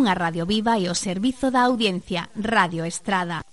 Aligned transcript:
unha 0.00 0.16
radio 0.16 0.48
viva 0.48 0.80
e 0.80 0.88
o 0.88 0.96
servizo 0.96 1.52
da 1.52 1.68
audiencia, 1.68 2.32
Radio 2.32 2.88
Estrada. 2.88 3.44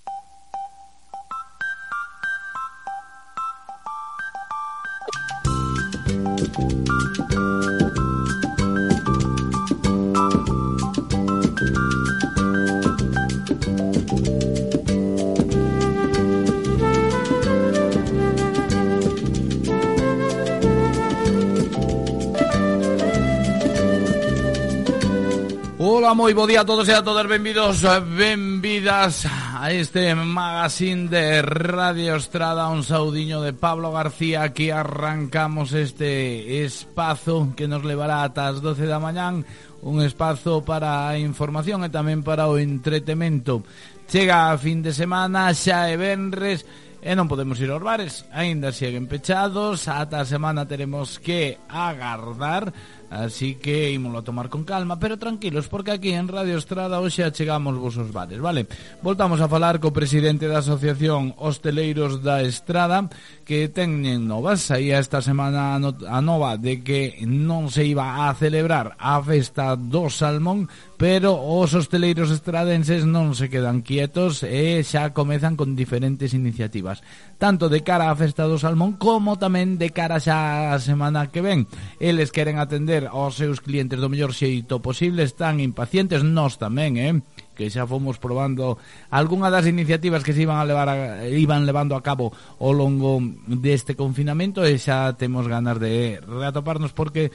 moi 26.18 26.34
bo 26.34 26.50
día 26.50 26.66
a 26.66 26.66
todos 26.66 26.90
e 26.90 26.94
a 26.98 27.06
todas 27.06 27.30
Benvidos, 27.30 27.86
benvidas 28.10 29.22
a 29.54 29.70
este 29.70 30.18
magazine 30.18 31.06
de 31.06 31.46
Radio 31.46 32.18
Estrada 32.18 32.66
Un 32.74 32.82
saudiño 32.82 33.38
de 33.38 33.54
Pablo 33.54 33.94
García. 33.94 34.42
Aquí 34.42 34.74
arrancamos 34.74 35.70
este 35.70 36.64
espazo 36.66 37.54
que 37.54 37.70
nos 37.70 37.86
levará 37.86 38.26
ata 38.26 38.50
as 38.50 38.58
12 38.58 38.90
da 38.90 38.98
mañán 38.98 39.46
Un 39.78 40.02
espazo 40.02 40.66
para 40.66 41.06
a 41.06 41.14
información 41.22 41.86
e 41.86 41.88
tamén 41.94 42.26
para 42.26 42.50
o 42.50 42.58
entretemento 42.58 43.62
Chega 44.10 44.50
a 44.50 44.58
fin 44.58 44.82
de 44.82 44.90
semana, 44.90 45.54
xa 45.54 45.86
e 45.86 45.94
venres 45.94 46.66
e 46.98 47.14
non 47.14 47.30
podemos 47.30 47.62
ir 47.62 47.70
aos 47.70 47.84
bares. 47.84 48.26
Aínda 48.34 48.74
seguen 48.74 49.06
pechados, 49.06 49.86
ata 49.86 50.18
a 50.18 50.26
semana 50.26 50.66
teremos 50.66 51.22
que 51.22 51.62
agardar 51.70 52.74
Así 53.10 53.54
que 53.54 53.90
ímolo 53.90 54.18
a 54.18 54.22
tomar 54.22 54.48
con 54.48 54.64
calma, 54.64 55.00
pero 55.00 55.16
tranquilos, 55.16 55.68
porque 55.68 55.92
aquí 55.92 56.12
en 56.12 56.28
Radio 56.28 56.60
Estrada 56.60 57.00
hoxe 57.00 57.24
achegamos 57.24 57.80
vos 57.80 57.96
os 57.96 58.12
bares, 58.12 58.36
vale? 58.36 58.68
Voltamos 59.00 59.40
a 59.40 59.48
falar 59.48 59.80
co 59.80 59.96
presidente 59.96 60.44
da 60.44 60.60
Asociación 60.60 61.32
Hosteleiros 61.40 62.20
da 62.20 62.44
Estrada, 62.44 63.08
que 63.48 63.72
teñen 63.72 64.28
novas, 64.28 64.60
saía 64.60 65.00
esta 65.00 65.24
semana 65.24 65.72
a 65.80 66.20
nova 66.20 66.60
de 66.60 66.84
que 66.84 67.16
non 67.24 67.72
se 67.72 67.88
iba 67.88 68.28
a 68.28 68.36
celebrar 68.36 68.92
a 69.00 69.16
festa 69.24 69.72
do 69.72 70.12
salmón, 70.12 70.68
pero 71.00 71.32
os 71.32 71.72
hosteleiros 71.72 72.28
estradenses 72.28 73.08
non 73.08 73.32
se 73.32 73.48
quedan 73.48 73.80
quietos 73.80 74.44
e 74.44 74.84
xa 74.84 75.16
comezan 75.16 75.56
con 75.56 75.72
diferentes 75.72 76.36
iniciativas, 76.36 77.00
tanto 77.40 77.72
de 77.72 77.80
cara 77.80 78.12
á 78.12 78.14
festa 78.20 78.44
do 78.44 78.60
salmón 78.60 79.00
como 79.00 79.40
tamén 79.40 79.80
de 79.80 79.96
cara 79.96 80.20
xa 80.20 80.76
a 80.76 80.76
semana 80.76 81.32
que 81.32 81.40
ven. 81.40 81.64
Eles 82.04 82.28
queren 82.36 82.60
atender 82.60 83.08
aos 83.08 83.40
seus 83.40 83.64
clientes 83.64 83.96
do 83.96 84.12
mellor 84.12 84.36
xeito 84.36 84.84
posible, 84.84 85.24
están 85.24 85.64
impacientes, 85.64 86.20
nós 86.20 86.60
tamén, 86.60 87.00
eh? 87.00 87.16
que 87.58 87.66
xa 87.74 87.90
fomos 87.90 88.22
probando 88.22 88.78
algunha 89.10 89.50
das 89.50 89.66
iniciativas 89.66 90.22
que 90.22 90.30
se 90.30 90.46
iban 90.46 90.62
a 90.62 90.68
levar 90.68 90.86
a, 90.86 91.26
iban 91.26 91.66
levando 91.66 91.98
a 91.98 92.04
cabo 92.06 92.30
ao 92.62 92.70
longo 92.70 93.18
deste 93.50 93.98
confinamento 93.98 94.62
e 94.62 94.78
xa 94.78 95.18
temos 95.18 95.50
ganas 95.50 95.82
de 95.82 96.22
reatoparnos 96.22 96.94
porque 96.94 97.34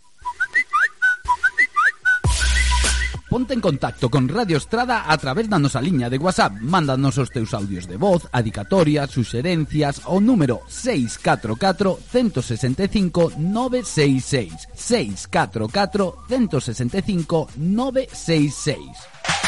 Ponte 3.29 3.53
en 3.53 3.59
contacto 3.59 4.09
con 4.09 4.29
Radio 4.29 4.55
Estrada 4.55 5.03
a 5.11 5.17
través 5.17 5.49
da 5.49 5.59
nosa 5.59 5.81
liña 5.83 6.09
de 6.09 6.17
WhatsApp. 6.17 6.63
Mándanos 6.63 7.19
os 7.19 7.27
teus 7.27 7.53
audios 7.53 7.83
de 7.83 7.99
voz, 7.99 8.23
adicatorias, 8.31 9.11
suxerencias 9.11 9.99
ao 10.07 10.23
número 10.23 10.63
644 10.71 11.99
165 12.07 13.35
966. 13.35 14.71
644 14.71 16.23
165 16.29 17.51
966. 17.57 19.46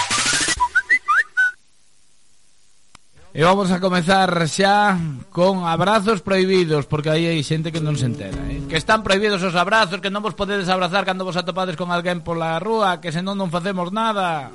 E 3.29 3.45
vamos 3.45 3.69
a 3.69 3.77
comezar 3.77 4.33
xa 4.49 4.97
con 5.29 5.61
abrazos 5.69 6.25
prohibidos 6.25 6.89
Porque 6.89 7.13
aí 7.13 7.29
hai 7.29 7.45
xente 7.45 7.69
que 7.69 7.77
non 7.77 7.93
se 7.93 8.09
entera 8.09 8.41
eh? 8.49 8.65
Que 8.65 8.81
están 8.81 9.05
prohibidos 9.05 9.45
os 9.45 9.53
abrazos 9.53 10.01
Que 10.01 10.09
non 10.09 10.25
vos 10.25 10.33
podedes 10.33 10.65
abrazar 10.65 11.05
cando 11.05 11.29
vos 11.29 11.37
atopades 11.37 11.77
con 11.77 11.93
alguén 11.93 12.25
pola 12.25 12.57
rúa 12.57 12.97
Que 12.97 13.13
senón 13.13 13.37
non 13.37 13.53
facemos 13.53 13.93
nada. 13.93 14.49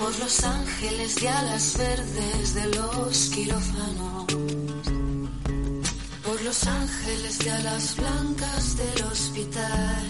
Por 0.00 0.12
los 0.20 0.36
ángeles 0.44 1.16
de 1.20 1.28
alas 1.28 1.66
verdes 1.76 2.54
de 2.54 2.64
los 2.76 3.16
quirófanos. 3.28 4.24
Por 6.24 6.38
los 6.44 6.60
ángeles 6.64 7.38
de 7.44 7.50
alas 7.50 7.96
blancas 7.96 8.64
del 8.76 9.00
hospital 9.04 10.04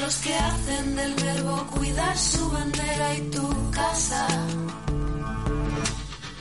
los 0.00 0.16
que 0.16 0.34
hacen 0.34 0.96
del 0.96 1.14
verbo 1.14 1.66
cuidar 1.74 2.16
su 2.16 2.50
bandera 2.50 3.14
y 3.16 3.20
tu 3.30 3.70
casa. 3.70 4.26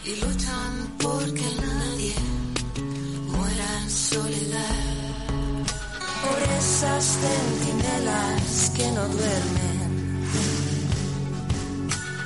Y 0.06 0.15
luchan 0.21 0.74
porque 1.00 1.48
nadie 1.62 2.15
muera 3.33 3.68
en 3.81 3.89
soledad. 3.89 4.77
Por 6.24 6.39
esas 6.59 7.04
centinelas 7.24 8.71
que 8.75 8.92
no 8.92 9.07
duermen. 9.07 10.27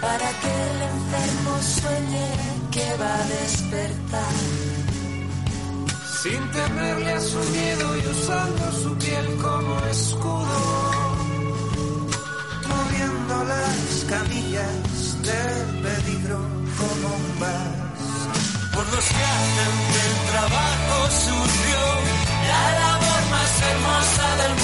Para 0.02 0.30
que 0.42 0.52
el 0.70 0.78
enfermo 0.94 1.54
sueñe 1.80 2.30
que 2.72 2.98
va 3.02 3.14
a 3.16 3.28
despertar. 3.28 4.36
Sin 6.22 6.52
temerle 6.52 7.12
a 7.14 7.22
su 7.22 7.40
miedo 7.40 7.98
y 7.98 8.08
usando 8.08 8.72
su 8.84 8.96
piel 8.98 9.38
como 9.42 9.80
escudo 9.86 10.91
camillas 14.12 15.22
del 15.24 15.66
peligro 15.88 16.40
como 16.80 17.08
un. 17.16 17.32
Por 18.74 18.86
los 18.94 19.06
que 19.16 19.24
hacen 19.34 19.74
del 19.96 20.16
trabajo 20.32 20.96
sucio 21.26 21.82
la 22.52 22.64
labor 22.80 23.22
más 23.34 23.52
hermosa 23.70 24.28
del 24.42 24.50
mundo. 24.50 24.61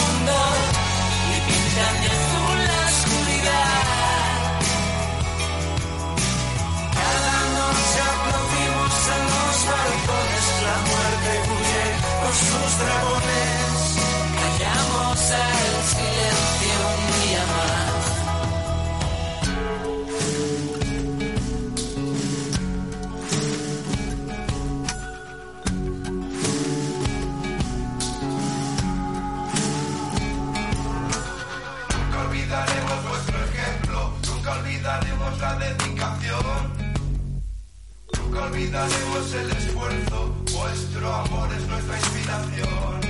Olvidaremos 38.57 39.33
el 39.33 39.51
esfuerzo, 39.51 40.35
vuestro 40.51 41.13
amor 41.13 41.49
es 41.53 41.67
nuestra 41.67 41.97
inspiración. 41.97 43.01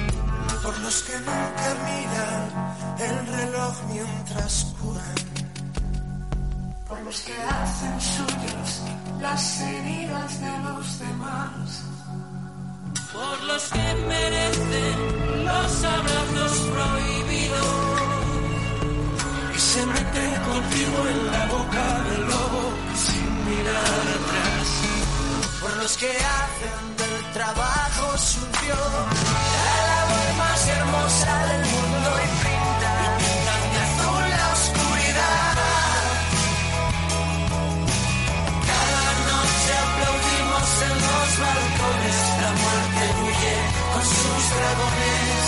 Por 0.61 0.77
los 0.79 1.03
que 1.03 1.17
nunca 1.19 1.67
miran 1.87 2.75
el 2.99 3.27
reloj 3.27 3.73
mientras 3.93 4.75
curan. 4.77 5.15
Por 6.89 7.01
los 7.01 7.21
que 7.21 7.33
hacen 7.33 8.01
suyos 8.01 8.81
las 9.21 9.61
heridas 9.61 10.41
de 10.41 10.59
los 10.67 10.99
demás. 10.99 11.83
Por 13.13 13.43
los 13.43 13.63
que 13.69 13.95
merecen 14.07 15.45
los 15.45 15.83
abrazos 15.83 16.57
prohibidos. 16.75 18.01
Y 19.55 19.59
se 19.59 19.85
meten 19.85 20.31
contigo 20.51 20.97
en 21.11 21.31
la 21.31 21.45
boca 21.45 22.03
del 22.03 22.21
lobo 22.21 22.73
sin 22.95 23.45
mirar. 23.45 24.16
Por 25.67 25.75
los 25.83 25.97
que 25.97 26.07
hacen 26.07 26.95
del 26.95 27.33
trabajo 27.33 28.17
sucio 28.17 28.75
la 28.75 29.75
labor 29.91 30.29
más 30.37 30.67
hermosa 30.67 31.45
del 31.47 31.63
mundo 31.65 32.09
y 32.23 32.27
pintan, 32.43 33.11
pintan 33.19 33.63
de 33.73 33.79
azul 33.87 34.23
la 34.39 34.47
oscuridad. 34.57 35.55
Cada 38.71 39.11
noche 39.27 39.71
aplaudimos 39.83 40.67
en 40.87 40.95
los 41.05 41.29
balcones, 41.43 42.17
la 42.43 42.51
muerte 42.63 43.03
huye 43.23 43.55
con 43.91 44.03
sus 44.15 44.43
dragones. 44.55 45.47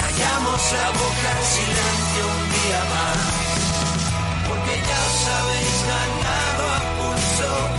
Callamos 0.00 0.62
la 0.78 0.88
boca 0.98 1.30
en 1.38 1.46
silencio 1.54 2.22
un 2.34 2.44
día 2.58 2.82
más, 2.94 3.20
porque 4.48 4.74
ya 4.88 4.98
os 5.08 5.22
habéis 5.38 5.78
ganado 5.92 6.62
a 6.74 6.80
pulso 6.98 7.77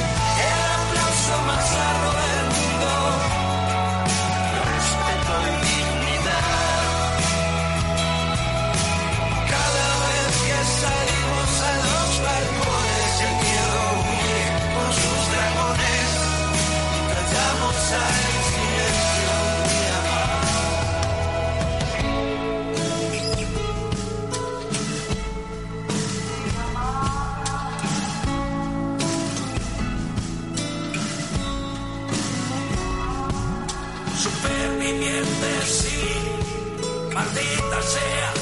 maldita 37.70 37.82
sea. 37.82 38.34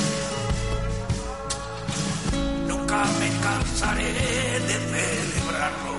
Nunca 2.68 3.06
me 3.20 3.30
cansaré 3.42 4.14
de 4.68 4.78
celebrarlo. 4.92 5.98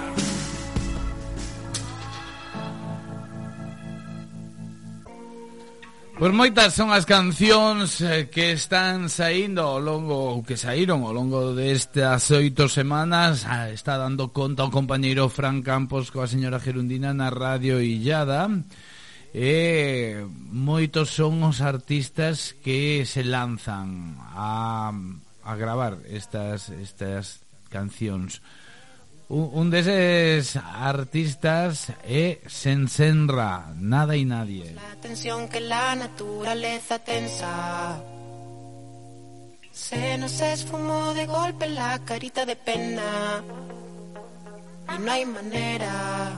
Pois 6.19 6.35
moitas 6.35 6.75
son 6.75 6.91
as 6.91 7.07
cancións 7.07 8.03
eh, 8.03 8.27
que 8.27 8.51
están 8.51 9.07
saindo 9.07 9.63
ao 9.63 9.79
longo 9.79 10.35
ou 10.35 10.43
que 10.43 10.59
saíron 10.59 11.07
ao 11.07 11.15
longo 11.15 11.55
destas 11.55 12.35
oito 12.35 12.67
semanas 12.67 13.47
ah, 13.47 13.71
está 13.71 13.95
dando 13.95 14.35
conta 14.35 14.67
o 14.67 14.75
compañeiro 14.75 15.31
Fran 15.31 15.63
Campos 15.63 16.11
coa 16.11 16.27
señora 16.27 16.59
Gerundina 16.59 17.15
na 17.15 17.31
Radio 17.31 17.79
Illada 17.79 18.51
E 19.35 20.25
moitos 20.51 21.13
son 21.13 21.45
os 21.45 21.61
artistas 21.61 22.57
que 22.65 23.05
se 23.05 23.23
lanzan 23.25 24.17
a, 24.33 24.93
a 25.45 25.53
gravar 25.57 26.01
estas, 26.09 26.73
estas 26.73 27.45
cancións. 27.69 28.41
Un, 29.29 29.53
un 29.53 29.67
deses 29.69 30.57
artistas 30.57 31.93
é 32.01 32.41
Sensenra, 32.49 33.77
Nada 33.77 34.17
y 34.17 34.25
Nadie. 34.25 34.73
La 34.73 34.97
tensión 34.97 35.49
que 35.53 35.61
la 35.61 35.95
naturaleza 35.95 36.99
tensa 36.99 38.01
Se 39.79 40.19
nos 40.19 40.41
esfumó 40.41 41.15
de 41.15 41.27
golpe 41.27 41.69
la 41.69 41.99
carita 42.05 42.45
de 42.45 42.57
pena 42.57 43.43
Y 44.97 45.03
no 45.03 45.13
hay 45.13 45.25
manera 45.25 46.33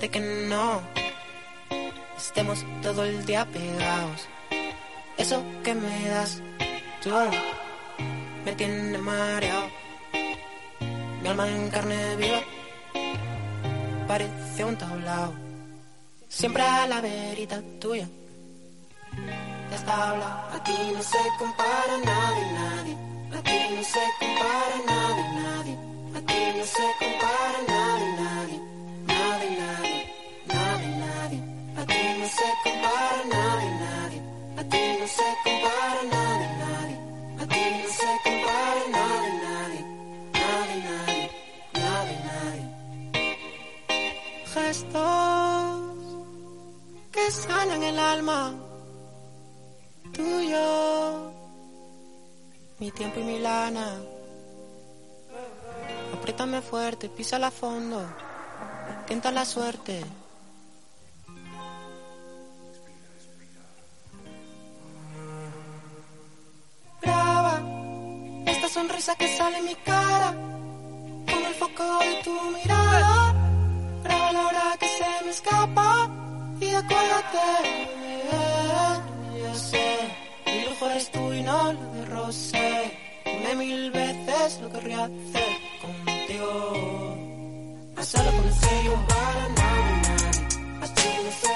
de 0.00 0.08
que 0.08 0.20
no 0.20 0.80
estemos 2.16 2.64
todo 2.82 3.04
el 3.04 3.24
día 3.26 3.44
pegados. 3.46 4.28
Eso 5.16 5.42
que 5.64 5.74
me 5.74 6.08
das 6.08 6.40
tú 7.02 7.10
me 8.44 8.52
tiene 8.52 8.98
mareado. 8.98 9.68
Mi 11.22 11.28
alma 11.28 11.48
en 11.48 11.70
carne 11.70 12.16
viva 12.16 12.40
parece 14.06 14.64
un 14.64 14.76
tablao. 14.76 15.34
Siempre 16.28 16.62
a 16.62 16.86
la 16.86 17.00
verita 17.00 17.60
tuya. 17.80 18.08
Ya 19.70 19.76
está 19.76 20.10
hablado. 20.10 20.56
A 20.56 20.64
ti 20.64 20.72
no 20.94 21.02
se 21.02 21.18
compara 21.38 21.96
nadie, 22.04 22.46
nadie. 22.60 22.96
A 23.36 23.42
ti 23.42 23.58
no 23.74 23.82
se 23.82 24.04
compara 24.20 24.76
nadie, 24.92 25.24
nadie. 25.42 25.74
A 26.16 26.20
ti 26.28 26.58
no 26.58 26.64
se 26.64 26.86
compara 27.00 27.58
nadie. 27.58 27.67
Sanan 47.30 47.82
el 47.82 47.98
alma 47.98 48.54
tuyo, 50.12 51.32
mi 52.78 52.90
tiempo 52.90 53.20
y 53.20 53.24
mi 53.24 53.38
lana. 53.38 53.96
Apriétame 56.14 56.60
fuerte, 56.62 57.08
pisa 57.08 57.36
a 57.36 57.50
fondo, 57.50 58.00
tienta 59.06 59.30
la 59.30 59.44
suerte. 59.44 60.04
Sonrisa 68.68 69.14
que 69.16 69.28
sale 69.36 69.58
en 69.58 69.64
mi 69.64 69.74
cara 69.76 70.34
con 71.30 71.44
el 71.44 71.54
foco 71.54 71.98
de 72.00 72.22
tu 72.24 72.34
mirada. 72.50 73.34
Graba 74.04 74.32
la 74.32 74.46
hora 74.46 74.76
que 74.78 74.88
se 74.88 75.24
me 75.24 75.30
escapa 75.30 76.10
y 76.60 76.74
acuérdate. 76.74 77.48
Yo 79.38 79.54
sé, 79.54 79.88
mi 80.46 80.64
lujo 80.66 80.86
eres 80.86 81.10
tú 81.10 81.32
y 81.32 81.42
no 81.42 81.72
lo 81.72 81.92
de 81.94 82.04
Rosé. 82.06 82.98
Dime 83.24 83.54
mil 83.54 83.90
veces 83.90 84.60
lo 84.60 84.70
querría 84.70 85.04
hacer 85.04 85.52
contigo. 85.82 86.50
Hazlo 87.96 88.30
con 88.32 88.44
el 88.44 88.54
sello 88.54 88.94
para 89.08 89.48
nadie, 89.60 89.94
nadie. 90.08 90.42
A 90.82 90.86
ti 90.94 91.08
no 91.24 91.30
se 91.40 91.52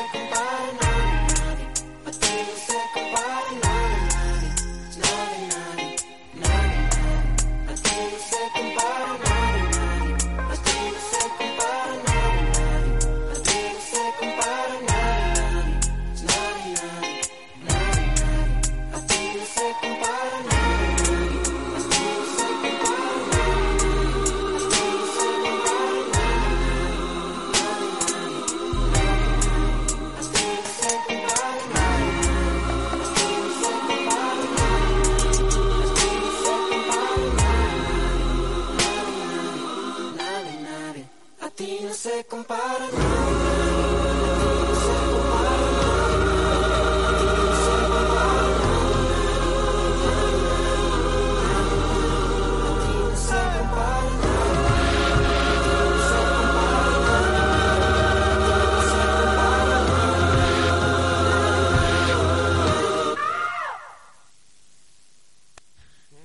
compara 42.32 42.88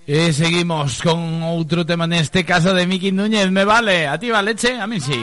Y 0.09 0.31
seguimos 0.31 1.01
con 1.01 1.43
otro 1.43 1.85
tema, 1.85 2.05
en 2.05 2.13
este 2.13 2.45
caso 2.45 2.73
de 2.73 2.87
Miki 2.87 3.11
Núñez. 3.11 3.51
¿Me 3.51 3.65
vale? 3.65 4.07
¿A 4.07 4.17
ti 4.17 4.29
va 4.29 4.41
leche? 4.41 4.79
A 4.79 4.87
mí 4.87 5.01
sí. 5.01 5.21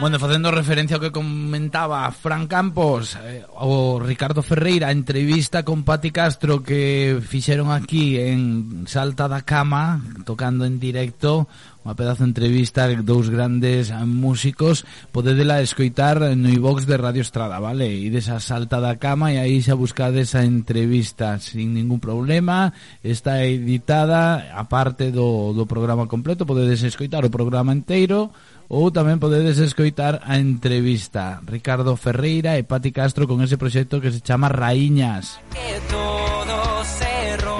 Bueno, 0.00 0.18
facendo 0.20 0.52
referencia 0.52 0.96
ao 0.96 1.02
que 1.02 1.08
comentaba 1.08 2.04
Fran 2.12 2.44
Campos, 2.44 3.16
eh, 3.24 3.40
o 3.56 3.96
Ricardo 3.96 4.44
Ferreira, 4.44 4.88
a 4.88 4.96
entrevista 4.96 5.64
con 5.64 5.80
Pati 5.80 6.12
Castro 6.12 6.60
que 6.60 7.16
fixeron 7.24 7.72
aquí 7.72 8.20
en 8.20 8.84
Salta 8.84 9.28
da 9.32 9.40
Cama, 9.40 10.04
tocando 10.28 10.68
en 10.68 10.76
directo, 10.76 11.48
unha 11.84 11.92
pedazo 11.92 12.24
de 12.24 12.32
entrevista 12.32 12.88
dous 13.04 13.28
grandes 13.28 13.92
músicos. 14.08 14.88
Podedela 15.12 15.60
escoitar 15.60 16.16
no 16.32 16.48
iVox 16.48 16.88
de 16.88 16.96
Radio 16.96 17.20
Estrada, 17.20 17.60
vale? 17.60 17.84
e 17.84 18.08
desa 18.08 18.40
salta 18.40 18.80
da 18.80 18.96
cama 18.96 19.30
e 19.30 19.36
aí 19.36 19.60
xa 19.60 19.76
buscades 19.76 20.32
a 20.32 20.48
entrevista 20.48 21.36
sin 21.36 21.76
ningún 21.76 22.00
problema. 22.00 22.72
Está 23.04 23.44
editada 23.44 24.48
aparte 24.56 25.12
do, 25.12 25.52
do 25.52 25.68
programa 25.68 26.08
completo 26.08 26.48
podedes 26.48 26.80
escoitar 26.80 27.20
o 27.28 27.30
programa 27.30 27.76
inteiro 27.76 28.32
ou 28.72 28.88
tamén 28.88 29.20
podedes 29.20 29.60
escoitar 29.60 30.24
a 30.24 30.40
entrevista. 30.40 31.44
Ricardo 31.44 31.92
Ferreira 32.00 32.56
e 32.56 32.64
Pati 32.64 32.96
Castro 32.96 33.28
con 33.28 33.44
ese 33.44 33.60
proxecto 33.60 34.00
que 34.00 34.08
se 34.08 34.24
chama 34.24 34.48
Raíñas. 34.48 35.36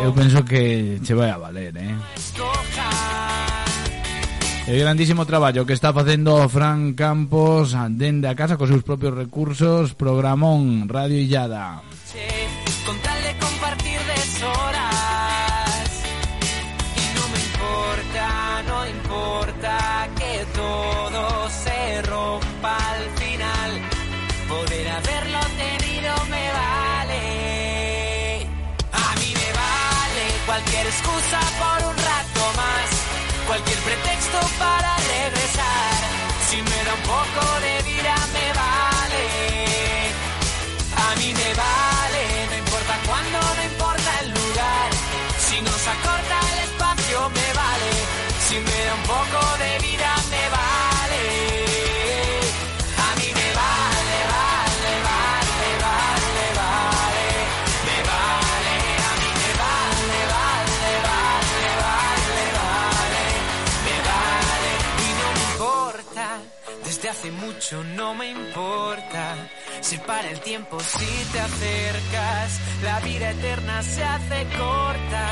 Eu 0.05 0.13
penso 0.13 0.45
que 0.45 1.01
che 1.05 1.15
vai 1.15 1.31
a 1.31 1.39
valer, 1.39 1.77
eh? 1.77 1.97
El 4.67 4.81
grandísimo 4.81 5.27
traballo 5.27 5.67
que 5.67 5.75
está 5.75 5.93
facendo 5.93 6.49
Fran 6.49 6.95
Campos 6.95 7.77
dende 7.91 8.29
a 8.29 8.35
casa 8.35 8.57
cos 8.57 8.73
seus 8.73 8.81
propios 8.81 9.13
recursos, 9.13 9.93
programón 9.93 10.89
Radio 10.89 11.21
Illada. 11.21 11.85
walk 37.07 37.37
on. 37.37 37.84
Mucho 67.65 67.83
no 67.97 68.15
me 68.15 68.31
importa. 68.31 69.37
Se 69.81 69.99
para 69.99 70.29
el 70.31 70.41
tiempo 70.41 70.79
si 70.81 71.33
te 71.33 71.41
acercas. 71.41 72.61
La 72.83 73.01
vida 73.01 73.31
eterna 73.31 73.83
se 73.83 74.05
hace 74.05 74.45
corta. 74.59 75.27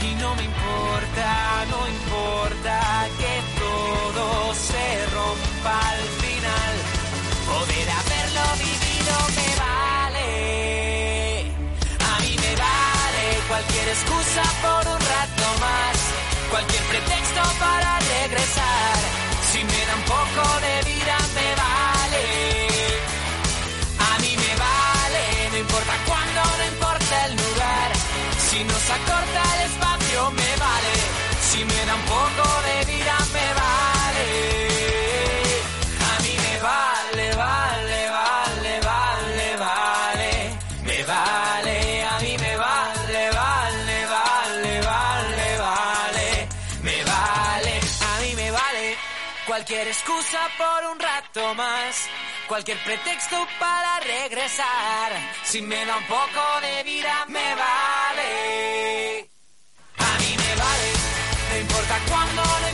Y 0.00 0.14
no 0.20 0.34
me 0.34 0.42
importa, 0.42 1.64
no 1.70 1.88
importa 1.88 3.08
que 3.18 3.34
todo 3.60 4.54
se 4.54 5.06
rompa 5.14 5.88
al 5.90 6.02
final. 6.24 6.74
Poder 7.46 7.88
haberlo 8.00 8.44
vivido 8.66 9.14
me 9.36 9.48
vale. 9.64 11.40
A 12.12 12.20
mí 12.22 12.36
me 12.44 12.52
vale 12.56 13.26
cualquier 13.48 13.88
excusa 13.88 14.42
por 14.62 14.82
un 14.94 15.00
rato 15.14 15.46
más. 15.60 15.96
Cualquier 16.50 16.82
pretexto 16.82 17.42
para 17.60 17.98
regresar. 18.00 19.15
Poco 20.16 20.46
de 20.66 20.74
vida 20.90 21.16
me 21.36 21.48
vale. 21.64 22.24
A 24.10 24.12
mí 24.22 24.32
me 24.44 24.52
vale, 24.66 25.24
no 25.52 25.58
importa 25.58 25.94
cuándo, 26.08 26.40
no 26.58 26.64
importa 26.74 27.14
el 27.26 27.32
lugar. 27.42 27.90
Si 28.48 28.58
nos 28.64 28.84
acorta 28.98 29.40
el 29.54 29.60
espacio 29.70 30.30
me 30.40 30.50
vale. 30.66 30.94
Si 31.48 31.58
me 31.70 31.80
da 31.88 31.94
un 32.00 32.06
poco 32.16 32.44
de 32.68 32.76
vida 32.92 33.05
Excusa 49.86 50.40
por 50.58 50.90
un 50.90 50.98
rato 50.98 51.54
más. 51.54 52.08
Cualquier 52.48 52.76
pretexto 52.82 53.36
para 53.60 54.00
regresar. 54.00 55.12
Si 55.44 55.62
me 55.62 55.86
da 55.86 55.96
un 55.96 56.04
poco 56.06 56.60
de 56.60 56.82
vida 56.82 57.24
me 57.28 57.54
vale. 57.54 59.30
A 59.98 60.18
mí 60.18 60.36
me 60.36 60.56
vale. 60.56 60.92
No 61.50 61.58
importa 61.58 62.00
cuándo, 62.08 62.42
no 62.42 62.68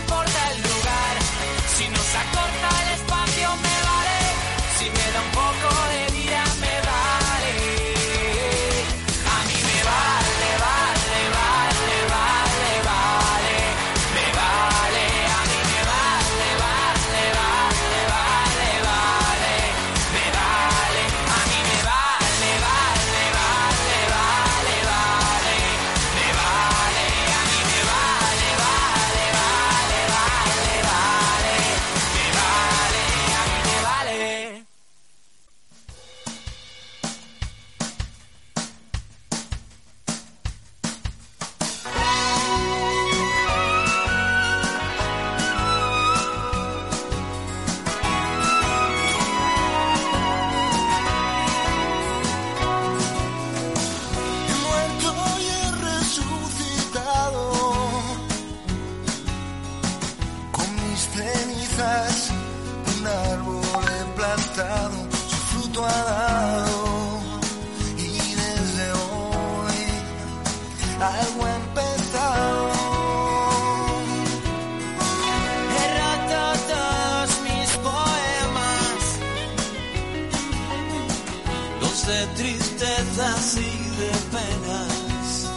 tristezas 83.12 83.56
y 83.56 83.60
de 83.98 84.10
penas. 84.30 85.50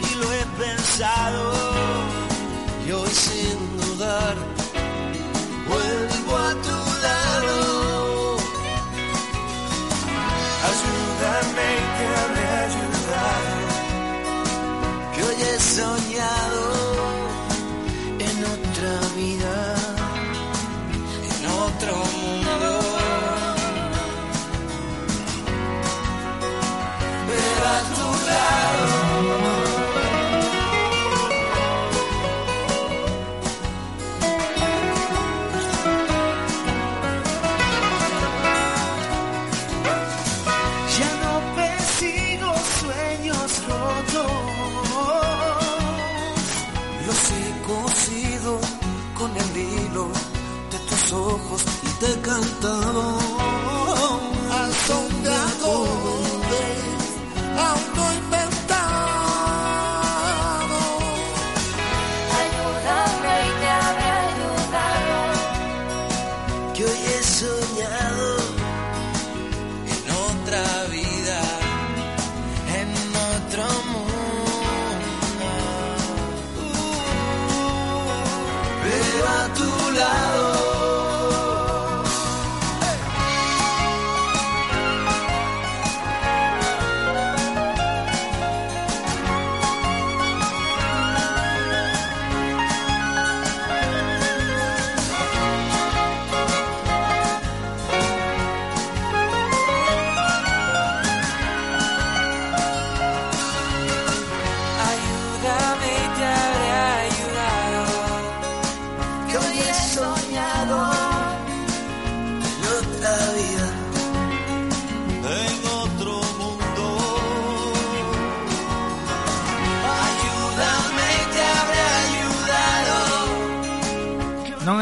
Y 0.00 0.14
lo 0.16 0.32
he 0.32 0.44
pensado 0.58 1.43
te 52.04 52.20
cantaba 52.20 53.08
asombrado 54.62 55.74
de 56.50 56.64
auto 57.72 58.02
inventado 58.20 59.20
ayúdame 62.42 63.34
y 63.46 63.50
te 63.60 63.68
habré 63.80 64.08
ayudado. 64.28 65.18
Que 66.74 66.82
hoy 66.84 67.00
he 67.12 67.20
soñado 67.40 68.28
en 69.94 70.04
otra 70.28 70.64
vida 70.96 71.40
en 72.80 72.88
otro 73.32 73.64
mundo. 73.90 75.48
Uh, 78.82 79.26
a 79.36 79.40
tu 79.58 79.70
lado. 80.00 80.53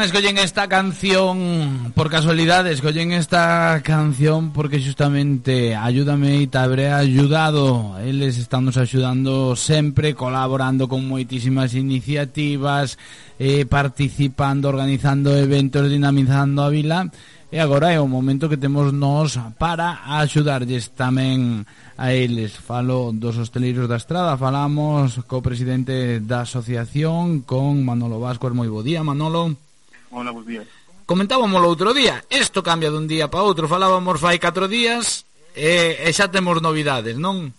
escollen 0.03 0.37
esta 0.37 0.67
canción 0.67 1.93
por 1.95 2.09
casualidade, 2.09 2.71
escollen 2.71 3.13
esta 3.13 3.81
canción 3.83 4.51
porque 4.51 4.83
justamente 4.83 5.75
Ayúdame 5.75 6.43
e 6.43 6.47
te 6.47 6.57
habré 6.57 6.91
ayudado. 6.91 7.95
Eles 8.03 8.37
estamos 8.37 8.75
axudando 8.75 9.55
sempre, 9.55 10.11
colaborando 10.13 10.91
con 10.91 11.07
moitísimas 11.07 11.71
iniciativas, 11.73 12.99
eh, 13.39 13.63
participando, 13.63 14.67
organizando 14.67 15.31
eventos, 15.37 15.87
dinamizando 15.87 16.63
a 16.63 16.69
vila. 16.69 17.07
E 17.53 17.59
agora 17.59 17.93
é 17.93 17.99
o 18.01 18.09
momento 18.09 18.49
que 18.49 18.59
temos 18.59 18.91
nós 18.91 19.39
para 19.55 20.03
axudarlles 20.19 20.91
tamén 20.91 21.63
a 21.95 22.11
eles. 22.11 22.59
Falo 22.59 23.15
dos 23.15 23.39
hosteleiros 23.39 23.87
da 23.87 23.95
Estrada, 23.95 24.35
falamos 24.35 25.23
co 25.29 25.39
presidente 25.39 26.19
da 26.19 26.43
asociación, 26.43 27.47
con 27.47 27.85
Manolo 27.87 28.19
Vasco. 28.19 28.51
Moi 28.51 28.67
bo 28.67 28.83
día, 28.83 28.99
Manolo. 29.05 29.72
Hola, 30.13 30.29
bons 30.29 30.45
días. 30.45 30.67
Comentábamos 31.09 31.57
o 31.57 31.67
outro 31.67 31.89
día, 31.91 32.21
isto 32.29 32.61
cambia 32.61 32.93
dun 32.93 33.09
día 33.09 33.27
para 33.27 33.43
outro, 33.43 33.65
falábamos 33.65 34.21
fai 34.21 34.37
4 34.37 34.69
días 34.69 35.25
e, 35.57 35.99
e 36.05 36.09
xa 36.13 36.29
temos 36.29 36.61
novidades, 36.61 37.17
non? 37.17 37.49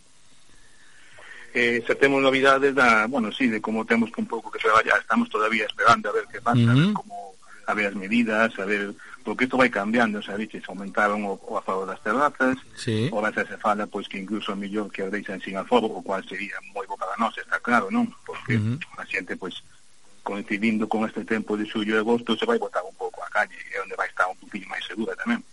Eh, 1.50 1.82
xa 1.82 1.98
temos 1.98 2.22
novidades 2.22 2.72
da, 2.72 3.10
bueno, 3.10 3.34
sí, 3.34 3.50
de 3.50 3.58
como 3.58 3.82
temos 3.84 4.08
que 4.14 4.22
un 4.22 4.30
pouco 4.30 4.54
que 4.54 4.62
traballar, 4.62 5.02
estamos 5.02 5.28
todavía 5.28 5.66
esperando 5.66 6.08
a 6.08 6.14
ver 6.14 6.30
que 6.30 6.40
pasa, 6.40 6.62
uh 6.62 6.78
-huh. 6.78 6.92
Como 6.94 7.34
a 7.66 7.72
ver 7.74 7.90
as 7.90 7.98
medidas, 7.98 8.54
a 8.56 8.64
ver 8.64 8.94
porque 9.26 9.44
isto 9.44 9.58
vai 9.58 9.68
cambiando, 9.68 10.22
xa 10.22 10.38
dices, 10.38 10.62
aumentaron 10.70 11.26
o, 11.26 11.34
o 11.34 11.58
aforo 11.58 11.84
das 11.84 12.00
terrazas, 12.06 12.56
sí. 12.78 13.10
o 13.10 13.18
xa 13.18 13.42
se 13.44 13.58
fala 13.58 13.84
pois 13.90 14.06
que 14.06 14.22
incluso 14.22 14.54
mellor 14.54 14.88
que 14.94 15.02
as 15.02 15.10
deixan 15.10 15.42
sin 15.42 15.58
aforo, 15.58 15.90
o 15.90 16.00
cual 16.06 16.22
sería 16.22 16.54
moi 16.70 16.86
bo 16.86 16.94
para 16.94 17.18
nós, 17.18 17.34
está 17.34 17.58
claro, 17.58 17.90
non? 17.90 18.06
Porque 18.22 18.56
uh 18.56 18.78
-huh. 18.78 19.02
a 19.02 19.04
xente 19.10 19.34
pois 19.34 19.58
coincidindo 20.24 20.88
con 20.88 21.04
este 21.04 21.22
tempo 21.22 21.54
de 21.54 21.68
xullo 21.68 21.94
e 21.94 22.00
agosto 22.00 22.34
se 22.34 22.48
vai 22.48 22.58
botar 22.58 22.82
un 22.82 22.96
pouco 22.96 23.20
a 23.22 23.28
calle 23.28 23.54
e 23.70 23.76
onde 23.84 23.94
vai 24.00 24.08
estar 24.08 24.26
un 24.26 24.38
poquinho 24.40 24.66
máis 24.72 24.82
segura 24.88 25.12
tamén 25.20 25.44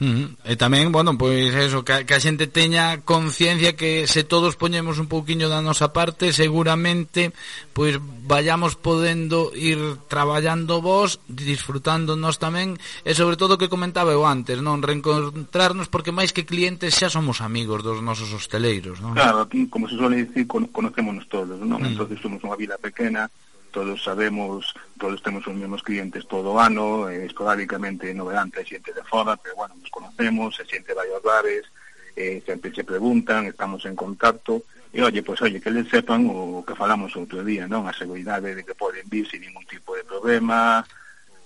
Uh. 0.00 0.34
E 0.42 0.58
tamén, 0.58 0.90
bueno, 0.90 1.14
pois 1.14 1.54
eso, 1.54 1.86
que, 1.86 2.02
que 2.02 2.18
a 2.18 2.20
xente 2.20 2.50
teña 2.50 3.06
conciencia 3.06 3.78
que 3.78 4.10
se 4.10 4.26
todos 4.26 4.58
poñemos 4.58 4.98
un 4.98 5.06
pouquiño 5.06 5.46
da 5.46 5.62
nosa 5.62 5.94
parte, 5.94 6.34
seguramente 6.34 7.30
pois 7.70 8.02
vayamos 8.02 8.74
podendo 8.74 9.54
ir 9.54 9.78
traballando 10.10 10.82
vos, 10.82 11.22
disfrutando 11.30 12.18
nós 12.18 12.42
tamén, 12.42 12.74
e 13.06 13.14
sobre 13.14 13.38
todo 13.38 13.54
que 13.54 13.70
comentaba 13.70 14.10
eu 14.10 14.26
antes, 14.26 14.58
non 14.58 14.82
reencontrarnos 14.82 15.86
porque 15.86 16.10
máis 16.10 16.34
que 16.34 16.42
clientes 16.42 16.98
xa 16.98 17.06
somos 17.06 17.38
amigos 17.38 17.86
dos 17.86 18.02
nosos 18.02 18.34
hosteleiros, 18.34 18.98
non? 18.98 19.14
Claro, 19.14 19.46
aquí, 19.46 19.70
como 19.70 19.86
se 19.86 19.94
suele 19.94 20.26
dicir, 20.26 20.50
conocémonos 20.50 21.30
todos, 21.30 21.62
non? 21.62 21.86
Mm. 21.86 21.94
Entonces 21.94 22.18
somos 22.18 22.42
unha 22.42 22.58
vila 22.58 22.74
pequena, 22.82 23.30
todos 23.74 24.04
sabemos, 24.04 24.72
todos 24.96 25.20
temos 25.20 25.42
os 25.50 25.54
mesmos 25.58 25.82
clientes 25.82 26.22
todo 26.30 26.54
o 26.54 26.60
ano, 26.62 27.10
eh, 27.10 27.26
esporádicamente 27.26 28.14
no 28.14 28.30
verán 28.30 28.54
hai 28.54 28.62
xente 28.62 28.94
de 28.94 29.02
fora, 29.02 29.34
pero 29.34 29.58
bueno, 29.58 29.74
nos 29.74 29.90
conocemos, 29.90 30.54
a 30.62 30.64
xente 30.64 30.94
vai 30.94 31.10
aos 31.10 31.26
bares, 31.26 31.66
eh, 32.14 32.38
sempre 32.46 32.70
se 32.70 32.86
preguntan, 32.86 33.50
estamos 33.50 33.82
en 33.90 33.98
contacto, 33.98 34.62
e 34.94 35.02
oye, 35.02 35.26
pois 35.26 35.42
pues, 35.42 35.50
oye, 35.50 35.58
que 35.58 35.74
les 35.74 35.90
sepan 35.90 36.30
o 36.30 36.62
que 36.62 36.78
falamos 36.78 37.18
outro 37.18 37.42
día, 37.42 37.66
non? 37.66 37.90
A 37.90 37.92
seguridade 37.98 38.54
de 38.54 38.62
que 38.62 38.78
poden 38.78 39.10
vir 39.10 39.26
sin 39.26 39.42
ningún 39.42 39.66
tipo 39.66 39.98
de 39.98 40.06
problema, 40.06 40.86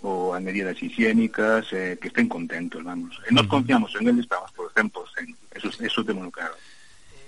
ou 0.05 0.37
a 0.37 0.38
medidas 0.38 0.77
higiénicas, 0.77 1.73
eh, 1.73 1.97
que 1.97 2.12
estén 2.12 2.29
contentos, 2.29 2.85
vamos. 2.85 3.17
E 3.25 3.33
nos 3.33 3.49
confiamos 3.49 3.88
en 3.97 4.12
eles, 4.12 4.29
estamos 4.29 4.53
por 4.53 4.69
100%, 4.77 4.93
eso, 5.57 5.73
eso 5.81 6.01
temos 6.05 6.29
claro. 6.29 6.53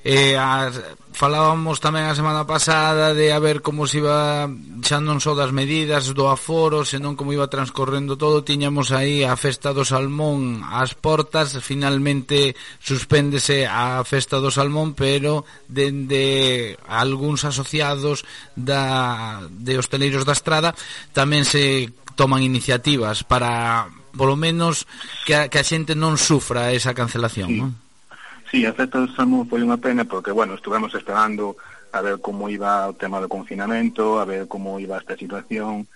Eh, 0.03 0.33
as, 0.33 0.81
falábamos 1.13 1.77
tamén 1.85 2.09
a 2.09 2.17
semana 2.17 2.49
pasada 2.49 3.13
de 3.13 3.37
a 3.37 3.39
ver 3.43 3.61
como 3.61 3.85
se 3.85 4.01
iba 4.01 4.49
xa 4.81 4.97
non 5.05 5.21
só 5.21 5.37
das 5.37 5.53
medidas 5.53 6.17
do 6.17 6.33
aforo, 6.33 6.89
senón 6.89 7.21
como 7.21 7.37
iba 7.37 7.53
transcorrendo 7.53 8.17
todo, 8.17 8.41
tiñamos 8.41 8.97
aí 8.97 9.29
a 9.29 9.37
festa 9.37 9.77
do 9.77 9.85
salmón 9.85 10.65
ás 10.65 10.97
portas, 10.97 11.61
finalmente 11.61 12.57
suspéndese 12.81 13.69
a 13.69 14.01
festa 14.09 14.41
do 14.41 14.49
salmón, 14.49 14.97
pero 14.97 15.45
dende 15.69 16.81
algúns 16.89 17.45
asociados 17.45 18.25
da, 18.57 19.45
de 19.53 19.77
hosteleiros 19.77 20.25
da 20.25 20.33
estrada 20.33 20.73
tamén 21.13 21.45
se 21.45 21.93
toman 22.17 22.41
iniciativas 22.41 23.21
para 23.29 23.93
polo 24.17 24.41
menos 24.41 24.89
que 25.29 25.37
a, 25.37 25.53
que 25.53 25.61
a 25.61 25.69
xente 25.69 25.93
non 25.93 26.17
sufra 26.17 26.73
esa 26.73 26.97
cancelación, 26.97 27.53
sí. 27.53 27.61
non? 27.61 27.90
Sí, 28.51 28.67
afecta 28.67 28.99
o 28.99 29.07
SAMU 29.07 29.47
foi 29.47 29.63
unha 29.63 29.79
pena 29.79 30.03
porque, 30.03 30.35
bueno, 30.35 30.59
estuvemos 30.59 30.91
esperando 30.99 31.55
a 31.95 32.03
ver 32.03 32.19
como 32.19 32.51
iba 32.51 32.91
o 32.91 32.99
tema 32.99 33.23
do 33.23 33.31
confinamento, 33.31 34.19
a 34.19 34.27
ver 34.27 34.51
como 34.51 34.83
iba 34.83 34.99
esta 34.99 35.15
situación. 35.15 35.87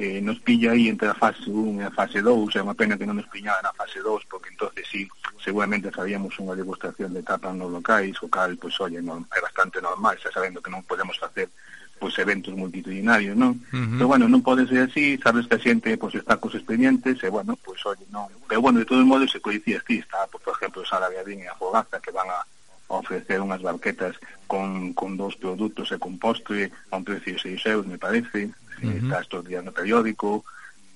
Eh, 0.00 0.24
nos 0.24 0.40
pilla 0.40 0.72
aí 0.72 0.88
entre 0.88 1.12
a 1.12 1.14
fase 1.14 1.52
1 1.52 1.76
e 1.76 1.84
a 1.84 1.92
fase 1.92 2.24
2, 2.24 2.56
é 2.56 2.64
unha 2.64 2.72
pena 2.72 2.96
que 2.96 3.04
non 3.04 3.20
nos 3.20 3.28
pillara 3.28 3.60
na 3.60 3.76
fase 3.76 4.00
2, 4.00 4.24
porque 4.32 4.48
entonces 4.48 4.88
sí, 4.88 5.04
seguramente 5.44 5.92
faríamos 5.92 6.32
unha 6.40 6.56
degustación 6.56 7.12
de 7.12 7.20
tapas 7.20 7.52
nos 7.52 7.68
locais, 7.68 8.16
o 8.24 8.32
cal, 8.32 8.56
pois, 8.56 8.72
pues, 8.72 8.88
oye, 8.88 9.04
non, 9.04 9.28
é 9.28 9.40
bastante 9.44 9.76
normal, 9.84 10.16
xa 10.16 10.32
sabendo 10.32 10.64
que 10.64 10.72
non 10.72 10.80
podemos 10.88 11.20
facer 11.20 11.52
pois 12.00 12.16
eventos 12.16 12.56
multitudinarios, 12.56 13.36
non? 13.36 13.60
Uh 13.68 13.76
-huh. 13.76 13.96
Pero 14.00 14.08
bueno, 14.08 14.24
non 14.24 14.40
pode 14.40 14.64
ser 14.64 14.88
así, 14.88 15.20
sabes 15.20 15.44
que 15.44 15.60
a 15.60 15.62
xente 15.62 16.00
pois 16.00 16.16
está 16.16 16.40
cos 16.40 16.56
expedientes 16.56 17.20
e 17.20 17.28
eh, 17.28 17.30
bueno, 17.30 17.60
pois 17.60 17.78
oye, 17.84 18.08
non. 18.08 18.32
Pero 18.48 18.64
bueno, 18.64 18.80
de 18.80 18.88
todo 18.88 19.04
modo 19.04 19.28
se 19.28 19.44
coincide 19.44 19.76
así, 19.84 20.00
está, 20.00 20.24
pois, 20.32 20.40
por 20.40 20.56
exemplo, 20.56 20.80
Sara 20.88 21.12
Beadín 21.12 21.44
e 21.44 21.48
a 21.52 21.54
Fogaza 21.60 22.00
que 22.00 22.10
van 22.10 22.26
a 22.32 22.40
ofrecer 22.88 23.38
unhas 23.38 23.60
barquetas 23.60 24.16
con, 24.48 24.96
con 24.96 25.20
dous 25.20 25.36
produtos 25.36 25.92
e 25.92 26.00
con 26.00 26.16
postre 26.16 26.72
eh, 26.72 26.72
a 26.90 26.96
un 26.96 27.04
precio 27.04 27.36
de 27.36 27.60
6 27.60 27.68
euros, 27.68 27.86
me 27.86 28.00
parece, 28.00 28.48
uh 28.48 28.88
-huh. 28.88 28.98
está 29.04 29.20
estos 29.20 29.44
días 29.44 29.60
no 29.60 29.70
periódico, 29.70 30.42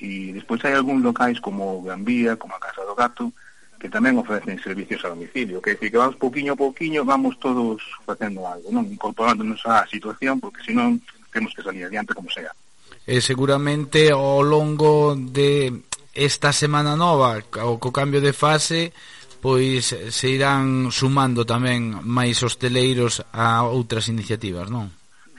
e 0.01 0.33
despois 0.33 0.65
hai 0.65 0.73
algúns 0.73 1.05
locais 1.05 1.39
como 1.39 1.85
Gran 1.85 2.03
Vía, 2.03 2.41
como 2.41 2.57
a 2.57 2.65
Casa 2.65 2.81
do 2.89 2.97
Gato, 2.97 3.29
que 3.85 3.93
tamén 3.93 4.17
ofrecen 4.17 4.57
servicios 4.65 5.05
a 5.05 5.13
domicilio, 5.13 5.61
que, 5.61 5.77
que 5.77 5.93
vamos 5.93 6.17
pouquiño 6.17 6.57
a 6.57 6.61
pouquiño, 6.65 7.05
vamos 7.05 7.37
todos 7.37 7.85
facendo 8.09 8.49
algo, 8.49 8.73
non 8.73 8.89
incorporándonos 8.89 9.61
á 9.69 9.85
situación, 9.85 10.41
porque 10.41 10.65
senón 10.65 11.05
temos 11.29 11.53
que 11.53 11.61
salir 11.61 11.85
adiante 11.85 12.17
como 12.17 12.33
sea. 12.33 12.49
E 13.05 13.21
seguramente 13.21 14.09
ao 14.09 14.41
longo 14.41 15.13
de 15.13 15.85
esta 16.17 16.57
semana 16.57 16.97
nova, 16.97 17.45
co 17.45 17.93
cambio 17.93 18.25
de 18.25 18.33
fase, 18.33 18.97
pois 19.45 19.93
se 19.93 20.27
irán 20.33 20.89
sumando 20.89 21.45
tamén 21.45 21.93
máis 22.09 22.41
hosteleiros 22.41 23.21
a 23.37 23.69
outras 23.69 24.09
iniciativas, 24.09 24.73
non? 24.73 24.89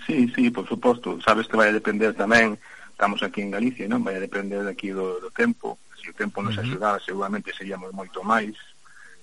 Sí, 0.05 0.29
sí, 0.37 0.53
por 0.53 0.69
suposto. 0.69 1.17
Sabes 1.25 1.49
que 1.49 1.57
vai 1.57 1.73
a 1.73 1.77
depender 1.81 2.13
tamén, 2.13 2.61
estamos 2.93 3.25
aquí 3.25 3.41
en 3.41 3.49
Galicia, 3.49 3.89
non? 3.89 4.05
Vai 4.05 4.21
a 4.21 4.21
depender 4.21 4.61
aquí 4.69 4.93
do, 4.93 5.17
do 5.17 5.33
tempo, 5.33 5.81
se 6.05 6.13
o 6.13 6.17
tempo 6.17 6.45
nos 6.45 6.53
axudara 6.53 7.01
seguramente 7.01 7.49
seríamos 7.49 7.89
moito 7.89 8.21
máis. 8.21 8.53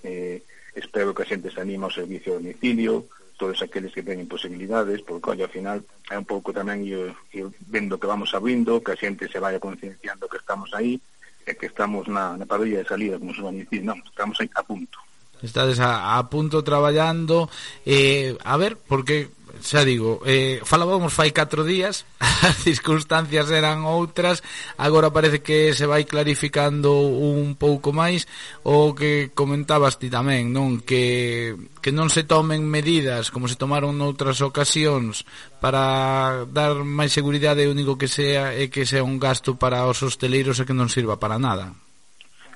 Eh, 0.03 0.43
espero 0.75 1.15
que 1.15 1.23
a 1.23 1.31
xente 1.31 1.55
se 1.55 1.63
anima 1.63 1.87
ao 1.87 1.95
servicio 1.95 2.35
de 2.35 2.51
domicilio 2.51 3.07
todos 3.39 3.63
aqueles 3.63 3.95
que 3.95 4.03
teñen 4.03 4.27
posibilidades 4.27 4.99
porque 5.07 5.31
olha, 5.31 5.47
ao 5.47 5.55
final 5.55 5.79
é 6.11 6.19
un 6.19 6.27
pouco 6.27 6.51
tamén 6.51 6.83
ir, 6.83 7.15
ir 7.31 7.47
vendo 7.71 7.99
que 8.03 8.11
vamos 8.11 8.35
abrindo 8.35 8.83
que 8.83 8.95
a 8.95 8.99
xente 8.99 9.31
se 9.31 9.39
vaya 9.39 9.63
concienciando 9.63 10.27
que 10.27 10.43
estamos 10.43 10.75
aí 10.75 10.99
e 11.47 11.55
que 11.55 11.67
estamos 11.71 12.07
na, 12.11 12.35
na 12.39 12.47
parrilla 12.47 12.83
de 12.83 12.91
salida 12.91 13.19
como 13.19 13.35
se 13.35 13.43
van 13.43 13.59
dicir, 13.59 13.83
non, 13.83 13.99
estamos 14.03 14.39
aí 14.43 14.51
a 14.59 14.63
punto. 14.67 14.99
Estades 15.43 15.83
a, 15.83 16.15
a 16.15 16.23
punto 16.31 16.63
traballando. 16.63 17.51
Eh, 17.83 18.39
A 18.47 18.55
ver, 18.55 18.79
porque 18.79 19.27
xa 19.63 19.87
digo, 19.87 20.21
eh, 20.27 20.61
falábamos 20.67 21.15
fai 21.15 21.31
4 21.31 21.63
días, 21.63 22.05
as 22.19 22.59
circunstancias 22.61 23.49
eran 23.55 23.87
outras, 23.87 24.43
agora 24.77 25.15
parece 25.15 25.41
que 25.41 25.71
se 25.73 25.87
vai 25.87 26.03
clarificando 26.05 27.07
un 27.07 27.55
pouco 27.55 27.95
máis 27.95 28.27
o 28.67 28.93
que 28.93 29.31
comentabas 29.33 29.97
ti 30.03 30.11
tamén, 30.11 30.51
non 30.51 30.83
que 30.83 31.55
que 31.79 31.95
non 31.95 32.11
se 32.11 32.27
tomen 32.27 32.67
medidas 32.67 33.31
como 33.31 33.47
se 33.47 33.59
tomaron 33.59 33.95
noutras 33.99 34.43
ocasións 34.43 35.23
para 35.63 36.45
dar 36.51 36.83
máis 36.83 37.15
seguridade, 37.15 37.65
o 37.65 37.75
único 37.75 37.95
que 37.95 38.11
sea 38.11 38.53
é 38.59 38.67
que 38.67 38.83
sea 38.83 39.07
un 39.07 39.23
gasto 39.23 39.55
para 39.55 39.87
os 39.87 40.03
hosteleiros 40.03 40.59
e 40.59 40.67
que 40.67 40.75
non 40.75 40.91
sirva 40.91 41.17
para 41.23 41.39
nada. 41.39 41.71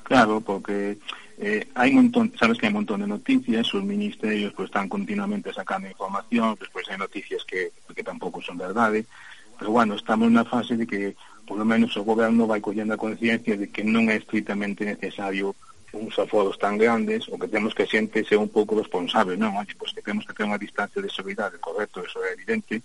Claro, 0.06 0.38
porque 0.42 0.98
Eh, 1.38 1.68
hai 1.76 1.92
montón, 1.92 2.32
sabes 2.40 2.56
que 2.56 2.64
hai 2.64 2.72
montón 2.72 3.04
de 3.04 3.08
noticias, 3.08 3.68
os 3.76 3.84
ministerios 3.84 4.56
pues, 4.56 4.72
están 4.72 4.88
continuamente 4.88 5.52
sacando 5.52 5.84
información, 5.84 6.56
despois 6.56 6.88
hai 6.88 6.96
noticias 6.96 7.44
que, 7.44 7.76
que 7.92 8.00
tampouco 8.00 8.40
son 8.40 8.56
verdade, 8.56 9.04
pero 9.60 9.68
bueno, 9.68 10.00
estamos 10.00 10.32
na 10.32 10.48
fase 10.48 10.80
de 10.80 10.88
que 10.88 11.12
por 11.44 11.60
lo 11.60 11.68
menos 11.68 11.92
o 12.00 12.08
goberno 12.08 12.48
vai 12.48 12.64
collendo 12.64 12.96
a 12.96 13.00
conciencia 13.00 13.52
de 13.52 13.68
que 13.68 13.84
non 13.84 14.08
é 14.08 14.16
estritamente 14.16 14.88
necesario 14.88 15.52
uns 15.92 16.16
aforos 16.16 16.56
tan 16.56 16.80
grandes, 16.80 17.28
o 17.28 17.36
que 17.36 17.52
temos 17.52 17.76
que 17.76 17.84
xente 17.84 18.24
ser 18.24 18.40
un 18.40 18.48
pouco 18.48 18.72
responsable, 18.72 19.36
non? 19.36 19.60
Oye, 19.60 19.76
pois 19.76 19.92
pues, 19.92 20.00
que 20.00 20.08
temos 20.08 20.24
que 20.24 20.32
ter 20.32 20.48
unha 20.48 20.56
distancia 20.56 21.04
de 21.04 21.12
seguridade, 21.12 21.60
correcto, 21.60 22.00
eso 22.00 22.16
é 22.24 22.32
evidente, 22.32 22.80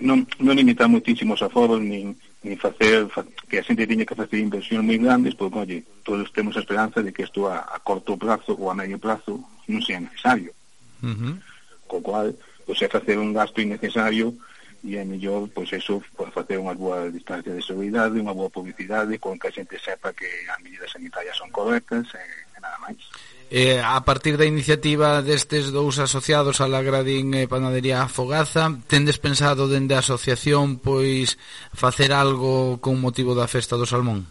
non, 0.00 0.28
non 0.38 0.56
limitar 0.56 0.88
moitísimos 0.88 1.40
aforos 1.40 1.80
nin, 1.80 2.12
nin 2.44 2.56
facer 2.60 3.08
fa, 3.08 3.24
que 3.48 3.58
a 3.58 3.64
xente 3.64 3.88
tiña 3.88 4.04
que 4.04 4.18
facer 4.18 4.38
inversións 4.38 4.84
moi 4.84 5.00
grandes 5.00 5.34
pois, 5.34 5.52
oye, 5.56 5.84
todos 6.04 6.28
temos 6.30 6.54
a 6.56 6.62
esperanza 6.62 7.00
de 7.00 7.10
que 7.12 7.24
isto 7.24 7.48
a, 7.48 7.64
a 7.64 7.78
corto 7.80 8.16
prazo 8.20 8.52
ou 8.54 8.68
a 8.68 8.76
medio 8.76 9.00
prazo 9.00 9.40
non 9.66 9.80
sea 9.80 10.00
necesario 10.00 10.52
uh 11.00 11.08
-huh. 11.08 11.34
co 11.88 12.04
cual, 12.04 12.36
pois, 12.68 12.78
é 12.84 12.88
facer 12.88 13.16
un 13.16 13.32
gasto 13.32 13.64
innecesario 13.64 14.36
e 14.84 14.94
é 14.94 15.02
mellor, 15.02 15.48
pois, 15.50 15.72
eso 15.72 16.04
pois, 16.14 16.30
facer 16.30 16.60
unha 16.60 16.76
boa 16.76 17.10
distancia 17.10 17.50
de 17.50 17.64
seguridade 17.64 18.20
unha 18.20 18.36
boa 18.36 18.52
publicidade 18.52 19.18
con 19.18 19.40
que 19.40 19.48
a 19.48 19.56
xente 19.56 19.80
sepa 19.80 20.12
que 20.12 20.28
as 20.52 20.60
medidas 20.62 20.92
sanitarias 20.92 21.34
son 21.34 21.50
correctas 21.50 22.06
e, 22.14 22.22
e 22.54 22.58
nada 22.60 22.78
máis 22.84 23.00
eh, 23.50 23.80
a 23.80 24.00
partir 24.04 24.36
da 24.36 24.44
iniciativa 24.44 25.22
destes 25.24 25.72
dous 25.72 25.96
asociados 25.98 26.60
a 26.60 26.68
Lagradín 26.68 27.32
e 27.32 27.48
Panadería 27.48 28.04
Fogaza, 28.08 28.68
tendes 28.86 29.16
pensado 29.16 29.68
dende 29.68 29.96
a 29.96 30.04
asociación 30.04 30.76
pois 30.76 31.40
facer 31.72 32.12
algo 32.12 32.76
con 32.84 33.00
motivo 33.00 33.32
da 33.32 33.48
festa 33.48 33.80
do 33.80 33.88
salmón? 33.88 34.28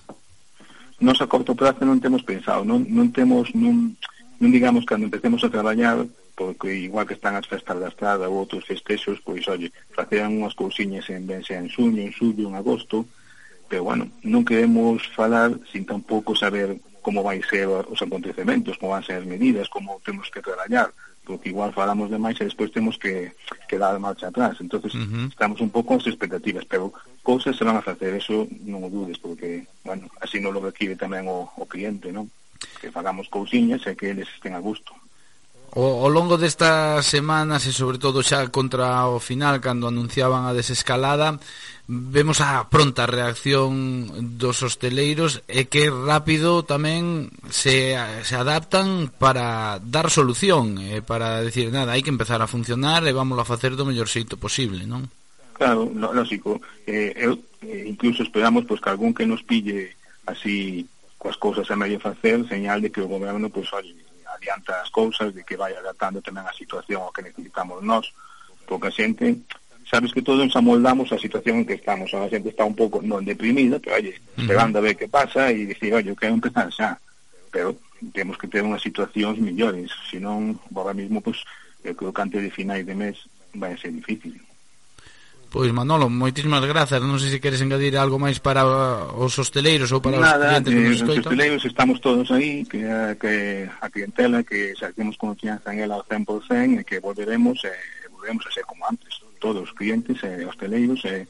Nos 1.02 1.22
a 1.22 1.30
corto 1.30 1.58
prazo 1.58 1.86
non 1.86 2.02
temos 2.02 2.22
pensado, 2.22 2.62
non, 2.62 2.86
non 2.90 3.10
temos, 3.10 3.50
non, 3.58 3.98
non 4.42 4.50
digamos 4.54 4.86
cando 4.86 5.10
empecemos 5.10 5.42
a 5.46 5.54
traballar, 5.54 6.06
porque 6.38 6.70
igual 6.74 7.10
que 7.10 7.18
están 7.18 7.34
as 7.34 7.50
festas 7.50 7.82
da 7.82 7.90
estrada 7.90 8.30
ou 8.30 8.38
outros 8.38 8.66
festexos, 8.66 9.18
pois, 9.26 9.46
oye, 9.50 9.74
faceran 9.94 10.38
unhas 10.38 10.54
cousiñas 10.54 11.10
en 11.10 11.26
bense 11.26 11.58
en 11.58 11.66
xuño, 11.66 12.06
en 12.06 12.14
xullo, 12.14 12.46
en 12.50 12.58
agosto, 12.58 13.10
pero, 13.68 13.84
bueno, 13.84 14.08
non 14.24 14.48
queremos 14.48 15.04
falar 15.12 15.52
sin 15.68 15.84
tampouco 15.84 16.32
saber 16.32 16.80
como 17.08 17.24
vai 17.24 17.40
ser 17.40 17.72
os 17.72 18.02
acontecementos, 18.04 18.76
como 18.76 18.92
van 18.92 19.00
ser 19.00 19.24
as 19.24 19.24
medidas, 19.24 19.72
como 19.72 20.04
temos 20.04 20.28
que 20.28 20.44
traballar, 20.44 20.92
porque 21.24 21.48
igual 21.48 21.72
falamos 21.72 22.12
demais 22.12 22.36
e 22.36 22.44
despois 22.44 22.68
temos 22.68 23.00
que, 23.00 23.32
que 23.64 23.80
dar 23.80 23.96
marcha 23.96 24.28
atrás. 24.28 24.60
entonces 24.60 24.92
uh 24.92 25.08
-huh. 25.08 25.32
estamos 25.32 25.64
un 25.64 25.72
pouco 25.72 25.96
as 25.96 26.04
expectativas, 26.04 26.68
pero 26.68 26.92
cousas 27.24 27.56
se 27.56 27.64
van 27.64 27.80
a 27.80 27.88
facer, 27.88 28.12
eso 28.20 28.44
non 28.68 28.84
o 28.84 28.92
dudes, 28.92 29.16
porque, 29.24 29.64
bueno, 29.88 30.12
así 30.20 30.44
non 30.44 30.52
lo 30.52 30.60
requiere 30.60 31.00
tamén 31.00 31.32
o, 31.32 31.48
o 31.48 31.64
cliente, 31.64 32.12
non? 32.12 32.28
Que 32.84 32.92
fagamos 32.92 33.32
cousiñas 33.32 33.88
e 33.88 33.96
que 33.96 34.12
eles 34.12 34.28
estén 34.36 34.52
a 34.52 34.60
gusto. 34.60 34.92
O, 35.80 36.04
ao 36.04 36.12
longo 36.12 36.36
destas 36.36 37.08
semanas 37.08 37.64
e 37.64 37.72
sobre 37.72 38.04
todo 38.04 38.20
xa 38.20 38.52
contra 38.52 39.08
o 39.08 39.24
final 39.24 39.64
cando 39.64 39.88
anunciaban 39.88 40.44
a 40.44 40.52
desescalada 40.52 41.40
vemos 41.88 42.42
a 42.42 42.68
pronta 42.70 43.08
reacción 43.08 44.38
dos 44.38 44.60
hosteleiros 44.60 45.40
e 45.48 45.72
que 45.72 45.88
rápido 45.88 46.68
tamén 46.68 47.32
se, 47.48 47.96
se 48.28 48.36
adaptan 48.36 49.08
para 49.16 49.80
dar 49.80 50.12
solución, 50.12 50.84
e 50.84 51.00
para 51.00 51.40
decir, 51.40 51.72
nada, 51.72 51.96
hai 51.96 52.04
que 52.04 52.12
empezar 52.12 52.44
a 52.44 52.52
funcionar 52.52 53.08
e 53.08 53.16
vamos 53.16 53.40
a 53.40 53.48
facer 53.48 53.80
do 53.80 53.88
mellor 53.88 54.12
xeito 54.12 54.36
posible, 54.36 54.84
non? 54.84 55.08
Claro, 55.56 55.88
no, 55.88 56.12
lógico. 56.12 56.60
Eh, 56.84 57.16
eu, 57.16 57.40
eh, 57.64 57.88
incluso 57.88 58.22
esperamos 58.22 58.68
pois, 58.68 58.78
pues, 58.78 58.80
que 58.84 58.92
algún 58.92 59.16
que 59.16 59.24
nos 59.24 59.42
pille 59.48 59.96
así 60.28 60.84
coas 61.16 61.40
cousas 61.40 61.72
a 61.72 61.80
medio 61.80 62.04
facer, 62.04 62.44
señal 62.52 62.84
de 62.84 62.92
que 62.92 63.00
o 63.00 63.08
goberno 63.08 63.48
pois, 63.48 63.72
pues, 63.72 63.88
adianta 64.28 64.84
as 64.84 64.92
cousas, 64.92 65.32
de 65.32 65.48
que 65.48 65.56
vai 65.56 65.72
adaptando 65.72 66.20
tamén 66.20 66.44
a 66.44 66.52
situación 66.52 67.00
ao 67.00 67.16
que 67.16 67.24
necesitamos 67.24 67.80
nós, 67.80 68.12
porque 68.68 68.92
a 68.92 68.94
xente 68.94 69.40
sabes 69.90 70.14
que 70.14 70.22
todos 70.22 70.46
nos 70.46 70.56
amoldamos 70.56 71.12
a 71.12 71.18
situación 71.18 71.64
en 71.64 71.66
que 71.66 71.80
estamos. 71.80 72.14
A 72.14 72.28
xente 72.28 72.52
está 72.52 72.68
un 72.68 72.76
pouco 72.76 73.00
non 73.00 73.24
deprimida, 73.24 73.80
pero 73.80 73.96
oye, 73.96 74.20
esperando 74.36 74.78
uh 74.78 74.84
-huh. 74.84 74.86
a 74.86 74.88
ver 74.92 74.96
que 75.00 75.08
pasa 75.08 75.52
e 75.52 75.64
dicir, 75.66 75.96
oye, 75.96 76.12
eu 76.12 76.20
quero 76.20 76.36
empezar 76.36 76.68
xa. 76.72 77.00
Pero 77.50 77.76
temos 78.14 78.38
que 78.38 78.52
ter 78.52 78.62
unhas 78.62 78.84
situacións 78.84 79.40
millores, 79.40 79.90
senón, 80.12 80.60
agora 80.70 80.94
mesmo, 80.94 81.24
pues, 81.24 81.42
eu 81.82 81.96
creo 81.96 82.12
que 82.12 82.22
antes 82.22 82.42
de 82.44 82.52
finais 82.52 82.86
de 82.86 82.94
mes 82.94 83.16
vai 83.56 83.74
ser 83.80 83.96
difícil. 83.96 84.36
Pois 85.48 85.72
Manolo, 85.72 86.12
moitísimas 86.12 86.60
grazas 86.68 87.00
Non 87.00 87.16
sei 87.24 87.32
se 87.32 87.40
queres 87.40 87.64
engadir 87.64 87.96
algo 87.96 88.20
máis 88.20 88.36
para 88.36 88.68
os 89.16 89.32
hosteleiros 89.40 89.96
ou 89.96 90.04
para 90.04 90.20
Nada, 90.20 90.44
os 90.44 90.68
clientes 90.68 90.76
que 90.76 90.84
nos 90.84 90.92
eh, 90.92 91.00
escoitan 91.00 91.24
Os 91.24 91.28
hosteleiros 91.32 91.64
estamos 91.64 91.98
todos 92.04 92.28
aí 92.36 92.68
Que, 92.68 92.84
que 93.16 93.64
a 93.80 93.88
clientela, 93.88 94.44
que 94.44 94.76
xa 94.76 94.92
temos 94.92 95.16
confianza 95.16 95.72
en 95.72 95.88
ela 95.88 95.96
ao 95.96 96.04
100% 96.04 96.44
E 96.52 96.84
que 96.84 97.00
volveremos, 97.00 97.64
eh, 97.64 97.80
volveremos 98.12 98.44
a 98.44 98.52
ser 98.52 98.68
como 98.68 98.84
antes 98.92 99.17
todos, 99.38 99.72
clientes 99.74 100.22
e 100.24 100.46
hosteleiros, 100.46 101.06
e, 101.06 101.26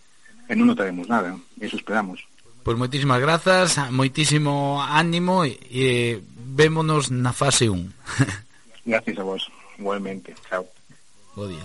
e 0.47 0.53
non 0.55 0.71
notaremos 0.71 1.07
nada, 1.07 1.35
eso 1.61 1.77
esperamos. 1.77 2.23
Pois 2.67 2.75
moitísimas 2.75 3.23
grazas, 3.23 3.79
moitísimo 3.95 4.83
ánimo 4.83 5.47
e, 5.47 5.55
e 5.71 5.85
vémonos 6.35 7.07
na 7.13 7.31
fase 7.31 7.71
1. 7.71 7.79
Gracias 8.91 9.17
a 9.19 9.23
vos, 9.23 9.47
igualmente. 9.79 10.35
Chao. 10.49 10.67
Bo 11.35 11.47
día. 11.47 11.63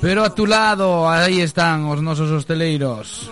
Pero 0.00 0.24
a 0.24 0.34
tu 0.34 0.46
lado, 0.46 1.08
aí 1.08 1.40
están 1.40 1.84
os 1.86 2.00
nosos 2.02 2.30
hosteleiros. 2.30 3.30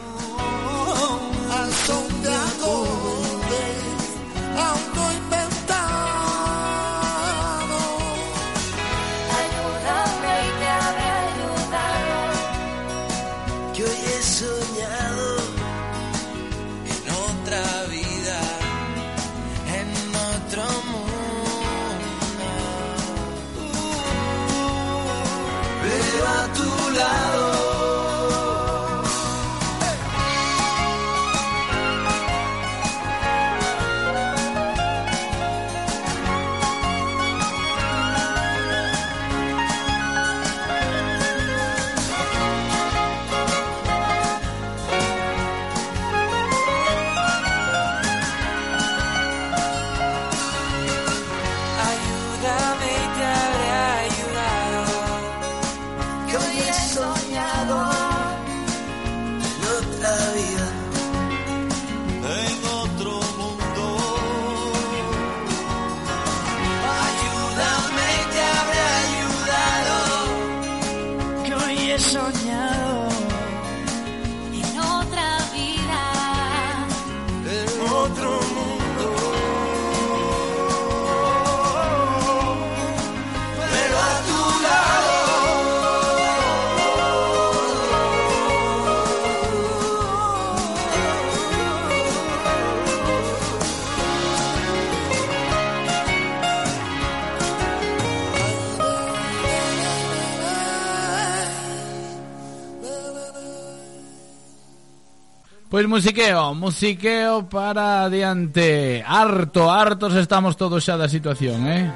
Pois 105.74 105.88
musiqueo, 105.88 106.54
musiqueo 106.54 107.48
para 107.50 108.04
adiante. 108.04 109.02
Harto, 109.04 109.72
hartos 109.72 110.14
estamos 110.14 110.54
todos 110.54 110.86
xa 110.86 110.94
da 110.94 111.10
situación, 111.10 111.66
eh? 111.66 111.90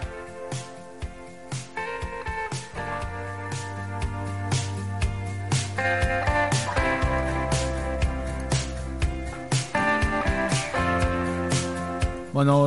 Bueno, 12.34 12.66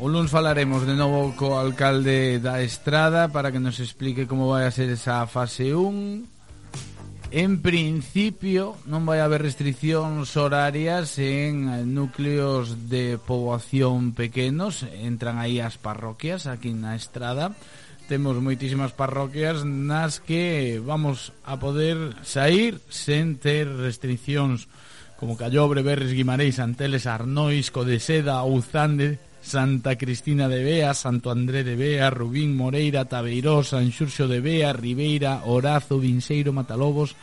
o, 0.00 0.08
luns 0.08 0.32
falaremos 0.32 0.88
de 0.88 0.96
novo 0.96 1.36
co 1.36 1.60
alcalde 1.60 2.40
da 2.40 2.64
Estrada 2.64 3.28
para 3.28 3.52
que 3.52 3.60
nos 3.60 3.76
explique 3.84 4.24
como 4.24 4.48
vai 4.48 4.64
a 4.64 4.72
ser 4.72 4.88
esa 4.88 5.28
fase 5.28 5.76
1 5.76 6.39
En 7.30 7.62
principio 7.62 8.74
non 8.90 9.06
vai 9.06 9.22
haber 9.22 9.46
restriccións 9.46 10.34
horarias 10.34 11.14
en 11.22 11.70
núcleos 11.94 12.90
de 12.90 13.22
poboación 13.22 14.18
pequenos, 14.18 14.82
entran 14.82 15.38
aí 15.38 15.62
as 15.62 15.78
parroquias 15.78 16.50
aquí 16.50 16.74
na 16.74 16.98
estrada. 16.98 17.54
Temos 18.10 18.34
moitísimas 18.42 18.90
parroquias 18.90 19.62
nas 19.62 20.18
que 20.18 20.82
vamos 20.82 21.30
a 21.46 21.54
poder 21.62 22.18
sair 22.26 22.82
sen 22.90 23.38
ter 23.38 23.70
restriccións 23.70 24.66
como 25.14 25.38
Callobre, 25.38 25.86
Berres, 25.86 26.10
Guimarães, 26.10 26.58
Anteles, 26.58 27.06
Arnois, 27.06 27.70
Codeseda, 27.70 28.42
Uzande, 28.42 29.22
Santa 29.40 29.96
Cristina 29.96 30.48
de 30.48 30.62
Bea, 30.62 30.94
Santo 30.94 31.30
André 31.30 31.64
de 31.64 31.76
Bea, 31.76 32.10
Rubín 32.10 32.56
Moreira, 32.56 33.06
Tabeiró, 33.06 33.64
San 33.64 33.90
Xurxo 33.90 34.28
de 34.28 34.40
Bea, 34.40 34.72
Ribeira, 34.72 35.42
Orazo, 35.44 35.98
Vinseiro, 35.98 36.52
Matalobos 36.52 37.16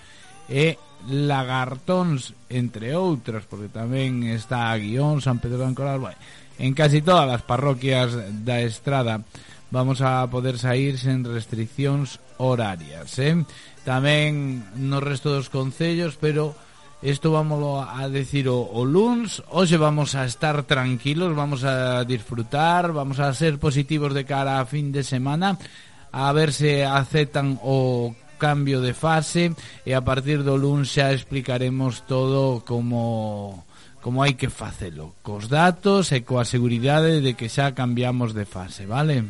e 0.50 0.78
Lagartóns, 1.08 2.34
entre 2.50 2.98
outras, 2.98 3.46
porque 3.46 3.70
tamén 3.70 4.26
está 4.26 4.74
a 4.74 4.80
Guión, 4.82 5.22
San 5.22 5.38
Pedro 5.38 5.62
de 5.62 5.70
Ancoral, 5.70 6.02
bueno, 6.02 6.18
en 6.58 6.74
casi 6.74 7.06
todas 7.06 7.30
as 7.30 7.46
parroquias 7.46 8.18
da 8.44 8.60
Estrada 8.66 9.22
vamos 9.70 10.02
a 10.02 10.26
poder 10.28 10.58
sair 10.58 10.98
sen 10.98 11.22
restriccións 11.22 12.18
horarias, 12.42 13.14
eh? 13.20 13.38
Tamén 13.86 14.66
no 14.76 15.00
resto 15.00 15.32
dos 15.32 15.54
concellos, 15.54 16.18
pero 16.18 16.56
Esto 17.02 17.32
vámoslo 17.32 17.78
a 17.78 18.10
decir 18.10 18.50
o, 18.50 18.58
o 18.58 18.82
luns, 18.82 19.46
hoxe 19.54 19.78
vamos 19.78 20.18
a 20.18 20.26
estar 20.26 20.66
tranquilos, 20.66 21.38
vamos 21.38 21.62
a 21.62 22.02
disfrutar, 22.02 22.90
vamos 22.90 23.22
a 23.22 23.30
ser 23.38 23.62
positivos 23.62 24.18
de 24.18 24.26
cara 24.26 24.58
a 24.58 24.66
fin 24.66 24.90
de 24.90 25.06
semana, 25.06 25.62
a 26.10 26.34
ver 26.34 26.50
se 26.50 26.82
aceptan 26.82 27.62
o 27.62 28.18
cambio 28.42 28.82
de 28.82 28.98
fase 28.98 29.54
e 29.86 29.94
a 29.94 30.02
partir 30.02 30.42
do 30.42 30.58
luns 30.58 30.90
xa 30.90 31.14
explicaremos 31.14 32.02
todo 32.10 32.66
como 32.66 33.66
como 34.02 34.26
hai 34.26 34.34
que 34.34 34.50
facelo, 34.50 35.14
cos 35.22 35.46
datos 35.52 36.10
e 36.10 36.26
coa 36.26 36.50
seguridade 36.50 37.22
de 37.22 37.38
que 37.38 37.46
xa 37.46 37.78
cambiamos 37.78 38.34
de 38.34 38.46
fase, 38.50 38.90
vale? 38.90 39.22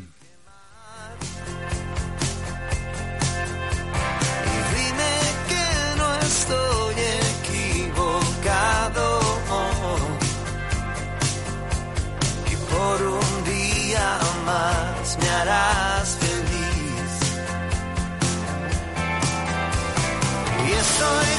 por 12.88 13.02
un 13.02 13.44
día 13.44 14.20
más 14.46 15.18
me 15.20 15.30
harás 15.30 16.08
feliz. 16.22 17.14
Y 20.68 20.72
estoy 20.84 21.30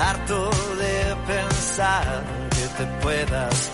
Harto 0.00 0.50
de 0.76 1.16
pensar 1.26 2.24
que 2.50 2.64
te 2.76 2.84
puedas 3.02 3.67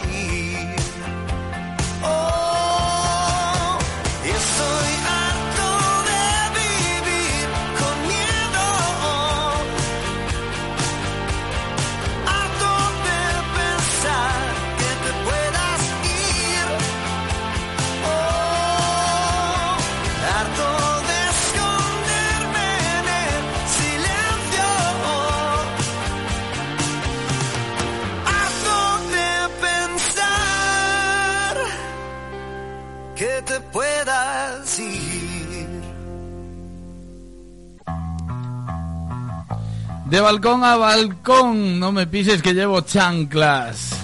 De 40.15 40.21
balcón 40.21 40.63
a 40.63 40.77
balcón, 40.77 41.81
no 41.81 41.91
me 41.91 42.07
pises 42.07 42.41
que 42.41 42.55
llevo 42.55 42.83
chanclas. 42.83 43.97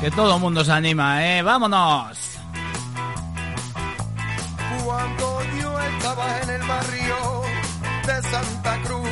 Que 0.00 0.10
todo 0.10 0.34
el 0.34 0.40
mundo 0.40 0.64
se 0.64 0.72
anima, 0.72 1.24
¿eh? 1.24 1.42
¡Vámonos! 1.42 2.18
Cuando 4.84 5.42
yo 5.62 5.80
estaba 5.80 6.40
en 6.40 6.50
el 6.50 6.62
barrio 6.62 7.16
de 8.04 8.22
Santa 8.30 8.82
Cruz, 8.82 9.08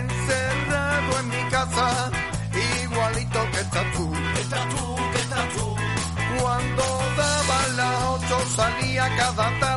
encerrado 0.00 1.20
en 1.20 1.28
mi 1.28 1.50
casa, 1.50 2.10
igualito 2.84 3.38
que 3.52 3.60
estás 3.60 3.92
tú. 3.94 4.14
Estás 4.40 4.68
tú, 4.70 4.96
estás 5.14 5.48
tú. 5.58 5.76
Cuando 6.40 6.84
daban 7.18 7.76
las 7.76 8.02
ocho 8.14 8.38
salía 8.56 9.14
cada 9.14 9.60
tarde 9.60 9.71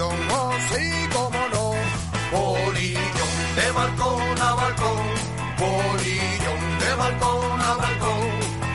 ovación, 0.00 0.30
oh 0.30 0.52
sí, 0.70 1.08
como 1.12 1.48
no. 1.48 1.74
Polillón 2.30 3.54
de 3.56 3.72
balcón 3.72 4.40
a 4.40 4.54
balcón, 4.54 5.06
polillón 5.58 6.78
de 6.78 6.94
balcón 6.94 7.60
a 7.60 7.74
balcón, 7.74 8.28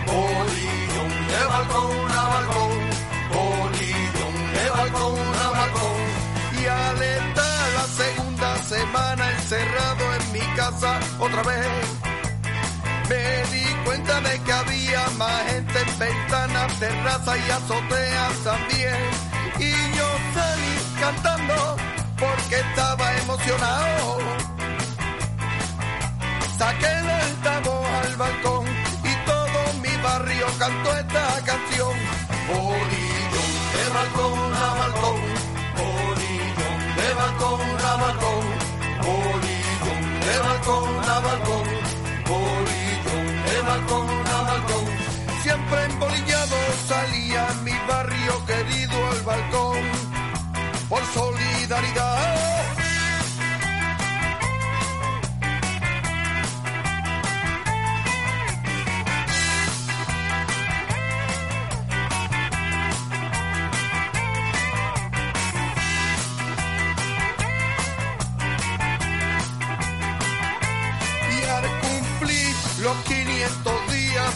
polillón 0.06 1.28
de 1.28 1.46
balcón 1.48 2.12
a 2.12 2.24
balcón, 2.34 2.72
polillón 3.34 4.54
de 4.54 4.70
balcón 4.70 5.36
a 5.44 5.50
balcón. 5.50 6.02
Y 6.62 6.66
al 6.66 7.02
estar 7.02 7.74
la 7.74 7.88
segunda 8.04 8.58
semana 8.64 9.32
encerrado 9.32 10.14
en 10.16 10.32
mi 10.34 10.56
casa 10.56 11.00
otra 11.20 11.44
vez, 11.44 11.68
me 13.10 13.56
di 13.56 13.66
cuenta 13.86 14.22
de 14.22 14.40
que 14.42 14.54
había 14.54 15.10
más 15.18 15.44
gente 15.52 15.80
en 15.80 16.00
ventanas, 16.00 16.80
terrazas 16.80 17.38
y 17.38 17.52
azoteas 17.52 18.34
también. 18.44 19.00
Y 19.60 19.72
yo 19.98 20.08
salí 20.34 20.85
cantando 21.00 21.78
porque 22.18 22.60
estaba 22.60 23.14
emocionado 23.18 24.36
saqué 26.58 26.88
el 27.00 27.10
altavoz 27.10 27.88
al 28.04 28.16
balcón 28.16 28.66
y 29.12 29.14
todo 29.30 29.60
mi 29.84 29.96
barrio 30.04 30.48
cantó 30.58 30.90
esta 30.98 31.26
canción. 31.50 31.96
Polillón, 32.48 33.52
de 33.76 33.86
balcón 33.98 34.54
a 34.66 34.70
balcón, 34.82 35.20
polillón, 35.80 36.80
de 37.00 37.10
balcón 37.22 37.62
a 37.92 37.94
balcón, 38.04 38.46
polillón, 39.06 40.04
de 40.28 40.36
balcón 40.48 41.10
a 41.14 41.20
balcón, 41.28 41.66
polillón, 42.30 43.26
de 43.50 43.58
balcón 43.70 44.10
a 44.36 44.42
balcón. 44.50 44.86
Siempre 45.44 45.84
embolillado 45.86 46.58
salía 46.88 47.48
mi 47.64 47.76
barrio 47.90 48.46
querido 48.46 48.98
al 49.12 49.22
balcón 49.24 49.65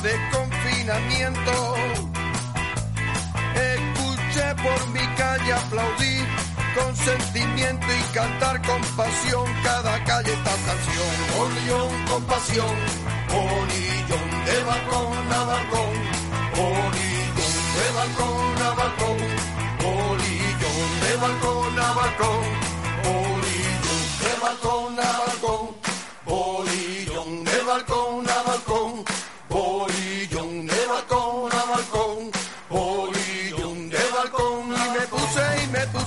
de 0.02 0.16
confinamiento, 0.32 1.76
escuché 3.56 4.56
por 4.64 4.88
mi 4.90 5.06
calle 5.16 5.54
aplaudir 5.54 6.26
con 6.76 6.96
sentimiento 6.96 7.86
y 7.88 8.14
cantar 8.14 8.62
con 8.62 8.82
pasión. 8.96 9.46
Cada 9.64 10.04
calle 10.06 10.32
esta 10.32 10.56
canción. 10.68 11.14
Polillón 11.38 12.06
con 12.06 12.24
pasión, 12.24 12.76
polillón 13.28 14.46
de 14.46 14.64
balcón 14.64 15.34
a 15.34 15.44
balcón, 15.44 15.79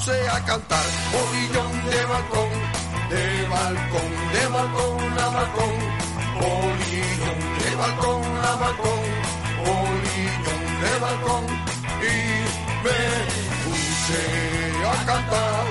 puse 0.02 0.28
a 0.28 0.44
cantar. 0.44 0.84
Bolillón 1.12 1.72
de 1.90 2.04
balcón, 2.06 2.50
de 3.10 3.24
balcón, 3.54 4.10
de 4.34 4.44
balcón 4.54 5.18
a 5.18 5.28
balcón, 5.36 5.74
bolillón 6.40 7.38
de 7.62 7.70
balcón 7.76 8.22
a 8.50 8.52
balcón, 8.62 9.02
bolillón 9.64 10.62
de 10.82 10.92
balcón 11.04 11.44
y 12.02 12.16
me 12.84 13.00
puse 13.64 14.22
a 14.92 15.06
cantar. 15.06 15.66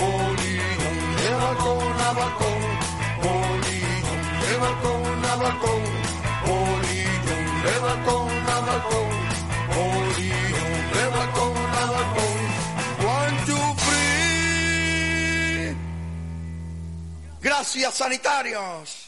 Bolillón 0.00 0.96
de 1.20 1.30
balcón 1.42 2.00
a 2.00 2.12
balcón, 2.18 2.60
bolillón 3.22 4.20
de 4.42 4.52
balcón 4.62 5.24
a 5.30 5.36
balcón, 5.42 5.82
bolillón 6.46 7.44
de 7.66 7.74
balcón 7.86 8.30
a 8.48 8.60
balcón, 8.68 9.10
bolillón 9.74 10.45
Gracias, 17.40 17.94
sanitarios. 17.94 19.06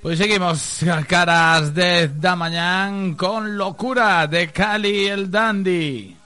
Pues 0.00 0.18
seguimos, 0.18 0.80
caras 1.08 1.74
de 1.74 2.08
Damañán 2.08 3.14
con 3.14 3.58
locura 3.58 4.26
de 4.28 4.52
Cali 4.52 5.08
el 5.08 5.30
Dandy. 5.30 6.16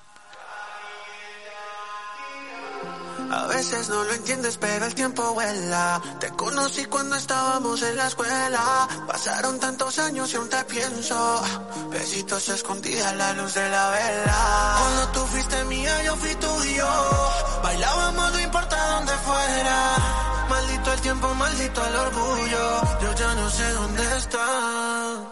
A 3.33 3.47
veces 3.47 3.89
no 3.89 4.05
lo 4.05 4.13
entiendes, 4.13 4.59
pero 4.59 4.85
el 4.85 4.95
tiempo 4.95 5.33
vuela. 5.33 6.03
Te 6.21 6.29
conocí 6.33 6.85
cuando 6.85 7.17
estábamos 7.17 7.81
en 7.81 7.97
la 7.97 8.09
escuela. 8.09 8.87
Pasaron 9.07 9.59
tantos 9.59 9.99
años 10.01 10.31
y 10.35 10.37
aún 10.37 10.51
te 10.51 10.63
pienso. 10.65 11.43
Besitos 11.91 12.51
escondidas 12.51 13.07
a 13.07 13.15
la 13.15 13.33
luz 13.33 13.55
de 13.55 13.71
la 13.71 13.89
vela. 13.89 14.77
Cuando 14.79 15.09
tú 15.13 15.21
fuiste 15.29 15.65
mía, 15.65 16.03
yo 16.05 16.15
fui 16.17 16.35
tuyo. 16.35 16.89
Bailábamos, 17.63 18.33
no 18.33 18.41
importa 18.41 18.77
dónde 18.97 19.13
fuera. 19.13 20.22
Maldito 20.63 20.93
el 20.93 21.01
tiempo, 21.01 21.35
maldito 21.35 21.87
el 21.87 21.97
orgullo. 21.97 23.01
Yo 23.03 23.15
ya 23.15 23.35
no 23.35 23.51
sé 23.51 23.69
dónde 23.73 24.17
está. 24.17 24.47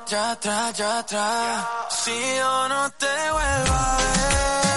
Ya 0.08 0.32
atrás, 0.32 0.76
ya 0.76 0.98
atrás. 0.98 1.66
Si 1.88 2.36
yo 2.36 2.68
no 2.68 2.90
te 2.98 3.06
vuelvo 3.30 3.74
a 3.74 3.96
ver. 3.96 4.69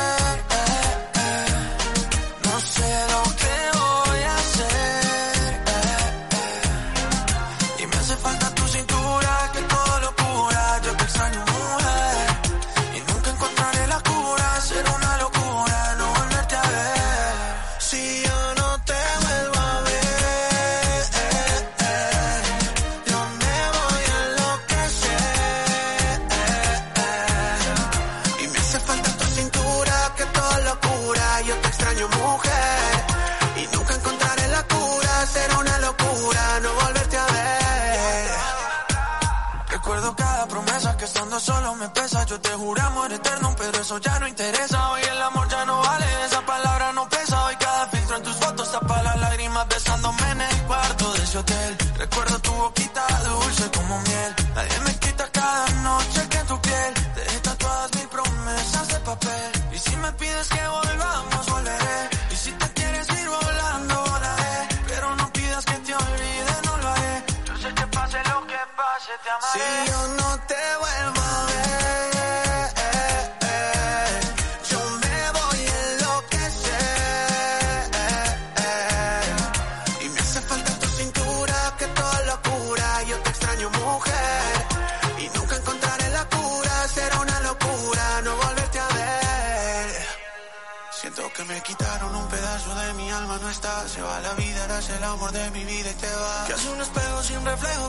Yo 42.33 42.41
te 42.41 42.49
juro 42.49 42.81
amor 42.81 43.13
eterno, 43.13 43.55
pero 43.55 43.77
eso 43.79 43.99
ya 43.99 44.17
no 44.17 44.27
interesa. 44.27 44.89
Hoy 44.89 45.01
el 45.03 45.21
amor 45.21 45.47
ya 45.49 45.65
no 45.65 45.79
vale, 45.79 46.05
esa 46.25 46.41
palabra 46.43 46.91
no 46.93 47.07
pesa. 47.07 47.45
Hoy 47.45 47.55
cada 47.57 47.87
filtro 47.89 48.17
en 48.17 48.23
tus 48.23 48.35
fotos 48.37 48.71
tapa 48.71 49.03
las 49.03 49.19
lágrimas 49.19 49.67
besándome 49.67 50.31
en 50.31 50.41
el 50.41 50.61
cuarto 50.63 51.13
de 51.13 51.23
ese 51.25 51.37
hotel. 51.37 51.77
Recuerdo 51.95 52.39
tu 52.39 52.51
boquita 52.53 53.05
dulce 53.23 53.69
como 53.77 53.99
miel. 53.99 54.35
Nadie 54.55 54.79
me 54.79 54.95
quita 54.97 55.29
cada 55.31 55.69
noche 55.83 56.27
que 56.27 56.37
tu 56.39 56.59
piel. 56.59 56.93
Te 57.13 57.21
dejé 57.21 57.39
tatuadas 57.39 57.95
mil 57.97 58.07
promesas 58.07 58.87
de 58.87 58.99
papel. 59.11 59.51
Y 59.71 59.77
si 59.77 59.95
me 59.97 60.11
pides 60.13 60.47
que 60.49 60.67
volvamos, 60.67 61.45
volveré. 61.51 62.09
Y 62.31 62.35
si 62.35 62.51
te 62.51 62.67
quieres 62.73 63.09
ir 63.09 63.29
volando, 63.29 64.05
volaré. 64.09 64.67
Pero 64.87 65.15
no 65.17 65.33
pidas 65.33 65.65
que 65.65 65.77
te 65.85 65.93
olvide, 65.93 66.53
no 66.65 66.77
lo 66.77 66.87
haré. 66.87 67.25
Yo 67.45 67.57
sé 67.57 67.73
que 67.75 67.87
pase 67.95 68.17
lo 68.17 68.47
que 68.47 68.59
pase, 68.75 69.11
te 69.23 69.29
amaré. 69.29 70.22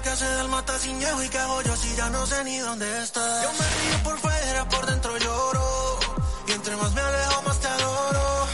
Que 0.02 0.10
hace 0.10 0.24
del 0.24 0.48
mata 0.48 0.78
sin 0.78 1.00
llevo 1.00 1.22
y 1.22 1.28
que 1.28 1.38
hago 1.38 1.62
yo 1.62 1.76
si 1.76 1.96
ya 1.96 2.10
no 2.10 2.26
sé 2.26 2.44
ni 2.44 2.58
dónde 2.58 3.02
estás. 3.02 3.42
Yo 3.42 3.52
me 3.52 3.66
río 3.74 4.02
por 4.04 4.18
fuera, 4.18 4.68
por 4.68 4.86
dentro 4.86 5.16
lloro. 5.18 5.98
Y 6.46 6.52
entre 6.52 6.76
más 6.76 6.92
me 6.92 7.00
alejo, 7.00 7.42
más 7.42 7.58
te 7.60 7.68
adoro. 7.68 8.46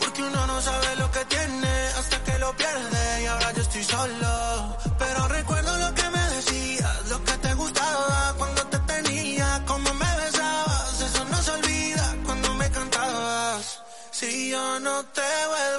Porque 0.00 0.22
uno 0.22 0.46
no 0.46 0.60
sabe 0.60 0.96
lo 0.96 1.10
que 1.10 1.24
tiene 1.26 1.72
hasta 1.98 2.22
que 2.24 2.38
lo 2.38 2.56
pierde. 2.56 3.22
Y 3.22 3.26
ahora 3.26 3.52
yo 3.52 3.62
estoy 3.62 3.84
solo. 3.84 4.76
Pero 4.98 5.28
recuerdo 5.28 5.78
lo 5.78 5.94
que 5.94 6.10
me 6.10 6.24
decías, 6.36 7.06
lo 7.08 7.24
que 7.24 7.32
te 7.32 7.54
gustaba 7.54 8.34
cuando 8.36 8.62
te 8.66 8.78
tenía, 8.78 9.62
cómo 9.66 9.94
me 9.94 10.16
besabas. 10.16 11.00
Eso 11.00 11.24
no 11.24 11.42
se 11.42 11.50
olvida 11.50 12.16
cuando 12.24 12.54
me 12.54 12.70
cantabas. 12.70 13.82
Si 14.10 14.50
yo 14.50 14.80
no 14.80 15.04
te 15.06 15.30
vuelvo 15.52 15.77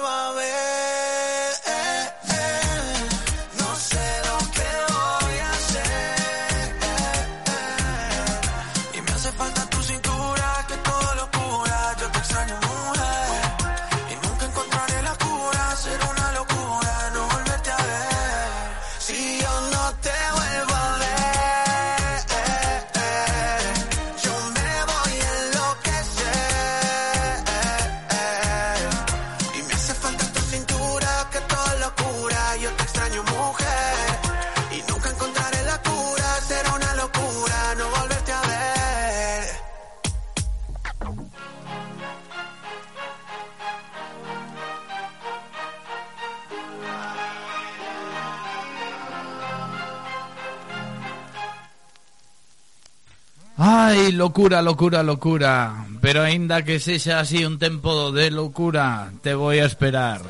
locura, 54.20 54.60
locura, 54.60 55.02
locura. 55.02 55.86
Pero 56.02 56.22
aínda 56.22 56.62
que 56.62 56.78
sexa 56.78 57.20
así 57.20 57.38
un 57.50 57.58
tempo 57.58 58.12
de 58.12 58.30
locura, 58.30 59.10
te 59.22 59.32
voy 59.32 59.60
a 59.60 59.64
esperar. 59.64 60.20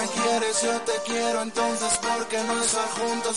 Me 0.00 0.06
quieres, 0.16 0.56
yo 0.66 0.74
te 0.88 0.96
quiero, 1.06 1.42
entonces 1.42 1.92
¿por 2.06 2.20
qué 2.30 2.40
no 2.48 2.54
juntos? 2.96 3.36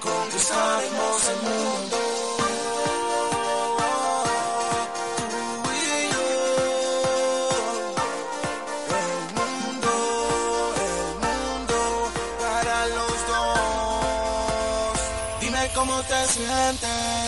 Conquistaremos 0.00 1.20
el 1.32 1.40
mundo 1.48 2.29
sientas. 16.30 17.19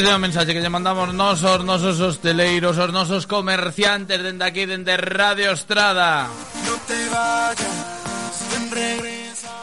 Ese 0.00 0.08
é 0.08 0.16
o 0.16 0.18
mensaxe 0.18 0.54
que 0.54 0.64
lle 0.64 0.72
mandamos 0.72 1.12
nós 1.12 1.44
os 1.44 1.62
nosos 1.70 2.00
hosteleiros, 2.00 2.80
os 2.80 2.92
nosos 2.98 3.28
comerciantes 3.28 4.16
dende 4.24 4.44
aquí, 4.48 4.64
dende 4.64 4.96
Radio 4.96 5.52
Estrada. 5.52 6.24
No 6.64 6.74
te 6.88 7.00
vayas 7.12 7.69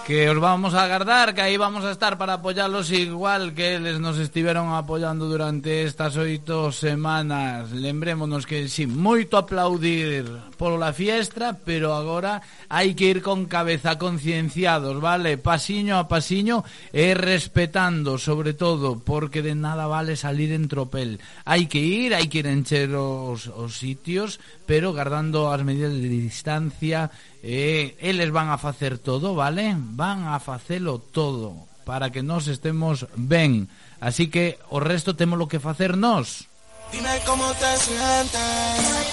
que 0.07 0.29
os 0.29 0.39
vamos 0.39 0.73
a 0.73 0.83
agardar, 0.83 1.35
que 1.35 1.41
aí 1.41 1.57
vamos 1.57 1.83
a 1.83 1.91
estar 1.91 2.17
para 2.17 2.39
apoyalos 2.39 2.95
igual 2.95 3.51
que 3.51 3.75
eles 3.75 3.99
nos 3.99 4.15
estiveron 4.23 4.71
apoyando 4.71 5.27
durante 5.27 5.83
estas 5.83 6.15
oito 6.15 6.71
semanas. 6.71 7.75
Lembrémonos 7.75 8.47
que 8.47 8.71
sí, 8.71 8.87
moito 8.87 9.35
aplaudir 9.35 10.23
por 10.55 10.79
la 10.79 10.95
fiesta, 10.95 11.59
pero 11.59 11.91
agora 11.91 12.39
hai 12.71 12.95
que 12.95 13.11
ir 13.11 13.19
con 13.19 13.51
cabeza 13.51 13.99
concienciados, 13.99 14.95
vale? 15.03 15.35
Pasiño 15.35 15.99
a 15.99 16.07
pasiño 16.07 16.63
e 16.95 17.11
respetando, 17.11 18.15
sobre 18.15 18.55
todo, 18.55 19.03
porque 19.03 19.43
de 19.43 19.59
nada 19.59 19.91
vale 19.91 20.15
salir 20.15 20.55
en 20.55 20.71
tropel. 20.71 21.19
Hai 21.43 21.67
que 21.67 21.83
ir, 21.83 22.15
hai 22.15 22.31
que 22.31 22.39
ir 22.39 22.47
encher 22.47 22.95
os, 22.95 23.51
os 23.51 23.75
sitios, 23.75 24.39
pero 24.63 24.95
guardando 24.95 25.51
as 25.51 25.67
medidas 25.67 25.99
de 25.99 26.07
distancia 26.07 27.11
Eh, 27.49 27.95
eles 28.01 28.29
van 28.31 28.49
a 28.49 28.57
facer 28.57 28.99
todo, 28.99 29.33
vale? 29.33 29.73
Van 29.79 30.27
a 30.27 30.37
facelo 30.41 30.99
todo 30.99 31.55
para 31.85 32.11
que 32.11 32.21
nos 32.21 32.51
estemos 32.51 33.07
ben. 33.15 33.69
Así 34.01 34.27
que 34.27 34.59
o 34.67 34.83
resto 34.83 35.15
temos 35.15 35.39
lo 35.39 35.47
que 35.47 35.63
facer 35.63 35.95
nós. 35.95 36.43
Dime 36.91 37.07
cómo 37.25 37.47
te 37.55 37.71
sientes. 37.79 39.07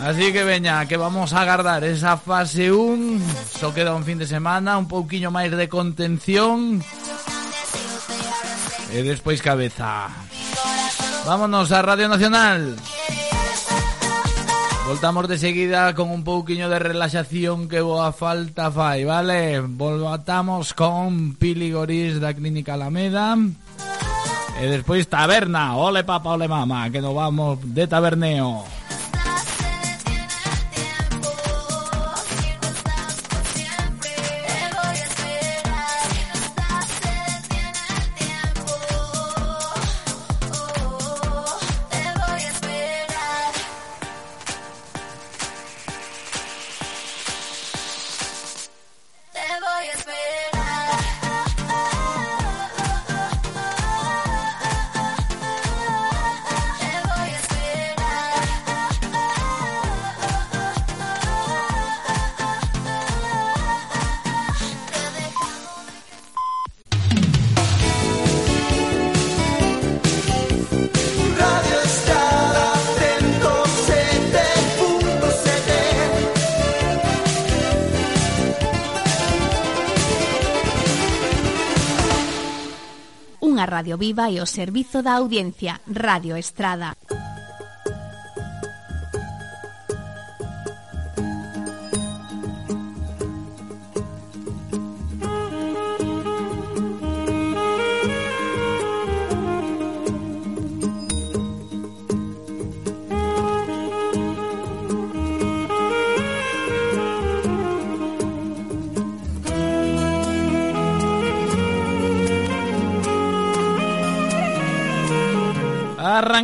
Así 0.00 0.32
que 0.32 0.42
veña, 0.42 0.88
que 0.88 0.96
vamos 0.96 1.34
a 1.34 1.42
agardar 1.42 1.84
esa 1.84 2.16
fase 2.16 2.72
1 2.72 3.22
Só 3.60 3.72
queda 3.72 3.94
un 3.94 4.02
fin 4.02 4.18
de 4.18 4.26
semana, 4.26 4.76
un 4.76 4.88
pouquiño 4.88 5.30
máis 5.30 5.54
de 5.54 5.70
contención 5.70 6.82
E 8.90 8.98
despois 9.06 9.38
cabeza 9.38 10.10
Vámonos 11.22 11.70
a 11.70 11.86
Radio 11.86 12.10
Nacional 12.10 12.74
Voltamos 14.92 15.26
de 15.26 15.38
seguida 15.38 15.94
con 15.94 16.10
un 16.10 16.22
pouquiño 16.22 16.68
de 16.68 16.78
relaxación 16.78 17.64
que 17.64 17.80
boa 17.80 18.12
falta 18.12 18.68
fai, 18.68 19.08
vale? 19.08 19.64
Volvatamos 19.64 20.76
con 20.76 21.32
Pili 21.40 21.72
Goris 21.72 22.20
da 22.20 22.36
Clínica 22.36 22.76
Alameda 22.76 23.40
E 24.60 24.68
despois 24.68 25.08
Taberna, 25.08 25.80
ole 25.80 26.04
papa, 26.04 26.36
ole 26.36 26.44
mama, 26.44 26.92
que 26.92 27.00
nos 27.00 27.16
vamos 27.16 27.56
de 27.72 27.88
taberneo 27.88 28.68
unha 83.52 83.68
radio 83.68 84.00
viva 84.00 84.32
e 84.32 84.40
o 84.40 84.48
servizo 84.48 85.04
da 85.04 85.12
audiencia, 85.20 85.76
Radio 85.84 86.40
Estrada. 86.40 86.96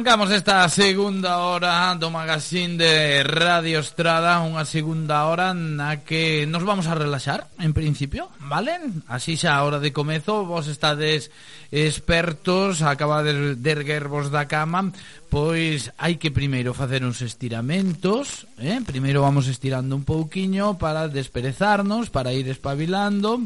Arrancamos 0.09 0.33
esta 0.33 0.67
segunda 0.71 1.37
hora 1.45 1.93
do 1.93 2.09
magazine 2.09 2.81
de 2.81 3.21
Radio 3.21 3.77
Estrada 3.85 4.41
Unha 4.41 4.65
segunda 4.65 5.29
hora 5.29 5.53
na 5.53 6.01
que 6.01 6.49
nos 6.49 6.65
vamos 6.65 6.89
a 6.89 6.97
relaxar, 6.97 7.53
en 7.61 7.77
principio. 7.77 8.33
Valen, 8.49 9.05
así 9.13 9.37
xa 9.37 9.61
a 9.61 9.63
hora 9.69 9.77
de 9.77 9.93
comezo 9.93 10.49
Vos 10.49 10.73
estades 10.73 11.29
expertos 11.69 12.81
Acabades 12.81 13.61
de 13.61 13.71
erguervos 13.71 14.33
da 14.33 14.49
cama 14.49 14.89
Pois 15.29 15.93
hai 16.01 16.17
que 16.17 16.33
primeiro 16.33 16.73
facer 16.73 17.05
uns 17.05 17.21
estiramentos 17.21 18.49
eh? 18.57 18.81
Primeiro 18.89 19.21
vamos 19.21 19.53
estirando 19.53 19.93
un 19.93 20.09
pouquiño 20.09 20.81
Para 20.81 21.13
desperezarnos, 21.13 22.09
para 22.09 22.33
ir 22.33 22.49
espabilando 22.49 23.45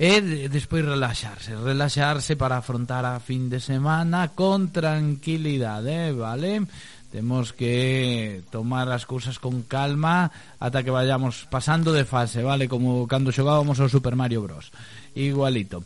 E 0.00 0.48
despois 0.48 0.80
relaxarse 0.80 1.52
Relaxarse 1.52 2.40
para 2.40 2.56
afrontar 2.56 3.04
a 3.04 3.20
fin 3.20 3.52
de 3.52 3.60
semana 3.60 4.32
Con 4.32 4.72
tranquilidade, 4.72 6.08
eh? 6.08 6.12
vale? 6.16 6.64
temos 7.10 7.52
que 7.56 8.42
tomar 8.52 8.88
as 8.92 9.08
cousas 9.08 9.40
con 9.40 9.64
calma 9.64 10.30
ata 10.60 10.84
que 10.84 10.92
vayamos 10.92 11.48
pasando 11.48 11.92
de 11.92 12.04
fase, 12.04 12.44
vale? 12.44 12.68
Como 12.68 13.08
cando 13.08 13.32
xogábamos 13.32 13.80
ao 13.80 13.88
Super 13.88 14.12
Mario 14.16 14.44
Bros. 14.44 14.68
Igualito. 15.16 15.84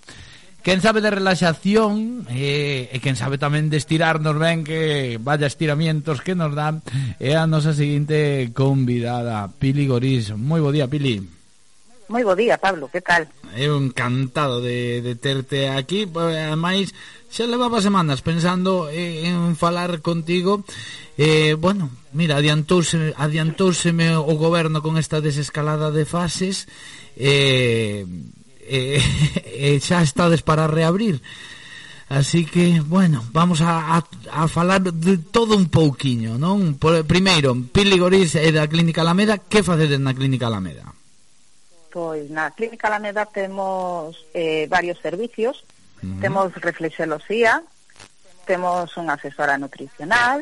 Quen 0.62 0.78
sabe 0.78 1.02
de 1.02 1.10
relaxación 1.10 2.22
eh, 2.30 2.86
e 2.86 2.96
quen 3.02 3.18
sabe 3.18 3.34
tamén 3.34 3.66
de 3.66 3.82
estirarnos 3.82 4.38
ben 4.38 4.62
que 4.62 5.18
vaya 5.18 5.50
estiramientos 5.50 6.22
que 6.22 6.38
nos 6.38 6.54
dan 6.54 6.86
é 7.18 7.34
a 7.34 7.50
nosa 7.50 7.74
seguinte 7.74 8.54
convidada, 8.54 9.50
Pili 9.58 9.90
Gorís. 9.90 10.30
Moi 10.38 10.62
bo 10.62 10.70
día, 10.70 10.86
Pili 10.86 11.41
moi 12.12 12.28
bo 12.28 12.36
día, 12.36 12.60
Pablo, 12.60 12.92
que 12.92 13.00
tal? 13.00 13.24
Eu 13.56 13.80
encantado 13.80 14.60
de, 14.60 15.00
de 15.00 15.16
terte 15.16 15.72
aquí, 15.72 16.04
ademais 16.04 16.92
xa 17.32 17.48
levaba 17.48 17.80
semanas 17.80 18.20
pensando 18.20 18.92
en 18.92 19.56
falar 19.56 20.04
contigo 20.04 20.68
eh, 21.16 21.56
bueno, 21.56 21.88
mira, 22.12 22.36
adiantouse 22.36 23.16
adiantouseme 23.16 24.12
o 24.20 24.36
goberno 24.36 24.84
con 24.84 25.00
esta 25.00 25.24
desescalada 25.24 25.88
de 25.88 26.04
fases 26.04 26.68
eh, 27.16 28.04
eh, 28.68 29.00
eh, 29.48 29.80
xa 29.80 30.04
estades 30.04 30.44
para 30.44 30.68
reabrir 30.68 31.24
Así 32.12 32.44
que, 32.44 32.80
bueno, 32.80 33.24
vamos 33.32 33.62
a, 33.62 33.96
a, 33.96 34.04
a 34.30 34.46
falar 34.46 34.82
de 34.82 35.16
todo 35.16 35.56
un 35.56 35.72
pouquiño, 35.72 36.36
non? 36.36 36.76
Por, 36.76 37.08
primeiro, 37.08 37.56
Pili 37.72 37.96
Goriz 37.96 38.36
é 38.36 38.52
da 38.52 38.68
Clínica 38.68 39.00
Alameda, 39.00 39.40
que 39.40 39.64
facedes 39.64 39.96
na 39.96 40.12
Clínica 40.12 40.52
Alameda? 40.52 40.92
Pois 41.92 42.30
na 42.32 42.50
Clínica 42.56 42.88
Alameda 42.88 43.28
temos 43.28 44.16
eh, 44.32 44.66
varios 44.68 44.98
servicios. 44.98 45.64
Uh 46.02 46.08
-huh. 46.08 46.20
Temos 46.24 46.48
reflexoloxía, 46.56 47.62
temos 48.48 48.96
unha 48.96 49.20
asesora 49.20 49.60
nutricional, 49.60 50.40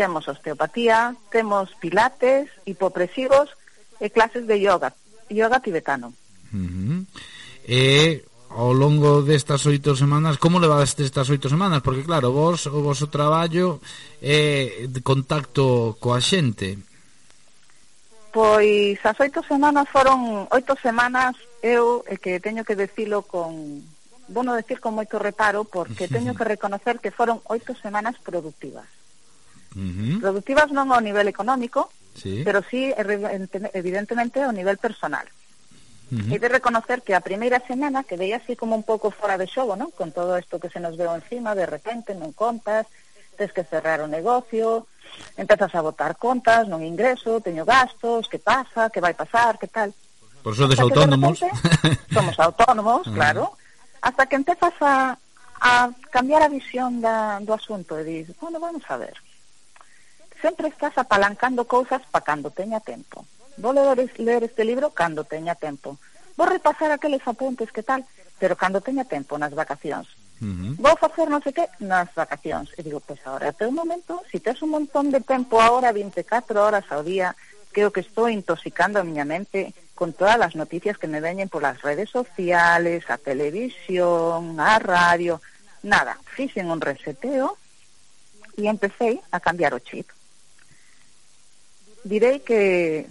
temos 0.00 0.26
osteopatía, 0.26 1.12
temos 1.28 1.76
pilates, 1.76 2.48
hipopresivos 2.64 3.52
e 4.00 4.08
clases 4.08 4.48
de 4.48 4.56
yoga, 4.64 4.96
yoga 5.28 5.60
tibetano. 5.60 6.16
Uh 6.56 6.56
-huh. 6.56 7.00
E 7.68 8.24
ao 8.48 8.72
longo 8.72 9.20
destas 9.20 9.68
oito 9.68 9.92
semanas, 9.92 10.40
como 10.40 10.56
levades 10.56 10.96
estas 10.96 11.28
oito 11.28 11.52
semanas? 11.52 11.84
Porque 11.84 12.00
claro, 12.00 12.32
vos 12.32 12.64
o 12.64 12.80
voso 12.80 13.12
traballo 13.12 13.84
é 14.24 14.88
eh, 14.88 14.88
de 14.88 15.04
contacto 15.04 16.00
coa 16.00 16.16
xente. 16.24 16.87
Pois 18.32 18.98
as 19.04 19.18
oito 19.20 19.40
semanas 19.42 19.88
foron 19.88 20.44
oito 20.52 20.76
semanas 20.84 21.32
eu 21.64 22.04
e 22.04 22.20
que 22.20 22.38
teño 22.38 22.62
que 22.62 22.76
decilo 22.76 23.24
con 23.24 23.80
bueno 24.28 24.52
decir 24.52 24.84
con 24.84 24.92
moito 24.92 25.16
reparo 25.16 25.64
porque 25.64 26.12
teño 26.12 26.36
que 26.36 26.44
reconocer 26.44 27.00
que 27.00 27.10
foron 27.10 27.40
oito 27.48 27.72
semanas 27.80 28.20
productivas. 28.20 28.84
Uh 29.72 29.80
-huh. 29.80 30.20
Productivas 30.20 30.68
non 30.68 30.92
ao 30.92 31.00
nivel 31.00 31.28
económico, 31.28 31.88
sí. 32.12 32.44
pero 32.44 32.60
sí 32.60 32.92
evidentemente 32.96 34.44
ao 34.44 34.52
nivel 34.52 34.76
personal. 34.76 35.24
Uh 36.12 36.20
-huh. 36.20 36.32
E 36.32 36.36
de 36.36 36.48
reconocer 36.48 37.00
que 37.00 37.16
a 37.16 37.24
primeira 37.24 37.60
semana 37.64 38.04
que 38.04 38.20
veía 38.20 38.40
así 38.40 38.56
como 38.56 38.76
un 38.76 38.84
pouco 38.84 39.08
fora 39.08 39.40
de 39.40 39.48
xogo, 39.48 39.76
¿no? 39.76 39.88
Con 39.92 40.12
todo 40.12 40.36
isto 40.36 40.60
que 40.60 40.72
se 40.72 40.80
nos 40.80 40.96
veo 41.00 41.16
encima, 41.16 41.56
de 41.56 41.68
repente 41.68 42.12
non 42.12 42.36
contas, 42.36 42.84
tens 43.36 43.52
que 43.52 43.64
cerrar 43.64 44.00
o 44.00 44.08
negocio, 44.08 44.88
empezas 45.36 45.74
a 45.74 45.80
botar 45.80 46.16
contas, 46.16 46.66
non 46.66 46.82
ingreso, 46.82 47.40
teño 47.40 47.64
gastos, 47.64 48.26
que 48.26 48.38
pasa, 48.38 48.90
que 48.90 49.00
vai 49.00 49.14
pasar, 49.14 49.58
que 49.58 49.68
tal. 49.68 49.94
Por 50.42 50.54
eso 50.54 50.68
des 50.68 50.80
autónomos. 50.80 51.40
Repente, 51.40 52.00
somos 52.12 52.36
autónomos, 52.38 53.06
ah. 53.10 53.12
claro. 53.14 53.52
Hasta 54.00 54.26
que 54.26 54.36
empezas 54.36 54.74
a, 54.80 55.18
a 55.60 55.90
cambiar 56.10 56.42
a 56.42 56.48
visión 56.48 57.00
da, 57.00 57.38
do 57.40 57.54
asunto 57.54 57.98
e 57.98 58.04
dices, 58.04 58.34
bueno, 58.38 58.58
vamos 58.58 58.82
a 58.88 58.96
ver. 58.96 59.14
Sempre 60.40 60.68
estás 60.68 60.94
apalancando 60.98 61.66
cousas 61.66 62.02
para 62.10 62.24
cando 62.24 62.50
teña 62.50 62.78
tempo. 62.78 63.26
Vou 63.58 63.74
ler, 63.74 63.98
ler 64.18 64.42
este 64.46 64.62
libro 64.62 64.90
cando 64.94 65.26
teña 65.26 65.58
tempo. 65.58 65.98
Vou 66.38 66.46
repasar 66.46 66.94
aqueles 66.94 67.26
apuntes 67.26 67.74
que 67.74 67.82
tal, 67.82 68.06
pero 68.38 68.54
cando 68.54 68.78
teña 68.80 69.02
tempo 69.02 69.34
nas 69.34 69.50
vacacións. 69.50 70.06
Uh 70.40 70.46
-huh. 70.46 70.72
Vou 70.78 70.96
facer 70.96 71.26
non 71.26 71.42
sei 71.42 71.52
que 71.52 71.66
nas 71.82 72.08
vacacións. 72.14 72.70
E 72.78 72.82
digo, 72.86 73.02
pois 73.02 73.18
pues 73.18 73.26
agora, 73.26 73.50
é 73.50 73.66
un 73.66 73.74
momento, 73.74 74.22
se 74.30 74.38
si 74.38 74.44
tes 74.44 74.62
un 74.62 74.70
montón 74.70 75.10
de 75.10 75.20
tempo 75.20 75.58
agora, 75.58 75.90
24 75.90 76.62
horas 76.62 76.86
ao 76.94 77.02
día, 77.02 77.34
creo 77.74 77.90
que 77.90 78.00
estou 78.00 78.30
intoxicando 78.30 78.98
a 78.98 79.06
miña 79.06 79.26
mente 79.26 79.74
con 79.98 80.14
todas 80.14 80.38
as 80.38 80.54
noticias 80.54 80.96
que 80.96 81.10
me 81.10 81.20
veñen 81.20 81.50
polas 81.50 81.82
redes 81.82 82.10
sociales, 82.10 83.02
a 83.10 83.18
televisión, 83.18 84.60
a 84.62 84.78
radio, 84.78 85.42
nada. 85.82 86.18
Fixen 86.38 86.70
un 86.70 86.80
reseteo 86.80 87.58
e 88.54 88.70
empecé 88.70 89.18
a 89.34 89.42
cambiar 89.42 89.74
o 89.74 89.82
chip. 89.82 90.06
Direi 92.06 92.40
que 92.46 93.10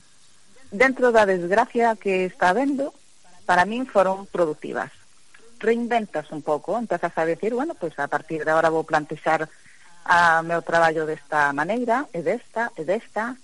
dentro 0.72 1.12
da 1.12 1.28
desgracia 1.28 1.96
que 2.00 2.26
está 2.26 2.56
vendo, 2.56 2.96
para 3.48 3.68
min 3.68 3.88
foron 3.88 4.28
productivas 4.28 4.92
reinventas 5.60 6.32
un 6.32 6.42
pouco, 6.42 6.78
empezas 6.78 7.12
a 7.18 7.26
decir, 7.26 7.54
bueno, 7.54 7.74
pois 7.74 7.94
pues 7.94 8.06
a 8.06 8.08
partir 8.08 8.46
de 8.46 8.52
agora 8.52 8.74
vou 8.74 8.84
plantexar 8.84 9.50
ah, 10.06 10.40
a 10.40 10.46
meu 10.46 10.62
traballo 10.62 11.06
desta 11.06 11.52
maneira, 11.54 12.08
e 12.14 12.22
desta, 12.22 12.72
e 12.78 12.84
desta. 12.86 13.36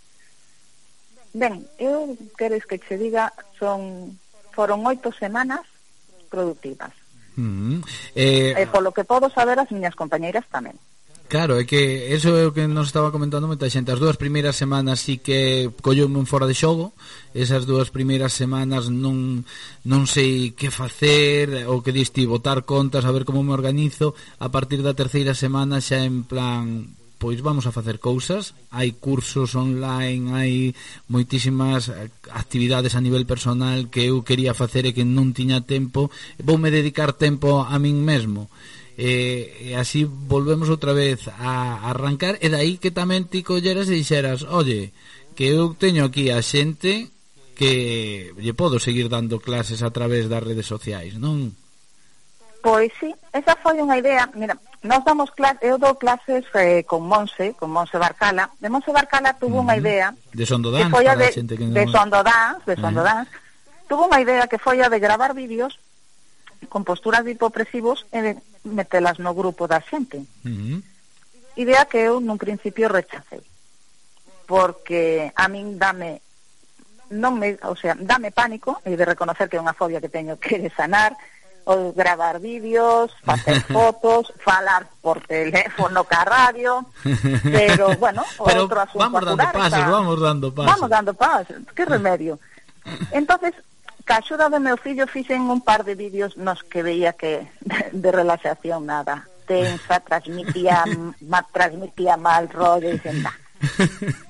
Ben, 1.34 1.66
eu 1.82 2.14
queres 2.38 2.66
que 2.66 2.78
che 2.78 2.98
diga, 2.98 3.34
son 3.58 4.14
foron 4.54 4.86
oito 4.86 5.10
semanas 5.12 5.66
productivas. 6.30 6.94
Mm 7.36 7.50
-hmm. 7.50 7.78
eh... 8.14 8.54
E 8.54 8.66
polo 8.70 8.94
que 8.94 9.04
podo 9.04 9.34
saber 9.34 9.58
as 9.58 9.74
miñas 9.74 9.98
compañeiras 9.98 10.46
tamén. 10.54 10.78
Claro, 11.34 11.58
é 11.58 11.66
que 11.66 12.14
eso 12.14 12.38
é 12.38 12.46
o 12.46 12.54
que 12.54 12.70
nos 12.70 12.94
estaba 12.94 13.10
comentando 13.10 13.50
moita 13.50 13.66
xente. 13.66 13.90
As 13.90 13.98
dúas 13.98 14.22
primeiras 14.22 14.54
semanas 14.54 15.02
sí 15.02 15.18
que 15.18 15.66
colleume 15.82 16.22
un 16.22 16.30
fora 16.30 16.46
de 16.46 16.54
xogo. 16.54 16.94
Esas 17.34 17.66
dúas 17.66 17.90
primeiras 17.90 18.38
semanas 18.38 18.94
non, 18.94 19.42
non 19.82 20.06
sei 20.06 20.54
que 20.54 20.70
facer 20.70 21.66
O 21.74 21.82
que 21.82 21.90
diste, 21.90 22.30
botar 22.30 22.70
contas, 22.70 23.02
a 23.02 23.10
ver 23.10 23.26
como 23.26 23.42
me 23.42 23.50
organizo. 23.50 24.14
A 24.38 24.54
partir 24.54 24.86
da 24.86 24.94
terceira 24.94 25.34
semana 25.34 25.82
xa 25.82 26.06
en 26.06 26.22
plan 26.22 26.94
pois 27.18 27.42
vamos 27.42 27.66
a 27.66 27.74
facer 27.74 27.98
cousas. 27.98 28.54
Hai 28.70 28.94
cursos 29.02 29.58
online 29.58 30.38
hai 30.38 30.54
moitísimas 31.10 31.90
actividades 32.30 32.94
a 32.94 33.02
nivel 33.02 33.26
personal 33.26 33.90
que 33.90 34.06
eu 34.06 34.22
quería 34.22 34.54
facer 34.54 34.86
e 34.86 34.94
que 34.94 35.02
non 35.02 35.34
tiña 35.34 35.66
tempo. 35.66 36.14
Voume 36.46 36.70
dedicar 36.70 37.18
tempo 37.18 37.66
a 37.66 37.74
min 37.82 38.06
mesmo 38.06 38.54
e, 38.98 39.74
e 39.74 39.76
así 39.76 40.06
volvemos 40.06 40.70
outra 40.70 40.94
vez 40.94 41.26
a 41.28 41.90
arrancar 41.90 42.38
e 42.42 42.48
dai 42.50 42.78
que 42.78 42.94
tamén 42.94 43.26
ti 43.26 43.42
colleras 43.42 43.90
e 43.90 43.98
dixeras 43.98 44.46
oye, 44.46 44.94
que 45.34 45.50
eu 45.50 45.74
teño 45.74 46.06
aquí 46.06 46.30
a 46.30 46.42
xente 46.46 47.10
que 47.58 48.34
lle 48.38 48.54
podo 48.54 48.78
seguir 48.78 49.10
dando 49.10 49.42
clases 49.42 49.82
a 49.82 49.90
través 49.90 50.30
das 50.30 50.42
redes 50.42 50.66
sociais, 50.66 51.18
non? 51.18 51.54
Pois 52.64 52.90
sí, 52.96 53.12
esa 53.36 53.60
foi 53.60 53.82
unha 53.82 54.00
idea 54.00 54.30
Mira, 54.38 54.56
nós 54.86 55.04
damos 55.04 55.30
clases, 55.36 55.60
eu 55.66 55.76
dou 55.76 55.98
clases 56.00 56.48
eh, 56.56 56.86
con 56.88 57.04
Monse, 57.04 57.58
con 57.60 57.74
Monse 57.74 57.98
Barcala 57.98 58.48
De 58.62 58.70
Monse 58.70 58.94
Barcala 58.94 59.36
tuvo 59.36 59.58
uh 59.58 59.60
-huh. 59.60 59.66
unha 59.68 59.76
idea 59.82 60.08
De 60.32 60.46
Sondodans, 60.46 60.94
para 60.94 61.18
de, 61.18 61.28
a 61.28 61.34
xente 61.34 61.58
que 61.58 61.66
non... 61.66 61.76
De 61.76 61.84
Sondodans, 61.90 62.62
de 62.64 62.76
Sondodans 62.78 63.28
eh. 63.28 63.42
Tuvo 63.90 64.08
unha 64.08 64.24
idea 64.24 64.48
que 64.48 64.58
foi 64.58 64.80
a 64.80 64.88
de 64.88 64.98
gravar 64.98 65.36
vídeos 65.36 65.78
con 66.72 66.88
posturas 66.88 67.28
de 67.28 67.36
hipopresivos 67.36 68.08
e, 68.16 68.40
metelas 68.64 69.20
no 69.20 69.36
grupo 69.36 69.68
da 69.68 69.84
xente. 69.84 70.24
Uh 70.44 70.52
-huh. 70.52 70.80
Idea 71.56 71.86
que 71.86 72.02
eu 72.02 72.18
nun 72.20 72.42
principio 72.42 72.90
rechacei. 72.90 73.44
Porque 74.48 75.32
a 75.36 75.48
min 75.48 75.78
dame 75.78 76.24
non 77.14 77.38
me, 77.38 77.60
o 77.70 77.76
sea, 77.78 77.94
dame 77.94 78.34
pánico 78.34 78.82
e 78.84 78.98
de 78.98 79.06
reconocer 79.06 79.46
que 79.48 79.60
é 79.60 79.64
unha 79.64 79.78
fobia 79.78 80.02
que 80.02 80.10
teño 80.10 80.40
que 80.42 80.72
sanar, 80.78 81.14
ou 81.66 81.94
gravar 81.94 82.40
vídeos, 82.40 83.12
facer 83.24 83.62
fotos, 83.72 84.34
falar 84.44 84.88
por 85.02 85.22
teléfono 85.22 86.04
ca 86.04 86.26
radio, 86.26 86.86
pero 87.44 87.96
bueno, 87.96 88.24
pero 88.44 88.68
outro 88.68 88.84
asunto 88.84 89.00
vamos 89.00 89.24
dando 89.24 89.48
pasos, 89.52 89.80
está, 89.80 89.90
vamos 89.90 90.18
dando 90.20 90.48
pasos. 90.52 90.72
Vamos 90.72 90.90
dando 90.90 91.14
pasos, 91.14 91.58
que 91.76 91.86
remedio. 91.86 92.40
Entonces, 93.12 93.54
ca 94.04 94.20
axuda 94.20 94.50
do 94.50 94.60
meu 94.60 94.78
fillo 94.78 95.08
fixen 95.08 95.48
un 95.48 95.62
par 95.64 95.84
de 95.84 95.96
vídeos 95.96 96.36
nos 96.38 96.64
que 96.64 96.84
veía 96.84 97.14
que 97.14 97.48
de 97.92 98.10
relaxación 98.12 98.86
nada 98.86 99.28
tensa, 99.46 100.00
transmitía 100.00 100.84
ma, 101.22 101.44
transmitía 101.52 102.18
mal 102.18 102.50
rollo 102.50 102.90
e 102.90 102.94
dicen. 103.00 103.24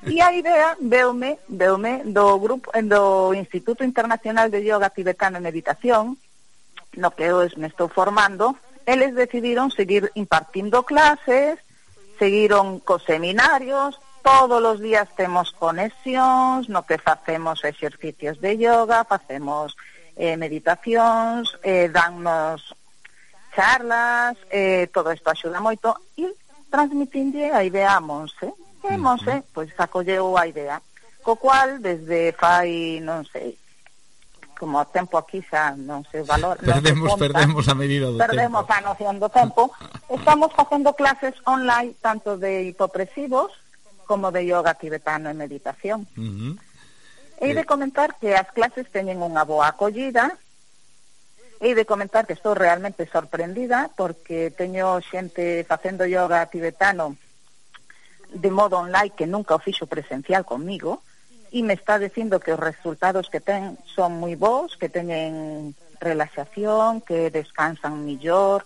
E 0.05 0.21
a 0.21 0.29
idea 0.29 0.77
veume, 0.77 1.41
veume 1.49 2.05
do 2.05 2.37
grupo 2.37 2.69
do 2.69 3.33
Instituto 3.33 3.81
Internacional 3.81 4.53
de 4.53 4.61
Yoga 4.61 4.93
Tibetano 4.93 5.41
e 5.41 5.45
Meditación, 5.45 6.17
no 6.97 7.09
que 7.17 7.25
eu 7.25 7.41
me 7.57 7.65
estou 7.65 7.89
formando, 7.89 8.53
eles 8.85 9.17
decidiron 9.17 9.73
seguir 9.73 10.11
impartindo 10.13 10.85
clases, 10.85 11.57
seguiron 12.21 12.77
cos 12.77 13.01
seminarios, 13.09 13.97
Todos 14.23 14.63
os 14.63 14.79
días 14.79 15.09
temos 15.19 15.51
conexións, 15.51 16.71
no 16.71 16.87
que 16.87 16.95
facemos 16.95 17.59
exercicios 17.67 18.39
de 18.39 18.55
yoga, 18.55 19.03
facemos 19.03 19.75
eh, 20.15 20.39
meditacións, 20.39 21.51
eh, 21.59 21.91
dannos 21.91 22.71
charlas, 23.51 24.39
eh, 24.47 24.87
todo 24.95 25.11
isto 25.11 25.27
axuda 25.27 25.59
moito 25.59 25.91
e 26.15 26.31
transmitinlle 26.71 27.51
a 27.51 27.67
idea 27.67 27.99
a 27.99 28.01
Monse. 28.01 28.47
E 28.87 28.95
Monse, 28.95 29.43
pois, 29.51 29.75
acolleu 29.75 30.39
a 30.39 30.47
idea. 30.47 30.79
Co 31.19 31.35
cual, 31.35 31.83
desde 31.83 32.31
fai, 32.39 33.03
non 33.03 33.27
sei, 33.27 33.59
como 34.55 34.79
o 34.79 34.87
tempo 34.87 35.19
aquí 35.19 35.43
xa 35.43 35.75
non 35.75 36.07
se 36.07 36.23
valora. 36.23 36.63
Perdemos, 36.63 37.11
non 37.11 37.19
se 37.19 37.27
conta, 37.27 37.43
perdemos 37.43 37.65
a 37.67 37.75
medida 37.75 38.07
do 38.07 38.15
perdemos 38.15 38.63
tempo. 38.63 38.71
Perdemos 38.71 38.71
a 38.71 38.87
noción 38.87 39.15
do 39.19 39.27
tempo. 39.27 39.61
Estamos 40.15 40.49
facendo 40.55 40.95
clases 40.95 41.35
online 41.43 41.91
tanto 41.99 42.39
de 42.39 42.71
hipopresivos 42.71 43.51
como 44.03 44.31
de 44.31 44.45
yoga 44.45 44.75
tibetano 44.75 45.29
e 45.29 45.35
meditación. 45.35 46.07
Uh 46.15 46.21
-huh. 46.21 46.53
Hei 47.39 47.53
de 47.53 47.63
eh. 47.63 47.69
comentar 47.69 48.15
que 48.19 48.35
as 48.35 48.47
clases 48.51 48.87
teñen 48.91 49.19
unha 49.19 49.43
boa 49.43 49.67
acollida, 49.71 50.37
hei 51.63 51.73
de 51.73 51.87
comentar 51.87 52.27
que 52.27 52.35
estou 52.35 52.53
realmente 52.53 53.07
sorprendida 53.07 53.89
porque 53.95 54.51
teño 54.51 54.99
xente 54.99 55.63
facendo 55.63 56.03
yoga 56.03 56.45
tibetano 56.51 57.15
de 58.33 58.51
modo 58.51 58.77
online 58.77 59.15
que 59.15 59.27
nunca 59.27 59.55
o 59.55 59.63
fixo 59.63 59.87
presencial 59.87 60.43
conmigo 60.43 61.03
e 61.53 61.61
me 61.61 61.77
está 61.77 62.01
dicindo 62.01 62.41
que 62.41 62.51
os 62.51 62.59
resultados 62.59 63.29
que 63.29 63.39
ten 63.39 63.77
son 63.85 64.17
moi 64.17 64.33
bons, 64.33 64.73
que 64.73 64.89
teñen 64.89 65.77
relaxación, 66.01 66.99
que 67.05 67.29
descansan 67.29 68.01
millor, 68.01 68.65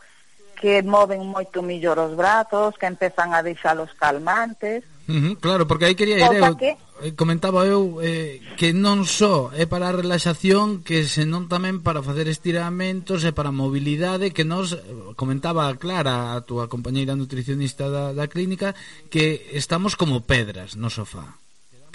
que 0.55 0.81
moven 0.81 1.27
moito 1.27 1.59
millor 1.61 1.99
os 1.99 2.15
brazos, 2.15 2.79
que 2.79 2.87
empezan 2.87 3.35
a 3.35 3.43
deixalos 3.43 3.91
calmantes, 3.93 4.87
Uh 5.07 5.39
claro, 5.39 5.67
porque 5.67 5.85
aí 5.85 5.95
quería 5.95 6.19
ir 6.19 6.35
eu, 6.35 6.55
que... 6.59 6.75
Eh, 6.99 7.13
comentaba 7.15 7.63
eu 7.63 8.03
eh, 8.03 8.43
que 8.59 8.75
non 8.75 9.07
só 9.07 9.55
é 9.55 9.63
para 9.63 9.87
a 9.87 9.95
relaxación 9.95 10.83
que 10.83 11.07
senón 11.07 11.47
tamén 11.47 11.79
para 11.79 12.03
facer 12.03 12.27
estiramentos 12.27 13.23
e 13.23 13.31
para 13.31 13.53
a 13.53 13.55
mobilidade 13.55 14.35
que 14.35 14.43
nos 14.43 14.75
eh, 14.75 14.83
comentaba 15.15 15.71
a 15.71 15.77
Clara, 15.79 16.35
a 16.35 16.43
túa 16.43 16.67
compañeira 16.67 17.15
nutricionista 17.15 17.87
da, 17.87 18.11
da 18.11 18.27
clínica 18.27 18.75
que 19.07 19.47
estamos 19.55 19.95
como 19.95 20.27
pedras 20.27 20.75
no 20.75 20.91
sofá. 20.91 21.39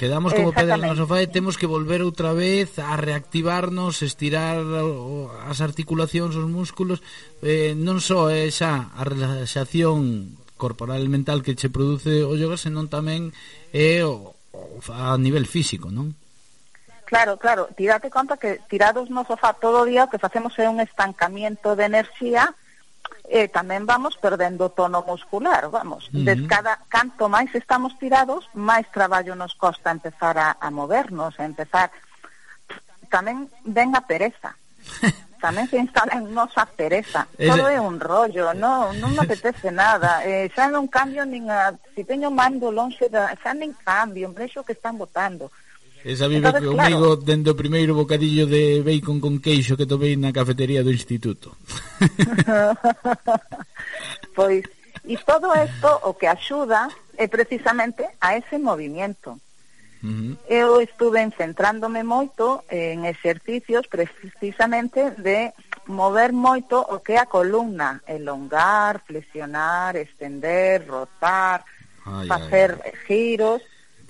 Quedamos 0.01 0.33
como 0.33 0.57
pedras 0.57 0.81
no 0.81 0.97
sofá 0.97 1.21
e 1.21 1.29
temos 1.29 1.61
que 1.61 1.69
volver 1.69 2.01
outra 2.01 2.33
vez 2.33 2.81
a 2.81 2.97
reactivarnos 2.97 4.01
estirar 4.01 4.59
as 5.47 5.61
articulacións, 5.61 6.33
os 6.33 6.49
músculos. 6.49 7.05
Eh, 7.45 7.77
non 7.77 8.01
só 8.01 8.33
é 8.33 8.49
xa 8.49 8.89
a 8.97 9.03
relaxación 9.05 10.42
corporal 10.63 11.03
e 11.03 11.11
mental 11.11 11.43
que 11.43 11.59
che 11.59 11.75
produce 11.75 12.23
o 12.23 12.39
yoga, 12.39 12.55
senón 12.55 12.87
tamén 12.87 13.35
é 13.75 14.07
o, 14.07 14.39
o 14.55 14.79
a 14.95 15.19
nivel 15.19 15.51
físico, 15.51 15.91
non? 15.91 16.15
Claro, 17.11 17.35
claro, 17.37 17.67
tirate 17.75 18.15
conta 18.15 18.39
que 18.39 18.63
tirados 18.71 19.11
no 19.11 19.27
sofá 19.27 19.59
todo 19.59 19.83
o 19.83 19.89
día 19.91 20.07
o 20.07 20.11
que 20.15 20.23
facemos 20.23 20.55
é 20.63 20.71
un 20.71 20.79
estancamiento 20.79 21.75
de 21.75 21.91
enerxía 21.91 22.55
e 23.27 23.51
tamén 23.51 23.91
vamos 23.91 24.15
perdendo 24.23 24.71
tono 24.71 25.03
muscular, 25.03 25.67
vamos. 25.67 26.07
Uh 26.15 26.23
-huh. 26.23 26.25
Des 26.31 26.41
cada, 26.47 26.79
canto 26.87 27.27
máis 27.27 27.51
estamos 27.59 27.99
tirados, 27.99 28.47
máis 28.55 28.87
traballo 28.95 29.35
nos 29.35 29.59
costa 29.59 29.91
empezar 29.91 30.39
a, 30.39 30.57
a 30.63 30.71
movernos, 30.71 31.35
a 31.43 31.45
empezar... 31.45 31.91
Tamén 33.13 33.51
ven 33.67 33.93
a 33.93 34.07
pereza. 34.09 34.57
tamén 35.43 35.67
se 35.67 35.83
instalan 35.83 36.31
nos 36.31 36.55
a 36.55 36.63
pereza. 36.63 37.27
Todo 37.35 37.67
é 37.67 37.83
un 37.83 37.99
rollo, 37.99 38.55
no, 38.55 38.95
non 38.95 39.11
me 39.11 39.27
apetece 39.27 39.75
nada. 39.75 40.23
Eh, 40.23 40.47
xa 40.55 40.71
non 40.71 40.87
cambio 40.87 41.27
nin 41.27 41.51
a... 41.51 41.75
Si 41.99 42.07
teño 42.07 42.31
mando 42.31 42.71
longe, 42.71 43.11
da, 43.11 43.35
xa 43.43 43.51
nin 43.51 43.75
cambio, 43.83 44.31
vexo 44.31 44.63
que 44.63 44.79
están 44.79 44.95
votando. 44.95 45.51
Esa 46.07 46.31
vive 46.31 46.47
Entonces, 46.47 46.71
comigo 46.71 47.19
claro. 47.19 47.27
dende 47.27 47.51
o 47.51 47.59
primeiro 47.59 47.99
bocadillo 47.99 48.47
de 48.47 48.87
bacon 48.87 49.19
con 49.19 49.43
queixo 49.43 49.75
que 49.75 49.87
tomei 49.87 50.15
na 50.15 50.31
cafetería 50.31 50.87
do 50.87 50.95
instituto. 50.95 51.59
pois, 54.39 54.63
e 55.03 55.19
todo 55.27 55.51
isto 55.59 55.91
o 56.07 56.15
que 56.15 56.31
axuda 56.31 56.87
é 57.19 57.27
precisamente 57.27 58.07
a 58.23 58.39
ese 58.39 58.63
movimiento. 58.63 59.43
Uh 60.03 60.09
-huh. 60.09 60.37
Eu 60.49 60.81
estuve 60.81 61.23
centrándome 61.39 62.03
moito 62.03 62.65
en 62.69 63.07
exercicios 63.07 63.87
precisamente 63.87 65.15
de 65.17 65.55
mover 65.87 66.33
moito 66.33 66.79
o 66.79 67.01
que 67.01 67.15
é 67.15 67.19
a 67.19 67.27
columna, 67.27 68.03
elongar, 68.07 69.03
flexionar, 69.07 69.97
estender, 69.97 70.87
rotar, 70.87 71.65
ay, 72.07 72.29
facer 72.29 72.79
ay, 72.83 72.91
ay. 72.91 72.99
giros. 73.07 73.63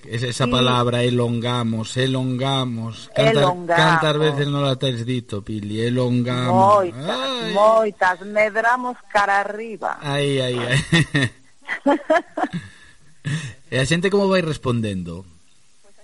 Es 0.04 0.22
esa 0.24 0.48
y... 0.48 0.50
palabra, 0.50 1.04
elongamos, 1.04 1.96
elongamos. 1.96 3.08
Cantar, 3.14 3.36
elongamos. 3.36 3.76
Cantas 3.76 4.18
veces 4.18 4.46
non 4.48 4.66
la 4.66 4.74
tes 4.74 5.06
dito, 5.06 5.46
Pili, 5.46 5.78
elongamos. 5.78 6.90
Moitas, 6.90 7.20
ay. 7.22 7.54
moitas, 7.54 8.16
medramos 8.26 8.96
cara 9.12 9.46
arriba. 9.46 10.02
Ai, 10.02 10.42
ai, 10.42 10.56
ai. 10.58 10.78
e 13.70 13.78
a 13.78 13.86
xente 13.86 14.10
como 14.10 14.26
vai 14.26 14.42
respondendo? 14.42 15.22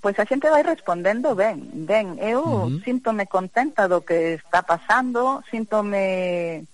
pois 0.09 0.17
a 0.21 0.25
xente 0.25 0.49
vai 0.49 0.65
respondendo 0.65 1.37
ben, 1.37 1.69
ben. 1.85 2.17
Eu 2.17 2.41
uh 2.41 2.65
-huh. 2.65 2.81
síntome 2.81 3.29
contenta 3.29 3.85
do 3.85 4.01
que 4.01 4.41
está 4.41 4.65
pasando, 4.65 5.45
síntome 5.53 6.65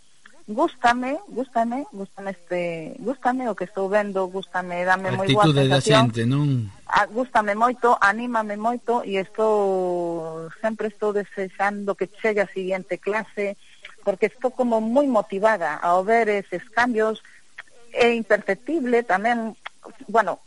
gústame, 0.47 1.19
gústame, 1.27 1.83
gústame 1.91 2.31
este, 2.31 2.95
gústame 3.03 3.51
o 3.51 3.59
que 3.59 3.67
estou 3.67 3.91
vendo, 3.91 4.31
gústame, 4.31 4.87
dame 4.87 5.11
moi 5.19 5.27
boa 5.35 5.51
sensación. 5.51 5.67
da 5.67 5.81
xente, 5.83 6.23
non? 6.31 6.71
A, 6.87 7.11
gústame 7.11 7.59
moito, 7.59 7.99
anímame 7.99 8.55
moito 8.55 9.03
e 9.03 9.19
estou 9.19 10.47
sempre 10.63 10.95
estou 10.95 11.11
desexando 11.11 11.99
que 11.99 12.07
chegue 12.23 12.39
a 12.39 12.47
seguinte 12.47 13.03
clase 13.03 13.59
porque 14.07 14.31
estou 14.31 14.55
como 14.55 14.79
moi 14.79 15.11
motivada 15.11 15.83
ao 15.83 16.07
ver 16.07 16.31
eses 16.31 16.63
cambios 16.71 17.19
é 17.91 18.15
imperceptible 18.15 19.03
tamén, 19.03 19.59
bueno, 20.07 20.39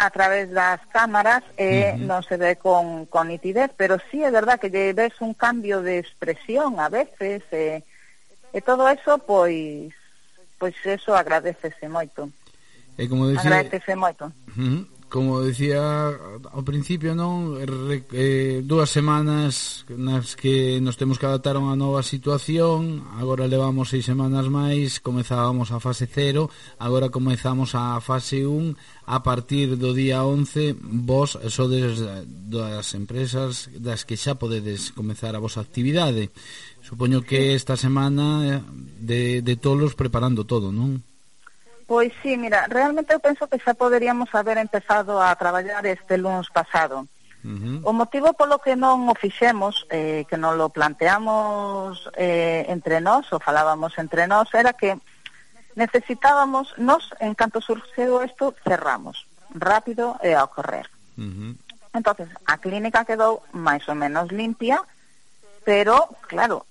a 0.00 0.08
través 0.08 0.50
das 0.50 0.80
cámaras 0.88 1.44
e 1.60 1.92
eh, 1.92 1.92
uh 1.92 2.00
-huh. 2.00 2.08
non 2.08 2.24
se 2.24 2.40
ve 2.40 2.56
con, 2.56 3.04
con 3.04 3.28
nitidez, 3.28 3.68
pero 3.76 4.00
sí 4.08 4.24
é 4.24 4.32
verdad 4.32 4.56
que 4.56 4.72
lle 4.72 4.96
ves 4.96 5.12
un 5.20 5.36
cambio 5.36 5.84
de 5.84 6.00
expresión 6.00 6.80
a 6.80 6.88
veces 6.88 7.44
e, 7.52 7.84
eh, 7.84 8.56
e 8.56 8.58
todo 8.64 8.88
eso 8.88 9.20
pois 9.20 9.92
pois 10.56 10.72
eso 10.88 11.12
agradecese 11.12 11.84
moito. 11.84 12.32
E 12.96 13.04
como 13.12 13.28
dice, 13.28 13.44
agradecese 13.44 13.92
moito. 13.92 14.32
Uh 14.56 14.56
-huh 14.56 14.80
como 15.10 15.42
decía 15.42 16.14
ao 16.54 16.62
principio, 16.62 17.18
non 17.18 17.58
Re, 17.58 18.06
eh, 18.14 18.62
dúas 18.62 18.88
semanas 18.88 19.82
nas 19.90 20.38
que 20.38 20.78
nos 20.78 20.94
temos 20.94 21.18
que 21.18 21.26
adaptar 21.26 21.58
a 21.58 21.64
unha 21.66 21.74
nova 21.74 22.06
situación, 22.06 23.02
agora 23.18 23.50
levamos 23.50 23.90
seis 23.90 24.06
semanas 24.06 24.46
máis, 24.46 25.02
comezábamos 25.02 25.74
a 25.74 25.82
fase 25.82 26.06
0, 26.06 26.46
agora 26.78 27.10
comezamos 27.10 27.74
a 27.74 27.98
fase 27.98 28.46
1, 28.46 28.78
a 29.10 29.18
partir 29.26 29.74
do 29.74 29.90
día 29.90 30.22
11 30.22 30.78
vos 30.78 31.34
sodes 31.50 31.98
das 32.46 32.94
empresas 32.94 33.66
das 33.74 34.06
que 34.06 34.14
xa 34.14 34.38
podedes 34.38 34.94
comezar 34.94 35.34
a 35.34 35.42
vosa 35.42 35.58
actividade. 35.58 36.30
Supoño 36.86 37.26
que 37.26 37.58
esta 37.58 37.74
semana 37.74 38.46
eh, 38.46 38.62
de, 39.02 39.42
de 39.42 39.54
tolos 39.58 39.98
preparando 39.98 40.46
todo, 40.46 40.70
non? 40.70 41.02
Pois 41.90 42.12
sí, 42.22 42.36
mira, 42.36 42.68
realmente 42.68 43.12
eu 43.12 43.18
penso 43.18 43.50
que 43.50 43.58
xa 43.58 43.74
poderíamos 43.74 44.30
haber 44.30 44.62
empezado 44.62 45.18
a 45.18 45.34
traballar 45.34 45.82
este 45.90 46.14
lunes 46.14 46.46
pasado. 46.46 47.10
Uh 47.42 47.50
-huh. 47.50 47.76
O 47.82 47.90
motivo 47.90 48.30
polo 48.38 48.62
que 48.62 48.78
non 48.78 49.10
o 49.10 49.14
fixemos, 49.18 49.90
eh, 49.90 50.22
que 50.30 50.38
non 50.38 50.54
lo 50.54 50.70
planteamos 50.70 52.06
eh, 52.14 52.62
entre 52.70 53.02
nós, 53.02 53.26
ou 53.34 53.42
falábamos 53.42 53.98
entre 53.98 54.30
nós, 54.30 54.46
era 54.54 54.70
que 54.70 54.94
necesitábamos, 55.74 56.78
nos, 56.78 57.10
en 57.18 57.34
canto 57.34 57.58
surxeu 57.58 58.22
isto, 58.22 58.54
cerramos 58.62 59.26
rápido 59.50 60.14
e 60.22 60.30
ao 60.30 60.46
correr. 60.46 60.86
Uh 61.18 61.26
-huh. 61.26 61.52
entonces 61.90 62.30
a 62.46 62.54
clínica 62.62 63.02
quedou 63.02 63.42
máis 63.50 63.82
ou 63.90 63.98
menos 63.98 64.30
limpia, 64.30 64.78
pero, 65.66 66.06
claro, 66.30 66.69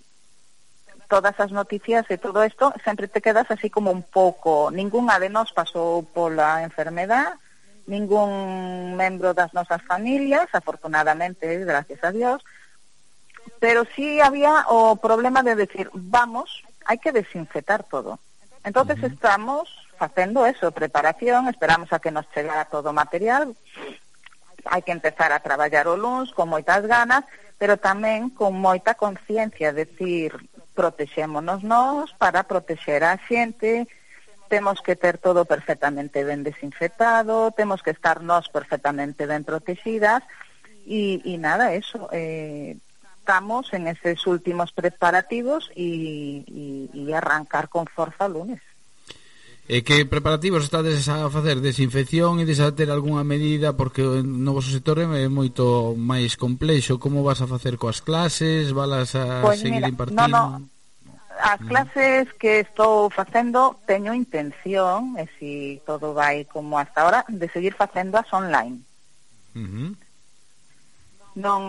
todas 1.09 1.35
as 1.41 1.51
noticias 1.51 2.05
e 2.07 2.21
todo 2.21 2.45
isto, 2.45 2.71
sempre 2.85 3.09
te 3.09 3.19
quedas 3.19 3.49
así 3.49 3.67
como 3.73 3.89
un 3.89 4.05
pouco. 4.05 4.69
Ninguna 4.69 5.17
de 5.17 5.27
nós 5.27 5.49
pasou 5.51 6.05
pola 6.05 6.61
enfermedad, 6.61 7.33
ningún 7.89 8.93
membro 8.95 9.33
das 9.33 9.51
nosas 9.51 9.81
familias, 9.81 10.47
afortunadamente, 10.53 11.65
gracias 11.65 11.99
a 12.05 12.13
Dios, 12.13 12.45
pero 13.59 13.83
sí 13.97 14.21
había 14.21 14.69
o 14.69 14.95
problema 15.01 15.41
de 15.41 15.57
decir, 15.57 15.89
vamos, 15.91 16.63
hai 16.85 17.01
que 17.01 17.11
desinfectar 17.11 17.83
todo. 17.83 18.21
Entonces 18.63 19.01
uh 19.01 19.09
-huh. 19.09 19.13
estamos 19.13 19.65
facendo 19.97 20.45
eso, 20.45 20.71
preparación, 20.71 21.49
esperamos 21.49 21.91
a 21.91 21.99
que 21.99 22.13
nos 22.13 22.29
chegara 22.31 22.69
todo 22.69 22.93
o 22.93 22.95
material, 22.95 23.57
hai 24.69 24.85
que 24.85 24.93
empezar 24.93 25.33
a 25.33 25.41
traballar 25.41 25.89
o 25.89 25.97
luns 25.97 26.29
con 26.37 26.53
moitas 26.53 26.85
ganas, 26.85 27.25
pero 27.57 27.81
tamén 27.81 28.29
con 28.31 28.55
moita 28.55 28.95
conciencia, 28.95 29.73
decir, 29.73 30.37
protexémonos 30.79 31.59
nós 31.59 32.15
para 32.15 32.47
protexer 32.47 33.03
a 33.03 33.19
xente, 33.27 33.83
temos 34.47 34.79
que 34.79 34.95
ter 34.95 35.19
todo 35.19 35.43
perfectamente 35.43 36.23
ben 36.23 36.39
desinfectado, 36.39 37.51
temos 37.51 37.83
que 37.83 37.91
estar 37.91 38.23
nós 38.23 38.47
perfectamente 38.47 39.27
ben 39.27 39.43
protegidas 39.43 40.23
e, 40.87 41.19
e 41.27 41.35
nada, 41.35 41.75
eso, 41.75 42.07
eh, 42.15 42.79
estamos 43.19 43.67
en 43.75 43.91
eses 43.91 44.23
últimos 44.23 44.71
preparativos 44.71 45.67
e, 45.75 46.47
e, 46.47 46.65
e 46.95 47.03
arrancar 47.11 47.67
con 47.67 47.83
forza 47.83 48.31
lunes. 48.31 48.63
E 49.69 49.85
que 49.85 50.01
preparativos 50.09 50.65
estades 50.65 51.05
a 51.13 51.29
facer 51.29 51.61
desinfección 51.61 52.41
e 52.41 52.43
desa 52.49 52.73
ter 52.73 52.89
algunha 52.89 53.21
medida 53.21 53.77
porque 53.77 54.01
o 54.01 54.25
novo 54.25 54.65
sector 54.65 54.97
é 54.97 55.29
moito 55.29 55.93
máis 55.93 56.33
complexo. 56.33 56.97
Como 56.97 57.21
vas 57.21 57.37
a 57.45 57.45
facer 57.45 57.77
coas 57.77 58.01
clases? 58.01 58.73
Valas 58.73 59.13
a 59.13 59.45
pues 59.45 59.61
seguir 59.61 59.77
mira, 59.77 59.93
impartindo? 59.93 60.25
No, 60.25 60.57
no. 60.57 60.65
As 61.37 61.61
mm. 61.61 61.69
clases 61.69 62.25
que 62.41 62.65
estou 62.65 63.13
facendo 63.13 63.77
teño 63.85 64.09
intención, 64.17 65.13
e 65.21 65.29
si 65.37 65.77
todo 65.85 66.17
vai 66.17 66.49
como 66.49 66.81
hasta 66.81 67.05
ahora, 67.05 67.21
de 67.29 67.45
seguir 67.53 67.77
facendo 67.77 68.17
as 68.17 68.27
online. 68.33 68.81
Uh 69.53 69.69
-huh. 69.69 69.89
Non 71.37 71.61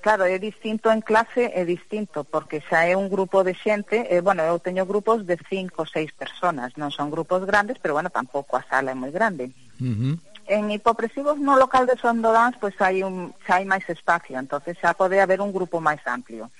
Claro, 0.00 0.24
é 0.24 0.38
distinto 0.38 0.90
en 0.90 1.00
clase, 1.00 1.50
é 1.54 1.64
distinto, 1.64 2.22
porque 2.22 2.62
xa 2.62 2.86
é 2.86 2.94
un 2.94 3.08
grupo 3.10 3.42
de 3.42 3.54
xente, 3.54 4.06
e, 4.06 4.20
bueno, 4.20 4.42
eu 4.46 4.58
teño 4.62 4.86
grupos 4.86 5.26
de 5.26 5.36
cinco 5.50 5.82
ou 5.82 5.88
seis 5.88 6.12
personas, 6.14 6.74
non 6.78 6.94
son 6.94 7.10
grupos 7.10 7.42
grandes, 7.42 7.78
pero, 7.82 7.98
bueno, 7.98 8.10
tampouco 8.10 8.54
a 8.54 8.62
sala 8.66 8.94
é 8.94 8.96
moi 8.96 9.10
grande. 9.10 9.50
Uh 9.82 9.94
-huh. 9.94 10.14
En 10.46 10.70
hipopresivos 10.70 11.42
no 11.42 11.58
local 11.58 11.90
de 11.90 11.98
Sondodans, 11.98 12.54
pois 12.62 12.78
pues, 12.78 12.86
hai 12.86 13.02
un, 13.02 13.34
xa 13.42 13.58
hai 13.58 13.66
máis 13.66 13.82
espacio, 13.90 14.38
entonces 14.38 14.78
xa 14.78 14.94
pode 14.94 15.18
haber 15.18 15.42
un 15.42 15.50
grupo 15.50 15.82
máis 15.82 16.02
amplio. 16.06 16.54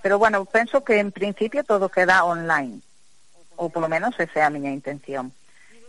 Pero, 0.00 0.18
bueno, 0.18 0.44
penso 0.48 0.82
que 0.82 0.98
en 0.98 1.12
principio 1.12 1.62
todo 1.62 1.92
queda 1.92 2.24
online, 2.24 2.80
ou 3.60 3.68
polo 3.68 3.86
menos 3.86 4.16
esa 4.16 4.40
é 4.40 4.44
a 4.48 4.54
miña 4.54 4.72
intención. 4.72 5.30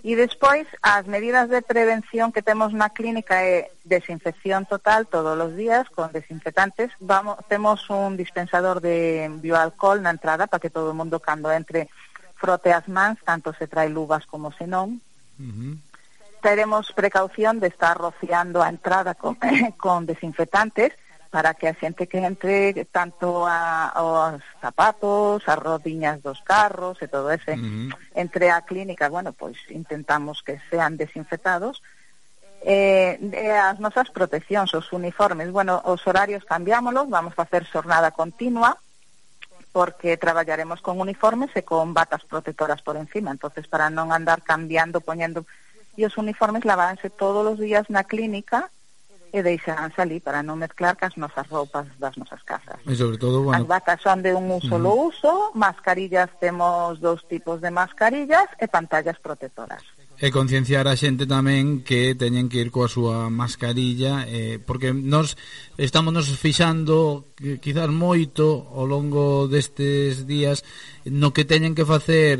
E 0.03 0.19
despois, 0.19 0.67
as 0.83 1.07
medidas 1.07 1.47
de 1.47 1.63
prevención 1.63 2.35
que 2.35 2.43
temos 2.43 2.75
na 2.75 2.91
clínica 2.91 3.39
é 3.39 3.71
desinfección 3.87 4.67
total 4.67 5.07
todos 5.07 5.39
os 5.39 5.55
días 5.55 5.87
con 5.95 6.11
desinfectantes. 6.11 6.91
Vamos, 6.99 7.39
temos 7.47 7.87
un 7.87 8.19
dispensador 8.19 8.83
de 8.83 9.31
bioalcohol 9.39 10.03
na 10.03 10.11
entrada 10.11 10.51
para 10.51 10.59
que 10.59 10.67
todo 10.67 10.91
o 10.91 10.97
mundo 10.97 11.23
cando 11.23 11.47
entre 11.55 11.87
frote 12.35 12.75
as 12.75 12.83
mans, 12.91 13.15
tanto 13.23 13.55
se 13.55 13.71
trae 13.71 13.87
luvas 13.87 14.27
como 14.27 14.51
se 14.51 14.67
non. 14.67 14.99
Uh 15.39 15.47
-huh. 15.47 15.73
Teremos 16.43 16.91
precaución 16.91 17.63
de 17.63 17.71
estar 17.71 17.95
rociando 17.95 18.59
a 18.59 18.67
entrada 18.67 19.15
con, 19.15 19.39
con 19.79 20.03
desinfectantes 20.03 20.91
para 21.33 21.55
que 21.55 21.65
a 21.65 21.73
xente 21.73 22.05
que 22.05 22.21
entre 22.21 22.85
tanto 22.93 23.49
a, 23.49 23.89
aos 23.89 24.37
zapatos, 24.61 25.41
as 25.49 25.57
rodiñas 25.57 26.21
dos 26.21 26.37
carros 26.45 27.01
e 27.01 27.09
todo 27.09 27.33
ese 27.33 27.57
uh 27.57 27.57
-huh. 27.57 27.89
entre 28.13 28.53
a 28.53 28.61
clínica, 28.61 29.09
bueno, 29.09 29.33
pois 29.33 29.57
intentamos 29.73 30.45
que 30.45 30.61
sean 30.69 30.93
desinfectados 30.93 31.81
eh, 32.61 33.17
e 33.17 33.49
as 33.49 33.81
nosas 33.81 34.13
proteccións, 34.13 34.77
os 34.77 34.93
uniformes, 34.93 35.49
bueno, 35.49 35.81
os 35.89 36.05
horarios 36.05 36.45
cambiámolos, 36.45 37.09
vamos 37.09 37.33
a 37.33 37.41
facer 37.41 37.65
xornada 37.65 38.13
continua 38.13 38.77
porque 39.73 40.21
traballaremos 40.21 40.85
con 40.85 41.01
uniformes 41.01 41.49
e 41.57 41.65
con 41.65 41.97
batas 41.97 42.21
protectoras 42.29 42.85
por 42.85 42.93
encima, 42.93 43.33
entonces 43.33 43.65
para 43.65 43.89
non 43.89 44.13
andar 44.13 44.45
cambiando, 44.45 45.01
poñendo 45.01 45.49
e 45.97 46.05
os 46.05 46.13
uniformes 46.21 46.61
lavábanse 46.61 47.09
todos 47.09 47.41
os 47.41 47.57
días 47.57 47.89
na 47.89 48.05
clínica 48.05 48.69
e 49.33 49.41
deixaranse 49.41 49.97
salir 49.97 50.21
para 50.21 50.45
non 50.45 50.61
mezclar 50.61 50.93
cas 50.93 51.17
nosas 51.17 51.49
roupas 51.49 51.89
das 51.97 52.13
nosas 52.21 52.37
casas. 52.45 52.77
E 52.85 52.93
sobre 52.93 53.17
todo, 53.17 53.41
bueno... 53.41 53.57
As 53.57 53.65
batas 53.65 53.97
son 54.05 54.21
de 54.21 54.29
un 54.29 54.45
uso 54.53 54.77
uh 54.77 54.79
-huh. 54.79 55.09
uso, 55.09 55.33
mascarillas 55.57 56.29
temos 56.37 57.01
dos 57.01 57.25
tipos 57.25 57.57
de 57.57 57.73
mascarillas 57.73 58.45
e 58.61 58.69
pantallas 58.69 59.17
protectoras. 59.17 59.81
E 60.21 60.29
concienciar 60.29 60.85
a 60.85 60.93
xente 60.93 61.25
tamén 61.25 61.81
que 61.81 62.13
teñen 62.13 62.45
que 62.45 62.61
ir 62.61 62.69
coa 62.69 62.85
súa 62.85 63.33
mascarilla 63.33 64.29
eh, 64.29 64.61
porque 64.61 64.93
nos 64.93 65.33
estamos 65.81 66.13
nos 66.13 66.29
fixando 66.37 67.33
quizás 67.57 67.89
moito 67.89 68.69
ao 68.69 68.85
longo 68.85 69.49
destes 69.49 70.29
días 70.29 70.61
no 71.09 71.33
que 71.33 71.49
teñen 71.49 71.73
que 71.73 71.89
facer 71.89 72.37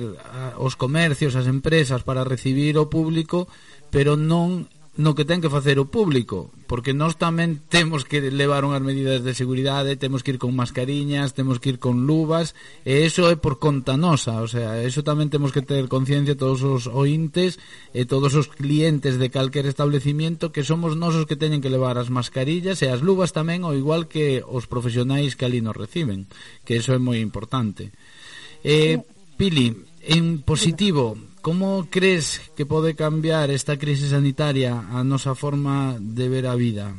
os 0.62 0.78
comercios, 0.78 1.34
as 1.34 1.50
empresas 1.50 2.06
para 2.06 2.22
recibir 2.22 2.78
o 2.78 2.86
público 2.86 3.50
pero 3.89 4.14
non 4.14 4.70
no 4.96 5.18
que 5.18 5.26
ten 5.26 5.41
que 5.41 5.50
facer 5.50 5.82
o 5.82 5.89
público, 5.89 6.54
porque 6.70 6.94
nós 6.94 7.18
tamén 7.18 7.58
temos 7.74 8.06
que 8.06 8.22
levar 8.22 8.62
unhas 8.62 8.86
medidas 8.86 9.26
de 9.26 9.34
seguridade, 9.34 9.98
temos 9.98 10.22
que 10.22 10.38
ir 10.38 10.39
con 10.39 10.54
mascariñas, 10.54 11.34
temos 11.34 11.58
que 11.58 11.74
ir 11.74 11.80
con 11.82 12.06
luvas, 12.06 12.54
e 12.86 13.02
eso 13.02 13.26
é 13.26 13.34
por 13.34 13.58
conta 13.58 13.98
nosa, 13.98 14.38
o 14.46 14.46
sea, 14.46 14.78
eso 14.86 15.02
tamén 15.02 15.34
temos 15.34 15.50
que 15.50 15.66
ter 15.66 15.89
conciencia 15.89 16.38
todos 16.38 16.62
os 16.62 16.86
ointes 16.86 17.58
e 17.89 18.06
todos 18.06 18.38
os 18.38 18.46
clientes 18.46 19.18
de 19.18 19.34
calquer 19.34 19.66
establecimiento 19.66 20.54
que 20.54 20.62
somos 20.62 20.94
nosos 20.94 21.26
que 21.26 21.39
teñen 21.39 21.66
que 21.66 21.74
levar 21.74 21.98
as 21.98 22.14
mascarillas 22.14 22.86
e 22.86 22.88
as 22.94 23.02
luvas 23.02 23.34
tamén, 23.34 23.66
ao 23.66 23.74
igual 23.74 24.06
que 24.06 24.46
os 24.46 24.70
profesionais 24.70 25.34
que 25.34 25.50
ali 25.50 25.58
nos 25.58 25.74
reciben, 25.74 26.30
que 26.62 26.78
eso 26.78 26.94
é 26.94 27.02
moi 27.02 27.18
importante. 27.18 27.89
Eh, 28.62 29.02
Pili, 29.34 29.74
en 30.06 30.46
positivo, 30.46 31.18
Como 31.44 31.91
crees 31.91 32.39
que 32.56 32.66
pode 32.66 32.96
cambiar 32.96 33.52
esta 33.52 33.76
crise 33.76 34.08
sanitaria 34.08 34.80
a 34.80 35.04
nosa 35.04 35.36
forma 35.36 36.00
de 36.00 36.32
ver 36.32 36.48
a 36.48 36.56
vida? 36.56 36.96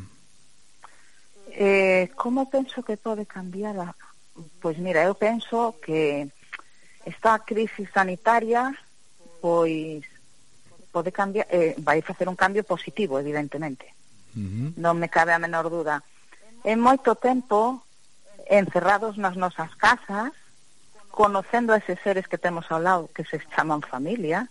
Eh, 1.49 2.13
como 2.13 2.53
penso 2.53 2.85
que 2.85 3.01
pode 3.01 3.25
cambiar? 3.25 3.97
Pois 4.61 4.77
mira, 4.77 5.01
eu 5.01 5.17
penso 5.17 5.81
que 5.81 6.29
esta 7.09 7.41
crise 7.41 7.89
sanitaria 7.89 8.69
pois 9.41 10.05
pode 10.93 11.09
cambiar, 11.09 11.49
eh, 11.49 11.73
vai 11.81 12.05
facer 12.05 12.29
un 12.29 12.37
cambio 12.37 12.69
positivo, 12.69 13.17
evidentemente. 13.17 13.97
Uh 14.37 14.45
-huh. 14.45 14.69
Non 14.77 15.01
me 15.01 15.09
cabe 15.09 15.33
a 15.33 15.41
menor 15.41 15.73
duda. 15.73 16.05
En 16.69 16.85
moito 16.85 17.17
tempo 17.17 17.81
encerrados 18.45 19.17
nas 19.17 19.41
nosas 19.41 19.73
casas 19.81 20.37
conocendo 21.15 21.73
a 21.73 21.79
eses 21.79 22.03
seres 22.03 22.27
que 22.27 22.43
temos 22.43 22.67
ao 22.75 22.83
lado, 22.83 23.09
que 23.15 23.23
se 23.23 23.39
chaman 23.55 23.87
familia, 23.87 24.51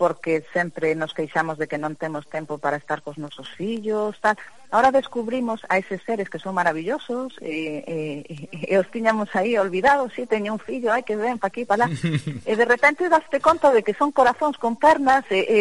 porque 0.00 0.44
sempre 0.52 0.94
nos 0.94 1.12
queixamos 1.12 1.56
de 1.60 1.68
que 1.68 1.76
non 1.76 1.96
temos 1.96 2.24
tempo 2.28 2.56
para 2.56 2.80
estar 2.80 3.04
cos 3.04 3.20
nosos 3.20 3.48
fillos, 3.56 4.16
tal. 4.24 4.36
Ahora 4.72 4.92
descubrimos 4.92 5.64
a 5.68 5.76
eses 5.76 6.00
seres 6.04 6.32
que 6.32 6.40
son 6.40 6.56
maravillosos 6.56 7.36
e, 7.44 7.84
e, 7.84 8.72
e 8.72 8.74
os 8.76 8.88
tiñamos 8.88 9.28
aí 9.36 9.56
olvidados, 9.56 10.12
si 10.16 10.24
sí, 10.24 10.32
teño 10.32 10.56
un 10.56 10.60
fillo, 10.60 10.92
ai 10.92 11.04
que 11.04 11.16
ven 11.16 11.36
pa 11.36 11.52
aquí, 11.52 11.68
pa 11.68 11.76
lá. 11.76 11.88
e 12.50 12.52
de 12.56 12.66
repente 12.68 13.08
daste 13.12 13.40
conta 13.40 13.68
de 13.68 13.84
que 13.84 13.96
son 13.96 14.12
corazóns 14.16 14.56
con 14.56 14.80
pernas 14.80 15.24
e, 15.28 15.44
e, 15.44 15.60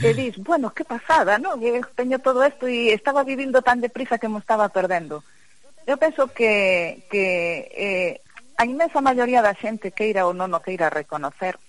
e 0.00 0.10
dis, 0.16 0.40
bueno, 0.40 0.72
que 0.72 0.88
pasada, 0.88 1.36
non? 1.36 1.60
E 1.60 1.72
teño 1.92 2.20
todo 2.20 2.40
isto 2.44 2.64
e 2.64 2.92
estaba 2.96 3.24
vivindo 3.24 3.60
tan 3.60 3.80
deprisa 3.80 4.16
que 4.20 4.28
me 4.28 4.40
estaba 4.40 4.72
perdendo. 4.72 5.20
Eu 5.88 5.96
penso 5.96 6.28
que, 6.34 7.06
que 7.08 7.24
eh, 7.72 8.25
a 8.56 8.64
inmensa 8.64 9.04
maioría 9.04 9.44
da 9.44 9.54
xente 9.54 9.92
queira 9.92 10.24
ou 10.24 10.32
non 10.32 10.52
o 10.56 10.60
queira 10.64 10.88
reconocer. 10.88 11.60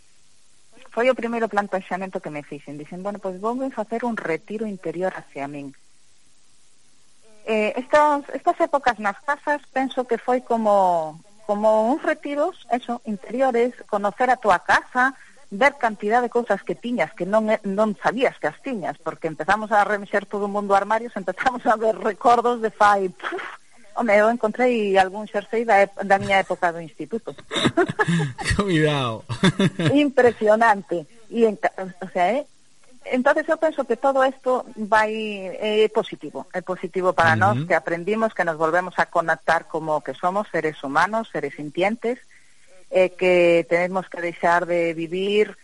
Foi 0.96 1.12
o 1.12 1.18
primeiro 1.20 1.52
plantaxamento 1.52 2.24
que 2.24 2.34
me 2.34 2.42
fixen 2.42 2.80
dixen, 2.80 3.04
bueno, 3.04 3.20
pois 3.20 3.38
vou 3.38 3.54
facer 3.70 4.02
un 4.08 4.16
retiro 4.18 4.66
interior 4.66 5.12
hacia 5.14 5.46
min 5.48 5.76
eh, 7.48 7.74
estas, 7.78 8.28
estas 8.34 8.60
épocas 8.60 9.00
nas 9.00 9.18
casas 9.24 9.62
penso 9.72 10.04
que 10.04 10.18
foi 10.18 10.42
como 10.42 11.20
como 11.48 11.90
uns 11.90 12.04
retiros 12.04 12.68
eso, 12.70 13.02
interiores, 13.06 13.72
conocer 13.88 14.30
a 14.30 14.36
tua 14.36 14.60
casa, 14.60 15.16
ver 15.50 15.76
cantidad 15.76 16.22
de 16.22 16.30
cousas 16.30 16.62
que 16.62 16.76
tiñas 16.76 17.14
que 17.16 17.24
non, 17.24 17.48
non 17.64 17.96
sabías 18.04 18.36
que 18.36 18.52
as 18.52 18.60
tiñas, 18.60 19.00
porque 19.00 19.32
empezamos 19.32 19.72
a 19.72 19.88
remexer 19.88 20.28
todo 20.28 20.52
o 20.52 20.52
mundo 20.52 20.76
armarios, 20.76 21.16
empezamos 21.16 21.64
a 21.64 21.80
ver 21.80 21.96
recordos 21.96 22.60
de 22.60 22.68
fai 22.68 23.08
puf, 23.08 23.48
Home, 23.98 24.14
eu 24.16 24.30
encontrei 24.30 24.96
algún 24.98 25.26
xersei 25.26 25.66
da, 25.66 25.90
da 26.06 26.22
miña 26.22 26.38
época 26.46 26.72
do 26.72 26.80
instituto. 26.80 27.34
Cuidado. 28.56 29.26
Impresionante. 29.94 31.08
E, 31.30 31.44
o 31.50 32.08
sea, 32.14 32.30
eh, 32.38 32.46
entonces 33.12 33.50
eu 33.50 33.58
penso 33.58 33.86
que 33.86 33.98
todo 33.98 34.24
isto 34.24 34.66
vai 34.78 35.12
é 35.58 35.86
eh, 35.86 35.90
positivo, 35.90 36.46
é 36.54 36.62
positivo 36.62 37.14
para 37.14 37.34
uh 37.34 37.36
-huh. 37.36 37.44
nós 37.44 37.58
que 37.66 37.74
aprendimos 37.74 38.34
que 38.38 38.46
nos 38.46 38.58
volvemos 38.58 38.94
a 39.00 39.08
conectar 39.08 39.66
como 39.66 40.02
que 40.06 40.14
somos 40.14 40.48
seres 40.54 40.78
humanos, 40.84 41.30
seres 41.34 41.56
sintientes, 41.56 42.20
eh, 42.92 43.10
que 43.18 43.66
tenemos 43.68 44.08
que 44.10 44.22
deixar 44.22 44.66
de 44.66 44.94
vivir 44.94 45.58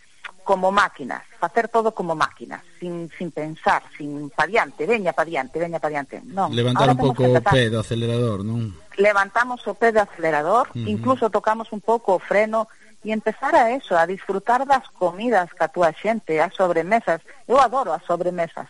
como 0.43 0.71
máquinas, 0.71 1.23
facer 1.39 1.67
todo 1.67 1.93
como 1.93 2.15
máquinas, 2.15 2.61
sin, 2.79 3.09
sin 3.17 3.31
pensar, 3.31 3.83
sin 3.97 4.29
pa 4.29 4.45
diante, 4.45 4.85
veña 4.85 5.13
pa 5.13 5.25
diante, 5.25 5.59
veña 5.59 5.79
pa 5.79 5.89
diante. 5.89 6.21
Non, 6.23 6.51
Levantar 6.51 6.91
un 6.91 6.99
pouco 6.99 7.23
o 7.23 7.41
pé 7.41 7.71
do 7.71 7.79
acelerador, 7.79 8.43
non? 8.43 8.75
Levantamos 8.99 9.63
o 9.65 9.73
pé 9.73 9.91
do 9.95 10.03
acelerador, 10.03 10.69
uh 10.69 10.77
-huh. 10.77 10.87
incluso 10.91 11.31
tocamos 11.31 11.71
un 11.71 11.81
pouco 11.81 12.15
o 12.15 12.23
freno 12.23 12.67
e 13.03 13.11
empezar 13.11 13.55
a 13.55 13.71
eso, 13.71 13.95
a 13.95 14.05
disfrutar 14.05 14.63
das 14.67 14.87
comidas 14.93 15.51
que 15.51 15.63
a 15.63 15.71
túa 15.71 15.91
xente, 15.95 16.39
as 16.39 16.53
sobremesas. 16.53 17.23
Eu 17.47 17.59
adoro 17.59 17.91
as 17.95 18.03
sobremesas. 18.03 18.67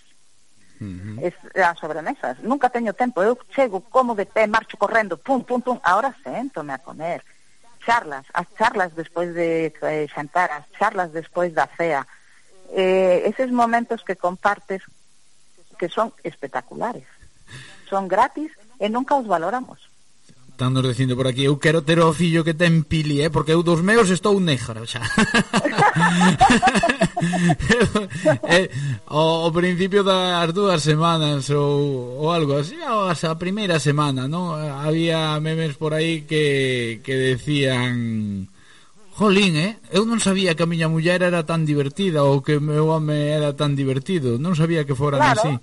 Uh 0.80 0.86
-huh. 0.86 1.16
es, 1.26 1.36
as 1.58 1.78
sobremesas. 1.82 2.38
Nunca 2.46 2.70
teño 2.70 2.94
tempo, 2.94 3.22
eu 3.22 3.38
chego 3.54 3.82
como 3.90 4.14
de 4.14 4.26
pé, 4.26 4.46
marcho 4.48 4.78
correndo, 4.78 5.18
pum, 5.18 5.42
pum, 5.42 5.60
pum, 5.60 5.78
ahora 5.84 6.14
séntome 6.24 6.74
a 6.74 6.80
comer 6.80 7.22
charlas, 7.86 8.26
as 8.34 8.48
charlas 8.58 8.96
despois 8.96 9.34
de 9.34 9.74
eh, 9.82 10.08
xantar, 10.08 10.52
as 10.52 10.66
charlas 10.78 11.12
despois 11.12 11.54
da 11.54 11.68
cea, 11.78 12.08
eh, 12.72 13.28
eses 13.30 13.52
momentos 13.52 14.04
que 14.04 14.16
compartes 14.16 14.82
que 15.78 15.90
son 15.90 16.14
espectaculares, 16.24 17.06
son 17.90 18.08
gratis 18.08 18.52
e 18.80 18.90
nunca 18.90 19.16
os 19.16 19.28
valoramos. 19.28 19.93
Están 20.54 20.70
nos 20.70 20.86
dicindo 20.86 21.18
por 21.18 21.26
aquí, 21.26 21.50
eu 21.50 21.58
quero 21.58 21.82
ter 21.82 21.98
o 21.98 22.14
fillo 22.14 22.46
que 22.46 22.54
ten 22.54 22.86
pili, 22.86 23.26
eh, 23.26 23.34
porque 23.34 23.58
eu 23.58 23.66
dos 23.66 23.82
meus 23.82 24.14
estou 24.14 24.38
negro, 24.38 24.86
xa. 24.86 25.02
eh, 28.46 28.70
o, 29.10 29.50
o 29.50 29.52
principio 29.52 30.06
das 30.06 30.54
dúas 30.54 30.86
semanas 30.86 31.50
ou, 31.50 32.22
ou 32.22 32.30
algo 32.30 32.62
así, 32.62 32.78
ou 32.78 33.10
a 33.10 33.34
primeira 33.34 33.82
semana, 33.82 34.30
non? 34.30 34.54
Había 34.54 35.42
memes 35.42 35.74
por 35.74 35.98
aí 35.98 36.22
que, 36.22 37.02
que 37.02 37.34
decían 37.34 38.46
Jolín, 39.14 39.54
eh? 39.62 39.78
Eu 39.94 40.10
non 40.10 40.18
sabía 40.18 40.58
que 40.58 40.66
a 40.66 40.70
miña 40.70 40.90
muller 40.90 41.22
era 41.22 41.46
tan 41.46 41.70
divertida 41.70 42.26
ou 42.26 42.42
que 42.42 42.58
o 42.58 42.64
meu 42.66 42.90
home 42.90 43.30
era 43.30 43.54
tan 43.54 43.78
divertido. 43.78 44.42
Non 44.42 44.58
sabía 44.58 44.90
que 44.90 44.98
foran 44.98 45.22
claro, 45.22 45.38
así. 45.38 45.54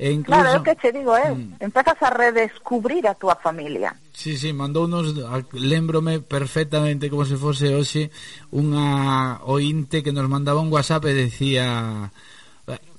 E 0.00 0.08
incluso... 0.08 0.40
Claro, 0.40 0.56
é 0.56 0.64
que 0.64 0.74
che 0.80 0.88
digo 0.88 1.12
eu. 1.12 1.36
Mm. 1.36 1.60
Empezas 1.60 2.00
a 2.00 2.08
redescubrir 2.08 3.04
a 3.04 3.12
túa 3.12 3.36
familia. 3.36 3.92
Sí, 4.16 4.40
sí, 4.40 4.56
mandounos, 4.56 5.12
lembrome 5.52 6.24
perfectamente 6.24 7.12
como 7.12 7.28
se 7.28 7.36
fose 7.36 7.76
hoxe 7.76 8.08
unha 8.56 9.36
ointe 9.44 10.00
que 10.00 10.08
nos 10.16 10.24
mandaba 10.24 10.64
un 10.64 10.72
WhatsApp 10.72 11.04
e 11.12 11.28
decía... 11.28 12.08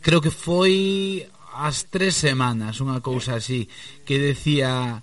Creo 0.05 0.21
que 0.21 0.29
foi 0.29 1.25
as 1.57 1.89
tres 1.89 2.13
semanas, 2.13 2.77
unha 2.77 3.01
cousa 3.01 3.41
así, 3.41 3.65
que 4.05 4.21
decía... 4.21 5.01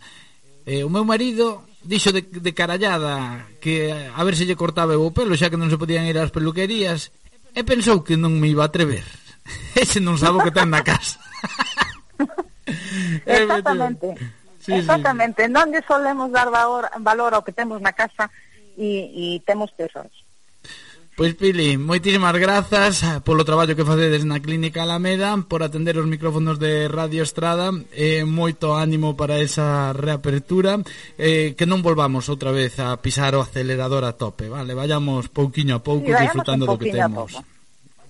Eh, 0.63 0.87
o 0.87 0.91
meu 0.95 1.03
marido 1.03 1.67
dixo 1.83 2.15
de, 2.15 2.23
de 2.23 2.53
carallada 2.55 3.47
que 3.59 3.91
a 3.91 4.23
ver 4.25 4.35
se 4.39 4.47
lle 4.47 4.59
cortaba 4.59 4.95
eu 4.95 5.03
o 5.03 5.15
pelo 5.15 5.35
xa 5.35 5.51
que 5.51 5.59
non 5.59 5.71
se 5.71 5.79
podían 5.79 6.07
ir 6.07 6.17
ás 6.19 6.31
peluquerías 6.31 7.11
e 7.53 7.61
pensou 7.67 8.07
que 8.07 8.17
non 8.17 8.39
me 8.39 8.49
iba 8.49 8.63
a 8.65 8.71
atrever. 8.71 9.05
Ese 9.75 9.99
non 9.99 10.17
sabe 10.17 10.39
o 10.39 10.45
que 10.47 10.55
ten 10.55 10.71
na 10.71 10.87
casa. 10.87 11.19
Exactamente. 13.27 14.15
Sí, 14.63 14.73
exactamente. 14.79 15.43
Sí. 15.47 15.51
non 15.51 15.75
lle 15.75 15.83
solemos 15.83 16.31
dar 16.31 16.47
valor, 16.47 16.87
valor 17.03 17.35
ao 17.35 17.43
que 17.43 17.51
temos 17.51 17.83
na 17.83 17.91
casa 17.91 18.31
e, 18.79 19.11
e 19.11 19.25
temos 19.43 19.75
tesoros 19.75 20.22
Pois 21.13 21.37
Pili, 21.37 21.77
moitísimas 21.77 22.33
grazas 22.41 23.05
eh, 23.05 23.21
polo 23.21 23.45
traballo 23.45 23.77
que 23.77 23.85
facedes 23.85 24.25
na 24.25 24.41
Clínica 24.41 24.81
Alameda 24.81 25.37
por 25.45 25.61
atender 25.61 26.01
os 26.01 26.09
micrófonos 26.09 26.57
de 26.57 26.89
Radio 26.89 27.21
Estrada 27.21 27.69
e 27.93 28.25
eh, 28.25 28.25
moito 28.25 28.73
ánimo 28.73 29.13
para 29.13 29.37
esa 29.37 29.93
reapertura 29.93 30.81
eh, 31.21 31.53
que 31.53 31.69
non 31.69 31.85
volvamos 31.85 32.33
outra 32.33 32.49
vez 32.49 32.81
a 32.81 32.97
pisar 32.97 33.37
o 33.37 33.45
acelerador 33.45 34.09
a 34.09 34.17
tope, 34.17 34.49
vale? 34.49 34.73
Vayamos 34.73 35.29
pouquiño 35.29 35.77
a 35.77 35.85
pouco 35.85 36.09
sí, 36.09 36.17
disfrutando 36.17 36.65
do 36.65 36.81
que 36.81 36.89
temos. 36.89 37.37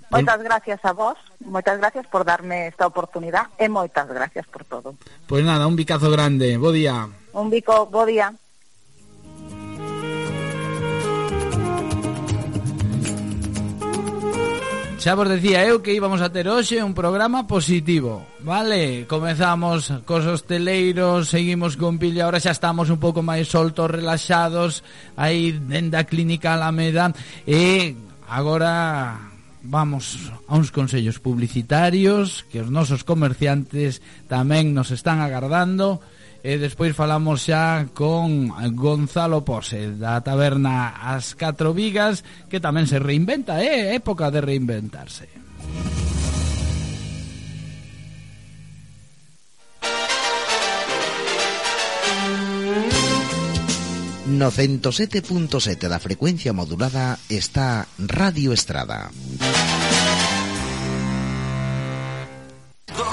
Moitas 0.07 0.39
gracias 0.39 0.79
a 0.87 0.95
vos, 0.95 1.19
moitas 1.43 1.83
gracias 1.83 2.07
por 2.07 2.23
darme 2.23 2.71
esta 2.71 2.87
oportunidade 2.87 3.51
e 3.59 3.67
moitas 3.67 4.07
gracias 4.07 4.47
por 4.47 4.63
todo. 4.63 4.95
Pois 5.27 5.43
nada, 5.43 5.67
un 5.67 5.75
bicazo 5.75 6.07
grande, 6.07 6.55
bo 6.55 6.71
día. 6.71 7.11
Un 7.35 7.51
bico, 7.51 7.83
bo 7.91 8.07
día. 8.07 8.31
Xa 15.03 15.19
vos 15.19 15.27
decía 15.27 15.67
eu 15.67 15.83
que 15.83 15.99
íbamos 15.99 16.23
a 16.23 16.31
ter 16.31 16.47
hoxe 16.47 16.79
un 16.79 16.95
programa 16.95 17.43
positivo 17.51 18.23
Vale, 18.47 19.03
comezamos 19.11 19.91
cos 20.07 20.23
hosteleiros 20.23 21.27
Seguimos 21.27 21.75
con 21.75 21.99
Pili 21.99 22.23
Ahora 22.23 22.39
xa 22.39 22.55
estamos 22.55 22.87
un 22.87 23.03
pouco 23.03 23.19
máis 23.19 23.51
soltos, 23.51 23.91
relaxados 23.91 24.87
Aí 25.19 25.59
dende 25.59 25.99
a 25.99 26.07
clínica 26.07 26.55
Alameda 26.55 27.11
E 27.43 27.99
agora 28.31 29.35
vamos 29.67 30.31
a 30.47 30.55
uns 30.55 30.71
consellos 30.71 31.19
publicitarios 31.19 32.47
que 32.47 32.63
os 32.63 32.71
nosos 32.71 33.03
comerciantes 33.03 33.99
tamén 34.31 34.71
nos 34.71 34.95
están 34.95 35.19
agardando 35.19 35.99
e 36.43 36.59
despois 36.59 36.90
falamos 36.99 37.47
xa 37.47 37.86
con 37.95 38.51
Gonzalo 38.74 39.47
Pose 39.47 39.95
da 39.95 40.18
taberna 40.26 40.90
As 40.99 41.38
Catro 41.38 41.70
Vigas 41.70 42.26
que 42.51 42.59
tamén 42.59 42.90
se 42.90 42.99
reinventa, 42.99 43.62
é 43.62 43.95
época 43.95 44.34
de 44.34 44.43
reinventarse. 44.43 45.30
No 54.32 54.51
107.7 54.51 55.86
da 55.86 56.03
frecuencia 56.03 56.51
modulada 56.51 57.20
está 57.30 57.86
Radio 57.99 58.51
Estrada. 58.51 59.12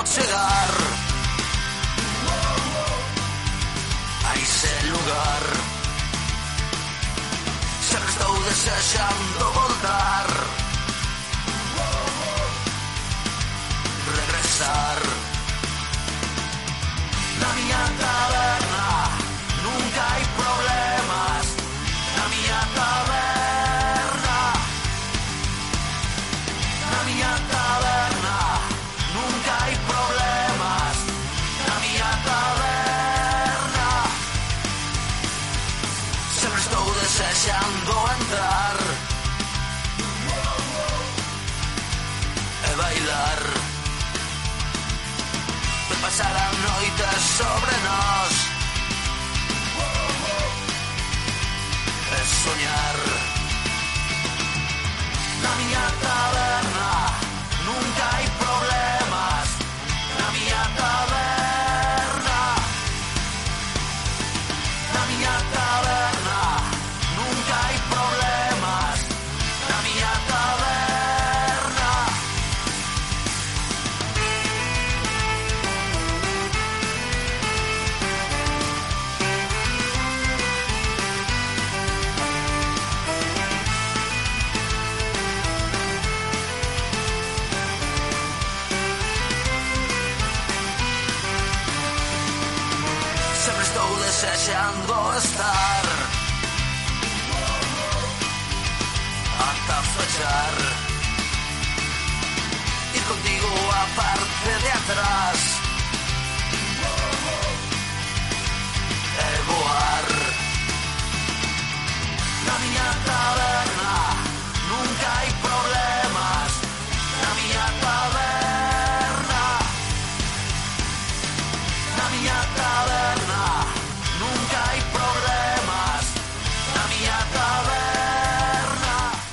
Chegar 0.10 0.89
echando 8.92 9.52
bondad. 9.54 9.99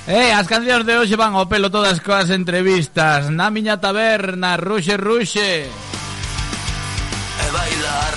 Eh, 0.07 0.31
as 0.31 0.47
cancións 0.47 0.87
de 0.87 0.95
hoxe 0.95 1.19
van 1.19 1.35
ao 1.35 1.51
pelo 1.51 1.67
todas 1.67 1.99
coas 1.99 2.31
entrevistas. 2.31 3.27
Na 3.27 3.51
miña 3.51 3.83
taberna, 3.83 4.55
ruxe, 4.55 4.95
ruxe. 4.95 5.67
E 5.67 7.47
bailar. 7.51 8.15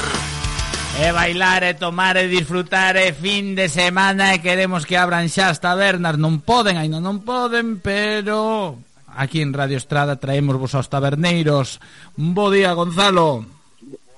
E 1.02 1.10
bailar, 1.10 1.62
e 1.66 1.74
tomar, 1.74 2.14
e 2.22 2.30
disfrutar, 2.30 2.94
e 2.94 3.10
fin 3.10 3.58
de 3.58 3.74
semana 3.74 4.38
E 4.38 4.42
queremos 4.46 4.86
que 4.86 5.02
abran 5.02 5.34
xa 5.34 5.50
as 5.50 5.58
tabernas. 5.58 6.22
Non 6.22 6.46
poden, 6.46 6.78
ainda 6.78 7.02
non 7.02 7.26
poden, 7.26 7.82
pero... 7.82 8.78
Aquí 9.10 9.42
en 9.42 9.58
Radio 9.58 9.82
Estrada 9.82 10.22
traemos 10.22 10.62
vos 10.62 10.78
aos 10.78 10.94
taberneiros. 10.94 11.82
Bo 12.14 12.54
día, 12.54 12.78
Gonzalo. 12.78 13.50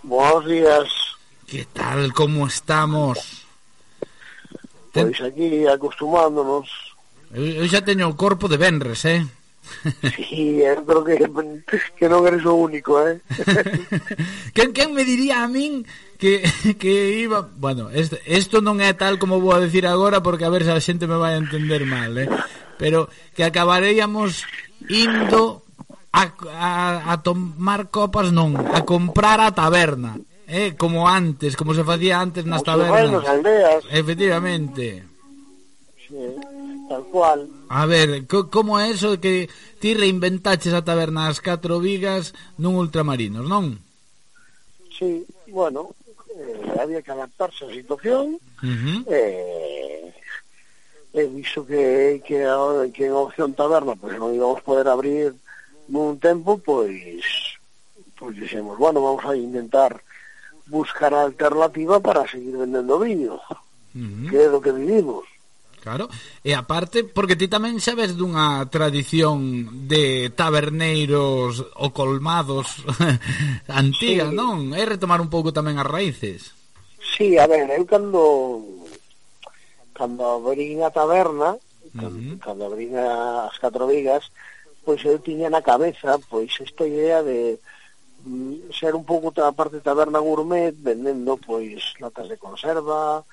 Bos 0.04 0.44
días. 0.44 0.92
Que 1.48 1.64
tal, 1.72 2.12
como 2.12 2.52
estamos? 2.52 3.48
Pois 4.92 5.24
aquí 5.24 5.64
acostumándonos. 5.72 6.91
Eu, 7.34 7.64
eu 7.64 7.66
xa 7.68 7.82
teño 7.82 8.12
o 8.12 8.18
corpo 8.20 8.52
de 8.52 8.60
Benres, 8.60 9.06
eh? 9.06 9.24
Sí, 10.30 10.62
eu 10.62 10.84
creo 10.84 11.04
que, 11.06 11.16
que 11.96 12.08
non 12.10 12.28
eres 12.28 12.44
o 12.44 12.54
único, 12.58 13.00
eh? 13.00 13.22
quen, 14.56 14.76
quen 14.76 14.92
me 14.92 15.08
diría 15.08 15.46
a 15.46 15.48
min 15.48 15.86
que, 16.20 16.44
que 16.82 17.18
iba... 17.24 17.48
Bueno, 17.56 17.88
isto 17.94 18.60
non 18.60 18.84
é 18.84 18.92
tal 18.94 19.16
como 19.16 19.40
vou 19.40 19.56
a 19.56 19.64
decir 19.64 19.88
agora 19.88 20.20
porque 20.20 20.44
a 20.44 20.54
ver 20.54 20.68
se 20.68 20.74
a 20.76 20.84
xente 20.84 21.08
me 21.08 21.16
vai 21.16 21.38
a 21.38 21.42
entender 21.42 21.88
mal, 21.88 22.12
eh? 22.20 22.28
Pero 22.76 23.08
que 23.38 23.46
acabaríamos 23.48 24.44
indo 24.90 25.64
a, 26.12 26.36
a, 26.52 26.70
a 27.14 27.16
tomar 27.24 27.88
copas 27.94 28.34
non, 28.36 28.58
a 28.60 28.84
comprar 28.84 29.40
a 29.40 29.56
taberna, 29.56 30.20
eh, 30.52 30.76
como 30.76 31.08
antes, 31.08 31.56
como 31.56 31.72
se 31.72 31.88
facía 31.88 32.20
antes 32.20 32.44
nas 32.44 32.66
tabernas. 32.66 33.24
Aldeas. 33.24 33.88
Efectivamente. 33.88 35.08
Sí 36.12 36.20
tal 36.92 37.04
cual. 37.08 37.48
A 37.70 37.86
ver, 37.86 38.28
co, 38.28 38.52
como 38.52 38.76
é 38.76 38.92
eso 38.92 39.16
de 39.16 39.20
que 39.24 39.36
ti 39.80 39.96
reinventaches 39.96 40.76
a 40.76 40.84
taberna 40.84 41.32
das 41.32 41.39
catro 41.39 41.80
vigas 41.80 42.36
nun 42.60 42.76
ultramarinos, 42.76 43.48
non? 43.48 43.80
Sí, 44.92 45.24
bueno, 45.48 45.96
eh, 46.36 46.76
había 46.76 47.00
que 47.00 47.16
adaptarse 47.16 47.64
á 47.64 47.72
situación, 47.72 48.36
uh 48.36 48.68
-huh. 48.68 49.00
eh, 49.08 50.12
he 51.16 51.24
visto 51.32 51.64
que, 51.64 52.20
que, 52.28 52.44
que 52.92 53.04
en 53.08 53.16
opción 53.16 53.56
taberna 53.56 53.96
pues, 53.96 54.20
non 54.20 54.36
íbamos 54.36 54.60
poder 54.68 54.92
abrir 54.92 55.32
nun 55.88 56.20
tempo, 56.20 56.60
pois 56.60 57.24
pois 58.20 58.36
dixemos, 58.36 58.76
bueno, 58.78 59.00
vamos 59.00 59.24
a 59.26 59.34
intentar 59.34 59.96
buscar 60.68 61.16
a 61.16 61.24
alternativa 61.24 62.04
para 62.04 62.28
seguir 62.28 62.54
vendendo 62.60 63.00
viño, 63.00 63.39
uh 63.39 63.56
-huh. 63.96 64.28
que 64.28 64.38
é 64.44 64.48
do 64.52 64.60
que 64.60 64.76
vivimos. 64.76 65.31
Claro. 65.82 66.06
E 66.46 66.54
aparte, 66.54 67.02
porque 67.02 67.34
ti 67.34 67.50
tamén 67.50 67.82
sabes 67.82 68.14
dunha 68.14 68.70
tradición 68.70 69.66
de 69.90 70.30
taberneiros 70.30 71.66
ou 71.74 71.90
colmados 71.90 72.86
antiga, 73.66 74.30
sí. 74.30 74.38
non? 74.38 74.78
É 74.78 74.86
retomar 74.86 75.18
un 75.18 75.34
pouco 75.34 75.50
tamén 75.50 75.82
as 75.82 75.90
raíces. 75.90 76.54
Sí, 77.02 77.34
a 77.42 77.50
ver, 77.50 77.66
eu 77.74 77.84
cando 77.90 78.62
cando 79.98 80.22
abrí 80.38 80.78
a 80.82 80.94
taberna, 80.94 81.58
cando, 81.98 82.18
uh 82.18 82.26
-huh. 82.30 82.38
cando 82.38 82.62
abrí 82.70 82.86
as 82.94 83.58
catro 83.58 83.90
vigas, 83.90 84.30
pois 84.86 85.02
eu 85.06 85.18
tiña 85.18 85.50
na 85.50 85.66
cabeza 85.66 86.22
pois 86.30 86.54
esta 86.62 86.86
idea 86.86 87.26
de 87.26 87.58
mm, 88.26 88.70
ser 88.70 88.94
un 88.94 89.06
pouco 89.06 89.34
a 89.42 89.50
parte 89.50 89.82
taberna 89.82 90.22
gourmet 90.22 90.74
vendendo 90.78 91.38
pois 91.38 91.98
latas 91.98 92.30
de 92.30 92.38
conserva, 92.38 93.26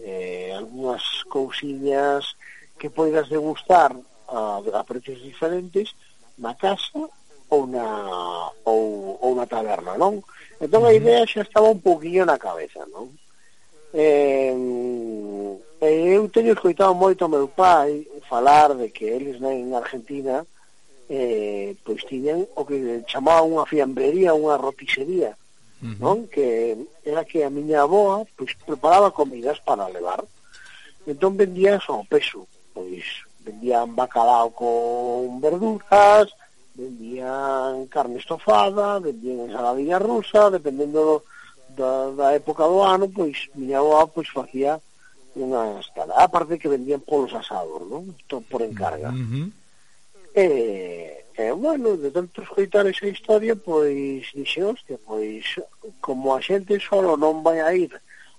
eh, 0.00 0.52
algunhas 0.56 1.02
cousiñas 1.28 2.36
que 2.78 2.90
poidas 2.90 3.28
degustar 3.28 3.94
a, 4.28 4.62
a 4.74 4.82
precios 4.84 5.20
diferentes 5.22 5.94
na 6.38 6.54
casa 6.54 7.06
ou 7.50 7.66
na, 7.66 8.50
ou, 8.64 9.18
ou 9.20 9.34
na 9.34 9.46
taberna, 9.46 9.94
non? 9.94 10.22
Entón 10.60 10.82
a 10.86 10.92
idea 10.92 11.26
xa 11.26 11.42
estaba 11.42 11.70
un 11.70 11.80
poquinho 11.80 12.24
na 12.26 12.38
cabeza, 12.38 12.82
non? 12.90 13.10
Eh, 13.94 14.50
eu 15.80 16.26
teño 16.28 16.52
escoitado 16.52 16.94
moito 16.94 17.22
ao 17.22 17.30
meu 17.30 17.46
pai 17.46 18.08
falar 18.28 18.74
de 18.74 18.88
que 18.90 19.04
eles 19.04 19.38
na, 19.40 19.52
en 19.52 19.74
Argentina 19.74 20.46
eh, 21.08 21.76
pois 21.84 22.02
tiñan 22.08 22.48
o 22.56 22.64
que 22.64 23.04
chamaba 23.06 23.46
unha 23.46 23.68
fiambrería, 23.68 24.34
unha 24.34 24.56
roticería, 24.56 25.36
non? 25.84 26.24
Que 26.32 26.76
era 27.04 27.24
que 27.28 27.44
a 27.44 27.52
miña 27.52 27.84
aboa 27.84 28.24
pois, 28.36 28.56
preparaba 28.64 29.12
comidas 29.12 29.60
para 29.60 29.88
levar. 29.92 30.24
Entón 31.04 31.36
vendía 31.36 31.76
ao 31.76 32.08
peso, 32.08 32.48
pois 32.72 33.04
vendían 33.44 33.92
bacalao 33.92 34.48
con 34.56 35.36
verduras, 35.44 36.32
vendían 36.74 37.84
carne 37.92 38.16
estofada, 38.16 38.98
vendían 38.98 39.52
ensaladilla 39.52 40.00
rusa, 40.00 40.48
dependendo 40.48 41.04
do, 41.04 41.16
da, 41.76 42.10
da 42.16 42.28
época 42.32 42.64
do 42.64 42.80
ano, 42.80 43.04
pois 43.12 43.52
miña 43.52 43.84
aboa 43.84 44.08
pois 44.08 44.32
facía 44.32 44.80
unha 45.36 45.82
escala. 45.84 46.16
Aparte 46.16 46.56
que 46.56 46.70
vendían 46.70 47.04
polos 47.04 47.34
asados, 47.36 47.84
non? 47.84 48.08
Por 48.48 48.62
encarga. 48.64 49.12
Uh 49.12 49.20
eh, 49.20 49.28
-huh. 49.28 49.46
E 50.34 51.23
E, 51.36 51.50
bueno, 51.52 51.96
de 51.96 52.10
tanto 52.10 52.42
escoitar 52.42 52.86
esa 52.86 53.06
historia, 53.06 53.56
pois, 53.56 54.30
dixe, 54.34 54.62
hostia, 54.62 54.98
pois, 55.04 55.44
como 56.00 56.34
a 56.34 56.40
xente 56.40 56.78
solo 56.78 57.18
non 57.18 57.42
vai 57.42 57.58
a 57.58 57.74
ir 57.74 57.90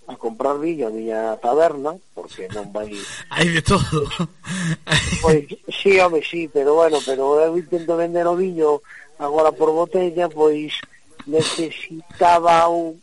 a 0.08 0.16
comprar 0.16 0.56
viño 0.60 0.88
a 0.88 0.96
miña 0.96 1.36
taberna, 1.44 1.98
porque 2.16 2.48
non 2.56 2.72
vai... 2.72 2.96
Hai 3.36 3.52
de 3.52 3.60
todo. 3.60 4.08
pois, 5.24 5.44
sí, 5.76 6.00
home, 6.00 6.24
sí, 6.24 6.48
pero 6.48 6.80
bueno, 6.80 7.04
pero 7.04 7.36
eu 7.44 7.60
intento 7.60 8.00
vender 8.00 8.24
o 8.32 8.40
viño 8.40 8.80
agora 9.20 9.52
por 9.52 9.76
botella, 9.76 10.32
pois 10.32 10.80
necesitaba 11.28 12.68
un 12.72 13.02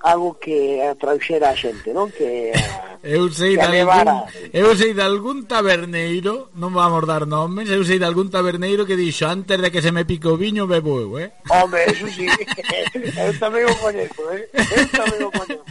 algo 0.00 0.38
que 0.38 0.82
atrauxera 0.82 1.50
a 1.50 1.56
xente, 1.58 1.90
non? 1.90 2.10
Que 2.10 2.54
Eu 3.02 3.30
sei 3.30 3.56
que 3.56 3.66
de 3.66 3.80
algún, 3.80 4.26
eu 4.52 4.76
sei 4.76 4.92
de 4.94 5.02
algún 5.02 5.46
taberneiro, 5.46 6.50
non 6.58 6.74
vamos 6.74 7.06
dar 7.06 7.30
nomes, 7.30 7.70
eu 7.70 7.86
sei 7.86 7.98
de 7.98 8.06
algún 8.06 8.26
taberneiro 8.26 8.82
que 8.82 8.98
dixo 8.98 9.30
antes 9.30 9.54
de 9.54 9.70
que 9.70 9.78
se 9.78 9.94
me 9.94 10.02
pique 10.02 10.26
o 10.26 10.34
viño 10.34 10.66
bebo 10.66 10.98
eu, 10.98 11.14
eh? 11.18 11.30
Home, 11.54 11.78
eso 11.86 12.10
sí, 12.10 12.26
eu 12.26 13.32
tamén 13.38 13.70
o 13.70 13.74
coñezo, 13.78 14.22
eh? 14.34 14.50
Eu 14.50 14.86
tamén 14.90 15.20
o 15.22 15.30
coñezo. 15.30 15.62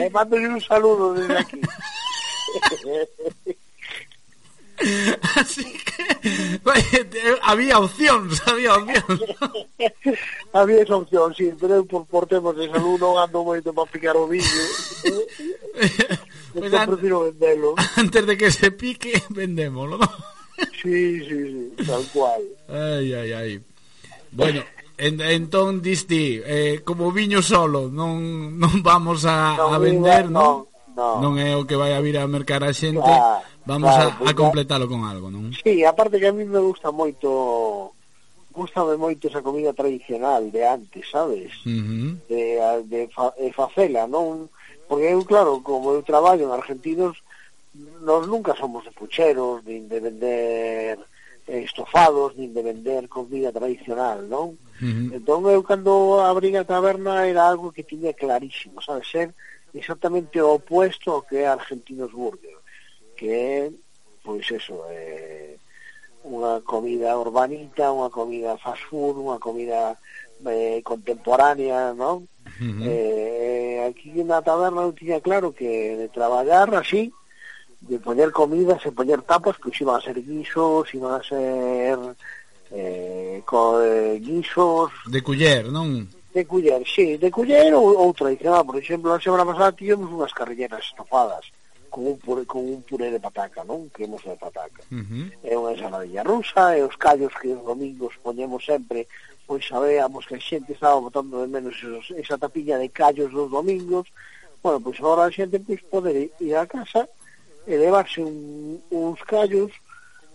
E 0.00 0.08
mando 0.08 0.40
un 0.40 0.60
saludo 0.64 1.12
desde 1.12 1.36
aquí. 1.36 1.60
Así 5.36 5.64
que 5.64 6.04
había 7.42 7.78
opcións, 7.78 8.42
había 8.46 8.74
opcións. 8.74 9.20
había 10.52 10.82
esa 10.82 10.96
opción, 10.96 11.34
sí, 11.34 11.52
pero 11.58 11.84
por, 11.84 12.06
por 12.06 12.26
temas 12.26 12.56
de 12.56 12.68
salud 12.68 13.00
non 13.00 13.16
ando 13.16 13.40
moito 13.40 13.72
para 13.72 13.88
picar 13.88 14.16
o 14.16 14.28
viño. 14.28 14.44
pues 16.52 16.72
an... 16.76 16.92
prefiro 16.92 17.32
vendelo. 17.32 17.72
Antes 17.96 18.22
de 18.26 18.34
que 18.36 18.50
se 18.52 18.70
pique, 18.70 19.16
vendémolo, 19.32 19.96
¿no? 19.96 20.08
sí, 20.82 21.24
sí, 21.24 21.38
sí, 21.52 21.64
tal 21.84 22.04
cual. 22.12 22.42
Ai, 22.68 23.12
ai, 23.16 23.32
ai. 23.32 23.52
Bueno, 24.32 24.60
en, 24.96 25.20
entón 25.20 25.80
diste, 25.80 26.44
eh, 26.44 26.84
como 26.84 27.12
viño 27.12 27.40
solo, 27.40 27.88
non, 27.88 28.60
non 28.60 28.84
vamos 28.84 29.24
a, 29.24 29.56
no, 29.56 29.72
a 29.72 29.78
vender, 29.80 30.28
non? 30.28 30.68
No 30.68 30.75
non 30.96 31.36
é 31.36 31.52
o 31.52 31.68
que 31.68 31.76
vai 31.76 31.92
a 31.92 32.00
vir 32.00 32.16
a 32.16 32.24
mercar 32.24 32.64
a 32.64 32.72
xente, 32.72 33.04
claro, 33.04 33.44
vamos 33.68 33.92
claro, 33.92 34.24
a, 34.24 34.30
a 34.30 34.32
completalo 34.32 34.88
con 34.88 35.04
algo, 35.04 35.28
non? 35.28 35.52
Sí, 35.52 35.84
aparte 35.84 36.16
que 36.16 36.32
a 36.32 36.34
mí 36.34 36.48
me 36.48 36.58
gusta 36.58 36.88
moito 36.88 37.92
gustame 38.56 38.96
moito 38.96 39.28
esa 39.28 39.44
comida 39.44 39.76
tradicional 39.76 40.48
de 40.50 40.64
antes, 40.64 41.04
sabes? 41.12 41.52
Uh 41.68 41.76
-huh. 41.76 42.10
De, 42.24 42.56
de, 42.88 43.00
fa, 43.12 43.28
de 43.36 43.52
facela, 43.52 44.08
non? 44.08 44.48
Porque 44.88 45.12
eu, 45.12 45.20
claro, 45.28 45.60
como 45.60 45.92
eu 45.92 46.00
traballo 46.00 46.48
en 46.48 46.56
argentinos, 46.56 47.20
nos 48.00 48.24
nunca 48.24 48.56
somos 48.56 48.84
de 48.88 48.96
pucheros, 48.96 49.60
nin 49.68 49.84
de 49.92 50.00
vender 50.00 50.96
estofados, 51.44 52.34
nin 52.40 52.56
de 52.56 52.62
vender 52.64 53.04
comida 53.12 53.52
tradicional, 53.52 54.24
non? 54.24 54.56
Uh 54.80 54.88
-huh. 54.88 55.20
Entón 55.20 55.44
eu 55.52 55.60
cando 55.60 56.24
abrí 56.24 56.56
a 56.56 56.64
taberna 56.64 57.28
era 57.28 57.44
algo 57.44 57.68
que 57.76 57.84
tiña 57.84 58.16
clarísimo, 58.16 58.80
sabes? 58.80 59.04
Ser 59.12 59.28
exactamente 59.76 60.40
o 60.40 60.56
opuesto 60.56 61.12
ao 61.12 61.22
que 61.22 61.36
é 61.36 61.46
Argentinos 61.46 62.12
Burger, 62.12 62.56
que 63.16 63.28
é, 63.28 63.70
pois 64.24 64.48
eso, 64.50 64.80
eh, 64.88 65.56
unha 66.24 66.60
comida 66.64 67.14
urbanita, 67.14 67.92
unha 67.92 68.10
comida 68.10 68.58
fast 68.58 68.82
food, 68.88 69.20
unha 69.20 69.38
comida 69.38 69.94
eh, 70.42 70.80
contemporánea, 70.82 71.94
non? 71.94 72.26
Uh 72.58 72.72
-huh. 72.72 72.82
eh, 72.88 73.86
aquí 73.86 74.10
na 74.24 74.42
taberna 74.42 74.82
eu 74.82 74.96
tiña 74.96 75.20
claro 75.20 75.52
que 75.52 75.96
de 76.00 76.08
traballar 76.08 76.72
así, 76.74 77.12
de 77.80 77.98
poñer 78.00 78.32
comidas 78.32 78.82
e 78.82 78.90
poñer 78.90 79.22
tapas, 79.22 79.56
pois 79.62 79.78
iban 79.78 80.00
a 80.00 80.04
ser 80.04 80.18
guisos, 80.18 80.90
iban 80.94 81.14
a 81.14 81.22
ser 81.22 81.98
eh, 82.72 83.42
co, 83.46 83.78
eh, 83.82 84.18
guisos... 84.18 84.90
De 85.06 85.22
culler, 85.22 85.70
non? 85.70 86.08
de 86.36 86.44
culler, 86.44 86.82
sí, 86.84 87.16
de 87.16 87.30
culler 87.30 87.72
ou, 87.72 87.96
ou 87.96 88.12
tradicional. 88.12 88.62
Por 88.68 88.76
exemplo, 88.76 89.08
a 89.12 89.20
semana 89.20 89.48
pasada 89.48 89.72
tivemos 89.72 90.12
unhas 90.12 90.36
carrilleras 90.36 90.84
estofadas 90.84 91.48
con 91.88 92.04
un 92.12 92.18
puré, 92.20 92.44
con 92.44 92.60
un 92.60 92.84
puré 92.84 93.08
de 93.08 93.16
pataca, 93.16 93.64
non? 93.64 93.88
Que 93.88 94.04
hemos 94.04 94.20
de 94.20 94.36
pataca. 94.36 94.84
Uh 94.92 95.00
-huh. 95.00 95.24
É 95.40 95.56
unha 95.56 95.72
ensaladilla 95.72 96.28
rusa, 96.28 96.76
e 96.76 96.84
os 96.84 96.92
callos 97.00 97.32
que 97.40 97.48
os 97.56 97.64
domingos 97.64 98.12
poñemos 98.20 98.60
sempre, 98.68 99.08
pois 99.48 99.64
sabíamos 99.64 100.28
que 100.28 100.36
a 100.36 100.40
xente 100.40 100.76
estaba 100.76 101.00
botando 101.00 101.40
de 101.40 101.48
menos 101.48 101.72
esos, 101.80 102.12
esa 102.20 102.36
tapiña 102.36 102.76
de 102.76 102.92
callos 102.92 103.32
dos 103.32 103.48
domingos. 103.48 104.04
Bueno, 104.60 104.78
pois 104.84 105.00
agora 105.00 105.24
a 105.24 105.32
xente 105.32 105.56
pois, 105.64 105.80
pode 105.88 106.36
ir 106.36 106.52
a 106.52 106.68
casa 106.68 107.08
e 107.64 107.80
levarse 107.80 108.20
un, 108.20 108.76
uns 108.92 109.20
callos 109.24 109.72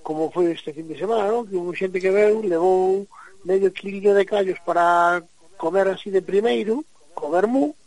como 0.01 0.33
foi 0.33 0.49
este 0.49 0.73
fin 0.73 0.89
de 0.89 0.97
semana, 0.97 1.29
non? 1.29 1.45
Que 1.45 1.61
houve 1.61 1.77
xente 1.77 2.01
que 2.01 2.09
veu, 2.09 2.41
levou 2.41 3.05
medio 3.45 3.69
quilillo 3.69 4.17
de 4.17 4.25
callos 4.25 4.57
para 4.65 5.21
comer 5.61 5.85
así 5.93 6.09
de 6.09 6.25
primeiro, 6.25 6.81
co 7.13 7.29
vermú, 7.29 7.77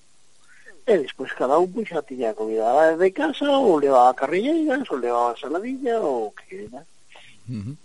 e 0.87 0.95
despois 1.03 1.35
cada 1.35 1.59
un 1.59 1.75
pois 1.75 1.91
xa 1.91 2.07
tiña 2.07 2.31
comida 2.39 2.95
de 2.95 3.11
casa, 3.11 3.51
ou 3.51 3.83
levaba 3.83 4.14
carrilleiras, 4.14 4.87
ou 4.87 5.03
levaba 5.03 5.35
saladilla, 5.35 5.99
ou 5.99 6.31
que 6.31 6.70
era. 6.70 6.87
Uh 7.51 7.59
-huh. 7.59 7.77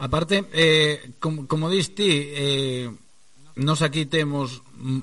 Aparte, 0.00 0.46
eh, 0.54 1.12
como, 1.20 1.44
como 1.50 1.68
diste, 1.68 2.06
eh, 2.06 2.88
nos 3.58 3.82
aquí 3.82 4.06
temos 4.06 4.62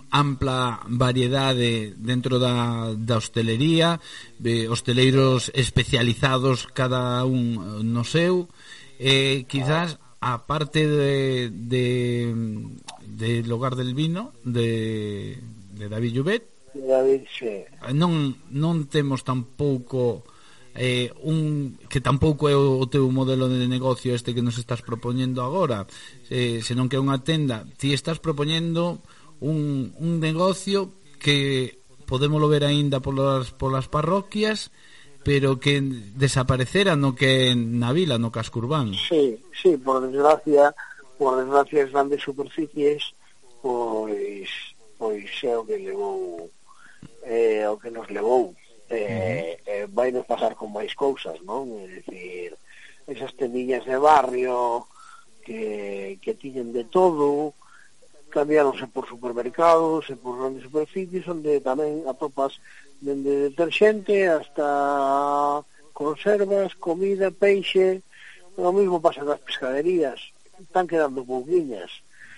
ampla 0.10 0.80
variedade 0.88 1.94
dentro 2.00 2.40
da, 2.40 2.96
da 2.96 3.20
hostelería 3.20 4.00
eh, 4.40 4.72
hosteleiros 4.72 5.52
especializados 5.52 6.64
cada 6.72 7.20
un 7.28 7.60
eh, 7.60 7.84
no 7.84 8.08
seu 8.08 8.48
eh, 8.96 9.44
quizás 9.52 10.00
a 10.24 10.48
parte 10.48 10.88
de, 10.88 11.52
de 11.52 12.32
del 13.16 13.52
Hogar 13.52 13.76
del 13.76 13.96
Vino 13.96 14.34
de, 14.44 15.40
de 15.74 15.90
David 15.90 16.14
Llobet 16.14 16.44
David, 16.76 17.24
sí. 17.32 17.64
non, 17.96 18.36
non 18.52 18.92
temos 18.92 19.24
tampouco 19.24 20.28
eh, 20.76 21.08
un 21.24 21.80
que 21.88 22.04
tampouco 22.04 22.52
é 22.52 22.56
o 22.56 22.84
teu 22.92 23.08
modelo 23.08 23.48
de 23.48 23.64
negocio 23.72 24.12
este 24.12 24.36
que 24.36 24.44
nos 24.44 24.60
estás 24.60 24.84
propoñendo 24.84 25.40
agora 25.40 25.88
eh, 26.28 26.60
senón 26.60 26.92
que 26.92 27.00
é 27.00 27.04
unha 27.04 27.24
tenda 27.24 27.64
ti 27.80 27.96
estás 27.96 28.20
propoñendo 28.20 29.00
un, 29.40 29.96
un 30.04 30.20
negocio 30.20 30.92
que 31.16 31.80
podemos 32.06 32.44
ver 32.52 32.68
aínda 32.68 33.00
polas, 33.00 33.56
polas 33.56 33.88
parroquias 33.88 34.70
pero 35.26 35.60
que 35.60 35.82
desaparecera 35.82 36.94
no 36.96 37.18
que 37.18 37.58
na 37.58 37.90
vila, 37.90 38.22
no 38.22 38.30
casco 38.30 38.62
urbano. 38.62 38.94
Sí, 38.94 39.34
sí, 39.58 39.74
por 39.74 40.06
desgracia, 40.06 40.70
por 41.18 41.38
desgracia 41.38 41.84
as 41.86 41.92
grandes 41.92 42.22
superficies 42.24 43.14
pois 43.62 44.50
pois 44.98 45.30
é 45.44 45.58
o 45.58 45.66
que 45.66 45.78
levou 45.78 46.50
é 47.26 47.68
o 47.70 47.78
que 47.78 47.90
nos 47.90 48.08
levou. 48.10 48.54
Eh, 48.88 49.58
eh, 49.66 49.88
vai 49.90 50.12
nos 50.12 50.30
pasar 50.30 50.54
con 50.54 50.70
máis 50.70 50.94
cousas 50.94 51.42
non? 51.42 51.66
é 51.82 51.90
dicir 51.90 52.54
esas 53.10 53.34
tendiñas 53.34 53.82
de 53.82 53.98
barrio 53.98 54.86
que, 55.42 56.18
que 56.22 56.38
tiñen 56.38 56.70
de 56.70 56.86
todo 56.86 57.54
cambiáronse 58.30 58.86
por 58.86 59.10
supermercados 59.10 60.06
e 60.14 60.16
por 60.22 60.38
grandes 60.38 60.70
superficies 60.70 61.26
onde 61.26 61.66
tamén 61.66 62.06
atopas 62.06 62.62
dende 63.02 63.50
deterxente 63.50 64.30
hasta 64.30 65.66
conservas, 65.96 66.78
comida, 66.78 67.34
peixe 67.34 68.06
o 68.58 68.72
mismo 68.72 69.02
pasa 69.02 69.24
nas 69.24 69.42
pescaderías 69.42 70.35
están 70.60 70.88
quedando 70.88 71.26
pouquiñas. 71.26 71.92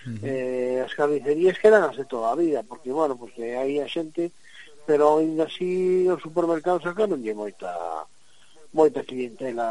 Uh 0.06 0.14
-huh. 0.14 0.24
eh, 0.24 0.78
as 0.86 0.94
carnicerías 0.94 1.58
quedan 1.58 1.84
as 1.84 1.96
de 1.98 2.06
toda 2.06 2.32
a 2.32 2.38
vida, 2.38 2.62
porque, 2.62 2.90
bueno, 2.90 3.18
pues, 3.18 3.34
que 3.34 3.58
hai 3.58 3.82
a 3.82 3.86
xente, 3.90 4.30
pero 4.88 5.18
ainda 5.18 5.44
así 5.44 6.06
os 6.08 6.22
supermercados 6.22 6.86
acá 6.86 7.04
non 7.04 7.20
lle 7.20 7.36
moita 7.36 7.68
moita 8.72 9.04
clientela 9.04 9.68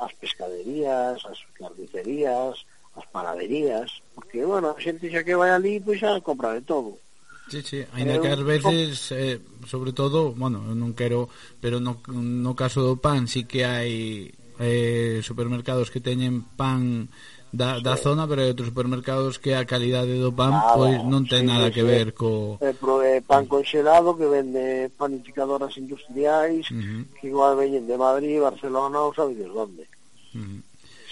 as 0.00 0.12
pescaderías, 0.20 1.16
as 1.24 1.40
carnicerías, 1.56 2.66
as 2.96 3.06
panaderías, 3.08 3.88
porque, 4.14 4.44
bueno, 4.44 4.74
a 4.74 4.80
xente 4.80 5.08
xa 5.08 5.24
que 5.24 5.38
vai 5.38 5.50
ali, 5.52 5.80
pois 5.80 6.00
xa 6.00 6.20
compra 6.20 6.52
de 6.52 6.62
todo. 6.62 7.00
Sí, 7.48 7.60
sí, 7.62 7.84
ainda 7.92 8.20
que 8.20 8.32
ás 8.32 8.42
veces 8.42 9.12
eh, 9.12 9.38
sobre 9.68 9.92
todo, 9.92 10.32
bueno, 10.32 10.64
non 10.72 10.96
quero 10.96 11.28
pero 11.60 11.76
no, 11.76 12.00
no 12.08 12.52
caso 12.56 12.80
do 12.80 12.96
pan 12.96 13.28
sí 13.28 13.44
que 13.44 13.68
hai 13.68 14.32
eh, 14.56 15.20
supermercados 15.20 15.92
que 15.92 16.00
teñen 16.00 16.40
pan 16.56 17.12
da, 17.54 17.78
da 17.78 17.94
sí. 17.96 18.02
zona, 18.02 18.26
pero 18.26 18.42
hai 18.42 18.50
outros 18.50 18.68
supermercados 18.74 19.38
que 19.38 19.54
a 19.54 19.62
calidade 19.62 20.18
do 20.18 20.34
pan 20.34 20.50
nada, 20.50 20.74
pois 20.74 20.98
non 21.06 21.22
ten 21.22 21.46
sí, 21.46 21.50
nada 21.54 21.70
que 21.70 21.86
sí. 21.86 21.88
ver 21.88 22.10
co 22.10 22.58
é, 22.58 22.74
pro, 22.74 22.98
é 22.98 23.22
pan 23.22 23.46
conxelado 23.46 24.18
que 24.18 24.26
vende 24.26 24.90
panificadoras 24.98 25.78
industriais, 25.78 26.66
uh 26.68 26.74
-huh. 26.74 27.02
que 27.14 27.30
igual 27.30 27.54
veñen 27.54 27.86
de 27.86 27.94
Madrid, 27.94 28.42
Barcelona 28.42 28.98
ou 29.06 29.14
sabedes 29.14 29.50
onde. 29.54 29.86
Uh 30.34 30.42
-huh. 30.42 30.60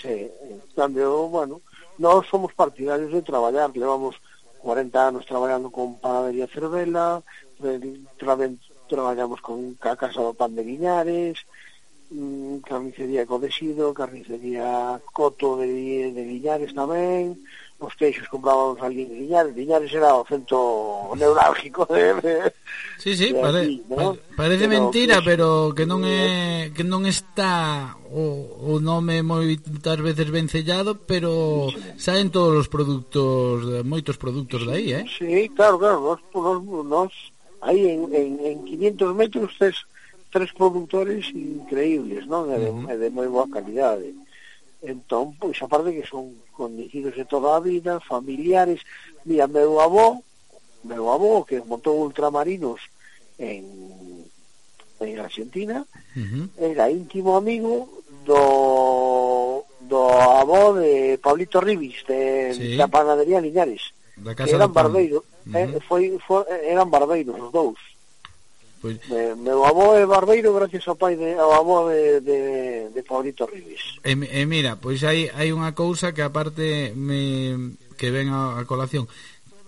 Sí, 0.02 0.26
en 0.26 0.58
cambio, 0.74 1.30
bueno, 1.30 1.62
nós 2.02 2.26
somos 2.26 2.50
partidarios 2.52 3.14
de 3.14 3.22
traballar, 3.22 3.70
levamos 3.70 4.18
40 4.58 4.98
anos 4.98 5.26
traballando 5.26 5.70
con 5.70 5.94
panadería 6.02 6.50
Cervela, 6.50 7.22
tra 8.18 8.34
traballamos 8.90 9.40
con 9.40 9.78
a 9.80 9.94
Casa 9.96 10.20
do 10.20 10.34
Pan 10.34 10.52
de 10.58 10.66
Viñares, 10.66 11.46
mm, 12.12 12.58
carnicería 12.68 13.26
Codesido, 13.26 13.94
carnicería 13.94 15.00
Coto 15.12 15.56
de, 15.56 16.12
de 16.12 16.22
Liñares 16.22 16.74
tamén, 16.76 17.40
os 17.82 17.94
queixos 17.98 18.28
comprábamos 18.28 18.78
ali 18.80 19.02
en 19.02 19.26
Liñares, 19.26 19.56
Liñares 19.56 19.92
era 19.92 20.14
o 20.14 20.24
centro 20.28 21.10
neurálgico 21.18 21.86
de, 21.86 22.14
de 22.20 22.34
Sí, 22.98 23.16
sí, 23.16 23.32
de 23.32 23.40
pare, 23.40 23.60
aquí, 23.66 23.82
¿no? 23.88 24.16
parece 24.36 24.68
pero, 24.68 24.80
mentira, 24.80 25.14
pues, 25.16 25.26
pero 25.26 25.74
que 25.74 25.84
non 25.88 26.06
eh, 26.06 26.70
é 26.70 26.70
que 26.70 26.86
non 26.86 27.02
está 27.08 27.98
o, 28.12 28.76
o 28.76 28.78
nome 28.78 29.24
moitas 29.26 29.98
veces 29.98 30.30
vencellado, 30.30 30.94
pero 31.02 31.72
saen 31.98 32.30
todos 32.30 32.54
os 32.54 32.68
produtos, 32.70 33.82
moitos 33.82 34.14
produtos 34.20 34.62
de 34.68 34.72
aí, 34.72 34.86
eh? 34.94 35.04
Sí, 35.10 35.50
claro, 35.56 35.80
claro, 35.82 35.98
nós, 35.98 36.20
nós, 36.30 36.62
nos 36.86 37.12
aí 37.62 37.90
en, 37.90 38.06
en, 38.14 38.30
en 38.46 38.56
500 38.64 39.14
metros 39.14 39.50
tes 39.58 39.74
tres 40.32 40.50
produtores 40.56 41.28
increíbles, 41.36 42.24
non? 42.26 42.48
É 42.48 42.56
de, 42.56 42.68
uh 42.72 42.88
-huh. 42.88 42.96
de 42.96 43.08
moi 43.12 43.28
boa 43.28 43.46
calidade. 43.46 44.16
Entón, 44.82 45.36
pois, 45.38 45.54
aparte 45.60 45.92
que 45.92 46.08
son 46.08 46.32
condiciones 46.56 47.14
de 47.14 47.24
toda 47.28 47.54
a 47.54 47.60
vida, 47.60 48.00
familiares. 48.00 48.80
Mira, 49.28 49.46
meu 49.46 49.78
avó, 49.78 50.18
meu 50.82 51.04
avó 51.12 51.44
que 51.44 51.60
montou 51.60 52.00
ultramarinos 52.00 52.80
en, 53.36 53.62
en 55.04 55.14
Argentina, 55.20 55.84
uh 55.84 56.18
-huh. 56.18 56.44
era 56.56 56.90
íntimo 56.90 57.36
amigo 57.36 58.02
do 58.24 58.42
do 59.92 60.00
avó 60.08 60.72
de 60.80 61.20
Pablito 61.20 61.60
Ribis, 61.60 62.00
de, 62.08 62.54
sí. 62.56 62.76
da 62.80 62.88
panadería 62.88 63.44
Liñares 63.44 63.92
Da 64.16 64.34
casa 64.34 64.54
eran 64.54 64.72
barbeiro, 64.72 65.24
uh 65.24 65.52
-huh. 65.52 65.76
eh, 65.76 65.80
foi, 65.88 66.18
foi, 66.26 66.44
eran 66.62 66.88
barbeiros 66.90 67.34
os 67.40 67.50
dous. 67.50 67.80
Pois... 68.82 68.98
Eh, 69.14 69.38
meu 69.38 69.62
avó 69.62 69.94
é 69.94 70.02
barbeiro 70.02 70.50
gracias 70.50 70.82
ao 70.90 70.98
pai 70.98 71.14
de, 71.14 71.38
ao 71.38 71.54
avó 71.54 71.86
de, 71.86 72.18
de, 72.18 72.40
de 72.90 73.00
Paulito 73.06 73.46
Ribis. 73.46 74.02
E, 74.02 74.10
e 74.10 74.42
mira, 74.42 74.74
pois 74.74 75.06
hai, 75.06 75.30
hai 75.30 75.54
unha 75.54 75.70
cousa 75.70 76.10
que 76.10 76.26
aparte 76.26 76.90
me, 76.98 77.78
que 77.94 78.10
ven 78.10 78.34
a, 78.34 78.58
a 78.58 78.66
colación 78.66 79.06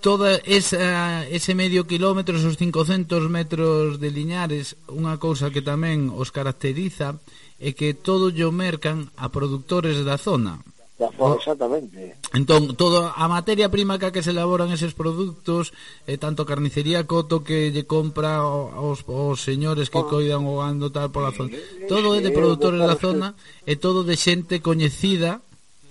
toda 0.05 0.37
esa, 0.45 1.25
ese 1.31 1.55
medio 1.55 1.87
kilómetro, 1.87 2.37
esos 2.37 2.59
500 2.59 3.31
metros 3.31 3.97
de 3.97 4.11
Liñares, 4.13 4.77
unha 4.93 5.17
cousa 5.17 5.49
que 5.49 5.65
tamén 5.65 6.13
os 6.13 6.29
caracteriza 6.29 7.17
é 7.57 7.73
que 7.73 7.97
todo 7.97 8.29
yo 8.29 8.53
mercan 8.53 9.09
a 9.17 9.33
productores 9.33 10.05
da 10.05 10.21
zona. 10.21 10.61
Da 11.05 11.11
oh. 11.19 11.33
oh. 11.33 11.35
Exactamente. 11.37 12.17
Entón, 12.33 12.77
toda 12.77 13.13
a 13.13 13.29
materia 13.29 13.69
prima 13.69 13.99
que 13.99 14.13
que 14.13 14.23
se 14.23 14.33
elaboran 14.33 14.73
eses 14.73 14.97
produtos, 14.97 15.73
eh, 16.09 16.17
tanto 16.17 16.49
carnicería 16.49 17.05
coto 17.05 17.45
que 17.45 17.71
lle 17.71 17.85
compra 17.85 18.41
aos, 18.41 19.05
aos 19.05 19.45
señores 19.45 19.93
que 19.93 20.01
bueno, 20.01 20.11
coidan 20.11 20.43
o 20.49 20.65
gando 20.65 20.89
tal 20.89 21.13
pola 21.13 21.33
zona. 21.37 21.53
Todo 21.89 22.17
é 22.17 22.21
de 22.25 22.33
produtores 22.33 22.81
da 22.81 22.97
zona 22.97 23.37
e 23.69 23.77
todo 23.77 24.03
de 24.03 24.17
xente 24.17 24.65
coñecida 24.65 25.45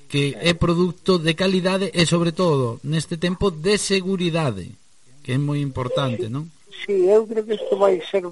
que 0.10 0.38
é 0.41 0.53
produto 0.53 1.18
de 1.18 1.34
calidade 1.34 1.90
e 1.94 2.06
sobre 2.06 2.34
todo 2.34 2.77
neste 2.85 3.18
tempo 3.18 3.49
de 3.49 3.81
seguridade, 3.81 4.73
que 5.26 5.34
é 5.34 5.40
moi 5.41 5.57
importante, 5.61 6.30
non? 6.30 6.49
Sí, 6.85 7.06
eu 7.10 7.26
creo 7.26 7.45
que 7.45 7.57
isto 7.57 7.77
vai 7.77 7.98
ser 8.02 8.26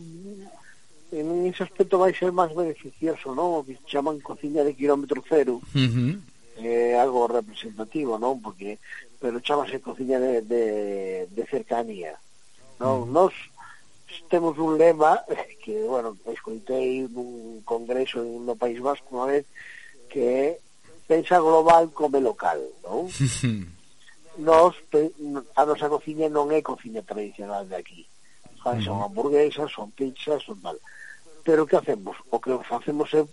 en 1.12 1.28
ese 1.46 1.64
aspecto 1.64 2.00
vai 2.00 2.14
ser 2.16 2.32
máis 2.32 2.54
beneficioso, 2.56 3.36
non? 3.36 3.60
O 3.60 3.66
que 3.66 3.76
chaman 3.90 4.22
cociña 4.22 4.64
de 4.64 4.78
kilómetro 4.78 5.20
cero. 5.28 5.60
Uh 5.76 5.90
-huh 5.90 6.31
é 6.66 7.00
algo 7.00 7.28
representativo, 7.28 8.18
non? 8.18 8.42
Porque 8.42 8.78
pero 9.22 9.40
chamase 9.40 9.80
cociña 9.80 10.18
de, 10.20 10.42
de, 10.42 10.64
de 11.30 11.44
cercanía. 11.46 12.18
Non, 12.82 13.06
mm. 13.06 13.14
nos 13.14 13.34
temos 14.28 14.58
un 14.58 14.78
lema 14.78 15.22
que, 15.64 15.86
bueno, 15.86 16.18
escoitei 16.26 17.06
nun 17.06 17.62
congreso 17.64 18.20
no 18.26 18.58
País 18.58 18.82
Vasco 18.82 19.14
unha 19.14 19.30
vez 19.30 19.46
que 20.10 20.22
é 20.26 20.46
pensa 21.06 21.38
global 21.38 21.94
come 21.94 22.20
local, 22.20 22.60
non? 22.82 23.08
Nos, 24.40 24.80
a 25.60 25.68
nosa 25.68 25.92
cociña 25.92 26.32
non 26.32 26.56
é 26.56 26.64
cociña 26.64 27.04
tradicional 27.04 27.68
de 27.68 27.76
aquí. 27.76 28.08
Joder, 28.64 28.80
son 28.80 28.98
mm. 28.98 29.06
hamburguesas, 29.06 29.70
son 29.70 29.92
pizzas, 29.92 30.40
son 30.42 30.58
tal. 30.64 30.80
Pero 31.44 31.68
que 31.68 31.76
hacemos? 31.76 32.16
O 32.32 32.40
que 32.40 32.56
facemos 32.64 33.12
é, 33.12 33.28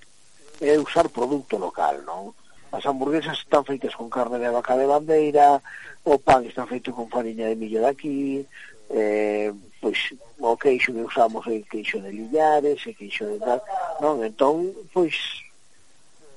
é 0.61 0.75
usar 0.75 1.07
produto 1.09 1.55
local, 1.57 2.03
non? 2.03 2.35
as 2.73 2.85
hamburguesas 2.85 3.39
están 3.39 3.65
feitas 3.65 3.95
con 3.97 4.11
carne 4.11 4.39
de 4.39 4.51
vaca 4.51 4.77
de 4.77 4.87
bandeira, 4.87 5.63
o 6.05 6.19
pan 6.19 6.45
está 6.45 6.67
feito 6.67 6.93
con 6.93 7.09
fariña 7.09 7.49
de 7.49 7.57
millo 7.57 7.81
de 7.81 7.89
aquí, 7.89 8.47
eh, 8.91 9.53
pois 9.81 10.15
o 10.39 10.57
queixo 10.57 10.93
que 10.93 11.03
usamos 11.03 11.47
é 11.47 11.61
queixo 11.65 12.01
de 12.01 12.11
Lillares, 12.13 12.81
é 12.87 12.93
queixo 12.93 13.25
de 13.25 13.39
tal, 13.39 13.61
non? 14.01 14.21
Entón, 14.25 14.73
pois, 14.93 15.17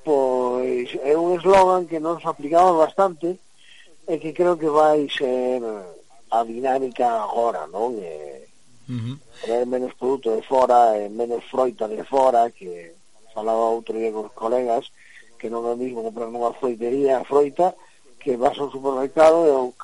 pois 0.04 0.88
é 1.04 1.16
un 1.16 1.36
eslogan 1.36 1.86
que 1.86 2.00
nos 2.00 2.24
aplicamos 2.24 2.76
bastante 2.80 3.38
e 4.08 4.18
que 4.18 4.32
creo 4.32 4.56
que 4.56 4.68
vai 4.68 5.08
ser 5.08 5.62
a 6.32 6.44
dinámica 6.44 7.06
agora, 7.06 7.68
non? 7.68 7.96
E, 8.00 8.48
uh 8.88 8.96
-huh. 8.96 9.16
Traer 9.42 9.66
menos 9.66 9.92
produto 9.94 10.34
de 10.36 10.42
fora, 10.42 10.96
e 10.96 11.08
menos 11.08 11.44
froita 11.50 11.88
de 11.88 12.02
fora, 12.04 12.50
que 12.50 12.94
falaba 13.34 13.74
outro 13.74 13.96
día 13.98 14.12
cos 14.12 14.32
colegas, 14.32 14.90
que 15.42 15.50
non 15.50 15.66
é 15.66 15.74
o 15.74 15.80
mismo 15.82 16.06
comprar 16.06 16.30
nunha 16.30 16.54
froitería 16.54 17.18
a 17.18 17.26
froita 17.26 17.74
que 18.22 18.38
vas 18.38 18.54
ao 18.62 18.70
supermercado 18.70 19.42
e 19.42 19.50
o 19.50 19.74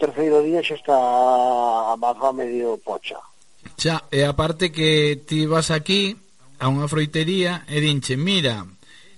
terceiro 0.00 0.40
día 0.40 0.64
xa 0.64 0.80
está 0.80 0.96
a 0.96 1.94
mazá 2.00 2.32
medio 2.32 2.80
pocha. 2.80 3.20
Xa, 3.76 4.08
e 4.08 4.24
aparte 4.24 4.72
que 4.72 5.20
ti 5.28 5.44
vas 5.44 5.68
aquí 5.68 6.16
a 6.56 6.72
unha 6.72 6.88
froitería 6.88 7.68
e 7.68 7.84
dinche, 7.84 8.16
mira, 8.16 8.64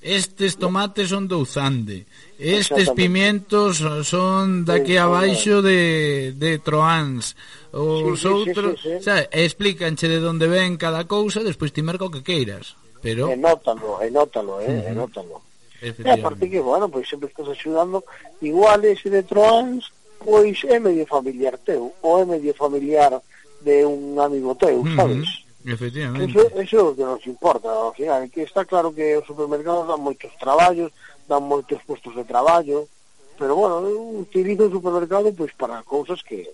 estes 0.03 0.59
tomates 0.59 1.15
son 1.15 1.31
do 1.31 1.39
Uzande, 1.47 2.11
estes 2.43 2.91
pimientos 2.93 3.79
son 4.03 4.67
daqui 4.67 4.99
abaixo 4.99 5.63
de, 5.63 6.35
de 6.35 6.59
Troans, 6.59 7.39
os 7.71 8.19
sí, 8.19 8.27
outros... 8.27 8.83
Sí, 8.83 8.99
sí, 8.99 8.99
sí, 8.99 8.99
sí. 8.99 9.05
Xa, 9.07 9.31
explícanche 9.31 10.11
de 10.11 10.19
onde 10.19 10.51
ven 10.51 10.75
cada 10.75 11.07
cousa, 11.07 11.47
despois 11.47 11.71
ti 11.71 11.87
merca 11.87 12.11
o 12.11 12.13
que 12.13 12.27
queiras, 12.27 12.75
pero... 12.99 13.31
Enótalo, 13.31 14.03
enótalo, 14.03 14.59
eh, 14.59 14.67
uh 14.67 14.83
-huh. 14.83 14.91
enótalo. 14.91 15.54
E 15.85 16.11
aparte 16.11 16.49
que, 16.49 16.61
bueno, 16.61 16.89
pois 16.89 17.05
sempre 17.05 17.29
estás 17.29 17.49
axudando 17.49 18.05
igual 18.41 18.85
ese 18.89 19.13
de 19.13 19.23
Troans 19.23 19.93
pois 20.25 20.57
é 20.65 20.81
medio 20.81 21.05
familiar 21.05 21.61
teu 21.61 21.93
ou 22.01 22.13
é 22.21 22.25
medio 22.25 22.57
familiar 22.57 23.21
de 23.61 23.85
un 23.85 24.17
amigo 24.17 24.57
teu, 24.57 24.81
sabes? 24.97 25.45
Efectivamente. 25.65 26.33
Eso, 26.33 26.41
eso 26.61 26.77
é 26.77 26.83
o 26.83 26.95
que 26.95 27.05
nos 27.05 27.27
importa, 27.27 27.69
ao 27.69 27.93
final, 27.93 28.29
que 28.29 28.43
está 28.43 28.65
claro 28.65 28.93
que 28.93 29.17
os 29.17 29.25
supermercados 29.25 29.89
dan 29.89 30.01
moitos 30.01 30.33
traballos, 30.37 30.93
dan 31.29 31.45
moitos 31.45 31.81
postos 31.85 32.17
de 32.17 32.25
traballo, 32.25 32.89
pero 33.37 33.57
bueno, 33.57 33.81
utilizo 34.21 34.69
o 34.69 34.75
supermercado 34.77 35.33
pois 35.33 35.53
para 35.53 35.85
cousas 35.85 36.21
que 36.25 36.53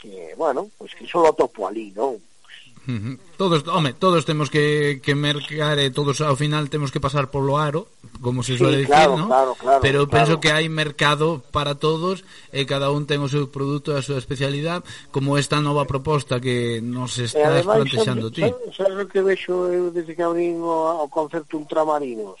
que, 0.00 0.34
bueno, 0.36 0.68
pois 0.76 0.92
que 0.92 1.08
só 1.08 1.24
atopo 1.24 1.64
ali, 1.64 1.92
non? 1.96 2.20
Todos, 3.38 3.66
home, 3.66 3.94
todos 3.94 4.26
temos 4.26 4.50
que, 4.50 5.00
que 5.00 5.14
mercar 5.16 5.80
e 5.80 5.88
todos 5.88 6.20
ao 6.20 6.36
final 6.36 6.68
temos 6.68 6.92
que 6.92 7.00
pasar 7.00 7.32
polo 7.32 7.56
aro, 7.56 7.88
como 8.20 8.44
se 8.44 8.60
suele 8.60 8.84
sí, 8.84 8.84
dicir, 8.84 8.92
claro, 8.92 9.16
¿no? 9.16 9.26
Claro, 9.26 9.52
claro, 9.56 9.80
Pero 9.80 10.04
claro. 10.04 10.12
penso 10.12 10.32
que 10.36 10.52
hai 10.52 10.68
mercado 10.68 11.40
para 11.48 11.80
todos 11.80 12.28
e 12.52 12.68
cada 12.68 12.92
un 12.92 13.08
ten 13.08 13.24
o 13.24 13.28
seu 13.32 13.48
produto 13.48 13.96
e 13.96 13.96
a 13.96 14.04
súa 14.04 14.20
especialidade, 14.20 14.84
como 15.08 15.40
esta 15.40 15.64
nova 15.64 15.88
proposta 15.88 16.44
que 16.44 16.84
nos 16.84 17.16
estás 17.16 17.64
ademais, 17.64 17.88
plantexando 17.88 18.28
ti. 18.28 18.44
Sabes 18.76 19.00
o 19.00 19.08
que 19.08 19.24
vexo 19.24 19.72
eu 19.72 19.88
desde 19.88 20.12
que 20.12 20.20
abrín 20.20 20.60
o, 20.60 21.00
o 21.00 21.08
concepto 21.08 21.56
ultramarinos? 21.56 22.36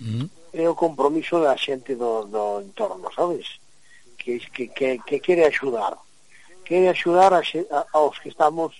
Mm. 0.00 0.56
É 0.56 0.64
o 0.68 0.76
compromiso 0.76 1.36
da 1.36 1.52
xente 1.52 2.00
do, 2.00 2.24
do 2.32 2.64
entorno, 2.64 3.12
sabes? 3.12 3.60
Que, 4.16 4.40
que, 4.40 4.72
que, 4.72 5.04
que 5.04 5.20
quere 5.20 5.44
axudar. 5.44 6.00
Quere 6.64 6.88
axudar 6.88 7.36
a, 7.36 7.44
a, 7.44 7.80
aos 7.92 8.16
que 8.16 8.32
estamos 8.32 8.72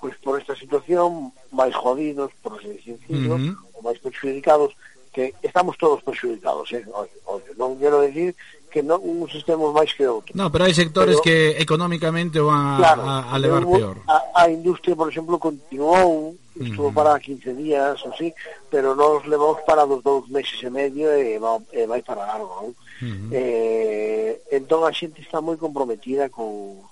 pois 0.00 0.14
por 0.20 0.38
esta 0.40 0.54
situación 0.54 1.32
máis 1.50 1.74
jodidos, 1.74 2.30
por 2.42 2.58
así 2.58 2.76
decirlo, 2.76 3.34
uh 3.34 3.40
-huh. 3.40 3.54
ou 3.74 3.80
máis 3.82 3.98
perxudicados, 3.98 4.72
que 5.12 5.32
estamos 5.42 5.78
todos 5.78 6.02
perxudicados, 6.04 6.68
eh? 6.72 6.84
Oye, 6.92 7.16
oye, 7.24 7.50
non 7.56 7.80
quero 7.80 8.04
decir 8.04 8.36
que 8.68 8.84
non 8.84 9.00
uns 9.00 9.32
estemos 9.32 9.72
máis 9.72 9.88
que 9.96 10.04
outros. 10.04 10.36
No, 10.36 10.52
pero 10.52 10.68
hai 10.68 10.76
sectores 10.76 11.16
pero, 11.16 11.24
que 11.24 11.56
económicamente 11.56 12.36
van 12.36 12.76
claro, 12.76 13.00
a, 13.08 13.32
a 13.32 13.36
levar 13.40 13.64
peor. 13.64 13.96
A, 14.04 14.44
a 14.44 14.52
industria, 14.52 14.92
por 14.92 15.08
exemplo, 15.08 15.40
continuou, 15.40 16.36
estuvo 16.52 16.88
uh 16.88 16.92
-huh. 16.92 17.00
para 17.00 17.16
15 17.16 17.56
días, 17.56 17.96
ou 18.04 18.12
así, 18.12 18.28
pero 18.68 18.92
nos 18.92 19.24
levamos 19.24 19.64
para 19.64 19.88
dos 19.88 20.04
dous 20.04 20.28
meses 20.28 20.60
e 20.60 20.68
medio 20.68 21.08
e, 21.08 21.40
va, 21.40 21.56
e 21.72 21.88
vai 21.88 22.04
para 22.04 22.28
largo. 22.28 22.52
Non? 22.52 22.68
Uh 22.68 23.08
-huh. 23.08 23.28
eh, 23.32 24.44
entón 24.52 24.84
a 24.84 24.92
xente 24.92 25.24
está 25.24 25.40
moi 25.40 25.56
comprometida 25.56 26.28
con 26.28 26.84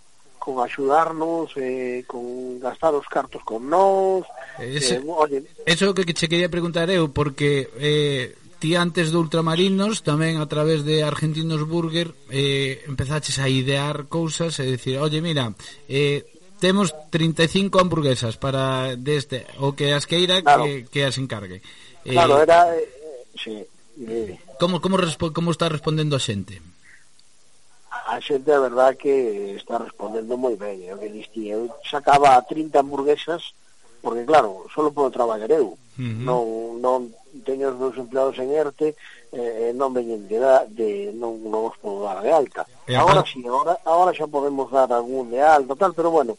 con 0.45 0.61
axudarnos, 0.61 1.57
eh, 1.57 2.05
con 2.05 2.61
gastar 2.61 2.93
os 2.93 3.09
cartos 3.09 3.41
con 3.49 3.65
nós. 3.73 4.29
Eh, 4.61 4.77
eh, 4.77 4.77
ese, 4.77 5.01
eh, 5.01 5.03
oye, 5.09 5.41
eso 5.65 5.97
que 5.97 6.05
che 6.05 6.29
quería 6.29 6.53
preguntar 6.53 6.93
eu 6.93 7.09
porque 7.09 7.73
eh 7.81 8.37
ti 8.61 8.77
antes 8.77 9.13
do 9.13 9.21
Ultramarinos 9.25 10.05
tamén 10.05 10.37
a 10.41 10.49
través 10.49 10.85
de 10.85 11.05
Argentinos 11.05 11.65
Burger 11.65 12.13
eh, 12.29 12.85
empezaches 12.85 13.41
a 13.41 13.49
idear 13.49 14.09
cousas 14.09 14.57
e 14.61 14.65
dicir, 14.65 14.97
oye, 15.01 15.21
mira, 15.21 15.53
eh, 15.89 16.25
temos 16.61 16.93
35 17.13 17.77
hamburguesas 17.81 18.41
para 18.41 18.97
deste, 18.97 19.45
o 19.61 19.77
que 19.77 19.93
as 19.93 20.09
queira 20.09 20.41
claro. 20.41 20.65
que, 20.65 20.89
que 20.89 21.05
as 21.05 21.17
encargue. 21.21 21.61
Claro, 22.05 22.41
eh, 22.41 22.45
era... 22.45 22.59
Eh, 22.73 22.89
sí, 23.37 23.61
eh. 24.01 24.41
Como, 24.57 24.81
como, 24.81 24.97
como 24.97 25.51
está 25.53 25.69
respondendo 25.69 26.17
a 26.17 26.25
xente? 26.25 26.61
a 28.07 28.21
xente 28.21 28.53
a 28.53 28.61
verdad 28.61 28.97
que 28.97 29.57
está 29.57 29.79
respondendo 29.79 30.37
moi 30.37 30.57
ben 30.57 30.77
eh. 30.85 30.93
eu 30.93 31.01
que 31.01 31.09
diste, 31.09 31.41
eu 31.49 31.73
sacaba 31.89 32.41
30 32.43 32.79
hamburguesas 32.81 33.55
porque 34.05 34.25
claro, 34.25 34.67
só 34.75 34.85
podo 34.91 35.11
traballar 35.11 35.51
eu. 35.51 35.79
Uh 35.97 36.03
-huh. 36.03 36.21
non, 36.29 36.43
non 36.85 36.99
teño 37.47 37.73
os 37.73 37.79
meus 37.81 37.97
empleados 37.97 38.37
en 38.39 38.53
ERTE 38.53 38.95
eh, 39.33 39.73
non 39.75 39.97
veñen 39.97 40.29
de, 40.29 40.39
de 40.77 40.89
non, 41.17 41.41
non 41.49 41.73
os 41.73 41.77
podo 41.81 42.05
dar 42.05 42.21
de 42.21 42.31
alta. 42.31 42.69
Agora? 42.93 43.25
Si, 43.25 43.41
sí, 43.41 43.49
agora, 43.49 43.81
agora 43.83 44.13
xa 44.13 44.29
podemos 44.29 44.69
dar 44.69 44.93
algún 44.93 45.33
de 45.33 45.41
alta 45.41 45.73
tal, 45.75 45.97
pero 45.97 46.13
bueno, 46.13 46.37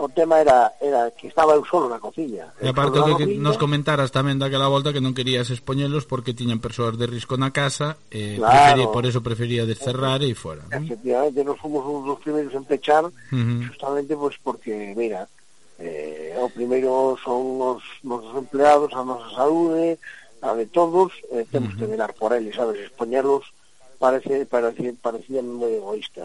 o 0.00 0.08
tema 0.08 0.40
era, 0.40 0.72
era 0.80 1.12
que 1.12 1.28
estaba 1.28 1.52
eu 1.52 1.64
solo 1.68 1.84
na 1.92 2.00
cociña. 2.00 2.56
E 2.56 2.72
aparte 2.72 2.96
do 2.96 3.04
que 3.04 3.28
cociña, 3.28 3.44
nos 3.44 3.60
comentaras 3.60 4.08
tamén 4.08 4.40
daquela 4.40 4.72
volta 4.72 4.96
que 4.96 5.04
non 5.04 5.12
querías 5.12 5.52
expoñelos 5.52 6.08
porque 6.08 6.32
tiñan 6.32 6.56
persoas 6.56 6.96
de 6.96 7.04
risco 7.04 7.36
na 7.36 7.52
casa 7.52 8.00
e 8.08 8.34
eh, 8.34 8.40
claro, 8.40 8.80
prefería, 8.80 8.88
por 8.88 9.04
eso 9.04 9.20
prefería 9.20 9.68
descerrar 9.68 10.24
e 10.24 10.32
fora. 10.32 10.64
¿no? 10.64 10.72
Efectivamente, 10.72 11.44
nos 11.44 11.60
fomos 11.60 11.84
uns 11.84 12.08
dos 12.08 12.18
primeiros 12.24 12.56
en 12.56 12.64
pechar 12.64 13.04
uh 13.04 13.12
-huh. 13.12 13.68
justamente 13.68 14.16
pues, 14.16 14.40
pois, 14.40 14.56
porque, 14.64 14.96
mira, 14.96 15.28
eh, 15.76 16.32
o 16.40 16.48
primeiro 16.48 17.20
son 17.20 17.60
os 17.60 17.84
nosos 18.00 18.32
empleados, 18.40 18.96
a 18.96 19.04
nosa 19.04 19.28
saúde, 19.36 20.00
a 20.40 20.56
de 20.56 20.64
todos, 20.64 21.12
eh, 21.28 21.44
temos 21.52 21.76
uh 21.76 21.76
-huh. 21.76 21.78
que 21.84 21.92
velar 21.92 22.16
por 22.16 22.32
eles, 22.32 22.56
sabes, 22.56 22.80
expoñelos 22.80 23.52
parece, 24.00 24.48
parece, 24.48 24.96
parecía 24.96 25.44
moi 25.44 25.76
egoísta. 25.76 26.24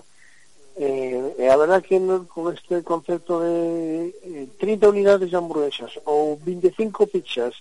Eh, 0.78 1.36
e 1.40 1.48
a 1.48 1.56
verdad 1.56 1.82
que 1.82 2.00
no, 2.00 2.28
con 2.28 2.52
este 2.52 2.84
concepto 2.84 3.40
de 3.40 4.12
eh, 4.28 4.48
30 4.60 4.90
unidades 4.90 5.32
de 5.32 5.38
hamburguesas 5.38 5.96
ou 6.04 6.36
25 6.36 7.08
pizzas 7.08 7.56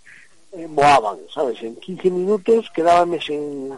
eh, 0.51 0.67
boaban, 0.67 1.23
sabes, 1.31 1.63
en 1.63 1.79
15 1.79 2.11
minutos 2.11 2.67
quedábame 2.75 3.23
sen, 3.23 3.71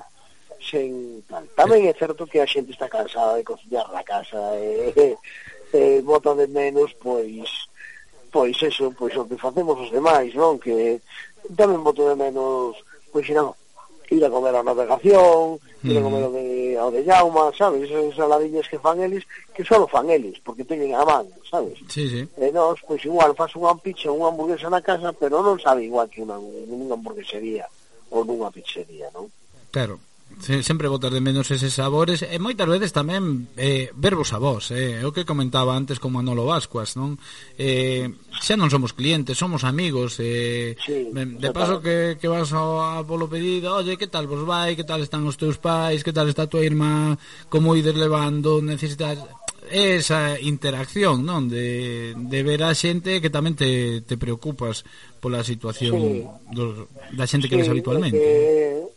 sen 0.56 1.20
tal. 1.28 1.44
Tamén 1.52 1.84
é 1.84 1.92
certo 1.92 2.24
que 2.24 2.40
a 2.40 2.48
xente 2.48 2.72
está 2.72 2.88
cansada 2.88 3.36
de 3.36 3.44
cociñar 3.44 3.84
na 3.92 4.00
casa 4.00 4.40
eh, 4.56 4.88
eh, 4.96 5.12
eh, 5.12 5.14
e, 5.76 5.76
e, 5.76 5.98
e 6.00 6.04
bota 6.04 6.32
de 6.32 6.48
menos 6.48 6.96
pois 6.96 7.68
pois 8.32 8.56
eso, 8.64 8.88
pois 8.96 9.12
o 9.16 9.28
que 9.28 9.36
facemos 9.36 9.76
os 9.76 9.92
demais, 9.92 10.32
non? 10.32 10.56
Que 10.56 11.00
tamén 11.52 11.84
boto 11.84 12.08
de 12.08 12.16
menos 12.16 12.72
pois 13.12 13.28
ir 13.28 13.36
ir 14.10 14.24
a 14.24 14.30
comer 14.30 14.54
a 14.54 14.62
navegación, 14.62 15.60
tiren 15.86 16.02
mm. 16.02 16.08
o 16.08 16.10
melo 16.10 16.30
de, 16.34 16.74
ao 16.74 16.90
de 16.90 17.06
Jauma, 17.06 17.54
sabes? 17.54 17.86
Esas 17.86 18.18
saladillas 18.18 18.66
que 18.66 18.82
fan 18.82 18.98
eles, 18.98 19.22
que 19.54 19.62
só 19.62 19.86
fan 19.86 20.10
eles, 20.10 20.42
porque 20.42 20.66
teñen 20.66 20.98
a 20.98 21.06
man, 21.06 21.30
sabes? 21.46 21.78
Sí, 21.86 22.10
sí. 22.10 22.26
E 22.36 22.50
nós, 22.50 22.82
pois 22.82 22.98
igual, 23.06 23.38
faz 23.38 23.54
unha 23.54 23.78
pizza, 23.78 24.10
unha 24.10 24.34
hamburguesa 24.34 24.66
na 24.66 24.82
casa, 24.82 25.14
pero 25.14 25.38
non 25.40 25.62
sabe 25.62 25.86
igual 25.86 26.10
que 26.10 26.26
unha, 26.26 26.34
unha 26.36 26.98
hamburguesería 26.98 27.70
ou 28.10 28.26
nunha 28.26 28.50
pizzería, 28.50 29.06
non? 29.14 29.30
Claro 29.70 30.02
sempre 30.40 30.88
botas 30.88 31.12
de 31.12 31.20
menos 31.20 31.50
eses 31.50 31.72
sabores 31.72 32.20
e 32.20 32.36
moitas 32.36 32.68
veces 32.68 32.92
tamén 32.92 33.48
eh, 33.56 33.88
verbos 33.96 34.36
a 34.36 34.38
vos 34.38 34.68
eh, 34.68 35.00
o 35.00 35.10
que 35.10 35.24
comentaba 35.24 35.72
antes 35.72 35.96
con 35.96 36.12
Manolo 36.12 36.44
Vascuas 36.44 36.92
non? 37.00 37.16
Eh, 37.56 38.12
xa 38.36 38.54
non 38.54 38.68
somos 38.68 38.92
clientes 38.92 39.40
somos 39.40 39.64
amigos 39.64 40.20
eh, 40.20 40.76
sí, 40.76 41.08
de 41.12 41.50
paso 41.56 41.80
que, 41.80 42.20
que 42.20 42.28
vas 42.28 42.52
a, 42.52 43.00
a 43.00 43.04
polo 43.08 43.32
pedido 43.32 43.80
oye, 43.80 43.96
que 43.96 44.12
tal 44.12 44.28
vos 44.28 44.44
vai, 44.44 44.76
que 44.76 44.84
tal 44.84 45.00
están 45.00 45.24
os 45.24 45.40
teus 45.40 45.56
pais? 45.56 46.04
Que 46.04 46.12
tal 46.12 46.28
está 46.28 46.44
a 46.44 46.52
tua 46.52 46.68
irmá? 46.68 47.16
Como 47.48 47.72
ides 47.72 47.96
levando, 47.96 48.60
necesitas 48.60 49.16
esa 49.72 50.38
interacción 50.38 51.24
non? 51.24 51.48
De, 51.48 52.12
de 52.12 52.38
ver 52.44 52.60
a 52.60 52.76
xente 52.76 53.24
que 53.24 53.32
tamén 53.32 53.56
te, 53.56 54.04
te 54.04 54.20
preocupas 54.20 54.84
pola 55.18 55.40
situación 55.40 55.96
sí. 55.96 56.12
do, 56.52 56.92
da 57.16 57.24
xente 57.24 57.48
sí, 57.48 57.56
que 57.56 57.58
ves 57.64 57.72
habitualmente. 57.72 58.20
que 58.20 58.95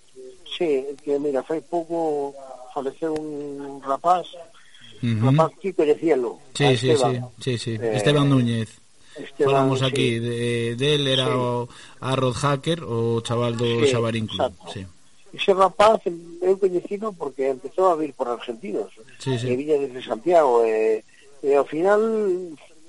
sí, 0.59 0.85
que 1.01 1.17
mira, 1.17 1.41
fai 1.41 1.61
pouco 1.63 2.35
faleceu 2.75 3.15
un 3.15 3.79
rapaz, 3.81 4.27
uh 4.35 5.07
-huh. 5.07 5.31
rapaz 5.31 5.55
chico 5.63 5.81
de 5.87 5.95
Cielo. 5.95 6.37
Sí, 6.53 6.75
sí, 6.75 6.91
Esteban. 6.91 7.31
sí, 7.39 7.57
sí, 7.57 7.57
sí. 7.57 7.73
Eh, 7.79 7.95
Esteban 7.95 8.27
Núñez. 8.29 8.69
Esteban, 9.15 9.51
Falamos 9.51 9.81
aquí 9.81 10.09
sí. 10.15 10.19
de, 10.19 10.75
de 10.75 10.95
él 10.95 11.07
era 11.07 11.25
sí. 11.25 11.31
o 11.33 11.67
Arroz 11.99 12.37
Hacker, 12.43 12.83
o 12.83 13.21
chaval 13.21 13.57
do 13.57 13.65
sí, 13.65 13.87
Xabarín 13.91 14.27
Club. 14.27 14.51
Exacto. 14.51 14.71
Sí. 14.75 14.83
Ese 15.31 15.53
rapaz 15.53 16.01
eu 16.41 16.57
coñecido 16.57 17.13
porque 17.13 17.53
empezou 17.55 17.87
a 17.87 17.95
vir 17.95 18.13
por 18.13 18.27
argentinos. 18.27 18.91
Sí, 19.23 19.37
sí. 19.39 19.47
E 19.47 19.55
viña 19.55 19.77
desde 19.79 20.01
Santiago, 20.03 20.65
eh, 20.65 20.99
eh 21.43 21.53
e 21.53 21.55
ao 21.55 21.63
final 21.63 22.01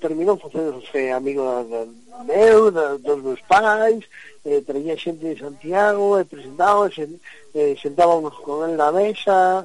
terminou 0.01 0.37
facéndose 0.37 1.11
amigo 1.11 1.45
da, 1.45 1.63
da, 1.63 2.23
meu, 2.25 2.71
da, 2.71 2.97
dos 2.97 3.21
meus 3.21 3.41
pais, 3.41 4.03
eh, 4.43 4.61
traía 4.65 4.97
xente 4.97 5.23
de 5.29 5.39
Santiago, 5.39 6.19
e 6.19 6.25
presentaba, 6.25 6.89
e 6.89 7.19
eh, 7.53 7.75
sentábamos 7.79 8.33
con 8.41 8.67
el 8.67 8.75
na 8.75 8.91
mesa, 8.91 9.63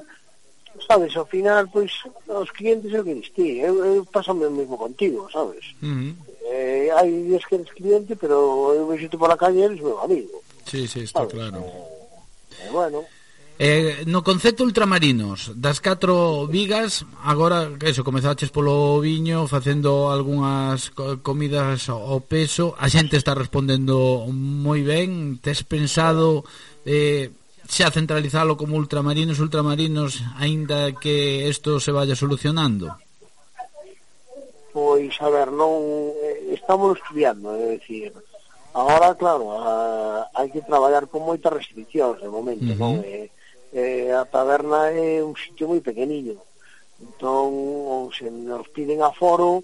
sabes, 0.87 1.17
ao 1.17 1.25
final, 1.25 1.67
pois, 1.73 1.91
os 2.29 2.51
clientes 2.51 2.93
é 2.93 3.01
o 3.01 3.03
que 3.03 3.17
distí, 3.17 3.59
eu, 3.59 3.83
eu 3.83 4.05
pasame 4.05 4.45
o 4.45 4.51
mesmo 4.51 4.77
contigo, 4.77 5.25
sabes? 5.33 5.73
Uh 5.81 5.89
-huh. 5.89 6.13
eh, 6.45 6.93
hai 6.93 7.09
días 7.09 7.43
que 7.45 7.55
eres 7.57 7.73
cliente, 7.73 8.15
pero 8.15 8.37
eu 8.77 8.85
vexito 8.87 9.17
pola 9.17 9.35
calle, 9.35 9.65
eres 9.65 9.81
meu 9.81 9.97
amigo. 9.99 10.37
Sí, 10.69 10.87
sí, 10.87 11.01
está 11.01 11.25
sabes? 11.25 11.33
claro. 11.33 11.59
Eh, 11.65 12.67
eh, 12.67 12.69
bueno, 12.71 13.03
Eh, 13.59 14.05
no 14.05 14.21
concepto 14.21 14.61
ultramarinos 14.61 15.49
Das 15.57 15.81
catro 15.81 16.45
vigas 16.45 17.09
Agora, 17.25 17.73
que 17.79 17.89
eso, 17.89 18.05
comezaches 18.05 18.53
polo 18.53 19.01
viño 19.01 19.49
Facendo 19.49 20.13
algunhas 20.13 20.93
comidas 21.25 21.89
ao 21.89 22.21
peso 22.21 22.77
A 22.77 22.85
xente 22.85 23.17
está 23.17 23.33
respondendo 23.33 24.29
moi 24.29 24.85
ben 24.85 25.41
Tes 25.41 25.65
pensado 25.65 26.45
eh, 26.85 27.33
xa 27.65 27.89
centralizalo 27.89 28.61
como 28.61 28.77
ultramarinos 28.77 29.41
Ultramarinos, 29.41 30.21
aínda 30.37 30.93
que 30.93 31.49
isto 31.49 31.81
se 31.81 31.89
vaya 31.89 32.13
solucionando 32.13 32.93
Pois, 34.69 35.17
a 35.17 35.33
ver, 35.33 35.49
non 35.49 36.13
eh, 36.13 36.53
Estamos 36.53 36.93
estudiando, 37.01 37.57
é 37.57 37.81
dicir 37.81 38.13
Agora, 38.77 39.17
claro, 39.17 39.49
a, 39.57 40.29
hai 40.37 40.53
que 40.53 40.61
traballar 40.61 41.09
con 41.09 41.25
moitas 41.25 41.49
restriccións 41.49 42.21
de 42.21 42.29
momento, 42.29 42.69
uh 42.69 42.77
-huh. 42.77 43.01
non? 43.01 43.01
Eh, 43.01 43.33
eh, 43.77 44.09
a 44.11 44.25
taberna 44.25 44.89
é 44.89 45.21
un 45.21 45.37
sitio 45.37 45.69
moi 45.69 45.81
pequeniño 45.85 46.41
entón 46.97 47.53
ou 47.93 48.09
se 48.09 48.25
nos 48.25 48.65
piden 48.73 49.05
aforo 49.05 49.61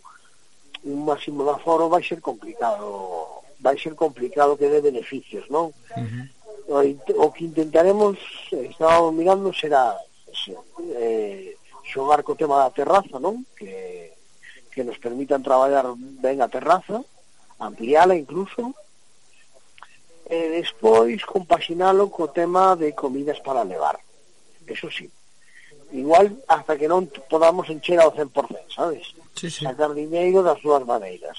un 0.85 0.99
máximo 1.01 1.41
de 1.41 1.51
aforo 1.57 1.89
vai 1.89 2.05
ser 2.05 2.21
complicado 2.21 3.41
vai 3.57 3.73
ser 3.79 3.97
complicado 3.97 4.53
que 4.59 4.69
dé 4.69 4.85
beneficios 4.85 5.49
non? 5.49 5.73
Uh 5.97 6.05
-huh. 6.05 6.25
o, 6.69 7.25
o 7.25 7.27
que 7.33 7.49
intentaremos 7.49 8.21
estábamos 8.53 9.17
mirando 9.17 9.49
será 9.49 9.97
eh, 10.93 11.57
xogar 11.89 12.21
co 12.21 12.37
tema 12.37 12.61
da 12.61 12.69
terraza 12.69 13.17
non? 13.17 13.41
que, 13.57 14.13
que 14.69 14.85
nos 14.85 15.01
permitan 15.01 15.41
traballar 15.41 15.89
ben 15.97 16.37
a 16.45 16.51
terraza 16.53 17.01
ampliala 17.57 18.13
incluso 18.13 18.77
e 20.33 20.49
despois 20.57 21.21
compaxinalo 21.29 22.09
co 22.09 22.33
tema 22.33 22.73
de 22.73 22.97
comidas 22.97 23.39
para 23.45 23.61
levar. 23.61 23.99
Eso 24.65 24.89
sí. 24.89 25.05
Igual 25.93 26.33
hasta 26.49 26.73
que 26.73 26.89
non 26.89 27.05
podamos 27.29 27.69
encher 27.69 28.01
ao 28.01 28.09
100%, 28.09 28.73
sabes? 28.73 29.13
Sí, 29.37 29.53
sí. 29.53 29.61
Sacar 29.61 29.93
diñeiro 29.93 30.41
das 30.41 30.57
súas 30.57 30.81
maneiras. 30.89 31.37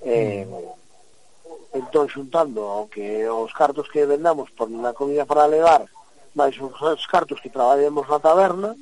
Eh, 0.00 0.48
mm. 0.48 1.76
entón, 1.76 2.08
xuntando 2.08 2.64
o 2.64 2.88
que 2.88 3.28
os 3.28 3.52
cartos 3.52 3.92
que 3.92 4.08
vendamos 4.08 4.48
por 4.56 4.72
na 4.72 4.96
comida 4.96 5.28
para 5.28 5.44
levar, 5.44 5.84
máis 6.32 6.56
os 6.56 7.04
cartos 7.04 7.36
que 7.44 7.52
traballemos 7.52 8.08
na 8.08 8.16
taberna, 8.16 8.72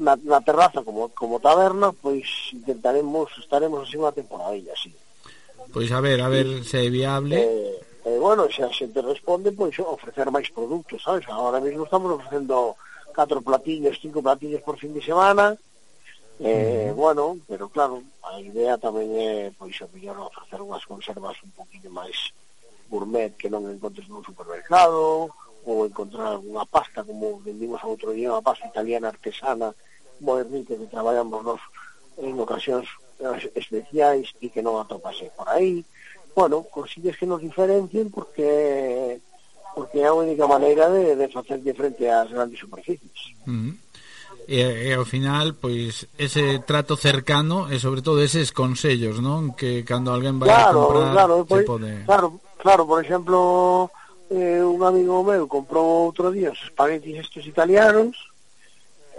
na, 0.00 0.16
na 0.16 0.40
terraza 0.40 0.80
como, 0.80 1.12
como 1.12 1.44
taberna, 1.44 1.92
pois 1.92 2.24
intentaremos, 2.56 3.28
estaremos 3.36 3.84
así 3.84 4.00
unha 4.00 4.16
temporadilla, 4.16 4.72
así 4.72 4.88
Pois 5.72 5.92
a 5.92 6.00
ver, 6.00 6.18
a 6.24 6.28
ver 6.28 6.64
se 6.64 6.86
é 6.86 6.90
viable. 6.90 7.36
Eh, 7.36 7.89
eh, 8.04 8.18
bueno, 8.18 8.48
se 8.50 8.62
a 8.64 8.70
xente 8.72 9.00
responde, 9.02 9.52
pois 9.52 9.76
ofrecer 9.80 10.28
máis 10.30 10.48
produtos, 10.50 11.02
sabes? 11.02 11.26
Ahora 11.28 11.60
mesmo 11.60 11.84
estamos 11.84 12.12
ofrecendo 12.16 12.76
catro 13.12 13.42
platillos, 13.42 13.98
cinco 14.00 14.22
platillos 14.22 14.62
por 14.62 14.78
fin 14.78 14.94
de 14.94 15.02
semana, 15.02 15.58
Eh, 16.42 16.90
bueno, 16.96 17.36
pero 17.46 17.68
claro, 17.68 18.02
a 18.24 18.40
idea 18.40 18.80
tamén 18.80 19.12
é, 19.12 19.52
pois, 19.60 19.76
o 19.84 19.92
mellor 19.92 20.16
ofrecer 20.24 20.56
unhas 20.64 20.88
conservas 20.88 21.36
un 21.44 21.52
poquinho 21.52 21.92
máis 21.92 22.32
gourmet 22.88 23.36
que 23.36 23.52
non 23.52 23.68
encontres 23.68 24.08
nun 24.08 24.24
supermercado, 24.24 25.28
ou 25.68 25.84
encontrar 25.84 26.40
unha 26.40 26.64
pasta, 26.64 27.04
como 27.04 27.44
vendimos 27.44 27.84
outro 27.84 28.16
día, 28.16 28.32
unha 28.32 28.40
pasta 28.40 28.72
italiana 28.72 29.12
artesana, 29.12 29.76
modernita, 30.24 30.80
que 30.80 30.88
traballamos 30.88 31.44
nos 31.44 31.60
en 32.16 32.32
ocasións 32.40 32.88
eh, 33.20 33.52
especiais 33.52 34.32
e 34.40 34.48
que 34.48 34.64
non 34.64 34.80
atopase 34.80 35.28
por 35.36 35.44
aí, 35.44 35.84
bueno, 36.34 36.64
consigues 36.70 37.16
que 37.16 37.26
nos 37.26 37.40
diferencien 37.40 38.10
porque 38.10 39.20
porque 39.74 40.02
é 40.02 40.06
a 40.06 40.14
única 40.14 40.46
maneira 40.46 40.90
de, 40.90 41.14
de 41.14 41.26
facer 41.28 41.62
frente 41.74 42.08
ás 42.10 42.30
grandes 42.30 42.58
superficies. 42.58 43.34
Mm 43.46 43.70
-hmm. 43.70 43.74
E, 44.50 44.90
e 44.90 44.94
ao 44.94 45.06
final, 45.06 45.54
pois, 45.54 46.10
ese 46.18 46.58
trato 46.66 46.98
cercano 46.98 47.70
e 47.70 47.78
sobre 47.78 48.02
todo 48.02 48.18
eses 48.18 48.50
consellos, 48.50 49.22
non? 49.22 49.54
Que 49.54 49.86
cando 49.86 50.10
alguén 50.10 50.42
vai 50.42 50.50
claro, 50.50 50.74
a 50.74 50.86
comprar 50.90 51.12
claro, 51.14 51.34
pois, 51.46 51.62
pode... 51.62 51.90
Claro, 52.02 52.26
claro, 52.58 52.82
por 52.82 52.98
exemplo, 52.98 53.86
eh, 54.26 54.58
un 54.58 54.82
amigo 54.82 55.22
meu 55.22 55.46
comprou 55.46 56.10
outro 56.10 56.34
día 56.34 56.50
os 56.50 56.58
espaguetis 56.66 57.22
estes 57.22 57.46
italianos 57.46 58.18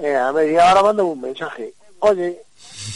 e 0.04 0.12
eh, 0.12 0.20
a 0.20 0.36
media 0.36 0.68
hora 0.68 0.84
mandou 0.84 1.08
un 1.16 1.24
mensaje. 1.24 1.72
Oye, 2.04 2.44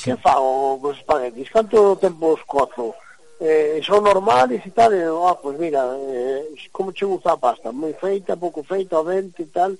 que 0.03 0.11
fago 0.25 0.75
cos 0.83 0.99
espaguetis? 0.99 1.47
Canto 1.55 1.95
tempo 2.03 2.35
os 2.35 2.43
cozo? 2.43 2.91
eh, 3.39 3.81
son 3.83 4.03
normales 4.03 4.61
e 4.65 4.71
tal, 4.71 4.93
e, 4.93 5.03
ah, 5.03 5.35
pois 5.35 5.55
pues 5.55 5.59
mira, 5.59 5.83
eh, 5.97 6.55
como 6.71 6.93
che 6.93 7.05
gusta 7.05 7.33
a 7.33 7.37
pasta, 7.37 7.71
moi 7.71 7.93
feita, 7.93 8.37
pouco 8.37 8.63
feita, 8.63 8.95
ao 8.95 9.03
dente 9.03 9.43
e 9.43 9.49
tal, 9.51 9.75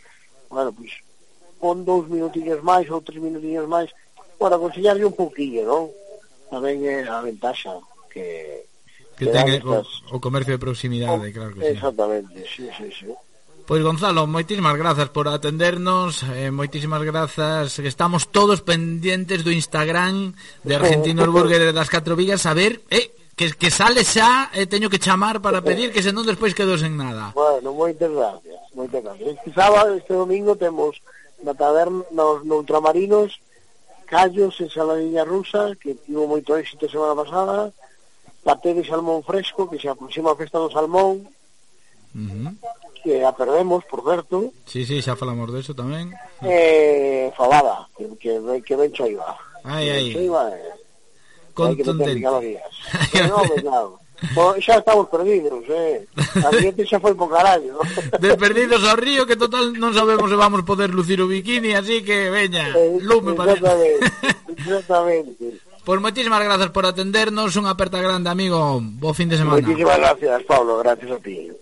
bueno, 0.49 0.73
pois, 0.73 0.91
pon 1.59 1.83
dous 1.87 2.07
minutinhos 2.07 2.59
máis 2.61 2.89
ou 2.91 2.99
tres 2.99 3.21
minutinhos 3.21 3.67
máis, 3.67 3.89
bueno, 4.39 4.55
aconsellarlle 4.59 5.07
un 5.07 5.15
pouquinho, 5.15 5.63
non? 5.63 5.83
Tamén 6.51 6.83
é 6.83 7.07
a 7.07 7.23
ventaxa 7.23 7.79
que... 8.11 8.67
Que, 9.15 9.31
que 9.31 9.31
ten 9.31 9.47
estas... 9.47 9.87
o, 10.11 10.19
o 10.19 10.23
comercio 10.23 10.59
de 10.59 10.59
proximidade, 10.59 11.31
o, 11.31 11.33
claro 11.33 11.55
que 11.55 11.63
sí. 11.63 11.71
Exactamente, 11.79 12.37
sí, 12.43 12.67
sí, 12.75 12.87
sí. 12.91 13.07
Pois 13.65 13.81
Gonzalo, 13.81 14.29
moitísimas 14.29 14.77
grazas 14.77 15.09
por 15.09 15.25
atendernos 15.25 16.21
eh, 16.37 16.53
Moitísimas 16.53 17.01
grazas 17.01 17.81
Estamos 17.81 18.29
todos 18.29 18.61
pendientes 18.61 19.41
do 19.41 19.49
Instagram 19.49 20.37
De 20.61 20.75
Argentinos 20.77 21.25
Burger 21.33 21.73
das 21.73 21.89
Catro 21.89 22.13
Vigas 22.13 22.45
A 22.45 22.53
ver, 22.53 22.85
eh, 22.93 23.09
que, 23.35 23.51
que 23.51 23.69
sale 23.69 24.07
xa 24.07 24.49
e 24.55 24.63
teño 24.65 24.87
que 24.87 24.99
chamar 24.99 25.43
para 25.43 25.59
pedir 25.59 25.91
que 25.91 25.99
senón 25.99 26.23
despois 26.23 26.55
quedo 26.55 26.79
sen 26.79 26.95
nada. 26.95 27.35
Bueno, 27.35 27.75
moitas 27.75 28.07
gracias, 28.07 28.59
moitas 28.71 29.03
gracias. 29.03 29.35
Este 29.35 29.51
sábado, 29.51 29.91
este 29.93 30.15
domingo 30.15 30.55
temos 30.55 30.95
na 31.43 31.51
taberna 31.51 32.07
nos 32.15 32.47
no 32.47 32.63
Ultramarinos 32.63 33.43
Callos 34.05 34.61
en 34.61 34.69
Saladiña 34.69 35.25
Rusa, 35.25 35.75
que 35.75 35.95
tivo 35.95 36.29
moito 36.29 36.55
éxito 36.55 36.87
semana 36.87 37.17
pasada, 37.17 37.73
paté 38.45 38.71
de 38.71 38.85
salmón 38.85 39.25
fresco, 39.25 39.67
que 39.67 39.81
se 39.81 39.89
aproxima 39.89 40.31
a 40.31 40.39
festa 40.39 40.61
do 40.61 40.69
salmón, 40.71 41.25
uh 41.25 42.19
-huh. 42.21 42.53
que 43.01 43.25
a 43.25 43.33
perdemos, 43.33 43.83
por 43.89 44.05
certo. 44.05 44.53
Sí, 44.69 44.85
sí, 44.85 45.01
xa 45.01 45.19
falamos 45.19 45.51
de 45.51 45.59
eso 45.59 45.73
tamén. 45.73 46.13
Eh, 46.45 47.33
falada, 47.35 47.89
que, 47.97 48.05
que, 48.15 48.31
que 48.61 48.73
ben 48.77 48.93
choiva. 48.93 49.35
Ai, 49.65 49.89
ai. 49.89 50.13
Ben 50.13 50.13
choiva, 50.13 50.53
eh 50.53 50.84
contundente. 51.55 52.59
Pero 53.11 53.27
non, 53.31 53.47
venado. 53.55 54.05
Bo, 54.33 54.55
xa 54.59 54.79
estamos 54.79 55.07
perdidos, 55.11 55.63
eh. 55.69 56.07
A 56.15 56.49
xente 56.51 56.87
xa 56.87 56.99
foi 56.99 57.15
po 57.15 57.27
carallo. 57.27 57.79
De 58.23 58.35
perdidos 58.39 58.83
ao 58.87 58.95
río 58.95 59.27
que 59.27 59.35
total 59.35 59.75
non 59.75 59.91
sabemos 59.91 60.31
se 60.31 60.39
vamos 60.39 60.63
poder 60.63 60.91
lucir 60.95 61.19
o 61.19 61.27
bikini, 61.27 61.75
así 61.75 61.99
que 62.03 62.31
veña, 62.31 62.71
eh, 62.71 62.99
lume 63.03 63.35
para. 63.35 63.55
Exactamente. 63.55 64.05
Exactamente. 64.55 65.45
Pois 65.85 66.01
moitísimas 66.01 66.41
grazas 66.41 66.73
por 66.73 66.81
atendernos, 66.89 67.53
unha 67.61 67.77
aperta 67.77 68.01
grande, 68.01 68.25
amigo. 68.25 68.81
Bo 68.81 69.13
fin 69.13 69.29
de 69.29 69.37
semana. 69.37 69.61
Moitísimas 69.61 70.01
gracias, 70.01 70.41
Pablo, 70.49 70.81
gracias 70.81 71.13
a 71.13 71.19
ti. 71.21 71.53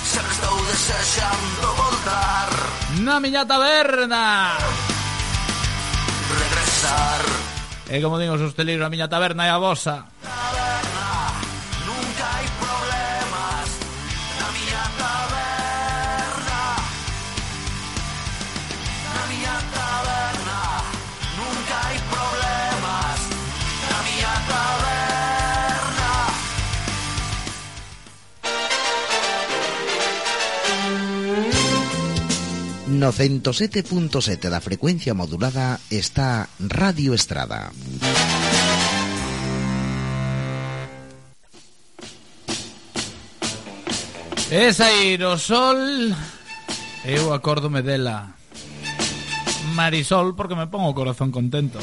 Xa 0.00 0.24
estou 0.32 0.56
desexando 0.64 1.68
voltar 1.76 2.48
Na 3.04 3.20
miña 3.20 3.44
taberna 3.44 4.56
E 7.88 7.98
eh, 7.98 8.00
como 8.02 8.18
digo, 8.18 8.34
os 8.34 8.42
hosteleiros, 8.42 8.84
a 8.86 8.90
miña 8.90 9.08
taberna 9.08 9.46
é 9.46 9.50
a 9.52 9.58
vosa. 9.58 10.08
Taberna. 10.24 10.93
907.7 33.00 34.48
la 34.48 34.60
frecuencia 34.60 35.14
modulada 35.14 35.80
está 35.90 36.48
Radio 36.58 37.14
Estrada. 37.14 37.72
Es 44.50 44.80
aerosol. 44.80 46.14
Eu 47.04 47.32
acórdome 47.32 47.82
dela. 47.82 48.36
Marisol 49.74 50.36
porque 50.36 50.54
me 50.54 50.66
pongo 50.68 50.94
corazón 50.94 51.30
contento. 51.30 51.80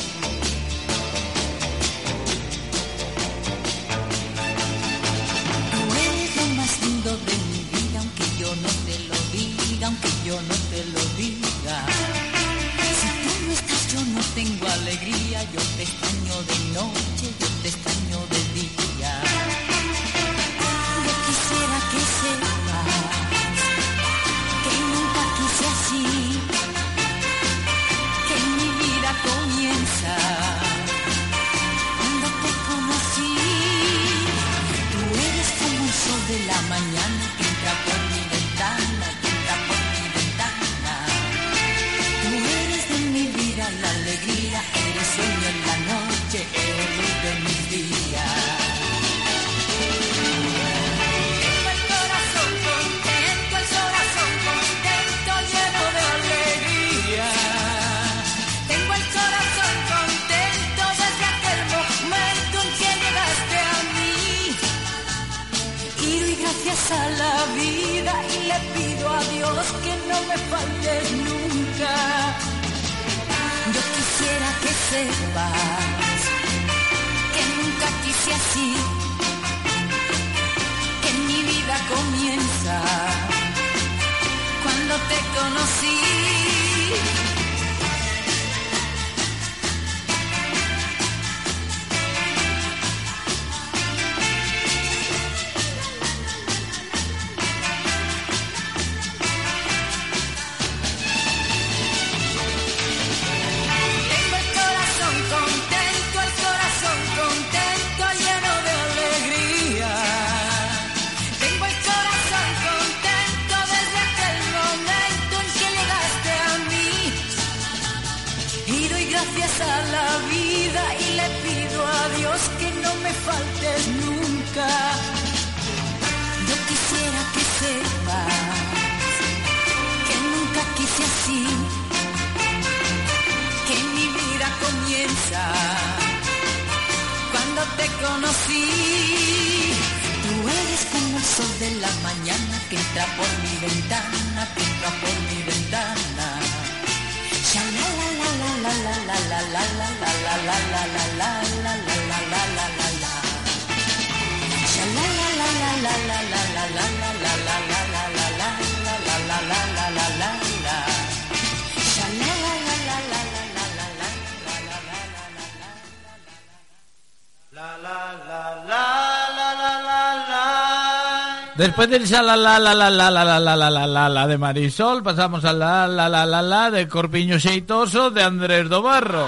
después 171.71 171.89
del 171.89 172.09
la 172.11 172.35
la 172.35 172.59
la 172.59 172.73
la 172.73 172.89
la 172.89 173.09
la 173.09 173.23
la 173.23 173.39
la 173.39 173.69
la 173.69 173.87
la 173.87 174.09
la 174.09 174.27
de 174.27 174.37
Marisol, 174.37 175.01
pasamos 175.01 175.45
a 175.45 175.53
la 175.53 175.87
la 175.87 176.09
la 176.09 176.25
la 176.25 176.41
la 176.41 176.69
de 176.69 176.85
Corpiño 176.85 177.39
Seitoso 177.39 178.11
de 178.11 178.21
Andrés 178.21 178.67
Dobarro. 178.67 179.25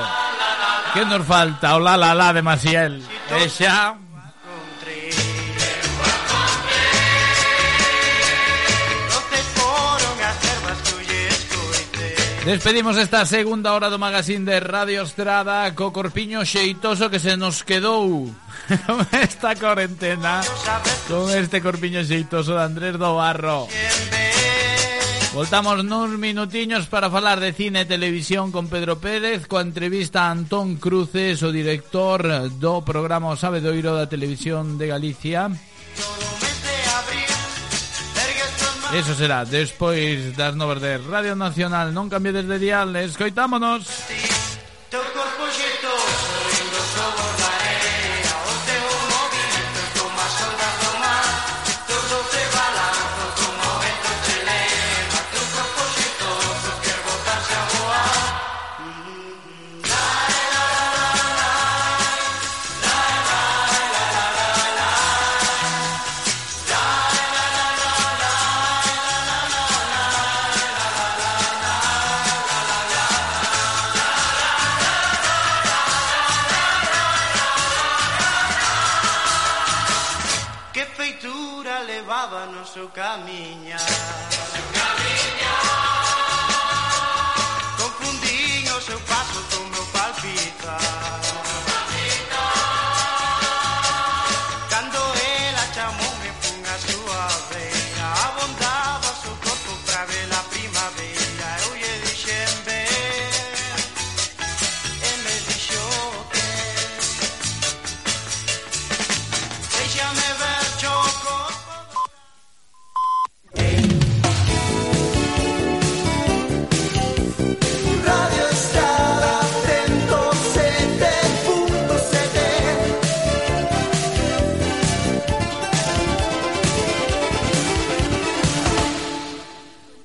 ¿Qué 0.94 1.06
nos 1.06 1.26
falta? 1.26 1.78
O 1.78 1.80
la 1.80 1.95
la 1.95 2.14
la 2.14 2.34
de 2.34 2.41
Maciel. 2.41 3.02
Esa. 3.40 3.95
Despedimos 12.45 12.98
esta 12.98 13.26
segunda 13.26 13.72
hora 13.72 13.88
do 13.88 13.98
magazine 13.98 14.44
de 14.44 14.60
Radio 14.60 15.03
Estrada 15.03 15.72
co 15.72 15.95
Corpiño 15.95 16.44
Xeitoso 16.44 17.07
que 17.07 17.24
se 17.24 17.38
nos 17.38 17.64
quedou 17.64 18.36
con 18.85 19.07
esta 19.11 19.56
cuarentena, 19.56 20.41
con 21.07 21.30
este 21.30 21.61
corpiño 21.61 22.03
xeitoso 22.03 22.56
de 22.56 22.64
Andrés 22.64 22.98
do 22.98 23.15
Barro. 23.15 23.68
Voltamos 25.34 25.81
nuns 25.81 26.14
minutiños 26.22 26.85
para 26.85 27.10
falar 27.10 27.41
de 27.41 27.57
cine 27.57 27.84
e 27.84 27.90
televisión 27.90 28.53
con 28.53 28.69
Pedro 28.69 29.02
Pérez 29.02 29.49
coa 29.49 29.65
entrevista 29.65 30.30
a 30.30 30.31
Antón 30.31 30.77
Cruces, 30.77 31.41
o 31.41 31.49
director 31.49 32.22
do 32.61 32.85
programa 32.85 33.34
O 33.34 33.35
Sabedoiro 33.35 33.98
da 33.98 34.06
Televisión 34.06 34.77
de 34.77 34.94
Galicia. 34.94 35.49
Eso 38.94 39.18
será 39.18 39.41
despois 39.41 40.38
das 40.38 40.53
novas 40.53 40.77
de 40.77 41.02
Radio 41.02 41.34
Nacional. 41.34 41.90
Non 41.98 42.14
cambiades 42.14 42.45
de 42.45 42.61
dial, 42.61 42.94
escoitámonos. 42.94 43.90
Sí. 43.90 44.33
camiñar. 82.94 83.93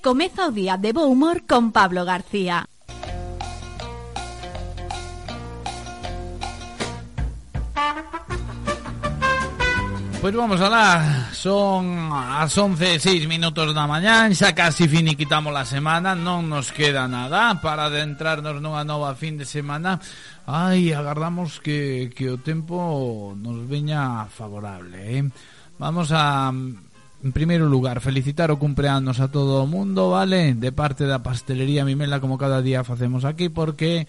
Comeza 0.09 0.48
o 0.48 0.51
día 0.51 0.80
de 0.80 0.97
bo 0.97 1.05
humor 1.05 1.44
con 1.44 1.68
Pablo 1.68 2.01
García. 2.09 2.64
Pues 10.22 10.32
vamos 10.32 10.62
a 10.64 10.70
la... 10.72 11.28
Son 11.36 12.09
as 12.10 12.56
11, 12.56 12.98
6 12.98 13.28
minutos 13.28 13.76
da 13.76 13.85
mañán 13.85 14.32
Xa 14.32 14.56
casi 14.56 14.89
finiquitamos 14.89 15.52
a 15.52 15.68
semana 15.68 16.16
Non 16.16 16.48
nos 16.48 16.72
queda 16.72 17.05
nada 17.05 17.60
Para 17.60 17.93
adentrarnos 17.93 18.64
nunha 18.64 18.89
nova 18.89 19.12
fin 19.12 19.36
de 19.36 19.44
semana 19.44 20.01
Ai, 20.48 20.90
agardamos 20.97 21.60
que, 21.60 22.09
que 22.16 22.32
o 22.32 22.40
tempo 22.40 23.36
nos 23.36 23.60
veña 23.68 24.24
favorable 24.24 25.20
eh? 25.20 25.22
Vamos 25.76 26.10
a 26.10 26.51
en 27.23 27.32
primeiro 27.32 27.66
lugar, 27.66 28.01
felicitar 28.01 28.51
o 28.51 28.59
cumpleanos 28.59 29.19
a 29.19 29.28
todo 29.28 29.62
o 29.62 29.66
mundo, 29.66 30.11
vale? 30.11 30.55
De 30.55 30.70
parte 30.70 31.05
da 31.05 31.23
pastelería 31.23 31.85
Mimela, 31.85 32.20
como 32.20 32.39
cada 32.39 32.62
día 32.62 32.86
facemos 32.86 33.24
aquí, 33.24 33.49
porque 33.49 34.07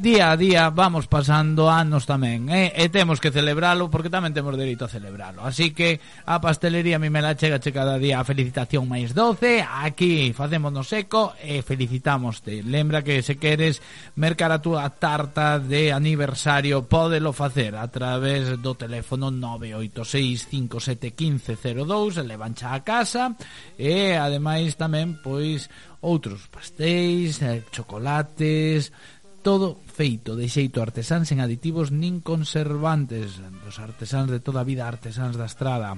día 0.00 0.32
a 0.32 0.36
día 0.36 0.70
vamos 0.70 1.06
pasando 1.06 1.68
anos 1.68 2.06
tamén, 2.08 2.48
eh? 2.48 2.72
e 2.72 2.88
temos 2.88 3.20
que 3.20 3.28
celebralo 3.28 3.92
porque 3.92 4.08
tamén 4.08 4.32
temos 4.32 4.56
dereito 4.56 4.88
a 4.88 4.90
celebralo. 4.92 5.44
Así 5.44 5.76
que 5.76 6.00
a 6.24 6.40
pastelería 6.40 6.96
mi 6.96 7.12
me 7.12 7.20
la 7.20 7.36
chega 7.36 7.60
che 7.60 7.68
cada 7.68 8.00
día 8.00 8.16
a 8.16 8.24
felicitación 8.24 8.88
máis 8.88 9.12
12, 9.12 9.60
aquí 9.60 10.32
facémonos 10.32 10.88
seco 10.88 11.36
e 11.36 11.60
felicitámoste. 11.60 12.64
Lembra 12.64 13.04
que 13.04 13.20
se 13.20 13.36
queres 13.36 13.84
mercar 14.16 14.56
a 14.56 14.64
túa 14.64 14.88
tarta 14.88 15.60
de 15.60 15.92
aniversario, 15.92 16.88
pódelo 16.88 17.36
facer 17.36 17.76
a 17.76 17.84
través 17.92 18.56
do 18.56 18.72
teléfono 18.72 19.28
986571502, 19.28 22.24
levancha 22.24 22.72
a 22.72 22.80
casa 22.80 23.36
e 23.76 24.16
ademais 24.16 24.80
tamén 24.80 25.20
pois 25.20 25.68
outros 26.00 26.48
pastéis, 26.48 27.44
eh, 27.44 27.60
chocolates, 27.68 28.96
todo 29.42 29.80
feito 30.00 30.32
de 30.32 30.48
xeito 30.48 30.80
artesán 30.80 31.28
sen 31.28 31.44
aditivos 31.44 31.92
nin 31.92 32.24
conservantes 32.24 33.36
dos 33.36 33.76
artesáns 33.76 34.32
de 34.32 34.40
toda 34.40 34.64
a 34.64 34.68
vida 34.70 34.88
artesáns 34.88 35.36
da 35.36 35.44
estrada. 35.44 35.92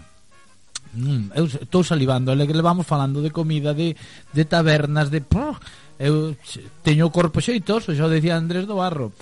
Mm, 0.99 1.31
eu 1.39 1.47
estou 1.47 1.87
salivando 1.87 2.35
le 2.35 2.43
que 2.51 2.59
levamos 2.59 2.83
falando 2.83 3.23
de 3.23 3.31
comida 3.31 3.71
de, 3.71 3.95
de 4.35 4.43
tabernas 4.43 5.07
de 5.07 5.23
eu 6.03 6.35
teño 6.83 7.07
o 7.07 7.15
corpo 7.15 7.39
xeitoso 7.39 7.95
xa 7.95 8.11
o 8.11 8.11
decía 8.11 8.35
Andrés 8.35 8.67
do 8.67 8.83
Barro. 8.83 9.15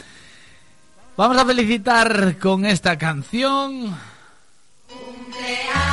Vamos 1.13 1.37
a 1.37 1.45
felicitar 1.45 2.41
con 2.41 2.65
esta 2.65 2.97
canción. 2.97 3.93
Cumpleaños. 4.89 5.90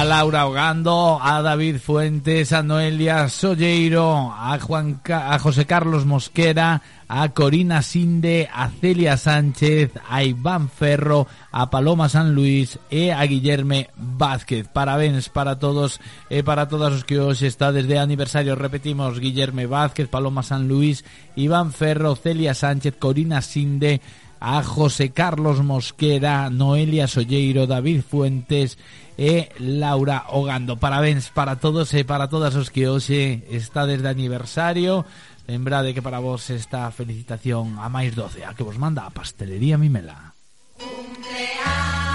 A 0.00 0.04
Laura 0.04 0.46
Ogando, 0.46 1.20
a 1.20 1.42
David 1.42 1.76
Fuentes, 1.76 2.54
a 2.54 2.62
Noelia 2.62 3.28
Solleiro, 3.28 4.32
a 4.32 4.56
Juan 4.56 4.98
a 5.04 5.38
José 5.38 5.66
Carlos 5.66 6.06
Mosquera, 6.06 6.80
a 7.06 7.28
Corina 7.28 7.82
Sinde, 7.82 8.48
a 8.50 8.70
Celia 8.70 9.18
Sánchez, 9.18 9.90
a 10.08 10.24
Iván 10.24 10.70
Ferro, 10.70 11.26
a 11.52 11.68
Paloma 11.68 12.08
San 12.08 12.32
Luis 12.32 12.78
e 12.88 13.10
a 13.10 13.20
Guillerme 13.26 13.90
Vázquez. 13.94 14.72
Parabéns 14.72 15.28
para 15.28 15.60
todos 15.60 16.00
e 16.32 16.40
para 16.40 16.64
todas 16.64 16.96
os 16.96 17.04
que 17.04 17.20
hoxe 17.20 17.44
está 17.44 17.68
desde 17.68 18.00
aniversario. 18.00 18.56
Repetimos, 18.56 19.20
Guillerme 19.20 19.68
Vázquez, 19.68 20.08
Paloma 20.08 20.40
San 20.40 20.64
Luis, 20.64 21.04
Iván 21.36 21.76
Ferro, 21.76 22.16
Celia 22.16 22.56
Sánchez, 22.56 22.96
Corina 22.96 23.44
Sinde, 23.44 24.00
a 24.40 24.62
José 24.62 25.12
Carlos 25.12 25.60
Mosquera, 25.60 26.48
Noelia 26.48 27.06
Solleiro, 27.06 27.66
David 27.66 28.00
Fuentes 28.00 28.78
e 29.20 29.52
Laura 29.60 30.24
Ogando. 30.32 30.80
Parabéns 30.80 31.28
para 31.28 31.60
todos 31.60 31.92
e 31.92 32.08
para 32.08 32.32
todas 32.32 32.56
os 32.56 32.72
que 32.72 32.88
hoxe 32.88 33.44
está 33.52 33.84
desde 33.84 34.08
aniversario. 34.08 35.04
Lembrade 35.44 35.92
que 35.92 36.00
para 36.00 36.24
vos 36.24 36.48
esta 36.48 36.88
felicitación 36.88 37.76
a 37.76 37.92
máis 37.92 38.16
doce, 38.16 38.48
a 38.48 38.56
que 38.56 38.64
vos 38.64 38.80
manda 38.80 39.04
a 39.04 39.12
Pastelería 39.12 39.76
Mimela. 39.76 40.32
Cumpleaños. 40.80 42.09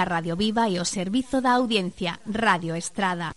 a 0.00 0.08
Radio 0.08 0.34
Viva 0.34 0.72
e 0.72 0.80
o 0.80 0.86
servizo 0.88 1.44
da 1.44 1.52
audiencia 1.52 2.16
Radio 2.24 2.72
Estrada. 2.72 3.36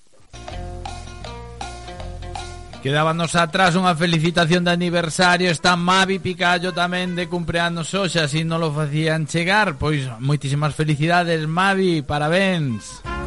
Quedábanos 2.84 3.36
atrás 3.40 3.80
unha 3.80 3.96
felicitación 3.96 4.68
de 4.68 4.76
aniversario. 4.76 5.48
Está 5.48 5.80
Mavi 5.80 6.20
Picallo 6.20 6.76
tamén 6.76 7.16
de 7.16 7.32
cumpleanos 7.32 7.92
hoxe 7.96 8.20
Así 8.20 8.44
non 8.44 8.60
lo 8.60 8.76
facían 8.76 9.24
chegar. 9.24 9.80
Pois 9.80 10.04
moitísimas 10.20 10.76
felicidades 10.76 11.48
Mavi, 11.48 12.04
parabéns. 12.04 13.04
Música 13.04 13.23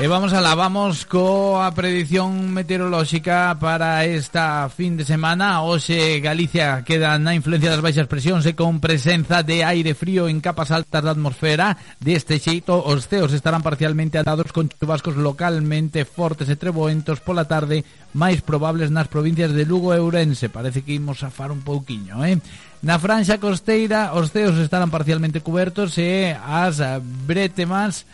E 0.00 0.08
vamos 0.08 0.32
alá, 0.32 0.56
vamos 0.56 1.04
coa 1.04 1.68
predición 1.76 2.48
meteorolóxica 2.56 3.52
para 3.60 4.00
esta 4.08 4.72
fin 4.72 4.96
de 4.96 5.04
semana. 5.04 5.60
Hoxe 5.60 6.24
Galicia 6.24 6.80
queda 6.88 7.20
na 7.20 7.36
influencia 7.36 7.68
das 7.68 7.84
baixas 7.84 8.08
presións 8.08 8.48
e 8.48 8.56
con 8.56 8.80
presenza 8.80 9.44
de 9.44 9.60
aire 9.60 9.92
frío 9.92 10.24
en 10.24 10.40
capas 10.40 10.72
altas 10.72 11.04
da 11.04 11.12
atmosfera. 11.12 11.76
Deste 12.00 12.40
xeito, 12.40 12.80
os 12.80 13.12
ceos 13.12 13.36
estarán 13.36 13.60
parcialmente 13.60 14.16
atados 14.16 14.56
con 14.56 14.72
chubascos 14.72 15.20
localmente 15.20 16.08
fortes 16.08 16.48
e 16.48 16.56
treboentos 16.56 17.20
pola 17.20 17.44
tarde, 17.44 17.84
máis 18.16 18.40
probables 18.40 18.88
nas 18.88 19.12
provincias 19.12 19.52
de 19.52 19.68
Lugo 19.68 19.92
e 19.92 20.00
Ourense. 20.00 20.48
Parece 20.48 20.80
que 20.80 20.96
imos 20.96 21.20
safar 21.20 21.52
un 21.52 21.60
pouquiño, 21.60 22.24
eh? 22.24 22.40
Na 22.80 22.96
franxa 22.96 23.36
costeira, 23.36 24.16
os 24.16 24.32
ceos 24.32 24.56
estarán 24.56 24.88
parcialmente 24.88 25.44
cubertos 25.44 26.00
e 26.00 26.32
as 26.32 26.80
bretemas 27.28 28.08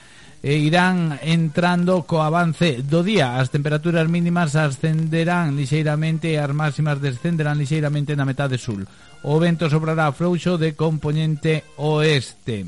e 0.47 0.63
irán 0.63 1.19
entrando 1.27 2.07
co 2.07 2.23
avance 2.23 2.79
do 2.87 3.03
día. 3.03 3.35
As 3.35 3.51
temperaturas 3.51 4.07
mínimas 4.07 4.55
ascenderán 4.55 5.59
lixeiramente 5.59 6.31
e 6.31 6.39
as 6.39 6.55
máximas 6.55 7.03
descenderán 7.03 7.59
lixeiramente 7.59 8.15
na 8.15 8.23
metade 8.23 8.55
sul. 8.55 8.87
O 9.27 9.43
vento 9.43 9.67
sobrará 9.67 10.15
frouxo 10.15 10.55
de 10.55 10.79
componente 10.79 11.67
oeste. 11.83 12.63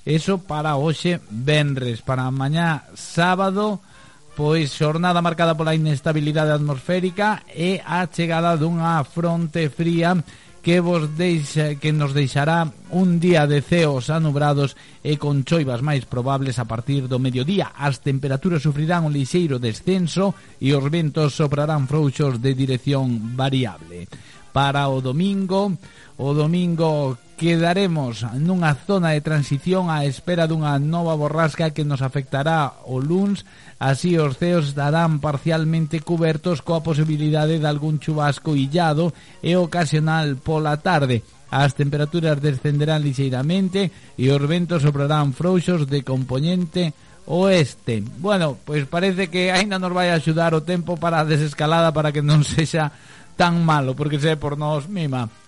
Eso 0.00 0.40
para 0.48 0.80
hoxe 0.80 1.20
venres, 1.28 2.00
para 2.00 2.24
mañá 2.32 2.88
sábado 2.96 3.84
pois 4.32 4.72
xornada 4.72 5.20
marcada 5.20 5.52
pola 5.52 5.76
inestabilidade 5.76 6.56
atmosférica 6.56 7.44
e 7.52 7.84
a 7.84 8.08
chegada 8.08 8.56
dunha 8.56 9.04
fronte 9.04 9.68
fría 9.68 10.16
que 10.62 10.80
vos 10.80 11.16
deixa, 11.16 11.74
que 11.76 11.92
nos 11.92 12.12
deixará 12.12 12.68
un 12.90 13.20
día 13.20 13.46
de 13.46 13.62
ceos 13.62 14.10
anubrados 14.10 14.76
e 15.00 15.16
con 15.16 15.48
choivas 15.48 15.80
máis 15.80 16.04
probables 16.04 16.60
a 16.60 16.68
partir 16.68 17.08
do 17.08 17.16
mediodía. 17.16 17.72
As 17.72 18.04
temperaturas 18.04 18.60
sufrirán 18.60 19.08
un 19.08 19.16
lixeiro 19.16 19.56
descenso 19.56 20.36
e 20.60 20.76
os 20.76 20.84
ventos 20.92 21.32
soprarán 21.32 21.88
frouxos 21.88 22.44
de 22.44 22.52
dirección 22.52 23.36
variable. 23.36 24.04
Para 24.52 24.90
o 24.92 25.00
domingo, 25.00 25.72
o 26.20 26.28
domingo 26.36 27.16
quedaremos 27.40 28.20
nunha 28.36 28.76
zona 28.76 29.16
de 29.16 29.24
transición 29.24 29.88
á 29.88 30.04
espera 30.04 30.44
dunha 30.44 30.76
nova 30.76 31.16
borrasca 31.16 31.72
que 31.72 31.88
nos 31.88 32.04
afectará 32.04 32.84
o 32.84 33.00
luns, 33.00 33.48
así 33.80 34.20
os 34.20 34.36
ceos 34.36 34.76
darán 34.76 35.24
parcialmente 35.24 36.04
cubertos 36.04 36.60
coa 36.60 36.84
posibilidade 36.84 37.56
de 37.56 37.64
algún 37.64 37.96
chubasco 37.96 38.52
illado 38.60 39.16
e 39.40 39.56
ocasional 39.56 40.36
pola 40.36 40.84
tarde. 40.84 41.24
As 41.48 41.72
temperaturas 41.72 42.44
descenderán 42.44 43.00
lixeiramente 43.00 43.88
e 44.20 44.28
os 44.28 44.44
ventos 44.44 44.84
soprarán 44.84 45.32
frouxos 45.32 45.88
de 45.88 46.04
componente 46.04 46.92
oeste. 47.24 48.04
Bueno, 48.20 48.60
pois 48.68 48.84
parece 48.84 49.32
que 49.32 49.48
aínda 49.48 49.80
nos 49.80 49.96
vai 49.96 50.12
axudar 50.12 50.52
o 50.52 50.60
tempo 50.60 51.00
para 51.00 51.24
a 51.24 51.28
desescalada 51.28 51.88
para 51.88 52.12
que 52.12 52.20
non 52.20 52.44
sexa 52.52 52.92
tan 53.32 53.64
malo, 53.64 53.96
porque 53.96 54.20
se 54.20 54.36
por 54.36 54.60
nós 54.60 54.84
mima. 54.92 55.39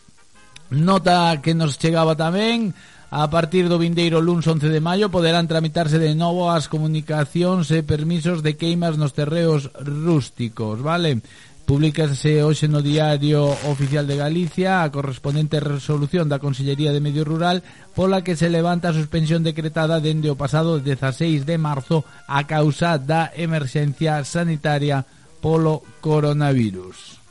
Nota 0.73 1.39
que 1.44 1.53
nos 1.55 1.77
chegaba 1.77 2.16
tamén 2.16 2.73
A 3.12 3.28
partir 3.28 3.69
do 3.69 3.77
vindeiro 3.77 4.24
luns 4.24 4.49
11 4.49 4.73
de 4.73 4.81
maio 4.81 5.12
poderán 5.12 5.44
tramitarse 5.44 6.01
de 6.01 6.16
novo 6.16 6.49
as 6.49 6.65
comunicacións 6.65 7.69
e 7.69 7.85
permisos 7.85 8.40
de 8.40 8.57
queimas 8.57 8.97
nos 8.97 9.12
terreos 9.12 9.69
rústicos, 9.85 10.81
vale? 10.81 11.20
Publícase 11.69 12.40
hoxe 12.40 12.73
no 12.73 12.81
Diario 12.81 13.53
Oficial 13.69 14.09
de 14.09 14.16
Galicia 14.16 14.81
a 14.81 14.89
correspondente 14.89 15.61
resolución 15.61 16.32
da 16.32 16.40
Consellería 16.40 16.89
de 16.89 17.05
Medio 17.05 17.28
Rural 17.28 17.61
pola 17.93 18.24
que 18.24 18.32
se 18.32 18.49
levanta 18.49 18.90
a 18.90 18.97
suspensión 18.97 19.44
decretada 19.44 20.01
dende 20.01 20.32
o 20.32 20.40
pasado 20.40 20.81
16 20.81 21.44
de 21.44 21.61
marzo 21.61 22.09
a 22.24 22.49
causa 22.49 22.97
da 22.97 23.28
emerxencia 23.36 24.24
sanitaria 24.24 25.05
polo 25.44 25.85
coronavirus. 26.01 27.22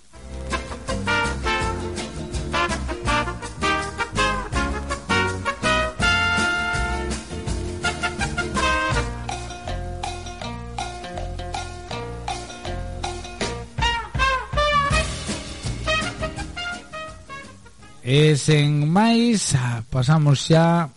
E 18.01 18.33
sen 18.33 18.89
máis, 18.89 19.53
pasamos 19.93 20.49
xa 20.49 20.89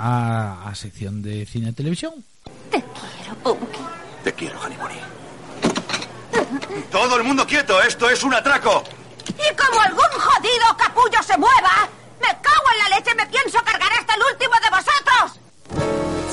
a, 0.00 0.12
a 0.64 0.72
sección 0.72 1.20
de 1.20 1.44
cine 1.44 1.70
e 1.70 1.76
televisión. 1.76 2.16
Te 2.72 2.80
quiero, 2.80 3.36
Punky. 3.44 3.84
Te 4.24 4.32
quiero, 4.32 4.56
Hanimori. 4.64 4.96
Todo 6.90 7.16
el 7.20 7.24
mundo 7.24 7.46
quieto, 7.46 7.82
esto 7.82 8.08
es 8.08 8.24
un 8.24 8.32
atraco. 8.32 8.82
Y 9.28 9.54
como 9.54 9.80
algún 9.80 10.08
jodido 10.16 10.66
capullo 10.76 11.22
se 11.22 11.36
mueva, 11.36 11.88
me 12.16 12.28
cago 12.40 12.68
en 12.72 12.78
la 12.80 12.96
leche, 12.96 13.14
me 13.14 13.26
pienso 13.26 13.58
cargar 13.62 13.92
hasta 13.92 14.14
el 14.14 14.22
último 14.32 14.54
de 14.56 14.70
vosotros. 14.72 15.26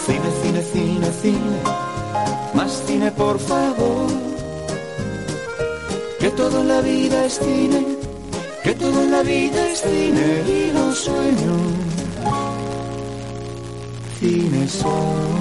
Cine, 0.06 0.32
cine, 0.42 0.62
cine, 0.64 1.12
cine. 1.22 1.60
Más 2.54 2.72
cine, 2.88 3.12
por 3.12 3.38
favor. 3.38 4.08
Que 6.20 6.30
todo 6.32 6.62
en 6.62 6.68
la 6.70 6.82
vida 6.82 7.26
es 7.26 7.38
cine. 7.38 8.07
que 8.68 8.76
todo 8.76 9.02
en 9.02 9.12
la 9.12 9.24
vida 9.24 9.70
es 9.70 9.80
cine 9.80 10.44
y 10.46 10.72
los 10.74 10.98
sueños. 10.98 11.62
Cine 14.20 14.68
son. 14.68 15.38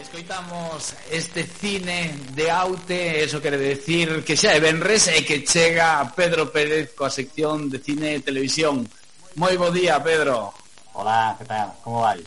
Escoitamos 0.00 0.94
este 1.10 1.44
cine 1.44 2.14
de 2.34 2.50
aute, 2.50 3.22
eso 3.22 3.42
quere 3.42 3.58
decir 3.58 4.24
que 4.24 4.32
xa 4.34 4.56
é 4.56 4.60
Benres 4.64 5.12
e 5.12 5.20
que 5.20 5.44
chega 5.44 6.08
Pedro 6.16 6.48
Pérez 6.48 6.96
coa 6.96 7.12
sección 7.12 7.68
de 7.68 7.84
cine 7.84 8.16
e 8.16 8.24
televisión. 8.24 8.88
Moi 9.36 9.60
bo 9.60 9.68
día, 9.68 10.00
Pedro. 10.00 10.56
Hola, 10.96 11.36
que 11.36 11.44
tal? 11.44 11.68
Como 11.84 12.00
vais? 12.00 12.24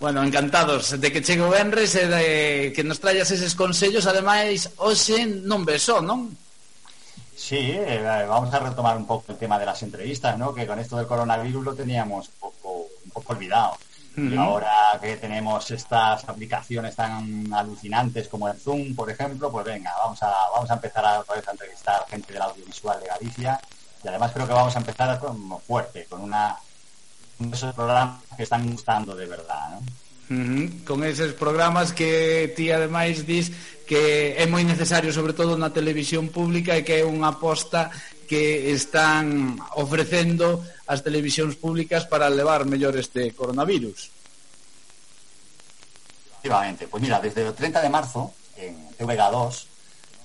Bueno, 0.00 0.24
encantados 0.24 0.96
de 0.96 1.12
que 1.12 1.20
chegue 1.20 1.44
o 1.44 1.52
Benres 1.52 1.92
e 2.00 2.08
de 2.08 2.72
que 2.72 2.80
nos 2.80 2.96
traias 2.96 3.28
eses 3.28 3.52
consellos. 3.52 4.08
Ademais, 4.08 4.72
hoxe 4.80 5.20
non 5.44 5.68
besó, 5.68 6.00
non? 6.00 6.32
Sí, 7.34 7.72
eh, 7.72 8.02
vamos 8.28 8.52
a 8.52 8.58
retomar 8.58 8.96
un 8.96 9.06
poco 9.06 9.32
el 9.32 9.38
tema 9.38 9.58
de 9.58 9.66
las 9.66 9.82
entrevistas, 9.82 10.38
¿no? 10.38 10.54
Que 10.54 10.66
con 10.66 10.78
esto 10.78 10.96
del 10.96 11.06
coronavirus 11.06 11.64
lo 11.64 11.74
teníamos 11.74 12.28
un 12.28 12.34
poco, 12.38 12.72
un 13.04 13.10
poco 13.10 13.32
olvidado. 13.32 13.76
Y 14.14 14.36
ahora 14.36 14.98
que 15.00 15.16
tenemos 15.16 15.70
estas 15.70 16.28
aplicaciones 16.28 16.94
tan 16.94 17.50
alucinantes 17.52 18.28
como 18.28 18.46
el 18.46 18.58
Zoom, 18.58 18.94
por 18.94 19.08
ejemplo, 19.08 19.50
pues 19.50 19.64
venga, 19.64 19.90
vamos 19.96 20.22
a, 20.22 20.34
vamos 20.54 20.70
a 20.70 20.74
empezar 20.74 21.02
a, 21.02 21.20
a 21.20 21.50
entrevistar 21.50 22.04
gente 22.10 22.34
del 22.34 22.42
audiovisual 22.42 23.00
de 23.00 23.06
Galicia. 23.06 23.58
Y 24.04 24.08
además 24.08 24.32
creo 24.32 24.46
que 24.46 24.52
vamos 24.52 24.76
a 24.76 24.80
empezar 24.80 25.18
con, 25.18 25.58
fuerte, 25.62 26.04
con 26.04 26.20
una 26.20 26.58
esos 27.50 27.74
programas 27.74 28.22
que 28.36 28.42
están 28.42 28.70
gustando 28.70 29.16
de 29.16 29.26
verdad, 29.26 29.70
¿no? 29.70 29.80
Uh 30.32 30.64
-huh. 30.68 30.84
Con 30.88 31.04
eses 31.04 31.36
programas 31.36 31.92
que 31.92 32.52
ti 32.56 32.72
ademais 32.72 33.26
dis 33.28 33.52
que 33.84 34.32
é 34.40 34.46
moi 34.48 34.64
necesario 34.64 35.12
sobre 35.12 35.36
todo 35.36 35.60
na 35.60 35.68
televisión 35.68 36.32
pública 36.32 36.72
e 36.72 36.84
que 36.86 37.02
é 37.02 37.04
unha 37.04 37.36
aposta 37.36 37.92
que 38.24 38.72
están 38.72 39.60
ofrecendo 39.76 40.64
as 40.88 41.04
televisións 41.04 41.60
públicas 41.60 42.08
para 42.08 42.32
levar 42.32 42.64
mellor 42.64 42.96
este 42.96 43.36
coronavirus. 43.36 44.08
Efectivamente, 46.40 46.88
pois 46.88 46.96
pues 46.96 47.02
mira, 47.04 47.20
desde 47.20 47.44
o 47.44 47.52
30 47.52 47.84
de 47.84 47.90
marzo 47.92 48.32
en 48.56 48.96
TVG2 48.96 49.71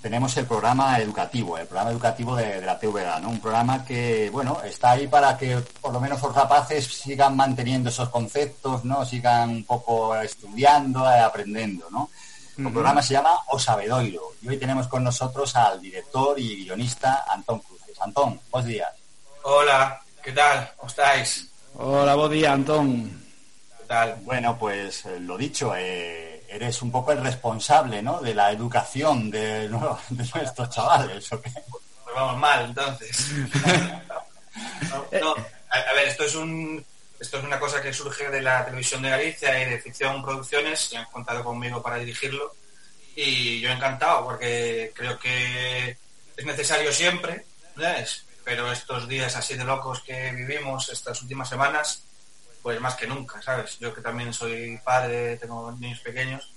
tenemos 0.07 0.37
el 0.37 0.45
programa 0.45 0.97
educativo, 0.99 1.57
el 1.57 1.67
programa 1.67 1.91
educativo 1.91 2.33
de, 2.37 2.61
de 2.61 2.65
la 2.65 2.79
TVG, 2.79 3.19
¿no? 3.21 3.27
Un 3.29 3.41
programa 3.41 3.83
que, 3.83 4.29
bueno, 4.29 4.61
está 4.63 4.91
ahí 4.91 5.05
para 5.05 5.37
que 5.37 5.57
por 5.81 5.91
lo 5.91 5.99
menos 5.99 6.21
los 6.21 6.33
rapaces 6.33 6.85
sigan 6.87 7.35
manteniendo 7.35 7.89
esos 7.89 8.07
conceptos, 8.07 8.85
¿no? 8.85 9.03
Sigan 9.05 9.49
un 9.49 9.65
poco 9.65 10.15
estudiando, 10.15 11.03
eh, 11.11 11.19
aprendiendo, 11.19 11.89
¿no? 11.91 12.09
El 12.57 12.67
Ujú. 12.67 12.73
programa 12.75 13.01
se 13.01 13.15
llama 13.15 13.31
O 13.47 13.59
Sabedoiro 13.59 14.21
y 14.41 14.47
hoy 14.47 14.57
tenemos 14.57 14.87
con 14.87 15.03
nosotros 15.03 15.53
al 15.57 15.81
director 15.81 16.39
y 16.39 16.63
guionista 16.63 17.25
Antón 17.29 17.59
Cruces. 17.59 17.99
Antón, 17.99 18.39
buenos 18.49 18.69
días. 18.69 18.89
Hola, 19.43 19.99
¿qué 20.23 20.31
tal? 20.31 20.71
¿Cómo 20.77 20.87
estáis? 20.87 21.49
Hola, 21.75 22.15
bo 22.15 22.29
día, 22.29 22.53
Antón. 22.53 23.09
¿Qué 23.77 23.83
tal? 23.85 24.15
Bueno, 24.23 24.57
pues 24.57 25.05
eh, 25.05 25.19
lo 25.19 25.37
dicho, 25.37 25.73
eh, 25.75 26.36
eres 26.47 26.81
un 26.81 26.91
poco 26.91 27.11
el 27.11 27.23
responsable, 27.23 28.01
¿no? 28.01 28.19
De 28.21 28.33
la 28.33 28.51
educación 28.51 29.29
de, 29.29 29.67
¿no? 29.69 29.99
de 30.09 30.29
nuestros 30.33 30.69
chavales, 30.69 31.31
¿o 31.31 31.41
qué? 31.41 31.51
Pues 31.51 32.15
vamos 32.15 32.37
mal, 32.37 32.65
entonces. 32.65 33.31
No, 34.89 35.05
no, 35.19 35.35
a, 35.69 35.77
a 35.77 35.93
ver, 35.93 36.07
esto 36.07 36.23
es 36.23 36.35
un 36.35 36.83
esto 37.19 37.39
es 37.39 37.43
una 37.43 37.59
cosa 37.59 37.81
que 37.81 37.93
surge 37.93 38.29
de 38.29 38.41
la 38.41 38.63
televisión 38.63 39.01
de 39.01 39.09
Galicia 39.09 39.61
y 39.61 39.69
de 39.69 39.79
Ficción 39.79 40.23
Producciones, 40.23 40.91
y 40.93 40.97
han 40.97 41.05
contado 41.05 41.43
conmigo 41.43 41.81
para 41.81 41.97
dirigirlo. 41.97 42.55
Y 43.15 43.59
yo 43.59 43.71
encantado, 43.71 44.23
porque 44.23 44.91
creo 44.93 45.17
que 45.17 45.97
es 46.35 46.45
necesario 46.45 46.91
siempre, 46.91 47.45
¿sabes? 47.75 48.25
Pero 48.43 48.71
estos 48.71 49.07
días 49.07 49.35
así 49.35 49.55
de 49.55 49.63
locos 49.63 50.01
que 50.03 50.31
vivimos, 50.31 50.89
estas 50.89 51.21
últimas 51.23 51.49
semanas, 51.49 52.03
pues 52.67 52.81
más 52.81 52.95
que 52.95 53.07
nunca, 53.07 53.41
¿sabes? 53.41 53.79
Yo 53.79 53.93
que 53.93 54.01
también 54.01 54.33
soy 54.33 54.77
padre, 54.83 55.37
tengo 55.37 55.71
niños 55.71 56.01
pequeños, 56.01 56.51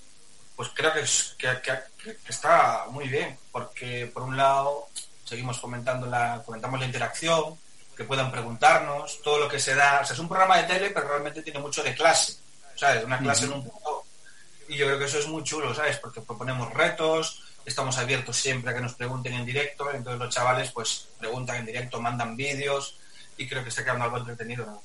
pues 0.56 0.68
creo 0.74 0.92
que, 0.92 1.02
es- 1.02 1.36
que, 1.38 1.46
que- 1.62 2.16
que 2.16 2.32
está 2.32 2.86
muy 2.90 3.06
bien, 3.06 3.38
porque 3.52 4.10
por 4.12 4.24
un 4.24 4.36
lado 4.36 4.88
seguimos 5.24 5.60
fomentando 5.60 6.08
la, 6.08 6.42
fomentamos 6.44 6.80
la 6.80 6.86
interacción, 6.86 7.56
que 7.96 8.02
puedan 8.02 8.32
preguntarnos, 8.32 9.22
todo 9.22 9.38
lo 9.38 9.48
que 9.48 9.60
se 9.60 9.76
da. 9.76 10.00
O 10.02 10.04
sea, 10.04 10.14
es 10.14 10.18
un 10.18 10.28
programa 10.28 10.56
de 10.56 10.64
tele, 10.64 10.90
pero 10.90 11.06
realmente 11.06 11.42
tiene 11.42 11.60
mucho 11.60 11.80
de 11.84 11.94
clase, 11.94 12.38
¿sabes? 12.74 13.04
Una 13.04 13.18
clase 13.20 13.44
en 13.44 13.52
un 13.52 13.62
punto. 13.70 14.02
Y 14.68 14.76
yo 14.76 14.86
creo 14.86 14.98
que 14.98 15.04
eso 15.04 15.20
es 15.20 15.28
muy 15.28 15.44
chulo, 15.44 15.72
¿sabes? 15.74 15.98
Porque 15.98 16.22
proponemos 16.22 16.74
retos, 16.74 17.40
estamos 17.64 17.96
abiertos 17.98 18.36
siempre 18.36 18.72
a 18.72 18.74
que 18.74 18.80
nos 18.80 18.94
pregunten 18.94 19.34
en 19.34 19.46
directo, 19.46 19.88
entonces 19.92 20.18
los 20.18 20.34
chavales 20.34 20.72
pues 20.72 21.06
preguntan 21.20 21.58
en 21.58 21.66
directo, 21.66 22.00
mandan 22.00 22.34
vídeos 22.36 22.96
y 23.36 23.46
creo 23.48 23.62
que 23.62 23.68
está 23.68 23.84
quedando 23.84 24.06
algo 24.06 24.18
entretenido. 24.18 24.66
¿no? 24.66 24.82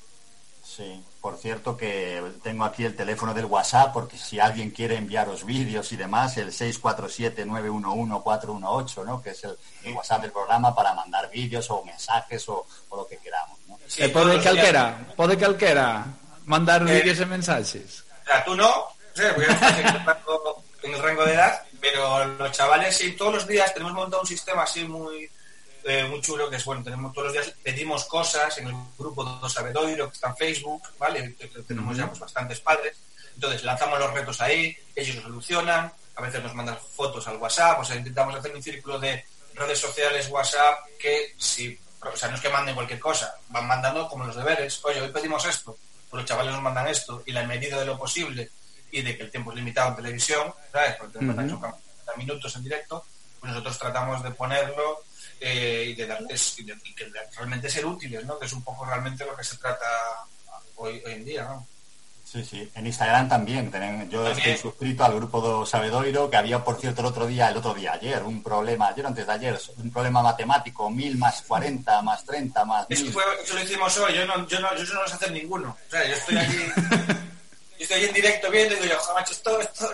Sí, 0.76 1.02
por 1.22 1.38
cierto 1.38 1.74
que 1.74 2.22
tengo 2.42 2.66
aquí 2.66 2.84
el 2.84 2.94
teléfono 2.94 3.32
del 3.32 3.46
WhatsApp 3.46 3.94
porque 3.94 4.18
si 4.18 4.38
alguien 4.38 4.70
quiere 4.70 4.96
enviaros 4.96 5.46
vídeos 5.46 5.90
y 5.92 5.96
demás, 5.96 6.36
el 6.36 6.52
647-911-418, 6.52 9.06
¿no? 9.06 9.22
Que 9.22 9.30
es 9.30 9.42
el, 9.44 9.56
el 9.84 9.94
WhatsApp 9.94 10.20
del 10.20 10.32
programa 10.32 10.74
para 10.74 10.92
mandar 10.92 11.30
vídeos 11.30 11.70
o 11.70 11.82
mensajes 11.82 12.46
o, 12.50 12.66
o 12.90 12.96
lo 12.96 13.08
que 13.08 13.16
queramos, 13.16 13.58
¿no? 13.66 13.78
e 13.96 14.10
pode 14.10 14.38
calquera, 14.42 15.06
pode 15.16 15.38
calquera. 15.38 16.04
mandar 16.44 16.82
Eh, 16.84 17.00
vídeos 17.00 17.20
e 17.20 17.26
mensaxes. 17.26 18.04
O 18.04 18.26
sea, 18.26 18.44
tú 18.44 18.54
no, 18.54 18.68
o 18.68 18.92
sea, 19.14 19.34
porque 19.34 19.50
estás 19.50 19.78
en 19.78 19.86
el, 19.86 20.04
rango, 20.04 20.62
en 20.82 20.92
el 20.92 21.02
rango 21.02 21.24
de 21.24 21.32
edad, 21.32 21.62
pero 21.80 22.22
los 22.36 22.52
chavales 22.52 22.94
sí, 22.94 23.12
todos 23.12 23.32
los 23.32 23.46
días 23.46 23.72
tenemos 23.72 23.94
montado 23.94 24.20
un 24.20 24.28
sistema 24.28 24.64
así 24.64 24.84
muy 24.84 25.30
eh, 25.86 26.04
muy 26.04 26.20
chulo, 26.20 26.50
que 26.50 26.56
es 26.56 26.64
bueno, 26.64 26.82
tenemos 26.82 27.12
todos 27.12 27.26
los 27.26 27.32
días, 27.32 27.54
pedimos 27.62 28.04
cosas 28.06 28.58
en 28.58 28.66
el 28.66 28.74
grupo 28.98 29.22
Dos 29.24 29.52
Sabedoiro, 29.52 30.08
que 30.08 30.14
está 30.14 30.28
en 30.28 30.36
Facebook, 30.36 30.82
¿vale? 30.98 31.36
Tenemos 31.66 31.96
ya 31.96 32.08
pues, 32.08 32.18
bastantes 32.18 32.60
padres. 32.60 32.96
Entonces 33.34 33.62
lanzamos 33.64 33.98
los 33.98 34.12
retos 34.12 34.40
ahí, 34.40 34.76
ellos 34.94 35.16
los 35.16 35.24
solucionan, 35.24 35.92
a 36.16 36.22
veces 36.22 36.42
nos 36.42 36.54
mandan 36.54 36.76
fotos 36.78 37.28
al 37.28 37.36
WhatsApp, 37.36 37.78
o 37.80 37.84
sea, 37.84 37.96
intentamos 37.96 38.34
hacer 38.34 38.54
un 38.54 38.62
círculo 38.62 38.98
de 38.98 39.24
redes 39.54 39.78
sociales 39.78 40.28
WhatsApp 40.28 40.86
que 40.98 41.34
si, 41.38 41.78
o 42.00 42.16
sea, 42.16 42.30
no 42.30 42.36
es 42.36 42.40
que 42.40 42.48
manden 42.48 42.74
cualquier 42.74 42.98
cosa, 42.98 43.34
van 43.48 43.66
mandando 43.66 44.08
como 44.08 44.24
los 44.24 44.34
deberes, 44.34 44.82
oye, 44.84 45.02
hoy 45.02 45.10
pedimos 45.10 45.44
esto, 45.44 45.76
pues 46.10 46.22
los 46.22 46.28
chavales 46.28 46.52
nos 46.52 46.62
mandan 46.62 46.88
esto, 46.88 47.22
y 47.26 47.32
la 47.32 47.44
medida 47.44 47.78
de 47.78 47.84
lo 47.84 47.98
posible 47.98 48.50
y 48.90 49.02
de 49.02 49.16
que 49.16 49.24
el 49.24 49.30
tiempo 49.30 49.50
es 49.50 49.56
limitado 49.56 49.90
en 49.90 49.96
televisión, 49.96 50.54
¿sabes? 50.72 50.96
Porque 50.96 51.18
uh 51.18 51.34
40 51.34 51.72
minutos 52.16 52.56
en 52.56 52.64
directo, 52.64 53.04
pues 53.38 53.52
nosotros 53.52 53.78
tratamos 53.78 54.22
de 54.22 54.30
ponerlo 54.30 55.02
eh, 55.40 55.86
y 55.88 55.94
de 55.94 56.06
darles, 56.06 56.58
y, 56.58 56.64
de- 56.64 56.76
y 56.84 56.94
que 56.94 57.06
realmente 57.36 57.68
ser 57.70 57.84
útiles, 57.86 58.24
¿no? 58.24 58.38
Que 58.38 58.46
es 58.46 58.52
un 58.52 58.62
poco 58.62 58.84
realmente 58.84 59.24
lo 59.24 59.36
que 59.36 59.44
se 59.44 59.56
trata 59.56 59.86
hoy, 60.76 61.02
hoy 61.06 61.12
en 61.12 61.24
día, 61.24 61.44
¿no? 61.44 61.66
Sí, 62.24 62.44
sí. 62.44 62.68
En 62.74 62.84
Instagram 62.86 63.28
también. 63.28 63.70
Tenen, 63.70 64.10
yo 64.10 64.24
También. 64.24 64.48
estoy 64.50 64.70
suscrito 64.70 65.04
al 65.04 65.14
grupo 65.14 65.40
do 65.40 65.64
Sabedoiro, 65.64 66.28
que 66.28 66.36
había, 66.36 66.62
por 66.62 66.78
cierto, 66.78 67.00
el 67.00 67.06
otro 67.06 67.24
día, 67.26 67.48
el 67.48 67.56
otro 67.56 67.72
día, 67.72 67.92
ayer, 67.92 68.20
un 68.24 68.42
problema, 68.42 68.88
ayer 68.88 69.06
antes 69.06 69.24
de 69.26 69.32
ayer, 69.32 69.58
un 69.76 69.92
problema 69.92 70.22
matemático, 70.22 70.90
1000 70.90 71.16
más 71.16 71.42
40 71.42 72.02
más 72.02 72.24
30 72.24 72.64
más 72.64 72.84
Eso, 72.90 73.04
1000. 73.04 73.12
fue, 73.12 73.22
eso 73.44 73.54
lo 73.54 73.62
hicimos 73.62 73.96
hoy, 73.98 74.14
yo 74.14 74.26
no, 74.26 74.46
yo 74.48 74.58
no, 74.58 74.74
yo 74.76 74.82
no 74.94 75.06
sé 75.06 75.14
hacer 75.14 75.30
ninguno. 75.30 75.76
O 75.86 75.90
sea, 75.90 76.04
yo 76.06 76.14
estoy 76.16 76.36
allí, 76.36 76.58
yo 77.78 77.84
estoy 77.84 78.04
en 78.04 78.12
directo 78.12 78.50
viendo 78.50 78.74
y 78.74 78.80
digo, 78.80 78.94
yo, 78.94 78.98
"Joder, 78.98 79.14
macho, 79.22 79.32
esto, 79.32 79.60
esto, 79.60 79.88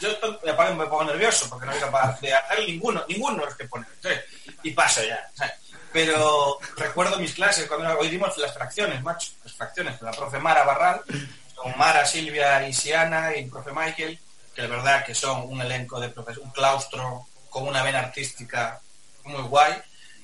yo 0.00 0.08
me, 0.44 0.52
pongo, 0.86 1.04
nervioso 1.04 1.48
porque 1.48 1.66
no 1.66 1.72
soy 1.72 1.80
capaz 1.80 2.20
de 2.20 2.34
hacer 2.34 2.60
ninguno, 2.66 3.04
ninguno 3.08 3.46
es 3.46 3.54
que 3.54 3.64
pone. 3.66 3.86
¿sabes? 4.02 4.20
Y 4.62 4.70
paso 4.72 5.02
ya. 5.02 5.30
Pero 5.92 6.58
recuerdo 6.76 7.18
mis 7.18 7.34
clases 7.34 7.66
cuando 7.66 7.98
hoy 7.98 8.08
dimos 8.08 8.36
las 8.38 8.54
fracciones, 8.54 9.02
macho, 9.02 9.30
las 9.44 9.54
fracciones 9.54 9.96
con 9.98 10.06
la 10.06 10.16
profe 10.16 10.38
Mara 10.38 10.62
Barral, 10.64 11.02
con 11.56 11.76
Mara, 11.76 12.06
Silvia 12.06 12.66
y 12.68 12.72
Siana 12.72 13.34
y 13.36 13.40
el 13.44 13.50
profe 13.50 13.72
Michael, 13.72 14.18
que 14.54 14.62
la 14.62 14.68
verdad 14.68 15.04
que 15.04 15.14
son 15.14 15.42
un 15.50 15.60
elenco 15.60 15.98
de 15.98 16.08
profes, 16.10 16.38
un 16.38 16.50
claustro 16.50 17.26
con 17.48 17.66
una 17.66 17.82
vena 17.82 17.98
artística 18.00 18.80
muy 19.24 19.42
guay 19.42 19.74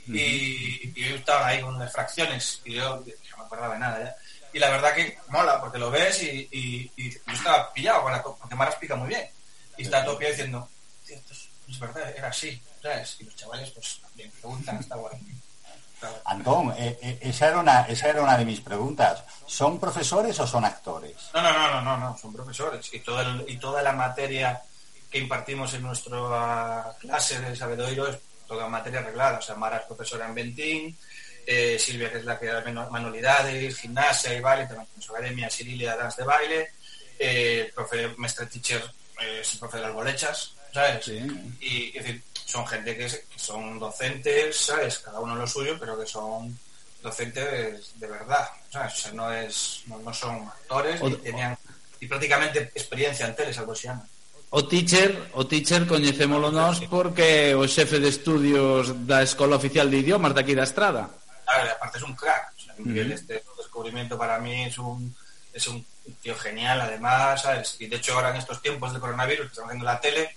y, 0.07 0.93
y 0.95 1.09
yo 1.11 1.17
estaba 1.17 1.49
ahí 1.49 1.61
con 1.61 1.77
las 1.79 1.93
fracciones 1.93 2.61
y 2.65 2.75
yo 2.75 2.97
no 2.97 3.37
me 3.39 3.45
acordaba 3.45 3.75
de 3.75 3.81
nada 3.81 3.99
ya. 4.05 4.17
Y 4.53 4.59
la 4.61 4.71
verdad 4.71 4.95
que 4.95 5.19
mola, 5.29 5.61
porque 5.61 5.79
lo 5.79 5.91
ves 5.91 6.23
y, 6.23 6.49
y- 6.97 7.11
yo 7.11 7.21
estaba 7.33 7.73
pillado 7.73 8.03
con 8.03 8.13
la 8.13 8.23
porque 8.23 8.55
Mara 8.55 8.71
explica 8.71 8.95
muy 8.95 9.09
bien. 9.09 9.29
Y 9.77 9.83
está 9.83 10.05
todo 10.05 10.19
diciendo, 10.19 10.69
"Tío, 11.07 11.17
esto 11.17 11.35
es, 11.69 11.79
verdad, 11.81 12.11
era 12.17 12.29
así, 12.29 12.61
¿sabes? 12.83 13.17
Y 13.21 13.25
los 13.25 13.37
chavales 13.37 13.71
pues 13.71 13.99
también 14.03 14.31
preguntan, 14.33 14.77
está 14.79 14.97
guay. 14.97 15.19
Antón, 16.27 16.73
eh, 16.77 16.99
eh, 17.03 17.19
esa, 17.23 17.49
era 17.49 17.59
una, 17.61 17.83
esa 17.83 18.09
era 18.09 18.23
una 18.23 18.37
de 18.37 18.45
mis 18.45 18.61
preguntas. 18.61 19.25
¿Son 19.47 19.81
profesores 19.81 20.39
o 20.41 20.47
son 20.47 20.65
actores? 20.65 21.17
No, 21.33 21.43
no, 21.43 21.53
no, 21.53 21.69
no, 21.71 21.81
no, 21.83 21.97
no, 21.97 22.19
son 22.19 22.33
profesores. 22.35 22.93
Y, 22.93 23.01
todo 23.01 23.21
el- 23.23 23.45
y 23.49 23.57
toda 23.57 23.83
la 23.83 23.93
materia 23.93 24.61
que 25.11 25.19
impartimos 25.19 25.73
en 25.75 25.83
nuestra 25.83 26.95
clase 27.01 27.41
de 27.41 27.57
Sabedoiro 27.57 28.09
es 28.09 28.19
toda 28.47 28.69
materia 28.69 29.01
arreglada. 29.01 29.39
O 29.39 29.43
sea, 29.43 29.55
Mara 29.55 29.79
es 29.79 29.87
profesora 29.87 30.27
en 30.27 30.35
Bentín, 30.35 30.97
eh, 31.47 31.79
Silvia, 31.79 32.11
que 32.13 32.19
es 32.19 32.25
la 32.25 32.39
que 32.39 32.47
da 32.47 32.63
manu- 32.63 32.91
manualidades, 32.91 33.79
gimnasia 33.79 34.35
y 34.35 34.41
baile, 34.41 34.67
también 34.67 34.89
en 34.97 35.03
su 35.03 35.13
academia 35.13 35.49
Sirilia 35.49 35.97
Dance 35.97 36.21
de 36.21 36.27
Baile, 36.27 36.73
eh, 37.19 37.65
el 37.67 37.73
profe 37.73 38.09
Mestre 38.19 38.47
Teacher 38.47 38.83
eh, 39.21 39.39
es 39.41 39.57
profe 39.57 39.79
de 39.79 39.85
las 39.85 39.95
bolechas, 39.95 40.53
¿sabes? 40.73 41.05
Sí. 41.05 41.19
Y, 41.61 41.97
es 41.97 42.05
decir, 42.05 42.23
son 42.45 42.67
gente 42.67 42.97
que, 42.97 43.07
que, 43.07 43.39
son 43.39 43.79
docentes, 43.79 44.57
¿sabes? 44.57 44.99
Cada 44.99 45.21
uno 45.21 45.35
lo 45.35 45.47
suyo, 45.47 45.77
pero 45.79 45.99
que 45.99 46.07
son 46.07 46.57
docentes 47.03 47.93
de 47.99 48.07
verdad, 48.07 48.49
¿sabes? 48.71 48.95
O 48.95 48.97
sea, 48.97 49.13
no, 49.13 49.33
es, 49.33 49.83
no, 49.87 49.99
no 49.99 50.13
son 50.13 50.47
actores, 50.49 51.01
o, 51.01 51.09
ni 51.09 51.17
tenían 51.17 51.57
ni 52.01 52.09
prácticamente 52.09 52.61
experiencia 52.75 53.27
en 53.27 53.35
tele, 53.35 53.57
algo 53.57 53.73
así. 53.73 53.89
O 54.51 54.65
teacher, 54.67 55.31
o 55.35 55.47
teacher 55.47 55.87
coñecémolo 55.87 56.55
nós 56.55 56.79
porque 56.89 57.53
o 57.59 57.67
xefe 57.67 57.99
de 57.99 58.09
estudios 58.15 58.95
da 59.05 59.21
Escola 59.21 59.59
Oficial 59.59 59.91
de 59.91 59.99
Idiomas 60.07 60.33
daqui 60.33 60.55
da 60.55 60.63
Estrada. 60.63 61.11
Claro, 61.45 61.71
aparte 61.75 61.99
es 61.99 62.05
un 62.07 62.15
crack. 62.15 62.55
O 62.57 62.61
sea, 62.63 62.75
mm 62.79 62.87
-hmm. 62.87 63.13
Este 63.13 63.43
descubrimiento 63.59 64.15
para 64.17 64.39
mí 64.39 64.71
es 64.71 64.79
un 64.79 65.11
es 65.57 65.67
un 65.69 65.85
tío 66.23 66.37
genial, 66.37 66.81
además, 66.83 67.43
¿sabes? 67.43 67.77
Y 67.79 67.87
de 67.87 67.97
hecho 67.97 68.15
ahora 68.15 68.31
en 68.31 68.37
estos 68.37 68.61
tiempos 68.61 68.93
de 68.93 69.01
coronavirus 69.01 69.47
que 69.47 69.53
estamos 69.53 69.71
haciendo 69.71 69.87
la 69.87 70.01
tele, 70.01 70.37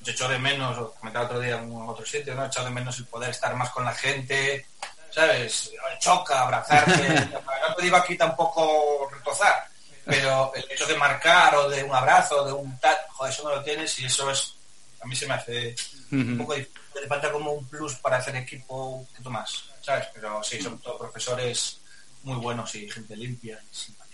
yo 0.00 0.12
echo 0.12 0.28
de 0.28 0.38
menos, 0.38 0.76
o 0.76 0.92
comentaba 0.94 1.26
otro 1.26 1.40
día 1.40 1.58
en 1.58 1.72
otro 1.72 2.04
sitio, 2.04 2.34
¿no? 2.34 2.44
He 2.44 2.48
echado 2.48 2.66
de 2.66 2.72
menos 2.72 2.98
el 2.98 3.06
poder 3.06 3.30
estar 3.30 3.54
más 3.54 3.70
con 3.70 3.84
la 3.84 3.94
gente, 3.94 4.66
¿sabes? 5.10 5.72
Choca, 6.00 6.42
abrazarte. 6.42 7.08
no 7.68 7.74
te 7.74 7.82
digo 7.82 7.96
aquí 7.96 8.16
tampoco 8.16 9.08
retozar, 9.12 9.68
pero 10.04 10.52
el 10.54 10.64
hecho 10.70 10.86
de 10.86 10.96
marcar 10.96 11.54
o 11.54 11.68
de 11.68 11.84
un 11.84 11.94
abrazo, 11.94 12.44
de 12.44 12.52
un 12.52 12.78
tal, 12.80 12.96
joder, 13.10 13.32
eso 13.32 13.44
no 13.44 13.54
lo 13.54 13.62
tienes 13.62 13.98
y 14.00 14.06
eso 14.06 14.30
es, 14.30 14.54
a 15.00 15.06
mí 15.06 15.14
se 15.14 15.26
me 15.26 15.34
hace 15.34 15.76
un 16.10 16.38
poco 16.38 16.54
difícil. 16.54 16.80
Le 17.00 17.06
falta 17.08 17.30
como 17.30 17.52
un 17.52 17.68
plus 17.68 17.94
para 17.96 18.16
hacer 18.16 18.34
equipo 18.36 18.86
un 18.86 19.06
poquito 19.06 19.30
más, 19.30 19.64
¿sabes? 19.80 20.08
Pero 20.14 20.42
sí, 20.42 20.60
son 20.60 20.78
todos 20.78 20.98
profesores 20.98 21.78
muy 22.22 22.36
buenos 22.36 22.74
y 22.74 22.90
gente 22.90 23.14
limpia 23.14 23.62
y. 23.72 24.05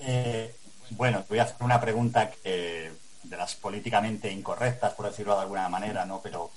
Eh, 0.00 0.54
bueno, 0.90 1.24
voy 1.28 1.38
a 1.38 1.44
hacer 1.44 1.56
una 1.60 1.80
pregunta 1.80 2.30
que 2.30 2.92
de 3.22 3.36
las 3.36 3.54
políticamente 3.54 4.30
incorrectas, 4.30 4.94
por 4.94 5.06
decirlo 5.06 5.34
de 5.34 5.42
alguna 5.42 5.68
manera, 5.68 6.04
¿no? 6.06 6.20
Pero, 6.22 6.50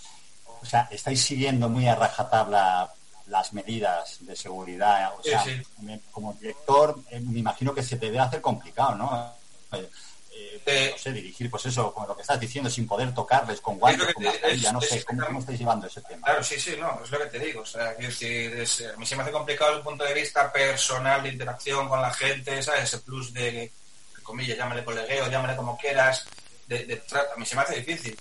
o 0.62 0.66
sea, 0.66 0.88
estáis 0.91 1.22
siguiendo 1.22 1.68
muy 1.68 1.88
a 1.88 1.96
rajatabla 1.96 2.91
las 3.28 3.54
medidas 3.54 4.18
de 4.22 4.36
seguridad. 4.36 5.12
O 5.18 5.24
sea, 5.24 5.44
sí. 5.44 5.62
como 6.12 6.34
director, 6.34 7.00
eh, 7.10 7.20
me 7.20 7.40
imagino 7.40 7.74
que 7.74 7.84
se 7.84 7.98
te 7.98 8.08
debe 8.08 8.20
hacer 8.20 8.41
complicado, 8.41 8.96
¿no? 8.96 9.34
Eh, 10.66 10.90
no 10.91 10.98
sé, 10.99 11.11
dirigir, 11.11 11.49
pues 11.49 11.66
eso, 11.66 11.91
como 11.94 12.06
lo 12.07 12.16
que 12.16 12.22
estás 12.22 12.40
diciendo, 12.40 12.70
sin 12.70 12.88
poder 12.88 13.14
tocarles 13.14 13.60
con 13.60 13.80
guantes, 13.80 14.06
que 14.07 14.14
con 14.14 14.24
te- 14.24 14.30
mascarilla, 14.30 14.72
no 14.72 14.80
es 14.80 14.90
sé, 14.90 15.03
¿cómo, 15.03 15.26
cómo 15.26 15.40
estáis 15.40 15.60
llevando 15.60 15.88
ese 15.88 16.02
tema? 16.02 16.26
Claro, 16.28 16.44
sí, 16.44 16.60
sí, 16.60 16.76
no, 16.80 17.02
es 17.03 17.10
lo 17.10 17.18
que 17.20 17.26
te 17.26 17.40
digo. 17.40 17.61
O 17.61 17.66
sea, 17.66 17.91
es- 17.94 18.84
a 18.94 18.98
mí 18.98 19.06
se 19.06 19.16
me 19.16 19.24
hace 19.24 19.32
complicado 19.32 19.72
desde 19.72 19.80
el 19.80 19.84
punto 19.84 20.03
de 20.03 20.14
vista 20.14 20.52
personal, 20.52 21.24
de 21.24 21.30
interacción 21.30 21.90
con 21.90 22.02
la 22.02 22.14
gente, 22.14 22.61
¿sabes? 22.61 22.84
Ese 22.84 22.99
plus 22.99 23.34
de, 23.34 23.72
comillas, 24.22 24.57
llámale 24.57 24.84
colegueo, 24.86 25.28
llámale 25.28 25.56
como 25.56 25.76
quieras, 25.78 26.26
de, 26.68 26.86
de 26.86 27.02
a 27.16 27.40
mí 27.40 27.45
se 27.45 27.56
me 27.56 27.61
hace 27.64 27.78
difícil. 27.78 28.16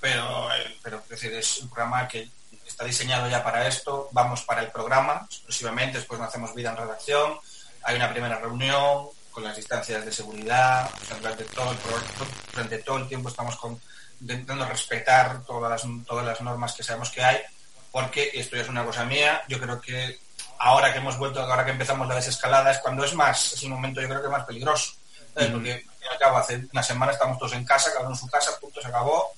Pero, 0.00 0.52
eh, 0.54 0.76
pero 0.82 0.98
es 0.98 1.08
decir, 1.08 1.32
es 1.34 1.58
un 1.58 1.68
programa 1.70 2.08
que 2.08 2.28
está 2.66 2.84
diseñado 2.84 3.28
ya 3.28 3.44
para 3.44 3.68
esto, 3.68 4.08
vamos 4.10 4.42
para 4.42 4.62
el 4.62 4.72
programa 4.72 5.24
exclusivamente, 5.30 5.98
después 5.98 6.18
no 6.18 6.26
hacemos 6.26 6.52
vida 6.54 6.70
en 6.70 6.76
redacción, 6.78 7.38
hay 7.84 7.94
una 7.96 8.10
primera 8.10 8.38
reunión 8.40 9.06
con 9.32 9.42
las 9.44 9.56
distancias 9.56 10.04
de 10.04 10.12
seguridad, 10.12 10.90
o 11.02 11.04
sea, 11.06 11.16
durante 11.16 11.44
todo 11.44 11.72
el 11.72 11.78
durante 12.52 12.78
todo 12.78 12.98
el 12.98 13.08
tiempo 13.08 13.28
estamos 13.30 13.56
con- 13.56 13.80
intentando 14.20 14.64
respetar 14.66 15.42
todas 15.44 15.70
las, 15.70 15.82
todas 16.06 16.24
las 16.24 16.40
normas 16.40 16.74
que 16.74 16.82
sabemos 16.82 17.10
que 17.10 17.22
hay, 17.24 17.38
porque 17.90 18.30
esto 18.34 18.56
ya 18.56 18.62
es 18.62 18.68
una 18.68 18.84
cosa 18.84 19.04
mía, 19.04 19.42
yo 19.48 19.58
creo 19.58 19.80
que 19.80 20.18
ahora 20.58 20.92
que 20.92 20.98
hemos 20.98 21.16
vuelto, 21.18 21.40
ahora 21.40 21.64
que 21.64 21.72
empezamos 21.72 22.06
la 22.06 22.14
desescalada 22.14 22.70
es 22.70 22.78
cuando 22.78 23.04
es 23.04 23.14
más, 23.14 23.54
es 23.54 23.62
un 23.64 23.70
momento 23.72 24.00
yo 24.00 24.08
creo 24.08 24.22
que 24.22 24.28
más 24.28 24.44
peligroso, 24.44 24.92
¿sabes? 25.34 25.48
Ujú. 25.48 25.56
porque 25.58 25.72
al 25.72 25.80
fin 25.80 25.90
y 26.02 26.12
al 26.12 26.18
cabo 26.18 26.36
hace 26.38 26.62
una 26.72 26.82
semana 26.82 27.12
estamos 27.12 27.38
todos 27.38 27.54
en 27.54 27.64
casa, 27.64 27.90
cada 27.90 28.04
uno 28.04 28.10
en 28.14 28.20
su 28.20 28.28
casa, 28.28 28.58
punto, 28.60 28.80
se 28.80 28.88
acabó, 28.88 29.32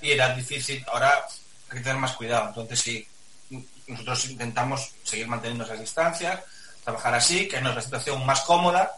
y 0.00 0.12
era 0.12 0.34
difícil, 0.34 0.84
ahora 0.92 1.24
hay 1.70 1.78
que 1.78 1.82
tener 1.84 1.96
más 1.98 2.12
cuidado, 2.12 2.48
entonces 2.48 2.80
sí, 2.80 3.08
nosotros 3.88 4.26
intentamos 4.26 4.90
seguir 5.02 5.26
manteniendo 5.26 5.64
esas 5.64 5.80
distancias, 5.80 6.40
trabajar 6.84 7.14
así, 7.14 7.48
que 7.48 7.60
no 7.60 7.70
es 7.70 7.74
la 7.76 7.82
situación 7.82 8.24
más 8.24 8.42
cómoda, 8.42 8.92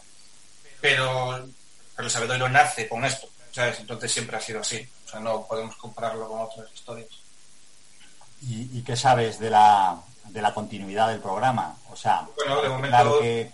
pero, 0.81 1.47
pero 1.95 2.05
el 2.05 2.11
sabedorio 2.11 2.49
nace 2.49 2.89
con 2.89 3.05
esto, 3.05 3.27
¿sabes? 3.51 3.79
Entonces 3.79 4.11
siempre 4.11 4.37
ha 4.37 4.41
sido 4.41 4.61
así, 4.61 4.87
o 5.05 5.09
sea, 5.09 5.19
no 5.19 5.45
podemos 5.47 5.75
compararlo 5.77 6.27
con 6.27 6.41
otras 6.41 6.67
historias. 6.73 7.09
¿Y, 8.41 8.79
y 8.79 8.83
qué 8.83 8.95
sabes 8.95 9.39
de 9.39 9.51
la, 9.51 10.01
de 10.25 10.41
la 10.41 10.53
continuidad 10.53 11.09
del 11.09 11.19
programa? 11.19 11.77
O 11.91 11.95
sea, 11.95 12.27
Bueno, 12.35 12.61
de 12.61 12.69
momento 12.69 12.89
claro 12.89 13.19
que, 13.19 13.51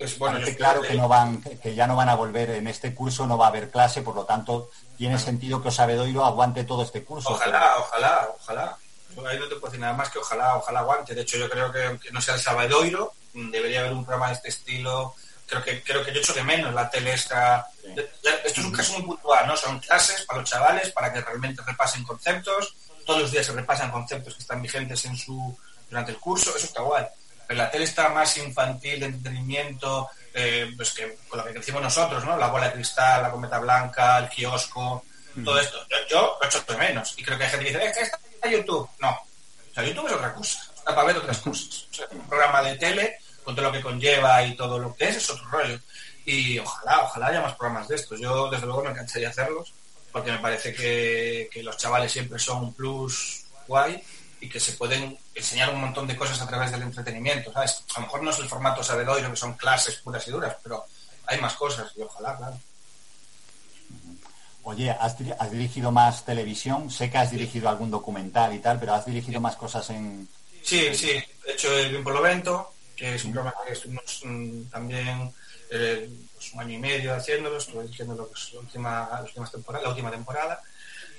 es 0.00 0.18
bueno, 0.18 0.38
yo 0.38 0.56
claro 0.56 0.80
que 0.80 0.94
no 0.94 1.08
van, 1.08 1.42
que, 1.42 1.74
ya 1.74 1.86
no 1.86 1.94
van 1.94 2.08
a 2.08 2.14
volver 2.14 2.48
en 2.50 2.66
este 2.66 2.94
curso, 2.94 3.26
no 3.26 3.36
va 3.36 3.46
a 3.46 3.48
haber 3.50 3.70
clase, 3.70 4.00
por 4.00 4.14
lo 4.14 4.24
tanto, 4.24 4.70
tiene 4.96 5.18
sentido 5.18 5.60
que 5.60 5.68
Osabedoiro 5.68 6.24
aguante 6.24 6.64
todo 6.64 6.84
este 6.84 7.04
curso. 7.04 7.28
Ojalá, 7.28 7.76
ojalá, 7.78 8.28
ojalá. 8.40 8.78
Yo 9.14 9.26
Ahí 9.26 9.38
no 9.38 9.46
te 9.46 9.56
puedo 9.56 9.66
decir 9.66 9.80
nada 9.80 9.92
más 9.92 10.08
que 10.08 10.18
ojalá, 10.18 10.56
ojalá 10.56 10.80
aguante. 10.80 11.14
De 11.14 11.20
hecho, 11.20 11.36
yo 11.36 11.50
creo 11.50 11.70
que 11.70 11.84
aunque 11.84 12.10
no 12.12 12.20
sea 12.22 12.34
el 12.34 12.40
Sabadoiro, 12.40 13.12
mm, 13.34 13.50
debería 13.50 13.80
haber 13.80 13.92
un 13.92 14.04
programa 14.06 14.28
de 14.28 14.34
este 14.34 14.48
estilo. 14.48 15.14
Creo 15.50 15.64
que 15.64 15.82
creo 15.82 16.04
que 16.04 16.12
yo 16.12 16.20
echo 16.20 16.32
de 16.32 16.44
menos 16.44 16.72
la 16.72 16.88
tele 16.88 17.12
esta. 17.12 17.68
Esto 17.84 18.60
es 18.60 18.64
un 18.64 18.72
caso 18.72 18.92
muy 18.92 19.02
puntual, 19.02 19.48
¿no? 19.48 19.56
Son 19.56 19.80
clases 19.80 20.22
para 20.22 20.40
los 20.40 20.48
chavales 20.48 20.90
para 20.92 21.12
que 21.12 21.20
realmente 21.20 21.60
repasen 21.66 22.04
conceptos. 22.04 22.76
Todos 23.04 23.22
los 23.22 23.32
días 23.32 23.46
se 23.46 23.52
repasan 23.52 23.90
conceptos 23.90 24.34
que 24.34 24.42
están 24.42 24.62
vigentes 24.62 25.04
en 25.06 25.16
su 25.16 25.58
durante 25.88 26.12
el 26.12 26.18
curso. 26.18 26.56
Eso 26.56 26.66
está 26.66 26.82
guay. 26.82 27.04
Pero 27.48 27.58
la 27.58 27.68
tele 27.68 27.82
está 27.82 28.10
más 28.10 28.36
infantil, 28.36 29.00
de 29.00 29.06
entretenimiento, 29.06 30.08
eh, 30.32 30.72
pues 30.76 30.92
que 30.92 31.18
con 31.28 31.40
lo 31.40 31.44
que 31.44 31.54
crecimos 31.54 31.82
nosotros, 31.82 32.24
¿no? 32.24 32.36
La 32.36 32.46
bola 32.46 32.66
de 32.68 32.74
cristal, 32.74 33.22
la 33.22 33.30
cometa 33.32 33.58
blanca, 33.58 34.18
el 34.18 34.28
kiosco, 34.28 35.04
todo 35.44 35.58
esto. 35.58 35.78
Yo, 35.88 35.96
yo 36.08 36.38
lo 36.40 36.46
echo 36.46 36.62
de 36.68 36.76
menos. 36.76 37.12
Y 37.16 37.24
creo 37.24 37.36
que 37.36 37.42
hay 37.42 37.50
gente 37.50 37.64
que 37.64 37.72
dice, 37.72 37.86
es 37.86 37.96
que 37.96 38.02
está 38.04 38.48
YouTube. 38.48 38.88
No. 39.00 39.10
O 39.10 39.74
sea, 39.74 39.82
YouTube 39.82 40.06
es 40.06 40.12
otra 40.12 40.32
cosa. 40.32 40.60
Está 40.76 40.94
para 40.94 41.06
ver 41.08 41.16
otras 41.16 41.38
cosas. 41.38 41.86
O 41.90 41.94
sea, 41.94 42.06
un 42.12 42.28
programa 42.28 42.62
de 42.62 42.76
tele, 42.76 43.18
con 43.44 43.54
todo 43.54 43.66
lo 43.66 43.72
que 43.72 43.80
conlleva 43.82 44.42
y 44.44 44.56
todo 44.56 44.78
lo 44.78 44.94
que 44.94 45.08
es, 45.08 45.16
es 45.16 45.30
otro 45.30 45.44
rollo. 45.50 45.78
Y 46.26 46.58
ojalá, 46.58 47.04
ojalá 47.04 47.26
haya 47.28 47.40
más 47.40 47.54
programas 47.56 47.88
de 47.88 47.96
estos. 47.96 48.20
Yo, 48.20 48.50
desde 48.50 48.66
luego, 48.66 48.84
me 48.84 48.90
encantaría 48.90 49.30
hacerlos, 49.30 49.72
porque 50.12 50.32
me 50.32 50.38
parece 50.38 50.72
que, 50.74 51.48
que 51.52 51.62
los 51.62 51.76
chavales 51.76 52.12
siempre 52.12 52.38
son 52.38 52.64
un 52.64 52.74
plus 52.74 53.44
guay 53.66 54.02
y 54.40 54.48
que 54.48 54.60
se 54.60 54.72
pueden 54.72 55.18
enseñar 55.34 55.70
un 55.74 55.80
montón 55.80 56.06
de 56.06 56.16
cosas 56.16 56.40
a 56.40 56.46
través 56.46 56.70
del 56.70 56.82
entretenimiento, 56.82 57.52
¿sabes? 57.52 57.82
A 57.94 58.00
lo 58.00 58.06
mejor 58.06 58.22
no 58.22 58.30
es 58.30 58.38
el 58.38 58.48
formato 58.48 58.82
sabedoiro, 58.82 59.30
que 59.30 59.36
son 59.36 59.54
clases 59.54 59.96
puras 59.96 60.26
y 60.28 60.30
duras, 60.30 60.56
pero 60.62 60.84
hay 61.26 61.38
más 61.40 61.54
cosas 61.54 61.90
y 61.96 62.02
ojalá, 62.02 62.36
claro. 62.36 62.58
Oye, 64.62 64.90
has, 64.90 65.18
diri- 65.18 65.34
has 65.38 65.50
dirigido 65.50 65.90
más 65.90 66.24
televisión, 66.24 66.90
sé 66.90 67.10
que 67.10 67.18
has 67.18 67.30
dirigido 67.30 67.68
algún 67.68 67.90
documental 67.90 68.54
y 68.54 68.58
tal, 68.58 68.78
pero 68.78 68.94
has 68.94 69.06
dirigido 69.06 69.40
más 69.40 69.56
cosas 69.56 69.88
en... 69.90 70.28
Sí, 70.62 70.94
sí, 70.94 71.10
he 71.46 71.52
hecho 71.52 71.72
el 71.78 71.90
Bien 71.90 72.04
por 72.04 72.12
lo 72.14 72.20
Vento, 72.22 72.72
que 73.00 73.14
es 73.14 73.24
un 73.24 73.32
programa 73.32 73.56
que 73.66 73.72
estuvimos 73.72 74.20
mm, 74.24 74.64
también 74.64 75.32
eh, 75.70 76.06
pues, 76.34 76.52
un 76.52 76.60
año 76.60 76.74
y 76.74 76.78
medio 76.78 77.14
haciéndolo, 77.14 77.56
estuve 77.56 77.84
dirigiendo 77.84 78.14
lo 78.14 78.30
que 78.30 78.38
es 78.38 78.52
la 78.52 78.60
última, 78.60 79.08
las 79.10 79.22
últimas 79.22 79.52
temporada, 79.52 79.82
la 79.84 79.88
última 79.88 80.10
temporada, 80.10 80.62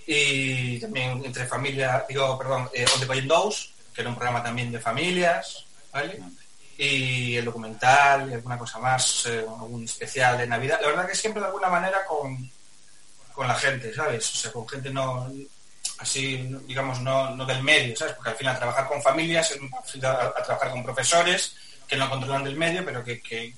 y 0.06 0.80
también 0.80 1.26
entre 1.26 1.48
familia, 1.48 2.06
digo, 2.08 2.38
perdón, 2.38 2.70
eh, 2.72 2.86
On 2.94 3.00
the 3.00 3.08
que 3.08 4.02
era 4.02 4.10
un 4.10 4.16
programa 4.16 4.44
también 4.44 4.72
de 4.72 4.80
familias, 4.80 5.66
¿vale? 5.92 6.22
Y 6.78 7.38
el 7.38 7.46
documental 7.46 8.30
y 8.30 8.36
alguna 8.36 8.60
cosa 8.60 8.78
más, 8.78 9.26
eh, 9.26 9.40
algún 9.40 9.84
especial 9.84 10.38
de 10.38 10.48
Navidad. 10.48 10.80
La 10.82 10.88
verdad 10.88 11.08
que 11.08 11.16
siempre 11.16 11.42
de 11.42 11.48
alguna 11.48 11.68
manera 11.68 12.06
con, 12.06 12.50
con 13.34 13.48
la 13.48 13.56
gente, 13.56 13.92
¿sabes? 13.94 14.30
O 14.34 14.38
sea, 14.38 14.52
con 14.52 14.70
gente 14.70 14.92
no 14.92 15.32
así, 15.98 16.48
digamos, 16.68 17.02
no, 17.02 17.36
no 17.36 17.46
del 17.46 17.64
medio, 17.64 17.96
¿sabes? 17.96 18.14
Porque 18.14 18.30
al 18.30 18.36
final 18.36 18.58
trabajar 18.58 18.88
con 18.88 19.02
familias 19.02 19.52
es 19.52 19.60
a 20.04 20.44
trabajar 20.44 20.72
con 20.72 20.84
profesores 20.84 21.56
que 21.92 21.98
no 21.98 22.10
controlan 22.10 22.46
del 22.46 22.56
medio, 22.56 22.86
pero 22.86 23.04
que, 23.04 23.20
que- 23.22 23.54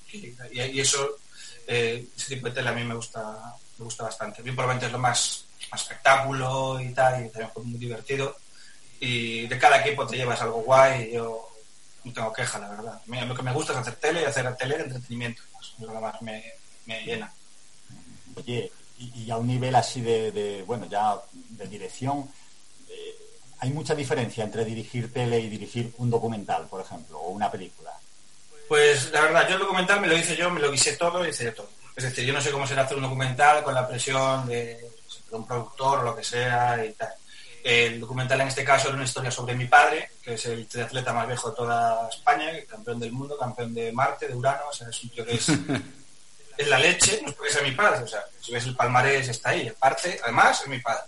y, 0.51 0.79
eso, 0.79 1.07
eh, 1.67 2.03
ese 2.17 2.33
tipo 2.33 2.47
de 2.47 2.55
tele 2.55 2.69
a 2.69 2.73
mí 2.73 2.83
me 2.83 2.95
gusta, 2.95 3.21
me 3.77 3.85
gusta 3.85 4.05
bastante. 4.05 4.41
A 4.41 4.43
mí 4.43 4.49
probablemente 4.51 4.87
es 4.87 4.91
lo 4.91 4.97
más, 4.97 5.45
espectáculo 5.71 6.79
y 6.81 6.91
tal, 6.95 7.23
y 7.23 7.29
también 7.29 7.51
muy 7.69 7.79
divertido. 7.79 8.35
Y 8.99 9.45
de 9.45 9.59
cada 9.59 9.81
equipo 9.81 10.07
te 10.07 10.17
llevas 10.17 10.41
algo 10.41 10.63
guay, 10.63 11.09
y 11.09 11.13
yo 11.13 11.47
no 12.05 12.11
tengo 12.11 12.33
queja, 12.33 12.57
la 12.57 12.69
verdad. 12.69 12.99
Lo 13.05 13.35
que 13.35 13.43
me 13.43 13.53
gusta 13.53 13.73
es 13.73 13.77
hacer 13.79 13.97
tele 13.97 14.23
y 14.23 14.25
hacer 14.25 14.55
tele 14.55 14.77
de 14.77 14.83
entretenimiento, 14.85 15.43
es 15.61 15.87
más 15.87 16.19
me, 16.23 16.43
me 16.87 17.05
llena. 17.05 17.31
Oye, 18.35 18.71
y, 18.97 19.25
y 19.25 19.29
a 19.29 19.37
un 19.37 19.45
nivel 19.45 19.75
así 19.75 20.01
de, 20.01 20.31
de, 20.31 20.63
bueno, 20.63 20.87
ya 20.87 21.19
de 21.49 21.67
dirección, 21.67 22.27
eh, 22.89 23.15
¿hay 23.59 23.69
mucha 23.69 23.93
diferencia 23.93 24.43
entre 24.43 24.65
dirigir 24.65 25.13
tele 25.13 25.39
y 25.39 25.49
dirigir 25.49 25.93
un 25.99 26.09
documental, 26.09 26.65
por 26.67 26.81
ejemplo, 26.81 27.19
o 27.19 27.29
una 27.29 27.51
película? 27.51 27.82
Pues 28.73 29.11
la 29.11 29.21
verdad, 29.21 29.47
yo 29.47 29.53
el 29.53 29.61
documental 29.61 30.01
me 30.01 30.07
lo 30.07 30.17
hice 30.17 30.35
yo, 30.35 30.49
me 30.49 30.59
lo 30.59 30.71
guisé 30.71 30.93
todo 30.93 31.23
y 31.23 31.29
hice 31.29 31.51
todo. 31.51 31.69
Es 31.95 32.05
decir, 32.05 32.25
yo 32.25 32.33
no 32.33 32.41
sé 32.41 32.49
cómo 32.49 32.65
será 32.65 32.81
hacer 32.81 32.97
un 32.97 33.03
documental 33.03 33.63
con 33.63 33.75
la 33.75 33.87
presión 33.87 34.47
de, 34.47 34.65
de 35.29 35.35
un 35.35 35.45
productor 35.45 35.99
o 35.99 36.03
lo 36.05 36.15
que 36.15 36.23
sea 36.23 36.83
y 36.83 36.91
tal. 36.93 37.13
El 37.63 37.99
documental 37.99 38.41
en 38.41 38.47
este 38.47 38.63
caso 38.63 38.87
era 38.87 38.95
una 38.95 39.05
historia 39.05 39.29
sobre 39.29 39.53
mi 39.53 39.65
padre, 39.65 40.09
que 40.23 40.33
es 40.33 40.45
el 40.47 40.65
triatleta 40.65 41.13
más 41.13 41.27
viejo 41.27 41.51
de 41.51 41.55
toda 41.55 42.09
España, 42.09 42.49
campeón 42.67 42.99
del 42.99 43.11
mundo, 43.11 43.37
campeón 43.37 43.75
de 43.75 43.91
Marte, 43.91 44.27
de 44.27 44.33
Urano, 44.33 44.63
o 44.67 44.73
sea, 44.73 44.89
es 44.89 45.03
un 45.03 45.09
tío 45.11 45.23
que 45.23 45.35
es, 45.35 45.49
es 46.57 46.67
la 46.67 46.79
leche, 46.79 47.19
no 47.21 47.29
es 47.29 47.35
porque 47.35 47.53
sea 47.53 47.61
mi 47.61 47.73
padre, 47.73 48.03
o 48.03 48.07
sea, 48.07 48.25
si 48.41 48.51
ves 48.51 48.65
el 48.65 48.75
palmarés 48.75 49.27
está 49.27 49.49
ahí, 49.49 49.67
aparte, 49.67 50.19
además 50.23 50.61
es 50.61 50.67
mi 50.67 50.79
padre. 50.79 51.03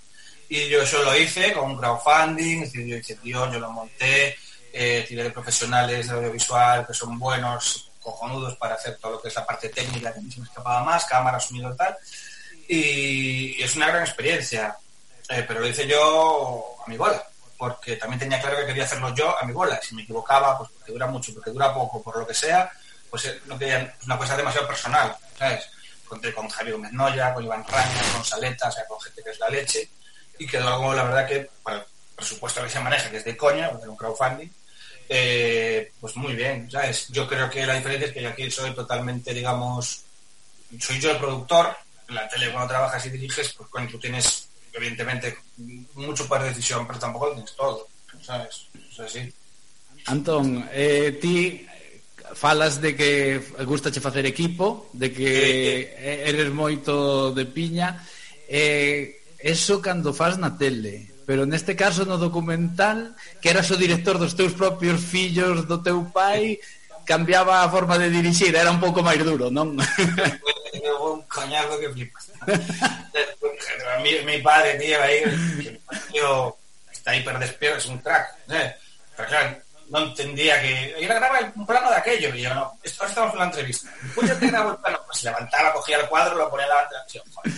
Y 0.50 0.70
yo 0.70 0.84
eso 0.84 1.02
lo 1.02 1.18
hice 1.18 1.52
con 1.52 1.72
un 1.72 1.78
crowdfunding, 1.78 2.62
es 2.62 2.74
decir, 2.74 2.86
yo 2.86 2.98
hice 2.98 3.18
guion, 3.24 3.52
yo 3.52 3.60
lo 3.60 3.72
monté, 3.72 4.38
eh, 4.78 5.06
tiré 5.08 5.32
profesionales 5.32 6.10
de 6.10 6.14
audiovisual 6.14 6.86
que 6.86 6.94
son 6.94 7.18
buenos, 7.18 7.90
cojonudos 8.02 8.58
para 8.58 8.76
hacer 8.76 8.98
todo 8.98 9.14
lo 9.14 9.22
que 9.22 9.30
es 9.30 9.36
la 9.36 9.46
parte 9.46 9.70
técnica, 9.70 10.12
que 10.12 10.20
a 10.20 10.22
mí 10.22 10.30
se 10.30 10.42
me 10.42 10.46
escapaba 10.46 10.84
más, 10.84 11.06
cámara, 11.06 11.40
sonido 11.40 11.74
y 11.74 11.78
tal. 11.78 11.98
Y, 12.68 13.64
es 13.64 13.76
una 13.76 13.88
gran 13.88 14.04
experiencia, 14.04 14.76
Eh, 15.28 15.44
pero 15.48 15.60
lo 15.62 15.68
hice 15.68 15.88
yo 15.88 16.76
a 16.86 16.88
mi 16.88 16.98
bola, 16.98 17.20
porque 17.58 17.96
también 17.96 18.20
tenía 18.20 18.40
claro 18.40 18.58
que 18.58 18.68
quería 18.68 18.84
hacerlo 18.84 19.16
yo 19.16 19.36
a 19.40 19.44
mi 19.44 19.54
bola. 19.54 19.80
Si 19.82 19.96
me 19.96 20.04
equivocaba, 20.04 20.56
pues 20.58 20.70
porque 20.70 20.92
dura 20.92 21.08
mucho, 21.08 21.34
porque 21.34 21.50
dura 21.50 21.74
poco, 21.74 22.04
por 22.04 22.20
lo 22.20 22.28
que 22.28 22.34
sea, 22.36 22.70
pues 23.10 23.26
eh, 23.26 23.42
no 23.46 23.58
quería, 23.58 23.96
una 24.06 24.18
cosa 24.20 24.38
demasiado 24.38 24.68
personal, 24.68 25.16
¿sabes? 25.40 25.66
Conté 26.08 26.32
con 26.32 26.48
Javier 26.48 26.76
Gómez 26.76 26.92
Noya, 26.92 27.34
con 27.34 27.44
Iván 27.44 27.66
Raña, 27.68 28.02
con 28.14 28.24
Saleta, 28.24 28.68
o 28.68 28.72
sea, 28.72 28.86
con 28.86 29.02
gente 29.02 29.24
que 29.24 29.32
es 29.32 29.40
la 29.40 29.50
leche, 29.50 29.90
y 30.38 30.46
quedó 30.46 30.68
algo, 30.68 30.94
la 30.94 31.04
verdad, 31.06 31.26
que 31.28 31.50
para 31.64 31.78
el 31.78 31.86
presupuesto 32.16 32.62
que 32.62 32.70
se 32.70 32.80
maneja, 32.82 33.10
que 33.10 33.18
es 33.18 33.26
de 33.26 33.36
coña, 33.36 33.70
porque 33.70 33.84
era 33.84 33.92
un 33.92 33.98
crowdfunding, 33.98 34.52
eh, 35.10 35.92
pues 36.00 36.16
muy 36.16 36.34
bien, 36.34 36.70
¿sabes? 36.70 37.08
Yo 37.10 37.28
creo 37.28 37.50
que 37.50 37.66
la 37.66 37.76
diferencia 37.76 38.08
es 38.08 38.14
que 38.14 38.22
yo 38.22 38.30
aquí 38.30 38.50
soy 38.50 38.74
totalmente, 38.74 39.34
digamos, 39.34 40.02
soy 40.80 41.00
yo 41.00 41.12
el 41.12 41.18
productor, 41.18 41.76
en 42.08 42.16
la 42.16 42.28
tele 42.28 42.52
cuando 42.52 42.70
trabajas 42.70 43.06
y 43.06 43.10
diriges, 43.10 43.54
pues 43.54 43.70
cuando 43.70 43.92
tú 43.92 44.00
tienes, 44.00 44.48
evidentemente, 44.74 45.38
mucho 45.94 46.28
poder 46.28 46.44
de 46.44 46.50
decisión, 46.50 46.86
pero 46.88 47.00
tampoco 47.00 47.32
tienes 47.32 47.56
todo, 47.56 47.88
¿sabes? 48.22 48.68
Es 48.92 49.00
así. 49.00 49.34
Antón, 50.06 50.70
eh, 50.72 51.18
ti 51.20 51.66
falas 52.34 52.82
de 52.82 52.96
que 52.96 53.42
gustache 53.66 54.02
facer 54.02 54.26
equipo, 54.26 54.90
de 54.94 55.14
que 55.14 55.96
eres 56.26 56.52
moito 56.52 57.32
de 57.32 57.46
piña, 57.46 58.06
eh, 58.48 59.22
eso 59.40 59.82
cando 59.82 60.14
faz 60.14 60.38
na 60.38 60.58
tele, 60.58 61.15
pero 61.26 61.50
neste 61.50 61.76
caso 61.76 62.06
no 62.06 62.22
documental, 62.22 63.18
que 63.42 63.50
eras 63.50 63.70
o 63.74 63.78
director 63.78 64.22
dos 64.22 64.38
teus 64.38 64.54
propios 64.54 65.02
fillos 65.02 65.66
do 65.66 65.82
teu 65.82 66.06
pai, 66.14 66.62
cambiaba 67.06 67.66
forma 67.70 67.98
de 67.98 68.10
dirixir, 68.10 68.54
era 68.54 68.70
un 68.70 68.82
pouco 68.82 69.02
máis 69.02 69.22
duro, 69.26 69.50
non? 69.50 69.74
un 69.76 71.22
que 71.82 71.90
flipas. 71.90 72.32
Mi, 74.02 74.38
padre, 74.42 74.76
tío, 74.76 74.98
tío, 76.12 76.58
está 76.92 77.16
hiper 77.16 77.40
despierto, 77.40 77.78
es 77.78 77.86
un 77.88 77.98
crack. 78.00 78.36
¿eh? 78.50 78.76
Pero 79.16 79.30
claro, 79.30 79.58
no 79.90 80.00
entendía 80.00 80.62
que 80.62 80.96
ir 81.00 81.12
a 81.12 81.16
grabar 81.16 81.52
un 81.56 81.66
plano 81.66 81.90
de 81.90 81.96
aquello. 81.96 82.36
Y 82.36 82.42
yo, 82.42 82.54
no, 82.54 82.78
esto 82.84 83.06
estamos 83.06 83.34
en 83.34 83.40
la 83.40 83.46
entrevista. 83.46 83.90
Pues 84.14 84.28
yo 84.28 84.34
el 84.34 84.52
plano. 84.52 84.78
Pues 85.06 85.24
levantaba, 85.24 85.74
cogía 85.74 85.98
el 85.98 86.08
cuadro, 86.08 86.36
lo 86.36 86.50
ponía. 86.50 86.68
Tío, 87.08 87.24
joder. 87.34 87.54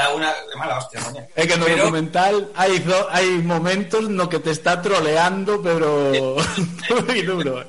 Da 0.00 0.08
una 0.16 0.32
de 0.32 0.56
mala 0.56 0.78
hostia, 0.80 0.96
coño. 1.04 1.20
É 1.36 1.44
que 1.44 1.60
no 1.60 1.68
Pero- 1.68 1.84
documental 1.84 2.48
hai, 2.56 2.80
zo- 2.80 3.08
hai 3.12 3.28
momentos 3.44 4.08
no 4.08 4.32
que 4.32 4.40
te 4.40 4.48
está 4.48 4.80
troleando, 4.80 5.60
pero 5.60 6.40
moi 7.04 7.20
duro. 7.20 7.60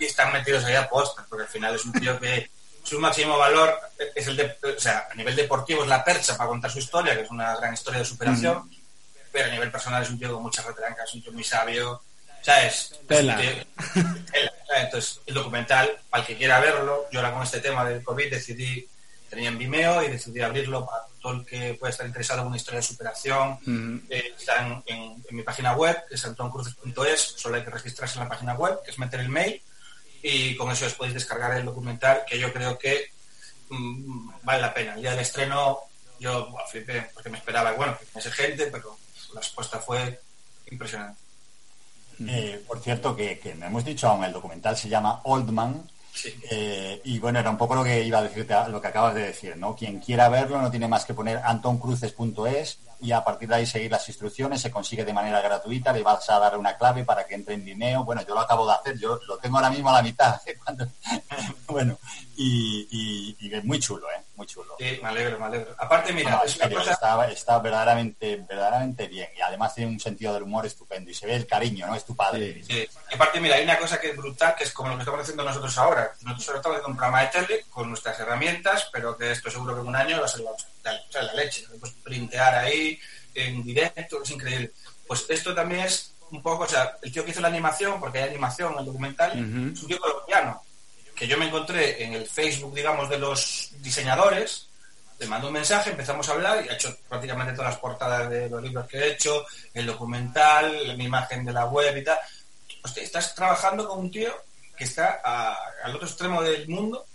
y 0.00 0.04
están 0.08 0.32
metidos 0.32 0.64
ahí 0.64 0.72
a 0.76 0.88
posta, 0.88 1.20
porque 1.28 1.44
al 1.44 1.52
final 1.52 1.76
es 1.76 1.84
un 1.84 1.92
tío 2.00 2.16
que 2.16 2.48
su 2.80 2.96
máximo 3.00 3.36
valor 3.36 3.76
es 4.14 4.24
el 4.28 4.36
de, 4.40 4.56
o 4.64 4.80
sea, 4.80 5.04
a 5.10 5.14
nivel 5.20 5.36
deportivo 5.36 5.82
es 5.84 5.88
la 5.88 6.00
percha 6.04 6.32
para 6.36 6.48
contar 6.48 6.70
su 6.72 6.78
historia, 6.80 7.12
que 7.16 7.28
es 7.28 7.30
una 7.30 7.52
gran 7.60 7.74
historia 7.76 8.00
de 8.00 8.08
superación, 8.08 8.70
pero 9.32 9.48
a 9.48 9.52
nivel 9.52 9.70
personal 9.70 10.00
es 10.02 10.08
un 10.08 10.16
tío 10.18 10.32
con 10.32 10.42
muchas 10.48 10.64
retrancas, 10.64 11.12
un 11.12 11.20
tío 11.22 11.32
muy 11.32 11.44
sabio, 11.44 12.00
¿sabes? 12.40 12.92
Es 12.92 13.06
Tela. 13.08 13.36
Entonces, 14.80 15.20
el 15.26 15.34
documental, 15.34 15.90
para 16.08 16.22
el 16.22 16.26
que 16.26 16.36
quiera 16.36 16.60
verlo, 16.60 17.04
yo 17.12 17.20
ahora 17.20 17.32
con 17.32 17.42
este 17.42 17.60
tema 17.60 17.84
del 17.84 18.02
COVID 18.04 18.30
decidí, 18.30 18.86
tenía 19.36 19.50
en 19.50 19.58
Vimeo 19.58 20.02
y 20.02 20.08
decidí 20.08 20.40
abrirlo 20.40 20.86
para 20.86 21.02
todo 21.20 21.32
el 21.34 21.44
que 21.44 21.74
pueda 21.74 21.90
estar 21.90 22.06
interesado 22.06 22.40
en 22.40 22.46
una 22.48 22.56
historia 22.56 22.80
de 22.80 22.86
superación, 22.86 23.58
eh, 24.08 24.32
está 24.38 24.66
en, 24.66 24.82
en- 24.86 25.24
en 25.28 25.36
mi 25.36 25.42
página 25.42 25.74
web, 25.76 25.96
que 26.08 26.14
es 26.14 26.24
antoncruces.es, 26.24 27.20
solo 27.36 27.56
hay 27.56 27.64
que 27.64 27.70
registrarse 27.70 28.18
en 28.18 28.24
la 28.24 28.30
página 28.30 28.54
web, 28.54 28.78
que 28.84 28.90
es 28.92 28.98
meter 28.98 29.20
el 29.20 29.28
mail, 29.28 29.60
y 30.22 30.56
con 30.56 30.70
eso 30.72 30.86
os 30.86 30.94
podéis 30.94 31.14
descargar 31.14 31.52
el 31.56 31.64
documental, 31.66 32.22
que 32.26 32.38
yo 32.38 32.52
creo 32.52 32.78
que 32.78 33.10
mm, 33.68 34.30
vale 34.42 34.62
la 34.62 34.72
pena. 34.74 34.94
El 34.94 35.02
día 35.02 35.10
del 35.10 35.20
estreno 35.20 35.80
yo 36.18 36.46
buah, 36.50 36.66
flipé, 36.68 37.10
porque 37.12 37.28
me 37.30 37.38
esperaba, 37.38 37.72
bueno, 37.72 37.96
que 37.98 38.06
fuese 38.06 38.30
gente, 38.30 38.66
pero 38.68 38.96
la 39.34 39.40
respuesta 39.40 39.78
fue 39.80 40.18
impresionante. 40.70 41.20
Eh, 42.26 42.64
por 42.66 42.80
cierto, 42.80 43.14
que, 43.14 43.38
que 43.38 43.54
no 43.54 43.66
hemos 43.66 43.84
dicho 43.84 44.08
aún, 44.08 44.24
el 44.24 44.32
documental 44.32 44.76
se 44.76 44.88
llama 44.88 45.20
Old 45.24 45.50
Man. 45.50 45.82
Eh, 46.50 47.00
y 47.04 47.18
bueno, 47.18 47.38
era 47.38 47.50
un 47.50 47.58
poco 47.58 47.74
lo 47.74 47.84
que 47.84 48.04
iba 48.04 48.18
a 48.18 48.22
decirte, 48.22 48.54
lo 48.68 48.80
que 48.80 48.88
acabas 48.88 49.14
de 49.14 49.22
decir, 49.22 49.56
¿no? 49.56 49.76
Quien 49.76 50.00
quiera 50.00 50.28
verlo 50.28 50.60
no 50.60 50.70
tiene 50.70 50.88
más 50.88 51.04
que 51.04 51.14
poner 51.14 51.38
antoncruces.es 51.44 52.78
y 53.00 53.12
a 53.12 53.22
partir 53.24 53.48
de 53.48 53.56
ahí 53.56 53.66
seguir 53.66 53.90
las 53.90 54.08
instrucciones, 54.08 54.60
se 54.60 54.70
consigue 54.70 55.04
de 55.04 55.12
manera 55.12 55.40
gratuita, 55.40 55.92
le 55.92 56.02
vas 56.02 56.28
a 56.30 56.38
dar 56.38 56.56
una 56.56 56.76
clave 56.76 57.04
para 57.04 57.24
que 57.26 57.34
entre 57.34 57.54
en 57.54 57.64
Vimeo. 57.64 58.04
Bueno, 58.04 58.22
yo 58.26 58.34
lo 58.34 58.40
acabo 58.40 58.66
de 58.66 58.74
hacer, 58.74 58.98
yo 58.98 59.18
lo 59.26 59.38
tengo 59.38 59.56
ahora 59.58 59.70
mismo 59.70 59.90
a 59.90 59.94
la 59.94 60.02
mitad. 60.02 60.40
cuando- 60.64 60.86
bueno, 61.68 61.98
y, 62.36 62.86
y- 62.90 63.36
y 63.46 63.54
es 63.54 63.64
muy 63.64 63.78
chulo, 63.80 64.06
¿eh? 64.10 64.22
muy 64.36 64.46
chulo. 64.46 64.74
Sí, 64.78 64.98
me 65.02 65.08
alegro, 65.08 65.38
me 65.38 65.46
alegro. 65.46 65.74
Aparte, 65.78 66.12
mira, 66.12 66.42
es 66.44 66.56
una 66.56 66.64
serio, 66.64 66.78
cosa... 66.78 66.92
está, 66.92 67.28
está 67.30 67.58
verdaderamente, 67.58 68.36
verdaderamente 68.48 69.06
bien 69.08 69.28
y 69.36 69.40
además 69.40 69.74
tiene 69.74 69.90
un 69.90 69.98
sentido 70.00 70.34
del 70.34 70.42
humor 70.42 70.66
estupendo 70.66 71.10
y 71.10 71.14
se 71.14 71.26
ve 71.26 71.34
el 71.34 71.46
cariño, 71.46 71.86
¿no? 71.86 71.94
Es 71.94 72.04
tu 72.04 72.14
padre. 72.14 72.62
Sí. 72.66 72.86
Y 73.10 73.14
aparte, 73.14 73.40
mira, 73.40 73.56
hay 73.56 73.64
una 73.64 73.78
cosa 73.78 73.98
que 73.98 74.10
es 74.10 74.16
brutal, 74.16 74.54
que 74.56 74.64
es 74.64 74.72
como 74.72 74.90
lo 74.90 74.96
que 74.96 75.00
estamos 75.02 75.20
haciendo 75.20 75.42
nosotros 75.44 75.76
ahora. 75.78 76.12
Nosotros 76.22 76.48
ahora 76.48 76.58
estamos 76.58 76.76
haciendo 76.76 76.88
un 76.88 76.96
programa 76.96 77.20
de 77.22 77.28
tele 77.28 77.64
con 77.70 77.88
nuestras 77.88 78.18
herramientas, 78.20 78.88
pero 78.92 79.16
que 79.16 79.32
esto 79.32 79.50
seguro 79.50 79.74
que 79.74 79.80
en 79.80 79.86
un 79.86 79.96
año 79.96 80.18
va 80.20 80.26
a 80.26 80.28
ser 80.28 80.40
la, 80.42 80.50
la- 80.84 81.22
la 81.22 81.32
leche. 81.34 81.64
Pues 81.80 81.92
printear 82.04 82.54
ahí, 82.56 82.85
en 83.34 83.62
directo, 83.64 84.22
es 84.22 84.30
increíble. 84.30 84.72
Pues 85.06 85.24
esto 85.28 85.54
también 85.54 85.82
es 85.82 86.12
un 86.30 86.42
poco, 86.42 86.64
o 86.64 86.68
sea, 86.68 86.96
el 87.02 87.12
tío 87.12 87.24
que 87.24 87.30
hizo 87.30 87.40
la 87.40 87.48
animación, 87.48 88.00
porque 88.00 88.18
hay 88.18 88.28
animación 88.30 88.72
en 88.74 88.78
el 88.80 88.86
documental, 88.86 89.30
Ujú. 89.32 89.72
es 89.74 89.82
un 89.82 89.88
tío 89.88 89.98
colombiano, 90.00 90.62
que 91.14 91.26
yo 91.28 91.38
me 91.38 91.46
encontré 91.46 92.02
en 92.04 92.12
el 92.14 92.26
Facebook, 92.26 92.74
digamos, 92.74 93.08
de 93.08 93.18
los 93.18 93.70
diseñadores, 93.80 94.68
le 95.18 95.26
mando 95.26 95.46
un 95.46 95.54
mensaje, 95.54 95.90
empezamos 95.90 96.28
a 96.28 96.32
hablar 96.32 96.64
y 96.64 96.68
ha 96.68 96.74
hecho 96.74 96.94
prácticamente 97.08 97.52
todas 97.54 97.70
las 97.72 97.80
portadas 97.80 98.28
de 98.28 98.50
los 98.50 98.62
libros 98.62 98.86
que 98.86 98.98
he 98.98 99.12
hecho, 99.12 99.46
el 99.72 99.86
documental, 99.86 100.96
mi 100.98 101.04
imagen 101.04 101.44
de 101.44 101.52
la 101.52 101.64
web 101.66 101.96
y 101.96 102.04
tal. 102.04 102.18
Hostia, 102.82 103.02
estás 103.02 103.34
trabajando 103.34 103.88
con 103.88 103.98
un 104.00 104.10
tío 104.10 104.30
que 104.76 104.84
está 104.84 105.20
a- 105.24 105.56
al 105.84 105.94
otro 105.96 106.06
extremo 106.06 106.42
del 106.42 106.68
mundo 106.68 107.06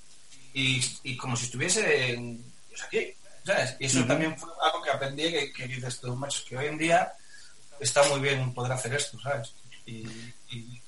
y, 0.54 0.82
y 1.04 1.16
como 1.16 1.36
si 1.36 1.46
estuviese 1.46 2.14
en- 2.14 2.44
pues 2.70 2.82
aquí, 2.84 3.14
¿sabes? 3.46 3.76
Y 3.80 3.86
eso 3.86 4.00
uh 4.00 4.02
-huh. 4.04 4.08
también 4.08 4.38
fue 4.38 4.50
algo 4.62 4.84
que 4.84 4.92
aprendí, 4.92 5.32
que, 5.32 5.54
que 5.54 5.68
dices 5.68 6.00
tú, 6.00 6.16
macho, 6.16 6.44
que 6.48 6.58
hoy 6.58 6.68
en 6.68 6.78
día 6.78 7.12
está 7.80 8.04
muy 8.10 8.20
bien 8.20 8.54
poder 8.54 8.72
hacer 8.72 8.94
esto, 8.94 9.20
¿sabes? 9.20 9.54
Y, 9.86 10.08
y 10.52 10.82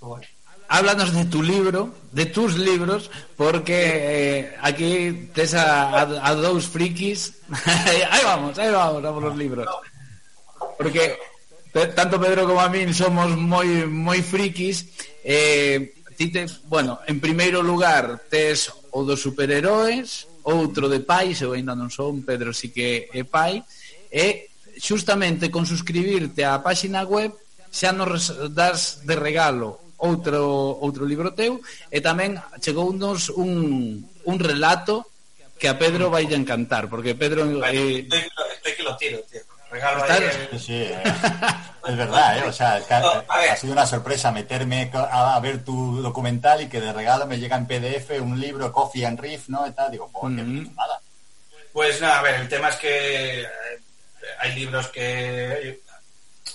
bueno. 0.00 0.26
Háblanos 0.68 1.12
de 1.12 1.24
tu 1.26 1.42
libro, 1.42 1.94
de 2.12 2.26
tus 2.26 2.56
libros, 2.56 3.10
porque 3.36 3.76
eh, 3.76 4.56
aquí 4.62 5.30
te 5.34 5.44
a, 5.56 5.90
a, 5.90 6.28
a, 6.28 6.34
dos 6.34 6.66
frikis. 6.66 7.34
ahí 8.10 8.24
vamos, 8.24 8.58
ahí 8.58 8.70
vamos, 8.70 9.02
vamos 9.02 9.22
los 9.22 9.36
libros. 9.36 9.68
Porque 10.78 11.18
tanto 11.94 12.20
Pedro 12.20 12.46
como 12.46 12.60
a 12.60 12.68
mí 12.68 12.92
somos 12.94 13.36
moi, 13.36 13.66
moi 13.86 14.22
frikis. 14.22 14.86
Eh, 15.24 15.92
ti 16.16 16.28
te, 16.32 16.46
bueno, 16.68 17.00
en 17.06 17.20
primeiro 17.20 17.62
lugar, 17.62 18.20
tes 18.28 18.72
o 18.92 19.04
dos 19.04 19.20
superheróis, 19.20 20.28
outro 20.44 20.90
de 20.90 21.00
pais, 21.00 21.40
eu 21.42 21.54
ainda 21.54 21.74
non 21.74 21.90
son, 21.90 22.22
Pedro 22.26 22.50
si 22.54 22.74
que 22.74 23.08
é 23.12 23.22
pai, 23.22 23.62
e 24.10 24.50
xustamente 24.78 25.52
con 25.52 25.68
suscribirte 25.68 26.42
á 26.42 26.58
páxina 26.60 27.04
web 27.06 27.32
xa 27.72 27.92
nos 27.92 28.32
das 28.52 29.04
de 29.06 29.16
regalo 29.16 29.80
outro 30.02 30.76
outro 30.82 31.06
libro 31.06 31.32
teu 31.32 31.62
e 31.88 32.02
tamén 32.02 32.40
chegounos 32.58 33.30
un, 33.32 34.02
un 34.02 34.36
relato 34.42 35.06
que 35.62 35.70
a 35.70 35.78
Pedro 35.78 36.10
vai 36.10 36.26
a 36.26 36.34
encantar, 36.34 36.90
porque 36.90 37.14
Pedro... 37.14 37.46
Bueno, 37.46 37.62
eh... 37.70 38.02
estoy, 38.02 38.26
estoy 38.26 38.72
que 38.74 38.82
lo 38.82 38.96
tiro, 38.98 39.22
tío. 39.30 39.40
Regalo 39.72 40.04
ahí. 40.04 40.22
eh, 40.22 40.48
Sí, 40.52 40.58
sí, 40.58 40.82
eh, 40.82 41.02
es 41.88 41.96
verdad, 41.96 42.38
¿eh? 42.38 42.42
O 42.46 42.52
sea, 42.52 42.76
es 42.76 42.84
que 42.84 42.92
ha, 42.92 43.24
ha 43.28 43.56
sido 43.56 43.72
una 43.72 43.86
sorpresa 43.86 44.30
meterme 44.30 44.90
a, 44.94 45.40
ver 45.40 45.64
tu 45.64 46.02
documental 46.02 46.60
y 46.60 46.68
que 46.68 46.80
de 46.80 46.92
regalo 46.92 47.26
me 47.26 47.38
llega 47.38 47.56
en 47.56 47.66
PDF 47.66 48.20
un 48.20 48.38
libro, 48.38 48.70
Coffee 48.70 49.06
and 49.06 49.18
Riff, 49.18 49.48
¿no? 49.48 49.66
Y 49.66 49.72
tal, 49.72 49.90
digo, 49.90 50.10
qué 50.12 50.28
nada. 50.28 51.00
Pues 51.72 52.00
nada, 52.02 52.18
a 52.18 52.22
ver, 52.22 52.34
el 52.34 52.48
tema 52.50 52.68
es 52.68 52.76
que 52.76 53.40
eh, 53.40 53.48
hay 54.40 54.54
libros 54.54 54.88
que 54.88 55.56
oye, 55.58 55.80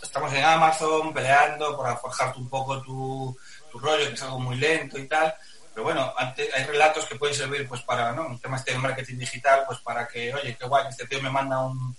estamos 0.03 0.31
en 0.34 0.44
Amazon 0.44 1.11
peleando 1.11 1.76
por 1.76 1.98
forjarte 1.98 2.38
un 2.38 2.49
poco 2.49 2.80
tu, 2.84 3.35
tu 3.72 3.80
rollo, 3.80 4.07
que 4.07 4.14
es 4.14 4.22
algo 4.22 4.39
muy 4.39 4.57
lento 4.57 4.99
y 4.99 5.07
tal. 5.07 5.34
Pero 5.73 5.85
bueno, 5.85 6.14
hay 6.18 6.64
relatos 6.65 7.06
que 7.06 7.15
pueden 7.15 7.35
servir 7.35 7.68
pues 7.68 7.81
para, 7.81 8.11
¿no? 8.11 8.31
El 8.31 8.39
tema 8.39 8.57
este 8.57 8.73
de 8.73 8.77
marketing 8.77 9.18
digital, 9.18 9.64
pues 9.65 9.80
para 9.80 10.07
que, 10.07 10.34
oye, 10.34 10.56
qué 10.56 10.68
guay, 10.68 10.85
este 10.88 11.07
tío 11.07 11.22
me 11.22 11.30
manda 11.31 11.65
un, 11.65 11.95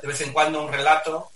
de 0.00 0.06
vez 0.08 0.20
en 0.20 0.32
cuando 0.32 0.62
un 0.64 0.72
relato, 0.72 1.32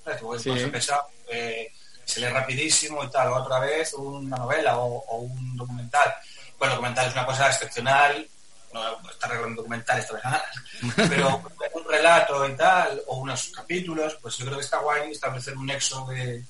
eh, 1.31 1.73
se 2.05 2.21
lee 2.21 2.29
rapidísimo 2.29 3.03
y 3.03 3.11
tal, 3.11 3.29
o 3.29 3.37
otra 3.37 3.59
vez 3.61 3.95
una 3.95 4.37
novela 4.37 4.79
o, 4.79 5.05
o 5.09 5.17
un 5.19 5.57
documental. 5.57 6.15
Bueno, 6.59 6.75
el 6.75 6.77
documental 6.79 7.07
es 7.09 7.13
una 7.15 7.27
cosa 7.27 7.49
excepcional, 7.49 8.29
no 8.73 9.11
está 9.11 9.27
arreglando 9.27 9.63
documentales 9.63 10.07
todas 10.07 10.23
las 10.25 10.43
semanas, 10.95 11.09
pero 11.11 11.43
un 11.75 11.85
relato 11.89 12.49
y 12.49 12.57
tal, 12.57 13.03
o 13.07 13.17
unos 13.19 13.49
capítulos, 13.55 14.17
pues 14.21 14.37
yo 14.37 14.45
creo 14.47 14.59
que 14.59 14.65
está 14.65 14.79
guay 14.79 15.13
establecer 15.13 15.57
un 15.57 15.67
nexo 15.67 16.05
de, 16.07 16.45